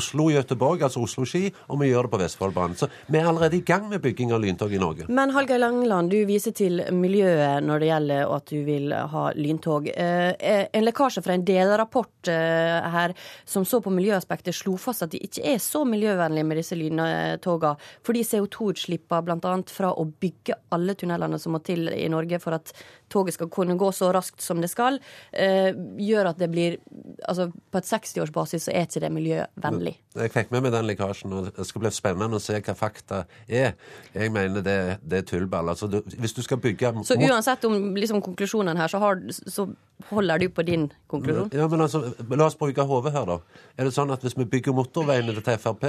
Oslo-Göteborg, 0.00 0.82
altså 0.86 1.02
Oslo-Ski, 1.04 1.50
og 1.68 1.80
vi 1.82 1.90
gjør 1.90 2.06
det 2.08 2.12
på 2.14 2.20
Vestfoldbanen. 2.22 2.76
Så 2.78 2.88
vi 3.08 3.18
er 3.20 3.28
allerede 3.28 3.56
i 3.58 3.60
gang 3.66 3.88
med 3.90 4.00
bygging 4.02 4.32
av 4.32 4.40
lyntog 4.42 4.72
i 4.72 4.78
Norge. 4.80 5.06
Men 5.08 5.30
Hallgeir 5.34 5.60
Langeland, 5.60 6.10
du 6.10 6.18
viser 6.28 6.54
til 6.56 6.80
miljøet 6.96 7.62
når 7.66 7.82
det 7.84 7.90
gjelder 7.90 8.34
at 8.36 8.46
du 8.50 8.58
vil 8.66 8.92
ha 9.14 9.26
lyntog. 9.36 9.88
Eh, 9.92 10.66
En 10.72 10.84
lekkasje 10.86 11.22
fra 11.24 11.34
en 11.34 11.44
delrapport 11.44 12.28
eh, 12.28 12.90
her 12.94 13.14
som 13.50 13.64
så 13.66 13.80
på 13.82 13.90
miljøaspektet, 13.90 14.54
slo 14.54 14.76
fast 14.78 15.02
at 15.06 15.10
de 15.14 15.20
ikke 15.26 15.42
er 15.54 15.58
så 15.62 15.82
miljøvennlige 15.88 16.46
med 16.46 16.60
disse 16.60 16.78
lyntogene, 16.78 17.74
fordi 18.06 18.22
CO2-utslippene 18.28 19.26
bl.a. 19.26 19.54
fra 19.74 19.90
å 19.90 20.06
bygge 20.06 20.58
alle 20.76 20.94
tunnelene 20.94 21.40
som 21.42 21.56
må 21.56 21.62
til 21.66 21.90
i 21.90 22.06
Norge 22.12 22.38
for 22.42 22.60
at 22.60 22.70
toget 23.10 23.36
skal 23.36 23.50
kunne 23.52 23.76
gå 23.80 23.90
så 23.94 24.10
raskt 24.14 24.40
som 24.44 24.60
det 24.62 24.70
skal, 24.72 24.98
eh, 25.32 25.70
gjør 26.00 26.32
at 26.32 26.38
det 26.40 26.50
blir 26.52 26.78
Altså 27.28 27.50
på 27.52 27.78
et 27.78 27.84
60-årsbasis 27.84 28.64
så 28.66 28.72
er 28.72 28.86
ikke 28.86 29.00
det 29.02 29.10
miljøvennlig. 29.12 29.92
Jeg 30.16 30.32
fikk 30.32 30.50
med 30.54 30.64
meg 30.64 30.72
den 30.72 30.86
lekkasjen, 30.88 31.32
og 31.36 31.50
det 31.52 31.66
skal 31.68 31.82
bli 31.84 31.90
spennende 31.92 32.38
å 32.38 32.42
se 32.42 32.56
hva 32.56 32.74
fakta 32.74 33.20
er. 33.46 33.74
Jeg 34.14 34.32
mener 34.32 34.64
det, 34.64 34.76
det 35.04 35.18
er 35.20 35.26
tullball. 35.28 35.68
Altså, 35.68 35.86
du, 35.90 36.00
hvis 36.18 36.32
du 36.32 36.40
skal 36.42 36.58
bygge 36.62 36.94
Så 37.04 37.18
uansett 37.20 37.64
om 37.68 37.94
liksom, 37.94 38.22
konklusjonen 38.24 38.76
her, 38.80 38.88
så, 38.88 38.98
har, 38.98 39.20
så 39.28 39.68
holder 40.08 40.38
du 40.38 40.48
på 40.48 40.64
din 40.66 40.88
konklusjon? 41.12 41.52
Ja, 41.52 41.68
men 41.68 41.80
altså, 41.84 42.02
La 42.30 42.46
oss 42.46 42.56
bruke 42.58 42.82
hodet 42.88 43.12
her, 43.12 43.28
da. 43.28 43.38
Er 43.76 43.84
det 43.84 43.94
sånn 43.94 44.10
at 44.10 44.22
hvis 44.24 44.38
vi 44.38 44.44
bygger 44.44 44.72
motorveiene 44.72 45.36
til 45.36 45.58
Frp, 45.60 45.86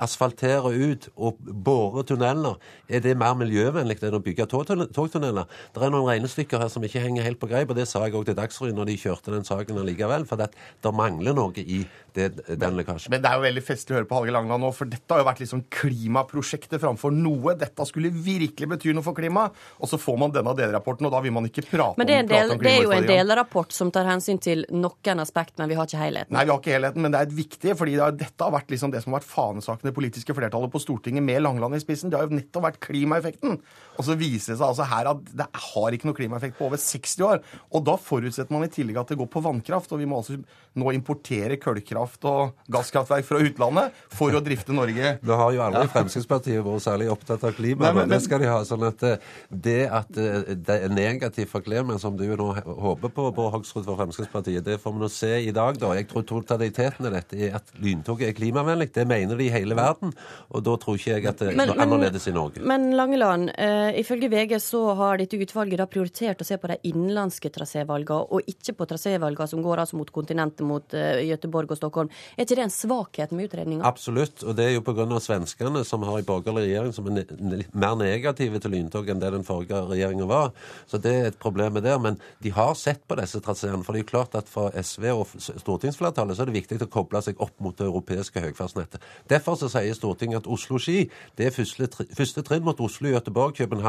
asfalterer 0.00 0.72
ut 0.72 1.08
og 1.16 1.36
borer 1.64 2.06
tunneler, 2.08 2.56
er 2.88 3.00
det 3.04 3.16
mer 3.18 3.34
miljøvennlig 3.36 3.98
enn 4.06 4.16
å 4.16 4.22
bygge 4.24 4.46
togtunne- 4.48 4.88
togtunneler? 4.94 5.44
Det 5.74 5.82
er 5.82 5.90
noen 5.92 6.08
regnestykker 6.08 6.49
her 6.58 6.70
som 6.72 6.82
ikke 6.82 7.02
henger 7.04 7.26
helt 7.26 7.38
på 7.40 7.48
greip, 7.50 7.70
og 7.70 7.78
det 7.78 7.86
sa 7.86 8.02
jeg 8.02 8.16
òg 8.18 8.26
til 8.26 8.38
Dagsrevyen 8.38 8.78
når 8.80 8.90
de 8.90 8.98
kjørte 8.98 9.34
den 9.34 9.46
saken 9.46 9.78
allikevel, 9.78 10.26
for 10.26 10.40
det, 10.40 10.50
det 10.82 10.92
mangler 10.96 11.36
noe 11.36 11.62
i 11.62 11.84
det, 12.16 12.28
den 12.48 12.78
lekkasjen. 12.78 13.12
Men 13.14 13.22
det 13.22 13.30
er 13.30 13.38
jo 13.38 13.44
veldig 13.44 13.62
festlig 13.64 13.94
å 13.94 13.98
høre 14.00 14.08
på 14.10 14.18
Hallgeir 14.18 14.34
Langland 14.34 14.64
nå, 14.64 14.70
for 14.74 14.90
dette 14.90 15.14
har 15.14 15.22
jo 15.22 15.28
vært 15.28 15.42
liksom 15.44 15.62
klimaprosjektet 15.70 16.82
framfor 16.82 17.14
noe. 17.14 17.54
Dette 17.60 17.86
skulle 17.88 18.10
virkelig 18.10 18.70
bety 18.72 18.94
noe 18.96 19.06
for 19.06 19.16
klimaet. 19.16 19.56
Og 19.78 19.90
så 19.90 19.98
får 20.00 20.18
man 20.20 20.34
denne 20.34 20.54
delrapporten, 20.58 21.06
og 21.06 21.14
da 21.14 21.22
vil 21.24 21.34
man 21.36 21.46
ikke 21.46 21.64
prate 21.68 22.00
Men 22.00 22.10
det 22.10 22.16
er, 22.16 22.24
en 22.24 22.32
del, 22.32 22.54
om 22.56 22.62
det 22.62 22.72
er 22.72 22.82
jo 22.86 22.94
en 22.96 23.08
delrapport 23.08 23.74
som 23.76 23.92
tar 23.94 24.08
hensyn 24.10 24.40
til 24.42 24.66
noen 24.74 25.22
aspekt, 25.22 25.56
men 25.60 25.70
vi 25.70 25.78
har 25.78 25.88
ikke 25.88 26.02
helheten. 26.02 26.34
Nei, 26.34 26.46
vi 26.46 26.54
har 26.54 26.62
ikke 26.62 26.74
helheten, 26.76 27.04
men 27.04 27.14
det 27.14 27.20
er 27.20 27.30
et 27.30 27.36
viktig, 27.36 27.76
fordi 27.78 27.96
det 28.00 28.10
dette 28.20 28.46
har 28.46 28.54
vært 28.54 28.72
liksom 28.72 28.92
det 28.92 29.04
som 29.04 29.14
har 29.14 29.20
vært 29.20 29.30
fanesaken 29.30 29.90
det 29.90 29.96
politiske 29.96 30.36
flertallet 30.36 30.72
på 30.72 30.82
Stortinget 30.82 31.24
med 31.24 31.42
Langland 31.44 31.78
i 31.78 31.82
spissen. 31.82 32.10
Det 32.12 32.18
har 32.18 32.28
jo 32.28 32.38
nettopp 32.38 32.66
vært 32.66 32.80
klimaeffekten. 32.84 33.60
Og 34.00 34.06
så 34.08 34.16
viser 34.18 34.54
det 34.54 34.58
seg 34.62 34.66
altså 34.70 34.86
her 34.88 35.10
at 35.12 35.20
det 35.36 35.46
har 35.66 35.96
ikke 35.96 36.08
noe 36.08 36.16
klimaeffekt 36.16 36.56
på 36.58 36.66
over 36.70 36.80
60 36.80 37.26
år. 37.26 37.42
Og 37.76 37.84
da 37.86 37.98
forutsetter 38.00 38.54
man 38.56 38.64
i 38.64 38.72
tillegg 38.72 38.96
at 39.02 39.12
det 39.12 39.18
går 39.20 39.28
på 39.34 39.42
vannkraft, 39.44 39.92
og 39.92 40.00
vi 40.00 40.08
må 40.08 40.22
altså 40.22 40.38
nå 40.80 40.92
importere 40.94 41.56
kullkraft 41.60 42.24
og 42.30 42.52
gasskraftverk 42.72 43.26
fra 43.26 43.40
utlandet 43.42 43.96
for 44.14 44.32
å 44.38 44.40
drifte 44.44 44.72
Norge. 44.76 45.16
Nå 45.26 45.36
har 45.40 45.52
jo 45.56 45.62
aldri 45.66 45.84
Fremskrittspartiet 45.92 46.62
vært 46.64 46.84
særlig 46.86 47.08
opptatt 47.12 47.44
av 47.48 47.54
klima, 47.58 47.84
Nei, 47.88 47.92
men- 47.92 48.08
men, 48.08 48.14
det 48.16 48.22
skal 48.24 48.38
de 48.40 48.46
ha. 48.46 48.60
sånn 48.64 48.86
at 48.86 49.02
eh, 49.02 49.16
det 49.50 49.78
at 49.90 50.16
eh, 50.16 50.54
det 50.54 50.76
er 50.84 50.88
negativt 50.94 51.48
for 51.50 51.60
klimaet, 51.66 52.00
som 52.00 52.16
du 52.16 52.24
nå 52.36 52.52
håper 52.64 53.10
på, 53.10 53.26
Bård 53.34 53.52
Hoksrud 53.56 53.84
for 53.84 53.98
Fremskrittspartiet, 53.98 54.62
det 54.64 54.78
får 54.80 54.94
vi 54.94 54.98
nå 55.04 55.10
se 55.10 55.32
i 55.48 55.50
dag, 55.50 55.76
da. 55.78 55.92
Jeg 55.98 56.08
tror 56.08 56.22
totaliteten 56.22 57.06
i 57.06 57.10
dette 57.10 57.36
er 57.50 57.56
at 57.58 57.74
lyntoget 57.82 58.28
er 58.30 58.32
klimavennlig. 58.38 58.92
Det 58.94 59.06
mener 59.10 59.36
de 59.36 59.44
i 59.48 59.50
hele 59.52 59.74
verden, 59.74 60.14
og 60.54 60.62
da 60.64 60.76
tror 60.80 60.96
ikke 60.96 61.16
jeg 61.18 61.26
at 61.26 61.38
det 61.42 61.50
er 61.58 61.74
annerledes 61.76 62.28
i 62.30 62.32
Norge. 62.32 62.62
Men 62.62 62.92
Langeland, 62.94 63.50
eh, 63.58 63.89
ifølge 63.98 64.30
VG 64.32 64.56
så 64.62 64.82
har 64.98 65.20
dette 65.20 65.38
utvalget 65.40 65.80
da 65.80 65.88
prioritert 65.90 66.42
å 66.42 66.48
se 66.48 66.58
på 66.60 66.70
de 66.70 66.78
innenlandske 66.90 67.50
trasévalgene, 67.52 68.26
og 68.30 68.50
ikke 68.50 68.76
på 68.78 68.88
trasévalgene 68.90 69.50
som 69.50 69.62
går 69.64 69.84
altså 69.84 69.98
mot 70.00 70.10
kontinentet, 70.14 70.66
mot 70.66 70.86
Gøteborg 70.90 71.50
Göteborg 71.50 71.70
og 71.70 71.78
Stockholm. 71.78 72.10
Er 72.36 72.44
ikke 72.44 72.58
det 72.58 72.66
en 72.66 72.74
svakhet 72.74 73.32
med 73.32 73.48
utredninga? 73.48 73.84
Absolutt, 73.86 74.42
og 74.44 74.56
det 74.56 74.66
er 74.66 74.74
jo 74.76 74.84
pga. 74.84 75.06
svenskene, 75.20 75.84
som 75.84 76.02
har 76.02 76.18
en 76.18 76.24
borgerlig 76.24 76.66
regjering 76.68 76.92
som 76.92 77.06
er 77.06 77.26
mer 77.72 77.96
negative 77.96 78.60
til 78.60 78.70
lyntog 78.70 79.08
enn 79.08 79.20
det 79.20 79.32
den 79.32 79.44
forrige 79.44 79.80
regjeringa 79.88 80.26
var. 80.26 80.52
Så 80.86 80.98
det 80.98 81.14
er 81.14 81.26
et 81.30 81.38
problem 81.38 81.72
med 81.74 81.82
det. 81.82 81.96
Men 82.00 82.18
de 82.42 82.50
har 82.50 82.74
sett 82.74 83.06
på 83.08 83.16
disse 83.16 83.40
traseene. 83.40 83.82
For 83.84 83.92
det 83.92 84.00
er 84.00 84.04
jo 84.04 84.10
klart 84.10 84.34
at 84.34 84.48
for 84.48 84.70
SV 84.70 85.10
og 85.12 85.26
stortingsflertallet 85.38 86.36
så 86.36 86.44
er 86.44 86.50
det 86.50 86.58
viktig 86.60 86.80
å 86.82 86.90
koble 86.90 87.22
seg 87.22 87.40
opp 87.40 87.56
mot 87.60 87.76
det 87.76 87.86
europeiske 87.88 88.40
høyfartsnettet. 88.40 89.00
Derfor 89.30 89.58
så 89.58 89.70
sier 89.72 89.94
Stortinget 89.94 90.44
at 90.44 90.50
Oslo-Ski 90.50 91.08
det 91.36 91.48
er 91.48 91.54
første, 91.54 92.06
første 92.16 92.44
trinn 92.46 92.64
mot 92.64 92.80
Oslo, 92.80 93.10
Göteborg, 93.10 93.56
København 93.58 93.79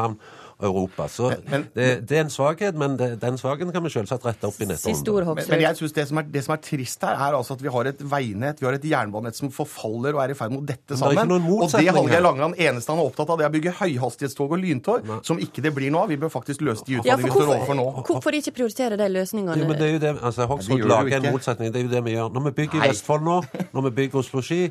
og 0.62 0.68
Europa. 0.68 1.08
Så 1.08 1.30
det, 1.74 1.86
det 2.08 2.16
er 2.16 2.24
en 2.24 2.30
svakhet, 2.30 2.76
men 2.78 2.94
det, 2.98 3.08
den 3.22 3.38
svakheten 3.40 3.72
kan 3.74 3.84
vi 3.84 3.90
selvsagt 3.92 4.26
rette 4.26 4.46
opp 4.46 4.60
i 4.62 4.68
neste. 4.68 4.92
Men, 4.92 5.40
men 5.40 5.64
jeg 5.64 5.78
synes 5.80 5.94
det 5.96 6.06
som, 6.10 6.20
er, 6.22 6.28
det 6.34 6.44
som 6.46 6.54
er 6.54 6.62
trist 6.62 7.06
her, 7.06 7.16
er 7.16 7.36
altså 7.38 7.56
at 7.56 7.64
vi 7.64 7.72
har 7.74 7.90
et 7.90 8.02
veinett, 8.12 8.62
vi 8.62 8.68
har 8.68 8.76
et 8.78 8.86
jernbanenett 8.92 9.38
som 9.38 9.50
forfaller 9.54 10.14
og 10.16 10.22
er 10.24 10.34
i 10.34 10.38
ferd 10.38 10.54
med 10.54 10.62
å 10.62 10.66
dette 10.70 10.98
sammen. 10.98 11.16
det 11.16 11.24
er 11.24 11.26
ikke 11.26 11.32
noen 11.32 11.66
Og 11.66 11.74
det 11.74 11.96
Hallgeir. 11.96 12.22
Langeland 12.22 12.58
eneste 12.62 12.94
han 12.94 13.02
er 13.02 13.10
opptatt 13.10 13.32
av, 13.32 13.40
det 13.40 13.46
er 13.48 13.52
å 13.52 13.56
bygge 13.56 13.74
høyhastighetstog 13.80 14.54
og 14.54 14.62
lyntog, 14.62 15.10
som 15.26 15.42
ikke 15.42 15.64
det 15.64 15.74
blir 15.74 15.90
noe 15.94 16.06
av. 16.06 16.12
Vi 16.12 16.20
bør 16.22 16.32
faktisk 16.32 16.62
løse 16.62 16.86
de 16.86 17.00
utfordringene 17.00 17.26
vi 17.26 17.34
står 17.34 17.54
overfor 17.56 17.78
nå. 17.78 17.88
hvorfor 18.06 18.38
ikke 18.38 18.54
prioritere 18.60 19.00
de 19.00 19.10
løsningene? 19.10 19.58
Jo, 19.58 19.68
men 19.70 19.80
det 19.80 19.88
er 19.88 19.96
jo 19.96 20.02
det, 20.06 20.14
altså 20.22 20.46
Hoksrud 20.50 20.86
lager 20.86 21.18
en 21.18 21.28
motsetning. 21.32 21.74
Det 21.74 21.82
er 21.82 21.88
jo 21.88 21.92
det 21.96 22.06
vi 22.06 22.16
gjør. 22.16 22.32
Når 22.36 22.48
vi 22.48 22.56
bygger 22.62 22.82
Nei. 22.82 22.92
Vestfold 22.92 23.26
nå, 23.26 23.36
når 23.72 23.88
vi 23.88 23.94
bygger 23.98 24.22
Oslo-Ski, 24.22 24.62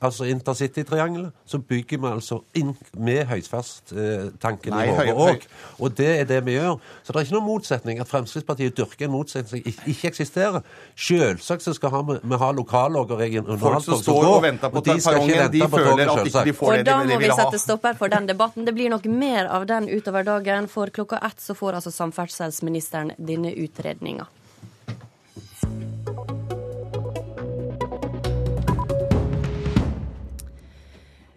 altså 0.00 0.24
intercitytriangelet, 0.28 1.32
så 1.46 1.58
bygger 1.58 1.98
vi 1.98 2.10
altså 2.10 2.40
inn 2.54 2.74
med 2.98 3.24
høyfast-tanken 3.30 4.76
i 4.76 4.90
hodet 4.92 5.14
òg. 5.14 5.46
Og 5.80 5.94
det 5.96 6.10
er 6.20 6.28
det 6.28 6.42
vi 6.46 6.56
gjør. 6.58 6.76
Så 7.02 7.12
det 7.12 7.20
er 7.20 7.28
ikke 7.28 7.36
noen 7.38 7.46
motsetning. 7.46 8.00
At 8.02 8.10
Fremskrittspartiet 8.10 8.76
dyrker 8.76 9.08
en 9.08 9.14
motsetning 9.14 9.64
som 9.64 9.90
ikke 9.92 10.10
eksisterer. 10.12 10.60
Selvsagt 10.94 11.64
så 11.64 11.74
skal 11.76 11.96
vi, 11.96 12.18
vi 12.22 12.40
ha 12.42 12.52
lokallog 12.52 13.16
og 13.16 13.20
regionaltog 13.20 13.66
Folk 13.66 13.88
som 13.88 14.02
står 14.02 14.30
og 14.30 14.40
venter 14.44 14.72
på 14.74 14.84
perrongen, 14.84 15.52
de 15.52 15.64
føler 15.64 16.04
at 16.12 16.26
ikke 16.26 16.44
de 16.44 16.54
ikke 16.54 16.60
får 16.60 16.76
det 16.76 16.84
de 16.84 16.92
vil 16.92 16.96
ha. 16.96 17.02
Og 17.02 17.10
da 17.10 17.14
må 17.14 17.20
vi 17.24 17.34
sette 17.40 17.62
stopper 17.64 18.00
for 18.00 18.12
den 18.12 18.28
debatten. 18.28 18.68
Det 18.68 18.76
blir 18.76 18.92
nok 18.92 19.08
mer 19.10 19.48
av 19.48 19.68
den 19.68 19.88
utover 19.88 20.26
dagen, 20.28 20.68
for 20.68 20.92
klokka 20.92 21.22
ett 21.24 21.40
så 21.40 21.56
får 21.56 21.80
altså 21.80 21.94
samferdselsministeren 21.94 23.16
denne 23.16 23.54
utredninga. 23.56 24.28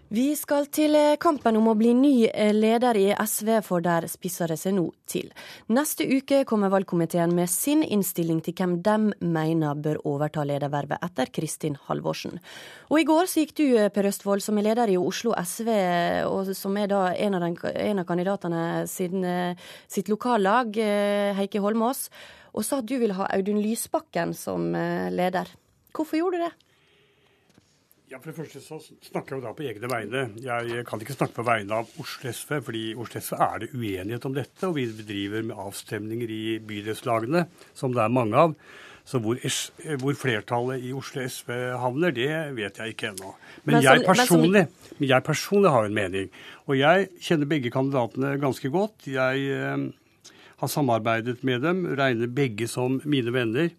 Vi 0.10 0.32
skal 0.34 0.66
til 0.74 0.96
eh, 0.98 1.20
kampen 1.22 1.60
om 1.60 1.68
å 1.70 1.76
bli 1.78 1.92
ny 1.94 2.14
eh, 2.26 2.50
leder 2.50 2.98
i 2.98 3.04
SV, 3.14 3.50
for 3.62 3.84
der 3.86 4.08
spisser 4.10 4.50
det 4.50 4.56
seg 4.58 4.74
nå 4.74 4.88
til. 5.06 5.28
Neste 5.70 6.08
uke 6.10 6.40
kommer 6.50 6.72
valgkomiteen 6.74 7.36
med 7.38 7.46
sin 7.54 7.84
innstilling 7.86 8.40
til 8.42 8.56
hvem 8.58 8.80
de 8.82 8.96
mener 9.22 9.78
bør 9.78 10.00
overta 10.10 10.42
ledervervet 10.50 11.06
etter 11.06 11.30
Kristin 11.30 11.78
Halvorsen. 11.86 12.40
Og 12.90 13.04
i 13.04 13.06
går 13.06 13.30
så 13.30 13.44
gikk 13.44 13.54
du, 13.60 13.64
eh, 13.78 13.92
Per 13.94 14.10
Østfold, 14.10 14.42
som 14.42 14.58
er 14.58 14.66
leder 14.72 14.90
i 14.90 14.98
Oslo 14.98 15.36
SV, 15.38 15.70
og 16.26 16.50
som 16.58 16.80
er 16.82 16.90
da 16.90 17.04
en 17.14 17.38
av, 17.38 17.46
den, 17.46 17.60
en 17.70 18.02
av 18.02 18.08
kandidatene 18.10 18.64
sin, 18.90 19.24
eh, 19.24 19.70
sitt 19.86 20.10
lokallag, 20.10 20.74
Heikki 21.38 21.62
Holmås, 21.62 22.10
og 22.58 22.66
sa 22.66 22.82
at 22.82 22.90
du 22.90 22.98
ville 22.98 23.14
ha 23.14 23.30
Audun 23.38 23.62
Lysbakken 23.62 24.34
som 24.34 24.74
leder. 24.74 25.54
Hvorfor 25.94 26.18
gjorde 26.18 26.42
du 26.42 26.48
det? 26.48 26.69
Ja, 28.10 28.18
For 28.18 28.32
det 28.32 28.40
første 28.40 28.60
så 28.64 28.80
snakker 29.06 29.36
jeg 29.36 29.38
jo 29.38 29.46
da 29.46 29.52
på 29.54 29.66
egne 29.70 29.90
vegne. 29.92 30.22
Jeg 30.42 30.84
kan 30.90 31.02
ikke 31.04 31.14
snakke 31.14 31.36
på 31.36 31.44
vegne 31.46 31.78
av 31.78 31.92
Oslo 32.02 32.32
SV, 32.34 32.56
fordi 32.66 32.80
i 32.90 32.96
Oslo 32.98 33.22
SV 33.22 33.36
er 33.38 33.60
det 33.62 33.68
uenighet 33.76 34.26
om 34.26 34.34
dette. 34.34 34.64
Og 34.66 34.74
vi 34.80 34.88
bedriver 34.98 35.46
med 35.46 35.60
avstemninger 35.62 36.34
i 36.34 36.44
bydelslagene, 36.66 37.44
som 37.78 37.94
det 37.94 38.02
er 38.02 38.16
mange 38.16 38.42
av. 38.48 38.58
Så 39.06 39.22
hvor, 39.22 39.38
hvor 40.02 40.18
flertallet 40.18 40.88
i 40.90 40.96
Oslo 40.98 41.22
SV 41.22 41.54
havner, 41.84 42.18
det 42.18 42.32
vet 42.58 42.82
jeg 42.82 42.96
ikke 42.96 43.12
ennå. 43.12 43.36
Men, 43.62 43.76
Men 43.76 43.86
jeg 43.86 44.04
personlig, 44.10 44.66
men 44.98 45.12
jeg 45.14 45.28
personlig 45.30 45.78
har 45.78 45.86
en 45.86 46.02
mening. 46.02 46.34
Og 46.66 46.82
jeg 46.82 47.08
kjenner 47.22 47.54
begge 47.54 47.74
kandidatene 47.74 48.36
ganske 48.42 48.74
godt. 48.74 49.06
Jeg 49.06 49.48
eh, 49.54 49.88
har 50.64 50.76
samarbeidet 50.80 51.44
med 51.46 51.62
dem, 51.62 51.86
regner 51.94 52.38
begge 52.42 52.66
som 52.70 52.98
mine 53.06 53.38
venner. 53.38 53.70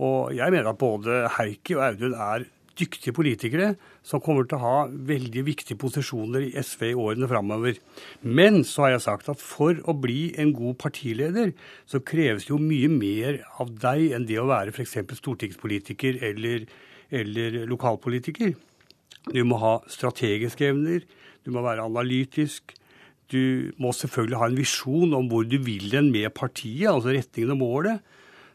Og 0.00 0.32
jeg 0.36 0.52
mener 0.52 0.72
at 0.72 0.80
både 0.80 1.26
Heikki 1.36 1.76
og 1.76 1.90
Audun 1.92 2.16
er 2.16 2.48
dyktige 2.76 3.14
politikere 3.16 3.72
som 4.06 4.22
kommer 4.22 4.46
til 4.46 4.58
å 4.58 4.62
ha 4.64 4.76
veldig 4.88 5.42
viktige 5.46 5.78
posisjoner 5.80 6.46
i 6.46 6.52
SV 6.60 6.90
i 6.90 6.96
årene 6.96 7.28
framover. 7.30 7.80
Men 8.22 8.62
så 8.68 8.86
har 8.86 8.94
jeg 8.94 9.06
sagt 9.06 9.30
at 9.32 9.42
for 9.42 9.80
å 9.88 9.96
bli 9.96 10.30
en 10.40 10.52
god 10.56 10.78
partileder, 10.82 11.52
så 11.88 12.02
kreves 12.04 12.46
det 12.46 12.54
jo 12.54 12.60
mye 12.62 12.90
mer 12.92 13.42
av 13.62 13.72
deg 13.82 14.16
enn 14.16 14.28
det 14.28 14.40
å 14.42 14.48
være 14.50 14.74
f.eks. 14.74 14.98
stortingspolitiker 15.20 16.20
eller, 16.30 16.66
eller 17.10 17.62
lokalpolitiker. 17.70 18.56
Du 19.32 19.42
må 19.48 19.58
ha 19.62 19.78
strategiske 19.90 20.68
evner, 20.70 21.06
du 21.46 21.52
må 21.54 21.64
være 21.64 21.86
analytisk. 21.86 22.74
Du 23.32 23.72
må 23.82 23.90
selvfølgelig 23.90 24.38
ha 24.38 24.46
en 24.46 24.58
visjon 24.58 25.14
om 25.18 25.26
hvor 25.30 25.46
du 25.48 25.56
vil 25.58 25.88
den 25.90 26.12
med 26.14 26.30
partiet, 26.34 26.86
altså 26.92 27.14
retningen 27.14 27.56
og 27.56 27.58
målet. 27.58 28.12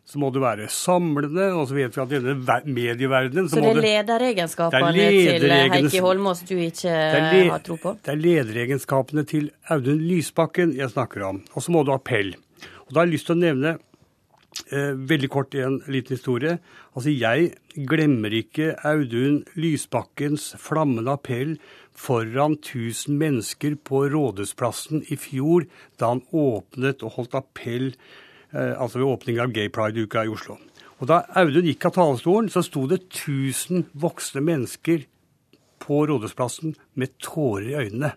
Så 0.07 0.19
må 0.19 0.31
det 0.33 0.41
være 0.43 0.67
samlende, 0.73 1.51
og 1.55 1.67
så 1.69 1.77
vet 1.77 1.95
vi 1.95 2.01
at 2.03 2.13
i 2.15 2.19
denne 2.19 2.57
medieverdenen 2.65 3.47
Så, 3.47 3.59
så 3.59 3.61
det 3.61 3.69
er 3.69 3.85
lederegenskapene 3.85 4.93
til 4.95 5.53
Heikki 5.53 6.01
Holmås 6.03 6.41
du 6.47 6.55
ikke 6.57 6.95
har 6.95 7.61
tro 7.63 7.77
på? 7.79 7.93
Det 8.01 8.15
er 8.15 8.19
lederegenskapene 8.19 9.23
til 9.29 9.51
Audun 9.71 10.01
Lysbakken 10.03 10.73
jeg 10.77 10.91
snakker 10.91 11.27
om. 11.29 11.43
Og 11.53 11.63
så 11.63 11.73
må 11.75 11.85
du 11.85 11.93
ha 11.93 11.99
appell. 12.01 12.33
Og 12.87 12.91
da 12.91 13.01
har 13.01 13.07
jeg 13.07 13.15
lyst 13.15 13.29
til 13.29 13.37
å 13.37 13.43
nevne 13.43 13.75
eh, 14.73 14.97
veldig 15.13 15.29
kort 15.31 15.55
en 15.55 15.77
liten 15.87 16.17
historie. 16.17 16.57
Altså, 16.91 17.13
jeg 17.13 17.85
glemmer 17.87 18.33
ikke 18.35 18.73
Audun 18.87 19.45
Lysbakkens 19.55 20.49
flammende 20.59 21.13
appell 21.15 21.55
foran 21.95 22.57
1000 22.57 23.15
mennesker 23.21 23.77
på 23.87 24.03
Rådhusplassen 24.11 25.05
i 25.07 25.19
fjor, 25.19 25.69
da 26.01 26.15
han 26.15 26.25
åpnet 26.33 27.05
og 27.05 27.15
holdt 27.19 27.39
appell 27.39 27.93
eh, 27.93 28.11
altså 28.53 28.99
ved 28.99 29.07
åpningen 29.07 29.45
av 29.45 29.55
Gay 29.55 29.71
Pride-uka 29.73 30.25
i 30.25 30.31
Oslo. 30.31 30.57
Og 31.01 31.09
Da 31.09 31.23
Audun 31.39 31.65
gikk 31.65 31.87
av 31.89 31.95
talerstolen, 31.95 32.49
så 32.53 32.61
sto 32.61 32.85
det 32.89 33.01
1000 33.07 33.87
voksne 33.97 34.43
mennesker 34.45 35.07
på 35.81 36.03
Rådhusplassen 36.05 36.75
med 36.93 37.15
tårer 37.23 37.71
i 37.71 37.77
øynene. 37.87 38.11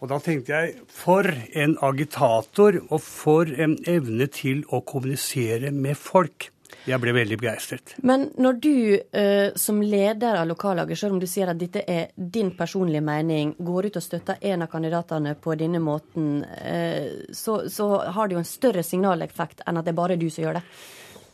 Og 0.00 0.08
da 0.08 0.20
tenkte 0.22 0.54
jeg 0.54 0.84
for 0.88 1.26
en 1.28 1.74
agitator, 1.84 2.78
og 2.88 3.02
for 3.04 3.50
en 3.50 3.74
evne 3.90 4.30
til 4.32 4.62
å 4.72 4.80
kommunisere 4.86 5.74
med 5.76 5.98
folk. 5.98 6.48
Jeg 6.88 7.00
ble 7.02 7.12
veldig 7.14 7.36
begeistret. 7.40 7.94
Men 8.06 8.28
når 8.40 8.60
du 8.62 8.74
uh, 8.96 9.50
som 9.58 9.80
leder 9.84 10.38
av 10.40 10.48
lokallaget, 10.48 10.98
selv 10.98 11.16
om 11.16 11.20
du 11.20 11.26
sier 11.28 11.50
at 11.52 11.60
dette 11.60 11.82
er 11.84 12.14
din 12.16 12.52
personlige 12.56 13.04
mening, 13.04 13.54
går 13.58 13.90
ut 13.90 13.98
og 14.00 14.04
støtter 14.04 14.40
en 14.52 14.64
av 14.64 14.70
kandidatene 14.72 15.34
på 15.40 15.56
denne 15.60 15.82
måten, 15.82 16.40
uh, 16.44 17.26
så, 17.36 17.62
så, 17.68 17.90
har 18.14 18.28
det 18.28 18.38
jo 18.38 18.44
en 18.44 18.48
større 18.48 18.86
signaleffekt 18.86 19.64
enn 19.66 19.80
at 19.80 19.86
det 19.86 19.94
er 19.94 20.00
bare 20.00 20.18
du 20.20 20.28
som 20.30 20.46
gjør 20.46 20.60
det? 20.60 20.64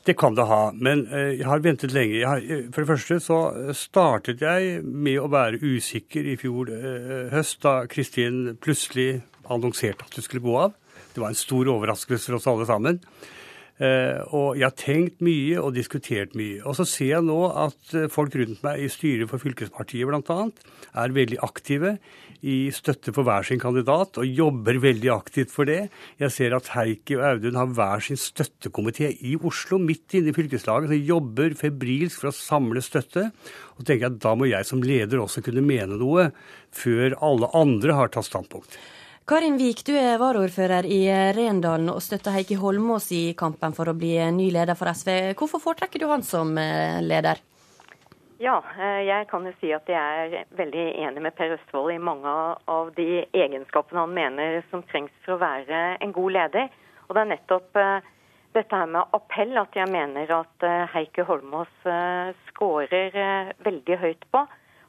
Det 0.06 0.14
kan 0.18 0.36
det 0.38 0.46
ha, 0.46 0.60
men 0.74 1.06
uh, 1.10 1.30
jeg 1.34 1.46
har 1.46 1.62
ventet 1.62 1.94
lenge. 1.94 2.24
Har, 2.26 2.42
for 2.74 2.82
det 2.82 2.90
første 2.90 3.20
så 3.22 3.40
startet 3.74 4.42
jeg 4.42 4.82
med 4.82 5.20
å 5.22 5.30
være 5.30 5.62
usikker 5.62 6.26
i 6.26 6.36
fjor 6.40 6.74
høst, 7.32 7.62
da 7.62 7.78
Kristin 7.90 8.58
plutselig 8.62 9.22
annonserte 9.46 10.06
at 10.06 10.18
hun 10.18 10.26
skulle 10.26 10.44
gå 10.44 10.58
av. 10.66 10.76
Det 11.14 11.22
var 11.22 11.32
en 11.32 11.38
stor 11.38 11.70
overraskelse 11.72 12.28
for 12.28 12.38
oss 12.38 12.50
alle 12.50 12.66
sammen. 12.68 13.00
Eh, 13.76 14.22
og 14.32 14.56
jeg 14.56 14.64
har 14.64 14.76
tenkt 14.80 15.18
mye 15.24 15.60
og 15.60 15.74
diskutert 15.76 16.32
mye. 16.38 16.62
Og 16.64 16.78
så 16.78 16.86
ser 16.88 17.10
jeg 17.10 17.26
nå 17.26 17.40
at 17.52 17.92
eh, 17.92 18.08
folk 18.12 18.36
rundt 18.38 18.62
meg 18.64 18.80
i 18.80 18.88
styret 18.92 19.28
for 19.28 19.42
fylkespartiet 19.42 20.08
bl.a. 20.08 20.38
er 20.96 21.16
veldig 21.16 21.42
aktive 21.44 21.98
i 22.46 22.70
støtte 22.72 23.12
for 23.16 23.26
hver 23.26 23.44
sin 23.48 23.60
kandidat, 23.60 24.16
og 24.20 24.28
jobber 24.28 24.80
veldig 24.80 25.12
aktivt 25.12 25.52
for 25.52 25.68
det. 25.68 25.90
Jeg 26.20 26.32
ser 26.32 26.56
at 26.56 26.72
Heikki 26.72 27.18
og 27.18 27.24
Audun 27.30 27.60
har 27.60 27.72
hver 27.76 28.04
sin 28.04 28.20
støttekomité 28.20 29.10
i 29.12 29.36
Oslo, 29.36 29.80
midt 29.82 30.16
inne 30.16 30.32
i 30.32 30.36
fylkeslaget, 30.36 30.92
som 30.92 31.08
jobber 31.12 31.56
febrilsk 31.58 32.22
for 32.22 32.32
å 32.32 32.36
samle 32.36 32.84
støtte. 32.84 33.30
Og 33.76 33.84
tenker 33.84 34.06
jeg 34.06 34.12
at 34.14 34.20
da 34.24 34.36
må 34.38 34.48
jeg 34.48 34.68
som 34.68 34.84
leder 34.84 35.20
også 35.20 35.44
kunne 35.44 35.64
mene 35.64 36.00
noe, 36.00 36.30
før 36.76 37.16
alle 37.24 37.52
andre 37.56 37.96
har 37.98 38.12
tatt 38.14 38.28
standpunkt. 38.28 38.78
Karin 39.26 39.56
Vik, 39.58 39.80
du 39.82 39.96
er 39.98 40.20
varaordfører 40.22 40.86
i 40.86 41.00
Rendalen 41.34 41.88
og 41.90 41.96
støtter 41.98 42.30
Heikki 42.30 42.54
Holmås 42.60 43.08
i 43.10 43.32
kampen 43.34 43.72
for 43.74 43.90
å 43.90 43.94
bli 43.98 44.12
ny 44.30 44.52
leder 44.54 44.78
for 44.78 44.86
SV. 44.86 45.32
Hvorfor 45.34 45.58
foretrekker 45.64 45.98
du 45.98 46.04
han 46.06 46.22
som 46.22 46.52
eh, 46.62 47.00
leder? 47.02 47.40
Ja, 48.38 48.60
eh, 48.78 49.00
jeg 49.08 49.26
kan 49.26 49.48
jo 49.48 49.50
si 49.58 49.72
at 49.74 49.90
jeg 49.90 50.28
er 50.28 50.46
veldig 50.54 50.84
enig 51.08 51.24
med 51.24 51.34
Per 51.34 51.56
Østfold 51.56 51.90
i 51.90 51.98
mange 51.98 52.34
av 52.70 52.92
de 52.94 53.24
egenskapene 53.34 54.04
han 54.04 54.14
mener 54.14 54.60
som 54.70 54.84
trengs 54.92 55.16
for 55.24 55.34
å 55.34 55.40
være 55.42 55.80
en 56.06 56.14
god 56.14 56.36
leder. 56.36 56.70
Og 57.08 57.18
det 57.18 57.24
er 57.24 57.30
nettopp 57.32 57.80
eh, 57.82 58.12
dette 58.54 58.78
her 58.78 58.94
med 58.94 59.18
appell 59.18 59.58
at 59.58 59.74
jeg 59.74 59.90
mener 59.90 60.36
at 60.38 60.68
Heikki 60.94 61.26
Holmås 61.26 61.90
skårer 62.52 63.18
veldig 63.66 63.98
høyt 64.06 64.30
på 64.30 64.46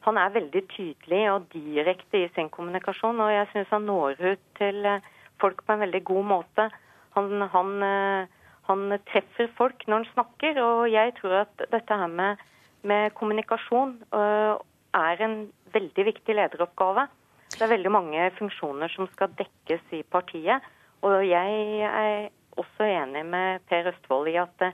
han 0.07 0.17
er 0.21 0.35
veldig 0.35 0.63
tydelig 0.71 1.21
og 1.33 1.49
direkte 1.51 2.23
i 2.23 2.29
sin 2.35 2.49
kommunikasjon, 2.53 3.19
og 3.19 3.31
jeg 3.33 3.49
syns 3.51 3.73
han 3.75 3.87
når 3.89 4.21
ut 4.23 4.45
til 4.59 4.87
eh, 4.87 5.09
folk 5.41 5.63
på 5.65 5.75
en 5.75 5.83
veldig 5.83 6.03
god 6.07 6.29
måte. 6.31 6.69
Han, 7.17 7.43
han, 7.53 7.73
eh, 7.83 8.47
han, 8.69 8.85
treffer 9.09 9.51
folk 9.57 9.83
når 9.87 9.99
han 9.99 10.09
snakker, 10.13 10.61
og 10.63 10.87
jeg 10.93 11.13
tror 11.19 11.41
at 11.43 11.67
dette 11.73 11.99
her 12.01 12.11
med, 12.11 12.39
med 12.87 13.13
kommunikasjon 13.17 13.97
uh, 14.15 14.55
er 14.95 15.21
en 15.23 15.37
veldig 15.73 16.05
viktig 16.11 16.35
lederoppgave. 16.35 17.07
Det 17.51 17.63
er 17.63 17.71
veldig 17.71 17.91
mange 17.91 18.27
funksjoner 18.37 18.91
som 18.91 19.07
skal 19.13 19.31
dekkes 19.39 19.95
i 19.95 20.03
partiet, 20.03 20.63
og 21.03 21.23
jeg 21.25 21.87
er 21.87 22.27
også 22.59 22.87
enig 22.87 23.23
med 23.27 23.63
Per 23.69 23.87
Østfold 23.91 24.29
i 24.31 24.37
at 24.41 24.67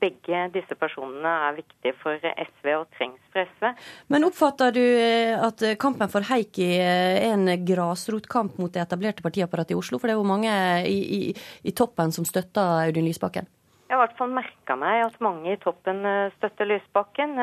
begge 0.00 0.40
disse 0.54 0.76
personene 0.78 1.32
er 1.48 1.58
viktige 1.58 1.94
for 2.00 2.16
SV 2.22 2.70
og 2.76 2.86
trengs 2.96 3.22
for 3.32 3.44
SV. 3.44 3.68
Men 4.12 4.26
oppfatter 4.28 4.74
du 4.74 4.82
eh, 4.82 5.34
at 5.34 5.64
kampen 5.80 6.10
for 6.12 6.26
Heikki 6.28 6.68
eh, 6.78 7.18
er 7.20 7.34
en 7.34 7.48
grasrotkamp 7.68 8.58
mot 8.62 8.72
det 8.74 8.82
etablerte 8.84 9.24
partiapparatet 9.24 9.74
i 9.74 9.78
Oslo? 9.78 10.00
For 10.00 10.08
det 10.08 10.16
er 10.16 10.20
jo 10.20 10.28
mange 10.28 10.52
i, 10.88 10.98
i, 11.18 11.20
i 11.68 11.74
toppen 11.76 12.14
som 12.14 12.26
støtter 12.28 12.86
Audun 12.86 13.08
Lysbakken. 13.08 13.48
Jeg 13.88 13.96
har 13.96 14.02
i 14.02 14.06
hvert 14.06 14.18
fall 14.18 14.36
merka 14.36 14.76
meg 14.76 15.06
at 15.06 15.18
mange 15.24 15.54
i 15.54 15.60
toppen 15.62 16.04
eh, 16.06 16.36
støtter 16.38 16.68
Lysbakken. 16.68 17.36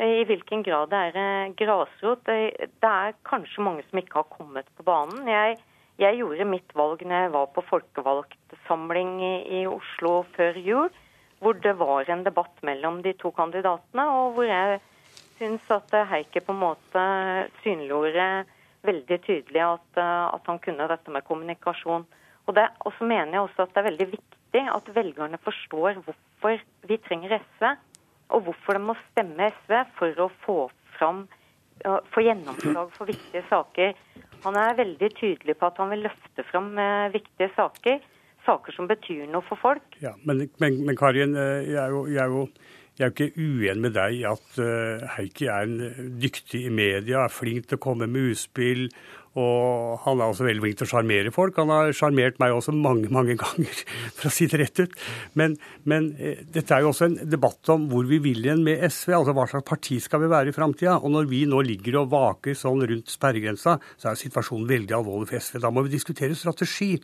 I 0.00 0.22
hvilken 0.24 0.62
grad 0.64 0.88
det 0.88 1.00
er 1.12 1.50
grasrot 1.58 2.22
Det 2.24 2.88
er 2.88 3.18
kanskje 3.28 3.64
mange 3.66 3.82
som 3.84 3.98
ikke 4.00 4.22
har 4.22 4.30
kommet 4.32 4.70
på 4.78 4.86
banen. 4.86 5.28
Jeg, 5.28 5.58
jeg 6.00 6.16
gjorde 6.22 6.46
mitt 6.48 6.72
valg 6.72 7.04
når 7.04 7.26
jeg 7.26 7.32
var 7.34 7.50
på 7.52 7.64
folkevalgtsamling 7.68 9.18
i, 9.20 9.34
i 9.60 9.62
Oslo 9.68 10.22
før 10.38 10.56
jul 10.56 10.88
hvor 11.40 11.56
det 11.64 11.72
var 11.80 12.08
en 12.10 12.24
debatt 12.24 12.62
mellom 12.66 13.00
de 13.04 13.14
to 13.18 13.32
kandidatene, 13.36 14.06
og 14.12 14.36
hvor 14.36 14.48
jeg 14.48 14.80
syns 15.38 15.72
at 15.72 15.94
Heikki 16.10 16.42
på 16.44 16.52
en 16.52 16.62
måte 16.62 17.04
synliggjorde 17.64 18.26
veldig 18.84 19.18
tydelig 19.24 19.62
at, 19.64 20.00
at, 20.00 20.44
han 20.46 20.60
kunne 20.60 20.88
dette 20.88 21.12
med 21.12 21.24
kommunikasjon. 21.24 22.04
Og, 22.46 22.54
det, 22.56 22.66
og 22.84 22.92
så 22.96 23.08
mener 23.08 23.36
jeg 23.36 23.46
også 23.46 23.64
at 23.64 23.74
det 23.74 23.80
er 23.80 23.88
veldig 23.90 24.08
viktig 24.14 24.62
at 24.74 24.92
velgerne 24.94 25.40
forstår 25.44 26.00
hvorfor 26.04 26.62
vi 26.88 27.00
trenger 27.04 27.38
SV, 27.40 27.66
og 28.30 28.46
hvorfor 28.46 28.76
de 28.76 28.84
må 28.84 28.96
stemme 29.10 29.50
SV 29.64 29.76
for 29.98 30.24
å 30.24 30.30
få 30.44 30.58
fram 30.98 31.26
få 32.12 32.20
gjennomslag 32.20 32.90
for 32.92 33.08
viktige 33.08 33.40
saker. 33.48 33.94
Han 34.44 34.56
er 34.56 34.76
veldig 34.76 35.10
tydelig 35.16 35.56
på 35.56 35.68
at 35.68 35.78
han 35.80 35.92
vil 35.92 36.04
løfte 36.04 36.44
fram 36.50 36.72
eh, 36.78 37.12
viktige 37.14 37.50
saker 37.56 38.00
saker 38.46 38.76
som 38.76 38.88
betyr 38.90 39.26
noe 39.30 39.44
for 39.46 39.60
folk. 39.60 39.96
Ja, 40.02 40.14
Men, 40.24 40.46
men, 40.62 40.82
men 40.86 40.98
Karin, 40.98 41.36
eh, 41.36 41.70
jeg 41.70 41.80
er, 41.82 41.94
jo, 41.94 42.04
jeg, 42.10 42.20
er 42.24 42.34
jo, 42.34 42.44
jeg 42.98 43.06
er 43.06 43.10
jo 43.10 43.16
ikke 43.16 43.32
uenig 43.40 43.84
med 43.86 43.96
deg 43.96 44.18
i 44.18 44.26
at 44.28 44.60
uh, 44.60 45.06
Heikki 45.16 45.48
er 45.50 45.68
en 45.68 45.80
eh, 45.86 46.02
dyktig 46.22 46.64
i 46.66 46.74
media, 46.74 47.24
er 47.24 47.34
flink 47.34 47.70
til 47.70 47.80
å 47.80 47.84
komme 47.88 48.08
med 48.10 48.32
utspill. 48.34 48.88
Og 49.38 50.00
han 50.02 50.18
er 50.18 50.32
også 50.32 50.42
veldig 50.42 50.62
flink 50.64 50.78
til 50.80 50.88
å 50.88 50.90
sjarmere 50.90 51.30
folk. 51.34 51.58
Han 51.62 51.70
har 51.70 51.92
sjarmert 51.94 52.40
meg 52.42 52.54
også 52.54 52.74
mange 52.74 53.06
mange 53.14 53.36
ganger, 53.38 53.82
for 54.16 54.26
å 54.26 54.34
si 54.34 54.48
det 54.50 54.58
rett 54.58 54.82
ut. 54.82 54.96
Men, 55.38 55.54
men 55.86 56.10
eh, 56.18 56.42
dette 56.50 56.74
er 56.74 56.82
jo 56.82 56.90
også 56.90 57.06
en 57.06 57.18
debatt 57.30 57.70
om 57.70 57.86
hvor 57.92 58.08
vi 58.10 58.18
vil 58.24 58.42
igjen 58.42 58.64
med 58.66 58.82
SV. 58.88 59.14
Altså 59.20 59.36
hva 59.36 59.46
slags 59.52 59.68
parti 59.68 60.00
skal 60.02 60.24
vi 60.24 60.32
være 60.32 60.50
i 60.50 60.56
framtida. 60.56 60.98
Og 60.98 61.14
når 61.14 61.30
vi 61.30 61.44
nå 61.50 61.62
ligger 61.66 62.00
og 62.02 62.10
vaker 62.16 62.58
sånn 62.58 62.82
rundt 62.90 63.12
sperregrensa, 63.12 63.76
så 64.00 64.10
er 64.10 64.18
situasjonen 64.18 64.66
veldig 64.70 64.98
alvorlig 64.98 65.30
for 65.30 65.46
SV. 65.46 65.62
Da 65.62 65.70
må 65.74 65.86
vi 65.86 65.94
diskutere 65.94 66.38
strategi. 66.38 66.96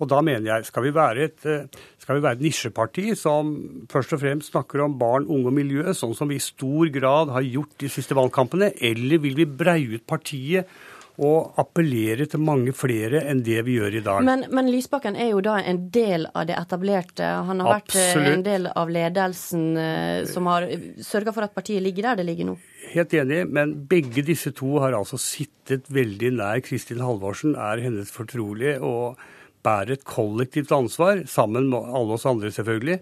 Og 0.00 0.08
da 0.08 0.22
mener 0.24 0.50
jeg, 0.50 0.66
skal 0.68 0.84
vi 0.84 0.96
være 0.96 1.28
et, 1.28 1.44
eh, 1.44 1.84
skal 2.00 2.16
vi 2.16 2.24
være 2.24 2.40
et 2.40 2.48
nisjeparti 2.48 3.10
som 3.20 3.52
først 3.92 4.16
og 4.16 4.24
fremst 4.24 4.52
snakker 4.52 4.84
om 4.84 4.96
barn, 4.96 5.28
unge 5.28 5.52
og 5.52 5.56
miljø, 5.60 5.84
sånn 5.92 6.16
som 6.16 6.32
vi 6.32 6.40
i 6.40 6.44
stor 6.44 6.88
grad 6.92 7.36
har 7.36 7.44
gjort 7.44 7.76
de 7.84 7.92
siste 7.92 8.16
valgkampene, 8.16 8.72
eller 8.80 9.20
vil 9.20 9.36
vi 9.44 9.48
breie 9.48 9.96
ut 9.96 10.08
partiet 10.08 10.68
og 11.16 11.56
appellere 11.60 12.26
til 12.28 12.42
mange 12.44 12.74
flere 12.76 13.22
enn 13.30 13.42
det 13.46 13.62
vi 13.66 13.78
gjør 13.78 13.98
i 14.00 14.02
dag. 14.04 14.24
Men, 14.26 14.44
men 14.52 14.70
Lysbakken 14.72 15.16
er 15.16 15.30
jo 15.32 15.42
da 15.44 15.56
en 15.62 15.86
del 15.92 16.28
av 16.32 16.48
det 16.50 16.56
etablerte. 16.58 17.28
Han 17.48 17.62
har 17.64 17.78
Absolutt. 17.78 18.16
vært 18.18 18.32
en 18.34 18.46
del 18.46 18.68
av 18.72 18.92
ledelsen 18.92 19.64
eh, 19.80 20.24
som 20.28 20.50
har 20.52 20.68
sørga 21.04 21.32
for 21.36 21.46
at 21.46 21.54
partiet 21.56 21.84
ligger 21.84 22.10
der 22.10 22.20
det 22.20 22.28
ligger 22.28 22.50
nå. 22.50 22.58
Helt 22.92 23.14
enig, 23.16 23.40
men 23.48 23.72
begge 23.88 24.22
disse 24.26 24.52
to 24.56 24.76
har 24.84 24.94
altså 24.96 25.18
sittet 25.20 25.88
veldig 25.92 26.36
nær 26.36 26.60
Kristin 26.64 27.02
Halvorsen, 27.02 27.56
er 27.56 27.82
hennes 27.82 28.12
fortrolige. 28.12 28.76
og 28.80 29.16
bærer 29.66 29.96
et 29.96 30.04
kollektivt 30.06 30.72
ansvar, 30.74 31.24
sammen 31.30 31.70
med 31.72 31.88
alle 31.98 32.16
oss 32.16 32.26
andre 32.28 32.52
selvfølgelig, 32.54 33.00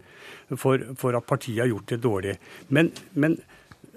for, 0.61 0.81
for 1.01 1.17
at 1.19 1.27
partiet 1.29 1.65
har 1.65 1.71
gjort 1.73 1.91
det 1.93 2.01
dårlig. 2.05 2.39
Men, 2.69 2.93
men, 3.13 3.39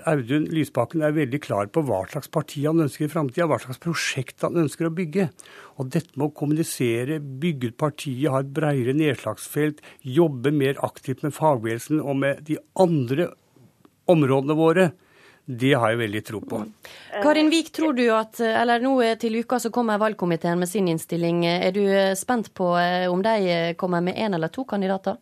Audun 0.05 0.45
Lysbakken 0.53 1.01
er 1.05 1.15
veldig 1.15 1.39
klar 1.43 1.69
på 1.73 1.81
hva 1.87 2.03
slags 2.11 2.29
parti 2.31 2.63
han 2.67 2.83
ønsker 2.83 3.07
i 3.07 3.11
framtida, 3.11 3.47
hva 3.49 3.57
slags 3.63 3.81
prosjekt 3.83 4.45
han 4.45 4.59
ønsker 4.61 4.89
å 4.89 4.93
bygge. 4.93 5.29
Og 5.81 5.89
dette 5.93 6.13
med 6.15 6.29
å 6.29 6.35
kommunisere, 6.37 7.19
bygge 7.19 7.71
ut 7.71 7.79
partiet, 7.81 8.29
ha 8.33 8.43
et 8.43 8.53
bredere 8.53 8.95
nedslagsfelt, 8.97 9.81
jobbe 10.01 10.53
mer 10.53 10.79
aktivt 10.85 11.25
med 11.25 11.35
fagbevegelsen 11.35 12.01
og 12.03 12.21
med 12.23 12.45
de 12.47 12.59
andre 12.79 13.31
områdene 14.07 14.57
våre, 14.57 14.91
det 15.47 15.71
har 15.79 15.93
jeg 15.93 16.01
veldig 16.01 16.21
tro 16.27 16.41
på. 16.43 16.57
Karin 17.23 17.49
Vik, 17.51 17.69
tror 17.75 17.93
du 17.95 18.03
at, 18.11 18.39
eller 18.43 18.83
nå 18.83 18.97
til 19.19 19.39
uka 19.39 19.61
så 19.63 19.71
kommer 19.71 20.01
valgkomiteen 20.01 20.59
med 20.59 20.67
sin 20.67 20.89
innstilling. 20.91 21.45
Er 21.47 21.71
du 21.71 21.85
spent 22.19 22.51
på 22.57 22.73
eh, 22.81 23.07
om 23.07 23.23
de 23.23 23.71
kommer 23.79 24.03
med 24.03 24.19
én 24.19 24.35
eller 24.35 24.51
to 24.51 24.67
kandidater? 24.67 25.15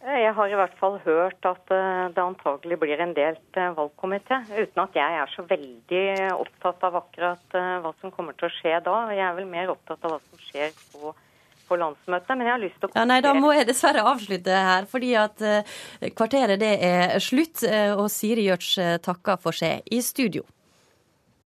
Jeg 0.00 0.32
har 0.32 0.48
i 0.48 0.56
hvert 0.56 0.76
fall 0.80 0.94
hørt 1.04 1.44
at 1.44 1.72
eh, 1.76 2.06
det 2.16 2.22
antagelig 2.22 2.78
blir 2.80 3.00
en 3.04 3.10
delt 3.12 3.58
eh, 3.60 3.72
valgkomité, 3.76 4.38
uten 4.48 4.80
at 4.80 4.94
jeg 4.96 5.16
er 5.20 5.32
så 5.34 5.44
veldig 5.44 6.04
opptatt 6.38 6.86
av 6.88 6.96
akkurat 7.02 7.56
eh, 7.58 7.74
hva 7.84 7.92
som 8.00 8.14
kommer 8.14 8.36
til 8.38 8.48
å 8.48 8.54
skje 8.54 8.78
da. 8.86 8.94
Jeg 9.12 9.26
er 9.26 9.34
vel 9.36 9.50
mer 9.50 9.72
opptatt 9.74 10.06
av 10.08 10.14
hva 10.14 10.20
som 10.24 10.40
skjer 10.46 10.72
på, 10.94 11.12
på 11.68 11.78
landsmøtet. 11.82 12.32
Men 12.32 12.48
jeg 12.48 12.54
har 12.54 12.62
lyst 12.64 12.80
til 12.80 12.88
å 12.88 12.96
ja, 12.96 13.04
Nei, 13.12 13.20
da 13.26 13.34
må 13.36 13.52
jeg 13.52 13.68
dessverre 13.68 14.06
avslutte 14.08 14.62
her, 14.70 14.88
fordi 14.88 15.12
at 15.20 15.44
kvarteret 16.16 16.62
det 16.64 16.72
er 16.80 17.18
slutt. 17.20 17.66
Og 18.00 18.06
Siri 18.08 18.48
Gjørts 18.48 18.72
takker 19.04 19.36
for 19.44 19.60
seg 19.60 19.84
i 19.92 20.00
studio. 20.00 20.48